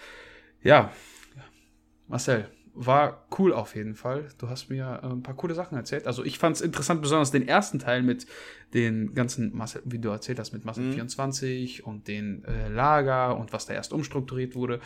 Ja, 0.62 0.92
Marcel, 2.08 2.48
war 2.80 3.26
cool 3.38 3.52
auf 3.52 3.74
jeden 3.74 3.96
Fall. 3.96 4.28
Du 4.38 4.48
hast 4.48 4.70
mir 4.70 5.00
äh, 5.02 5.06
ein 5.06 5.22
paar 5.22 5.34
coole 5.34 5.55
Sachen 5.55 5.76
erzählt. 5.76 6.06
Also 6.06 6.24
ich 6.24 6.38
fand 6.38 6.56
es 6.56 6.62
interessant, 6.62 7.02
besonders 7.02 7.32
den 7.32 7.46
ersten 7.46 7.80
Teil 7.80 8.02
mit 8.02 8.26
den 8.72 9.14
ganzen, 9.14 9.56
Masse, 9.56 9.82
wie 9.84 9.98
du 9.98 10.10
erzählt 10.10 10.38
hast, 10.38 10.52
mit 10.52 10.64
Masse 10.64 10.80
mhm. 10.80 10.92
24 10.92 11.84
und 11.84 12.06
den 12.06 12.44
äh, 12.44 12.68
Lager 12.68 13.36
und 13.36 13.52
was 13.52 13.66
da 13.66 13.74
erst 13.74 13.92
umstrukturiert 13.92 14.55
wurde. 14.55 14.80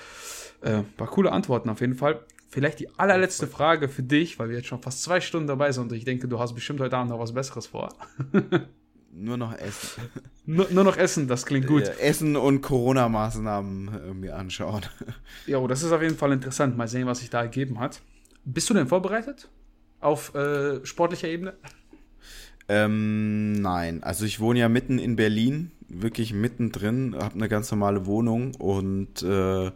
Äh, 0.63 0.83
paar 0.97 1.09
coole 1.09 1.33
Antworten 1.33 1.69
auf 1.69 1.83
jeden 1.83 1.95
Fall. 1.95 2.25
Vielleicht 2.49 2.81
die 2.81 2.89
allerletzte 2.99 3.47
Frage 3.47 3.89
für 3.89 4.03
dich, 4.03 4.39
weil 4.39 4.49
wir 4.49 4.57
jetzt 4.57 4.69
schon 4.69 4.81
fast 4.81 5.03
zwei 5.03 5.21
Stunden 5.21 5.47
dabei 5.47 5.71
sind 5.73 5.91
und 5.91 5.97
ich 5.97 6.05
denke, 6.05 6.29
du 6.29 6.39
hast 6.39 6.55
bestimmt 6.55 6.81
heute 6.81 6.97
Abend 6.97 7.11
noch 7.11 7.19
was 7.19 7.33
Besseres 7.33 7.67
vor. 7.67 7.91
Nur 9.15 9.37
noch 9.37 9.57
Essen. 9.57 10.03
Nur, 10.45 10.69
nur, 10.73 10.83
noch 10.83 10.97
Essen, 10.97 11.29
das 11.29 11.47
klingt 11.47 11.69
gut. 11.69 11.85
Essen 12.01 12.35
und 12.35 12.63
Corona-Maßnahmen 12.63 13.89
äh, 13.89 14.13
mir 14.13 14.37
anschauen. 14.37 14.83
Ja, 15.47 15.59
oh, 15.59 15.69
das 15.69 15.85
ist 15.85 15.93
auf 15.93 16.03
jeden 16.03 16.17
Fall 16.17 16.33
interessant. 16.33 16.77
Mal 16.77 16.89
sehen, 16.89 17.07
was 17.07 17.21
sich 17.21 17.31
da 17.31 17.43
ergeben 17.43 17.79
hat. 17.79 18.01
Bist 18.45 18.69
du 18.69 18.75
denn 18.75 18.89
vorbereitet? 18.89 19.49
Auf 20.01 20.35
äh, 20.35 20.85
sportlicher 20.85 21.29
Ebene? 21.29 21.55
Ähm, 22.69 23.53
nein. 23.53 24.03
Also 24.03 24.25
ich 24.25 24.41
wohne 24.41 24.59
ja 24.59 24.69
mitten 24.69 24.99
in 24.99 25.15
Berlin, 25.15 25.71
wirklich 25.89 26.33
mittendrin, 26.33 27.15
habe 27.17 27.35
eine 27.35 27.49
ganz 27.49 27.71
normale 27.71 28.07
Wohnung 28.07 28.55
und 28.57 29.23
äh, 29.23 29.71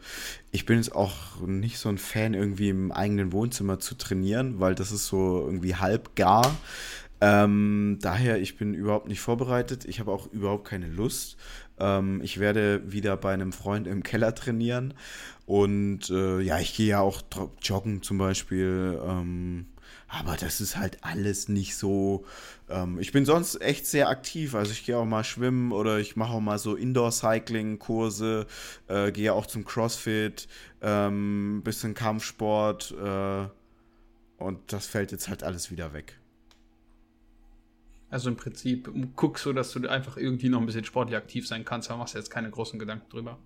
ich 0.50 0.66
bin 0.66 0.78
jetzt 0.78 0.94
auch 0.94 1.40
nicht 1.46 1.78
so 1.78 1.88
ein 1.88 1.98
Fan, 1.98 2.34
irgendwie 2.34 2.70
im 2.70 2.90
eigenen 2.90 3.32
Wohnzimmer 3.32 3.78
zu 3.78 3.96
trainieren, 3.96 4.58
weil 4.58 4.74
das 4.74 4.92
ist 4.92 5.06
so 5.06 5.42
irgendwie 5.44 5.76
halb 5.76 6.16
gar. 6.16 6.56
Ähm, 7.20 7.98
daher, 8.00 8.40
ich 8.40 8.56
bin 8.58 8.74
überhaupt 8.74 9.08
nicht 9.08 9.20
vorbereitet. 9.20 9.84
Ich 9.86 10.00
habe 10.00 10.12
auch 10.12 10.30
überhaupt 10.32 10.66
keine 10.66 10.88
Lust. 10.88 11.36
Ähm, 11.78 12.20
ich 12.22 12.38
werde 12.38 12.82
wieder 12.92 13.16
bei 13.16 13.32
einem 13.32 13.52
Freund 13.52 13.86
im 13.86 14.02
Keller 14.02 14.34
trainieren. 14.34 14.94
Und 15.46 16.10
äh, 16.10 16.40
ja, 16.40 16.58
ich 16.58 16.76
gehe 16.76 16.88
ja 16.88 17.00
auch 17.00 17.22
joggen 17.62 18.02
zum 18.02 18.18
Beispiel. 18.18 19.00
Ähm, 19.02 19.66
aber 20.08 20.36
das 20.36 20.60
ist 20.60 20.76
halt 20.76 20.98
alles 21.02 21.48
nicht 21.48 21.76
so. 21.76 22.24
Ähm, 22.68 22.98
ich 22.98 23.12
bin 23.12 23.24
sonst 23.24 23.60
echt 23.60 23.86
sehr 23.86 24.08
aktiv. 24.08 24.54
Also 24.54 24.72
ich 24.72 24.84
gehe 24.84 24.96
auch 24.96 25.04
mal 25.04 25.24
schwimmen 25.24 25.72
oder 25.72 25.98
ich 25.98 26.16
mache 26.16 26.32
auch 26.32 26.40
mal 26.40 26.58
so 26.58 26.74
Indoor-Cycling-Kurse, 26.74 28.46
äh, 28.88 29.12
gehe 29.12 29.32
auch 29.32 29.46
zum 29.46 29.64
CrossFit, 29.64 30.48
ähm, 30.82 31.62
bisschen 31.64 31.94
Kampfsport. 31.94 32.94
Äh, 33.02 33.48
und 34.38 34.60
das 34.72 34.86
fällt 34.86 35.12
jetzt 35.12 35.28
halt 35.28 35.42
alles 35.42 35.70
wieder 35.70 35.92
weg. 35.92 36.18
Also 38.08 38.30
im 38.30 38.36
Prinzip 38.36 38.90
guckst 39.16 39.44
du, 39.46 39.52
dass 39.52 39.72
du 39.72 39.88
einfach 39.88 40.16
irgendwie 40.16 40.48
noch 40.48 40.60
ein 40.60 40.66
bisschen 40.66 40.84
sportlich 40.84 41.16
aktiv 41.16 41.46
sein 41.46 41.64
kannst, 41.64 41.90
aber 41.90 41.98
machst 41.98 42.14
jetzt 42.14 42.30
keine 42.30 42.50
großen 42.50 42.78
Gedanken 42.78 43.08
drüber. 43.10 43.38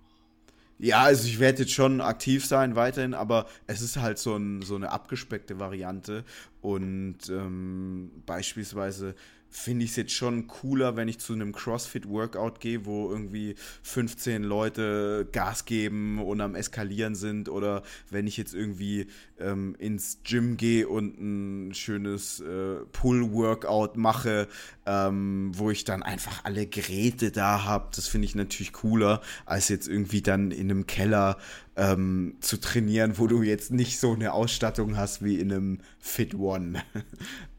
Ja, 0.77 1.03
also 1.03 1.27
ich 1.27 1.39
werde 1.39 1.59
jetzt 1.59 1.73
schon 1.73 2.01
aktiv 2.01 2.45
sein 2.45 2.75
weiterhin, 2.75 3.13
aber 3.13 3.47
es 3.67 3.81
ist 3.81 3.97
halt 3.97 4.17
so, 4.17 4.35
ein, 4.35 4.63
so 4.63 4.75
eine 4.75 4.91
abgespeckte 4.91 5.59
Variante. 5.59 6.23
Und 6.61 7.17
ähm, 7.29 8.11
beispielsweise 8.25 9.15
finde 9.51 9.83
ich 9.83 9.91
es 9.91 9.97
jetzt 9.97 10.13
schon 10.13 10.47
cooler, 10.47 10.95
wenn 10.95 11.09
ich 11.09 11.19
zu 11.19 11.33
einem 11.33 11.51
CrossFit-Workout 11.51 12.61
gehe, 12.61 12.85
wo 12.85 13.11
irgendwie 13.11 13.55
15 13.83 14.43
Leute 14.43 15.27
Gas 15.31 15.65
geben 15.65 16.19
und 16.19 16.39
am 16.39 16.55
Eskalieren 16.55 17.15
sind 17.15 17.49
oder 17.49 17.83
wenn 18.09 18.27
ich 18.27 18.37
jetzt 18.37 18.53
irgendwie 18.53 19.07
ähm, 19.39 19.75
ins 19.77 20.19
Gym 20.23 20.55
gehe 20.55 20.87
und 20.87 21.19
ein 21.19 21.73
schönes 21.73 22.39
äh, 22.39 22.77
Pull-Workout 22.93 23.97
mache, 23.97 24.47
ähm, 24.85 25.51
wo 25.53 25.69
ich 25.69 25.83
dann 25.83 26.01
einfach 26.01 26.45
alle 26.45 26.65
Geräte 26.65 27.31
da 27.31 27.65
habe. 27.65 27.89
Das 27.93 28.07
finde 28.07 28.25
ich 28.25 28.35
natürlich 28.35 28.71
cooler, 28.71 29.21
als 29.45 29.67
jetzt 29.67 29.87
irgendwie 29.87 30.21
dann 30.21 30.51
in 30.51 30.71
einem 30.71 30.87
Keller 30.87 31.37
ähm, 31.75 32.35
zu 32.39 32.57
trainieren, 32.57 33.17
wo 33.17 33.27
du 33.27 33.43
jetzt 33.43 33.71
nicht 33.71 33.99
so 33.99 34.13
eine 34.13 34.33
Ausstattung 34.33 34.95
hast 34.95 35.23
wie 35.23 35.39
in 35.39 35.51
einem 35.51 35.79
Fit 35.99 36.35
One. 36.35 36.81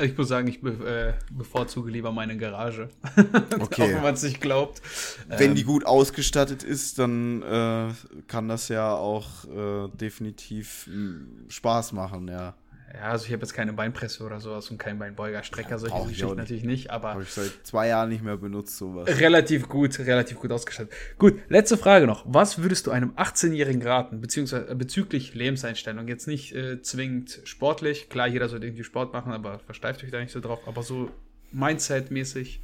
Ich 0.00 0.16
muss 0.16 0.28
sagen, 0.28 0.46
ich 0.48 0.60
be 0.60 1.16
äh, 1.18 1.34
bevorzuge 1.34 1.90
lieber 1.90 2.12
meine 2.12 2.36
Garage. 2.36 2.88
Okay. 3.58 3.82
Auch 3.82 3.88
wenn 3.88 4.02
man 4.02 4.14
es 4.14 4.22
nicht 4.22 4.40
glaubt. 4.40 4.80
Wenn 5.28 5.50
ähm, 5.50 5.54
die 5.54 5.64
gut 5.64 5.84
ausgestattet 5.84 6.62
ist, 6.62 6.98
dann 6.98 7.42
äh, 7.42 7.92
kann 8.26 8.48
das 8.48 8.68
ja 8.68 8.94
auch 8.94 9.44
äh, 9.44 9.88
definitiv 9.88 10.86
hm, 10.86 11.46
Spaß 11.48 11.92
machen, 11.92 12.28
ja. 12.28 12.54
Ja, 12.94 13.10
also 13.10 13.26
ich 13.26 13.32
habe 13.32 13.42
jetzt 13.42 13.52
keine 13.52 13.74
Beinpresse 13.74 14.24
oder 14.24 14.40
sowas 14.40 14.70
und 14.70 14.78
keinen 14.78 14.98
Beinbeuger, 14.98 15.42
Strecker, 15.42 15.72
ja, 15.72 15.78
solche 15.78 16.08
Geschichten 16.08 16.36
natürlich 16.36 16.64
nicht, 16.64 16.90
aber. 16.90 17.10
Habe 17.10 17.22
ich 17.22 17.30
seit 17.30 17.52
zwei 17.62 17.88
Jahren 17.88 18.08
nicht 18.08 18.22
mehr 18.22 18.38
benutzt, 18.38 18.78
sowas. 18.78 19.08
Relativ 19.20 19.68
gut, 19.68 19.98
relativ 19.98 20.38
gut 20.38 20.50
ausgestattet. 20.50 20.92
Gut, 21.18 21.38
letzte 21.48 21.76
Frage 21.76 22.06
noch. 22.06 22.24
Was 22.26 22.62
würdest 22.62 22.86
du 22.86 22.90
einem 22.90 23.10
18-Jährigen 23.12 23.82
raten, 23.82 24.20
beziehungsweise 24.20 24.70
äh, 24.70 24.74
bezüglich 24.74 25.34
Lebenseinstellung? 25.34 26.08
Jetzt 26.08 26.26
nicht 26.26 26.54
äh, 26.54 26.80
zwingend 26.80 27.40
sportlich, 27.44 28.08
klar, 28.08 28.26
jeder 28.26 28.48
sollte 28.48 28.66
irgendwie 28.66 28.84
Sport 28.84 29.12
machen, 29.12 29.32
aber 29.32 29.58
versteift 29.58 30.02
euch 30.02 30.10
da 30.10 30.20
nicht 30.20 30.32
so 30.32 30.40
drauf, 30.40 30.60
aber 30.66 30.82
so 30.82 31.10
Mindset-mäßig. 31.52 32.60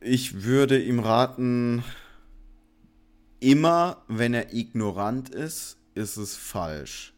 Ich 0.00 0.44
würde 0.44 0.78
ihm 0.78 1.00
raten, 1.00 1.82
immer 3.40 4.04
wenn 4.06 4.34
er 4.34 4.52
ignorant 4.52 5.30
ist, 5.30 5.78
ist 5.94 6.18
es 6.18 6.36
falsch 6.36 7.14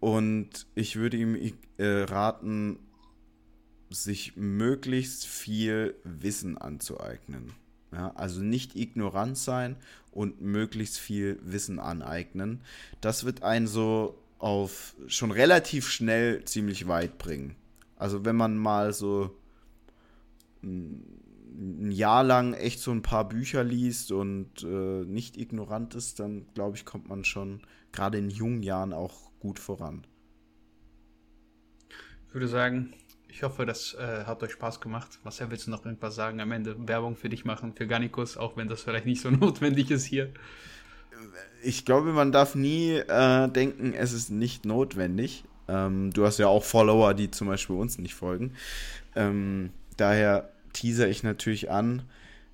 und 0.00 0.66
ich 0.74 0.96
würde 0.96 1.16
ihm 1.16 1.36
äh, 1.76 1.86
raten, 2.02 2.78
sich 3.90 4.36
möglichst 4.36 5.26
viel 5.26 5.94
Wissen 6.04 6.58
anzueignen. 6.58 7.52
Ja, 7.92 8.12
also 8.16 8.42
nicht 8.42 8.76
ignorant 8.76 9.38
sein 9.38 9.76
und 10.12 10.42
möglichst 10.42 10.98
viel 10.98 11.38
Wissen 11.42 11.78
aneignen. 11.78 12.60
Das 13.00 13.24
wird 13.24 13.42
einen 13.42 13.66
so 13.66 14.18
auf 14.38 14.94
schon 15.06 15.30
relativ 15.30 15.88
schnell 15.88 16.44
ziemlich 16.44 16.86
weit 16.86 17.18
bringen. 17.18 17.56
Also 17.96 18.24
wenn 18.24 18.36
man 18.36 18.56
mal 18.56 18.92
so 18.92 19.36
ein 20.62 21.90
Jahr 21.90 22.22
lang 22.22 22.52
echt 22.54 22.80
so 22.80 22.92
ein 22.92 23.02
paar 23.02 23.28
Bücher 23.28 23.64
liest 23.64 24.12
und 24.12 24.62
äh, 24.62 25.04
nicht 25.04 25.36
ignorant 25.36 25.94
ist, 25.94 26.20
dann 26.20 26.46
glaube 26.54 26.76
ich, 26.76 26.84
kommt 26.84 27.08
man 27.08 27.24
schon 27.24 27.62
gerade 27.90 28.18
in 28.18 28.30
jungen 28.30 28.62
Jahren 28.62 28.92
auch 28.92 29.27
gut 29.40 29.58
voran. 29.58 30.06
Ich 32.28 32.34
würde 32.34 32.48
sagen, 32.48 32.94
ich 33.28 33.42
hoffe, 33.42 33.66
das 33.66 33.94
äh, 33.94 34.24
hat 34.24 34.42
euch 34.42 34.52
Spaß 34.52 34.80
gemacht. 34.80 35.18
Marcel, 35.22 35.50
willst 35.50 35.66
du 35.66 35.70
noch 35.70 35.84
irgendwas 35.84 36.14
sagen? 36.14 36.40
Am 36.40 36.52
Ende 36.52 36.76
Werbung 36.88 37.16
für 37.16 37.28
dich 37.28 37.44
machen, 37.44 37.72
für 37.74 37.86
Garnicus, 37.86 38.36
auch 38.36 38.56
wenn 38.56 38.68
das 38.68 38.82
vielleicht 38.82 39.06
nicht 39.06 39.20
so 39.20 39.30
notwendig 39.30 39.90
ist 39.90 40.04
hier. 40.04 40.32
Ich 41.62 41.84
glaube, 41.84 42.12
man 42.12 42.32
darf 42.32 42.54
nie 42.54 42.92
äh, 42.92 43.48
denken, 43.48 43.94
es 43.94 44.12
ist 44.12 44.30
nicht 44.30 44.64
notwendig. 44.64 45.44
Ähm, 45.68 46.12
du 46.12 46.24
hast 46.24 46.38
ja 46.38 46.48
auch 46.48 46.64
Follower, 46.64 47.14
die 47.14 47.30
zum 47.30 47.48
Beispiel 47.48 47.76
uns 47.76 47.98
nicht 47.98 48.14
folgen. 48.14 48.54
Ähm, 49.14 49.70
daher 49.96 50.50
teaser 50.72 51.08
ich 51.08 51.22
natürlich 51.22 51.70
an, 51.70 52.02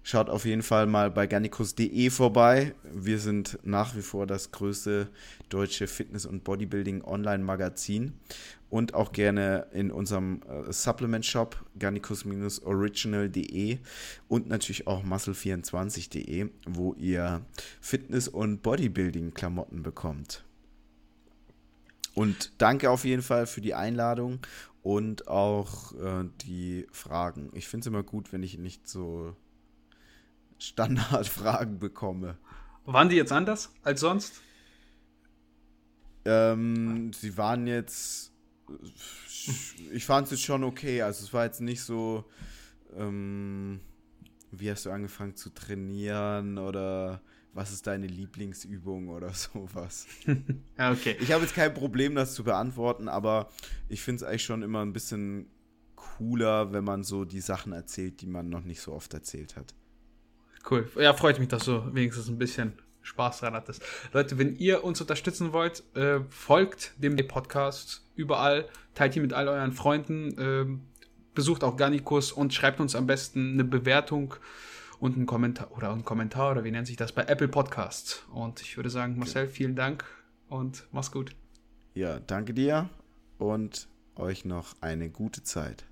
Schaut 0.06 0.28
auf 0.28 0.44
jeden 0.44 0.62
Fall 0.62 0.84
mal 0.84 1.10
bei 1.10 1.26
garnicus.de 1.26 2.10
vorbei. 2.10 2.74
Wir 2.92 3.18
sind 3.18 3.58
nach 3.62 3.96
wie 3.96 4.02
vor 4.02 4.26
das 4.26 4.50
größte 4.50 5.08
deutsche 5.48 5.86
Fitness- 5.86 6.26
und 6.26 6.44
Bodybuilding-Online-Magazin. 6.44 8.12
Und 8.68 8.92
auch 8.92 9.12
gerne 9.12 9.68
in 9.72 9.90
unserem 9.90 10.42
äh, 10.42 10.70
Supplement-Shop 10.70 11.56
garnicus-original.de 11.78 13.78
und 14.28 14.46
natürlich 14.46 14.86
auch 14.86 15.02
muscle24.de, 15.04 16.50
wo 16.66 16.92
ihr 16.94 17.40
Fitness- 17.80 18.28
und 18.28 18.62
Bodybuilding-Klamotten 18.62 19.82
bekommt. 19.82 20.44
Und 22.12 22.52
danke 22.58 22.90
auf 22.90 23.06
jeden 23.06 23.22
Fall 23.22 23.46
für 23.46 23.62
die 23.62 23.72
Einladung 23.72 24.40
und 24.82 25.28
auch 25.28 25.94
äh, 25.94 26.26
die 26.42 26.86
Fragen. 26.92 27.48
Ich 27.54 27.68
finde 27.68 27.84
es 27.84 27.86
immer 27.86 28.02
gut, 28.02 28.34
wenn 28.34 28.42
ich 28.42 28.58
nicht 28.58 28.86
so 28.86 29.34
Standardfragen 30.68 31.78
bekomme. 31.78 32.38
Waren 32.84 33.08
die 33.08 33.16
jetzt 33.16 33.32
anders 33.32 33.72
als 33.82 34.00
sonst? 34.00 34.40
Ähm, 36.24 37.12
sie 37.12 37.36
waren 37.36 37.66
jetzt. 37.66 38.32
Ich 39.92 40.04
fand 40.04 40.26
es 40.26 40.32
jetzt 40.32 40.42
schon 40.42 40.64
okay. 40.64 41.02
Also, 41.02 41.24
es 41.24 41.32
war 41.32 41.44
jetzt 41.44 41.60
nicht 41.60 41.82
so. 41.82 42.24
Ähm, 42.96 43.80
wie 44.50 44.70
hast 44.70 44.86
du 44.86 44.90
angefangen 44.90 45.34
zu 45.34 45.50
trainieren 45.50 46.58
oder 46.58 47.20
was 47.52 47.72
ist 47.72 47.86
deine 47.86 48.06
Lieblingsübung 48.06 49.08
oder 49.08 49.32
sowas. 49.34 50.06
okay. 50.78 51.16
Ich 51.20 51.32
habe 51.32 51.42
jetzt 51.42 51.54
kein 51.54 51.72
Problem, 51.72 52.14
das 52.14 52.34
zu 52.34 52.44
beantworten, 52.44 53.08
aber 53.08 53.48
ich 53.88 54.02
finde 54.02 54.24
es 54.24 54.28
eigentlich 54.28 54.44
schon 54.44 54.62
immer 54.62 54.82
ein 54.82 54.92
bisschen 54.92 55.46
cooler, 55.94 56.72
wenn 56.72 56.84
man 56.84 57.04
so 57.04 57.24
die 57.24 57.40
Sachen 57.40 57.72
erzählt, 57.72 58.20
die 58.20 58.26
man 58.26 58.48
noch 58.48 58.64
nicht 58.64 58.80
so 58.80 58.92
oft 58.92 59.14
erzählt 59.14 59.56
hat. 59.56 59.74
Cool. 60.68 60.90
Ja, 60.98 61.12
freut 61.12 61.38
mich, 61.38 61.48
dass 61.48 61.64
du 61.64 61.94
wenigstens 61.94 62.28
ein 62.28 62.38
bisschen 62.38 62.72
Spaß 63.02 63.40
dran 63.40 63.54
hattest. 63.54 63.82
Leute, 64.12 64.38
wenn 64.38 64.56
ihr 64.56 64.82
uns 64.82 65.00
unterstützen 65.00 65.52
wollt, 65.52 65.82
äh, 65.94 66.20
folgt 66.30 66.92
dem 66.96 67.16
Podcast 67.28 68.02
überall, 68.16 68.68
teilt 68.94 69.14
ihn 69.16 69.22
mit 69.22 69.32
all 69.32 69.48
euren 69.48 69.72
Freunden, 69.72 70.38
äh, 70.38 70.66
besucht 71.34 71.64
auch 71.64 71.76
Garnikus 71.76 72.32
und 72.32 72.54
schreibt 72.54 72.80
uns 72.80 72.94
am 72.94 73.06
besten 73.06 73.54
eine 73.54 73.64
Bewertung 73.64 74.34
und 75.00 75.16
einen 75.16 75.26
Kommentar 75.26 75.70
oder 75.76 75.92
einen 75.92 76.04
Kommentar 76.04 76.52
oder 76.52 76.64
wie 76.64 76.70
nennt 76.70 76.86
sich 76.86 76.96
das 76.96 77.12
bei 77.12 77.24
Apple 77.24 77.48
Podcast. 77.48 78.24
Und 78.32 78.62
ich 78.62 78.76
würde 78.76 78.90
sagen, 78.90 79.18
Marcel, 79.18 79.48
vielen 79.48 79.76
Dank 79.76 80.04
und 80.48 80.86
mach's 80.92 81.12
gut. 81.12 81.34
Ja, 81.94 82.20
danke 82.20 82.54
dir 82.54 82.88
und 83.38 83.88
euch 84.16 84.44
noch 84.44 84.76
eine 84.80 85.10
gute 85.10 85.42
Zeit. 85.42 85.84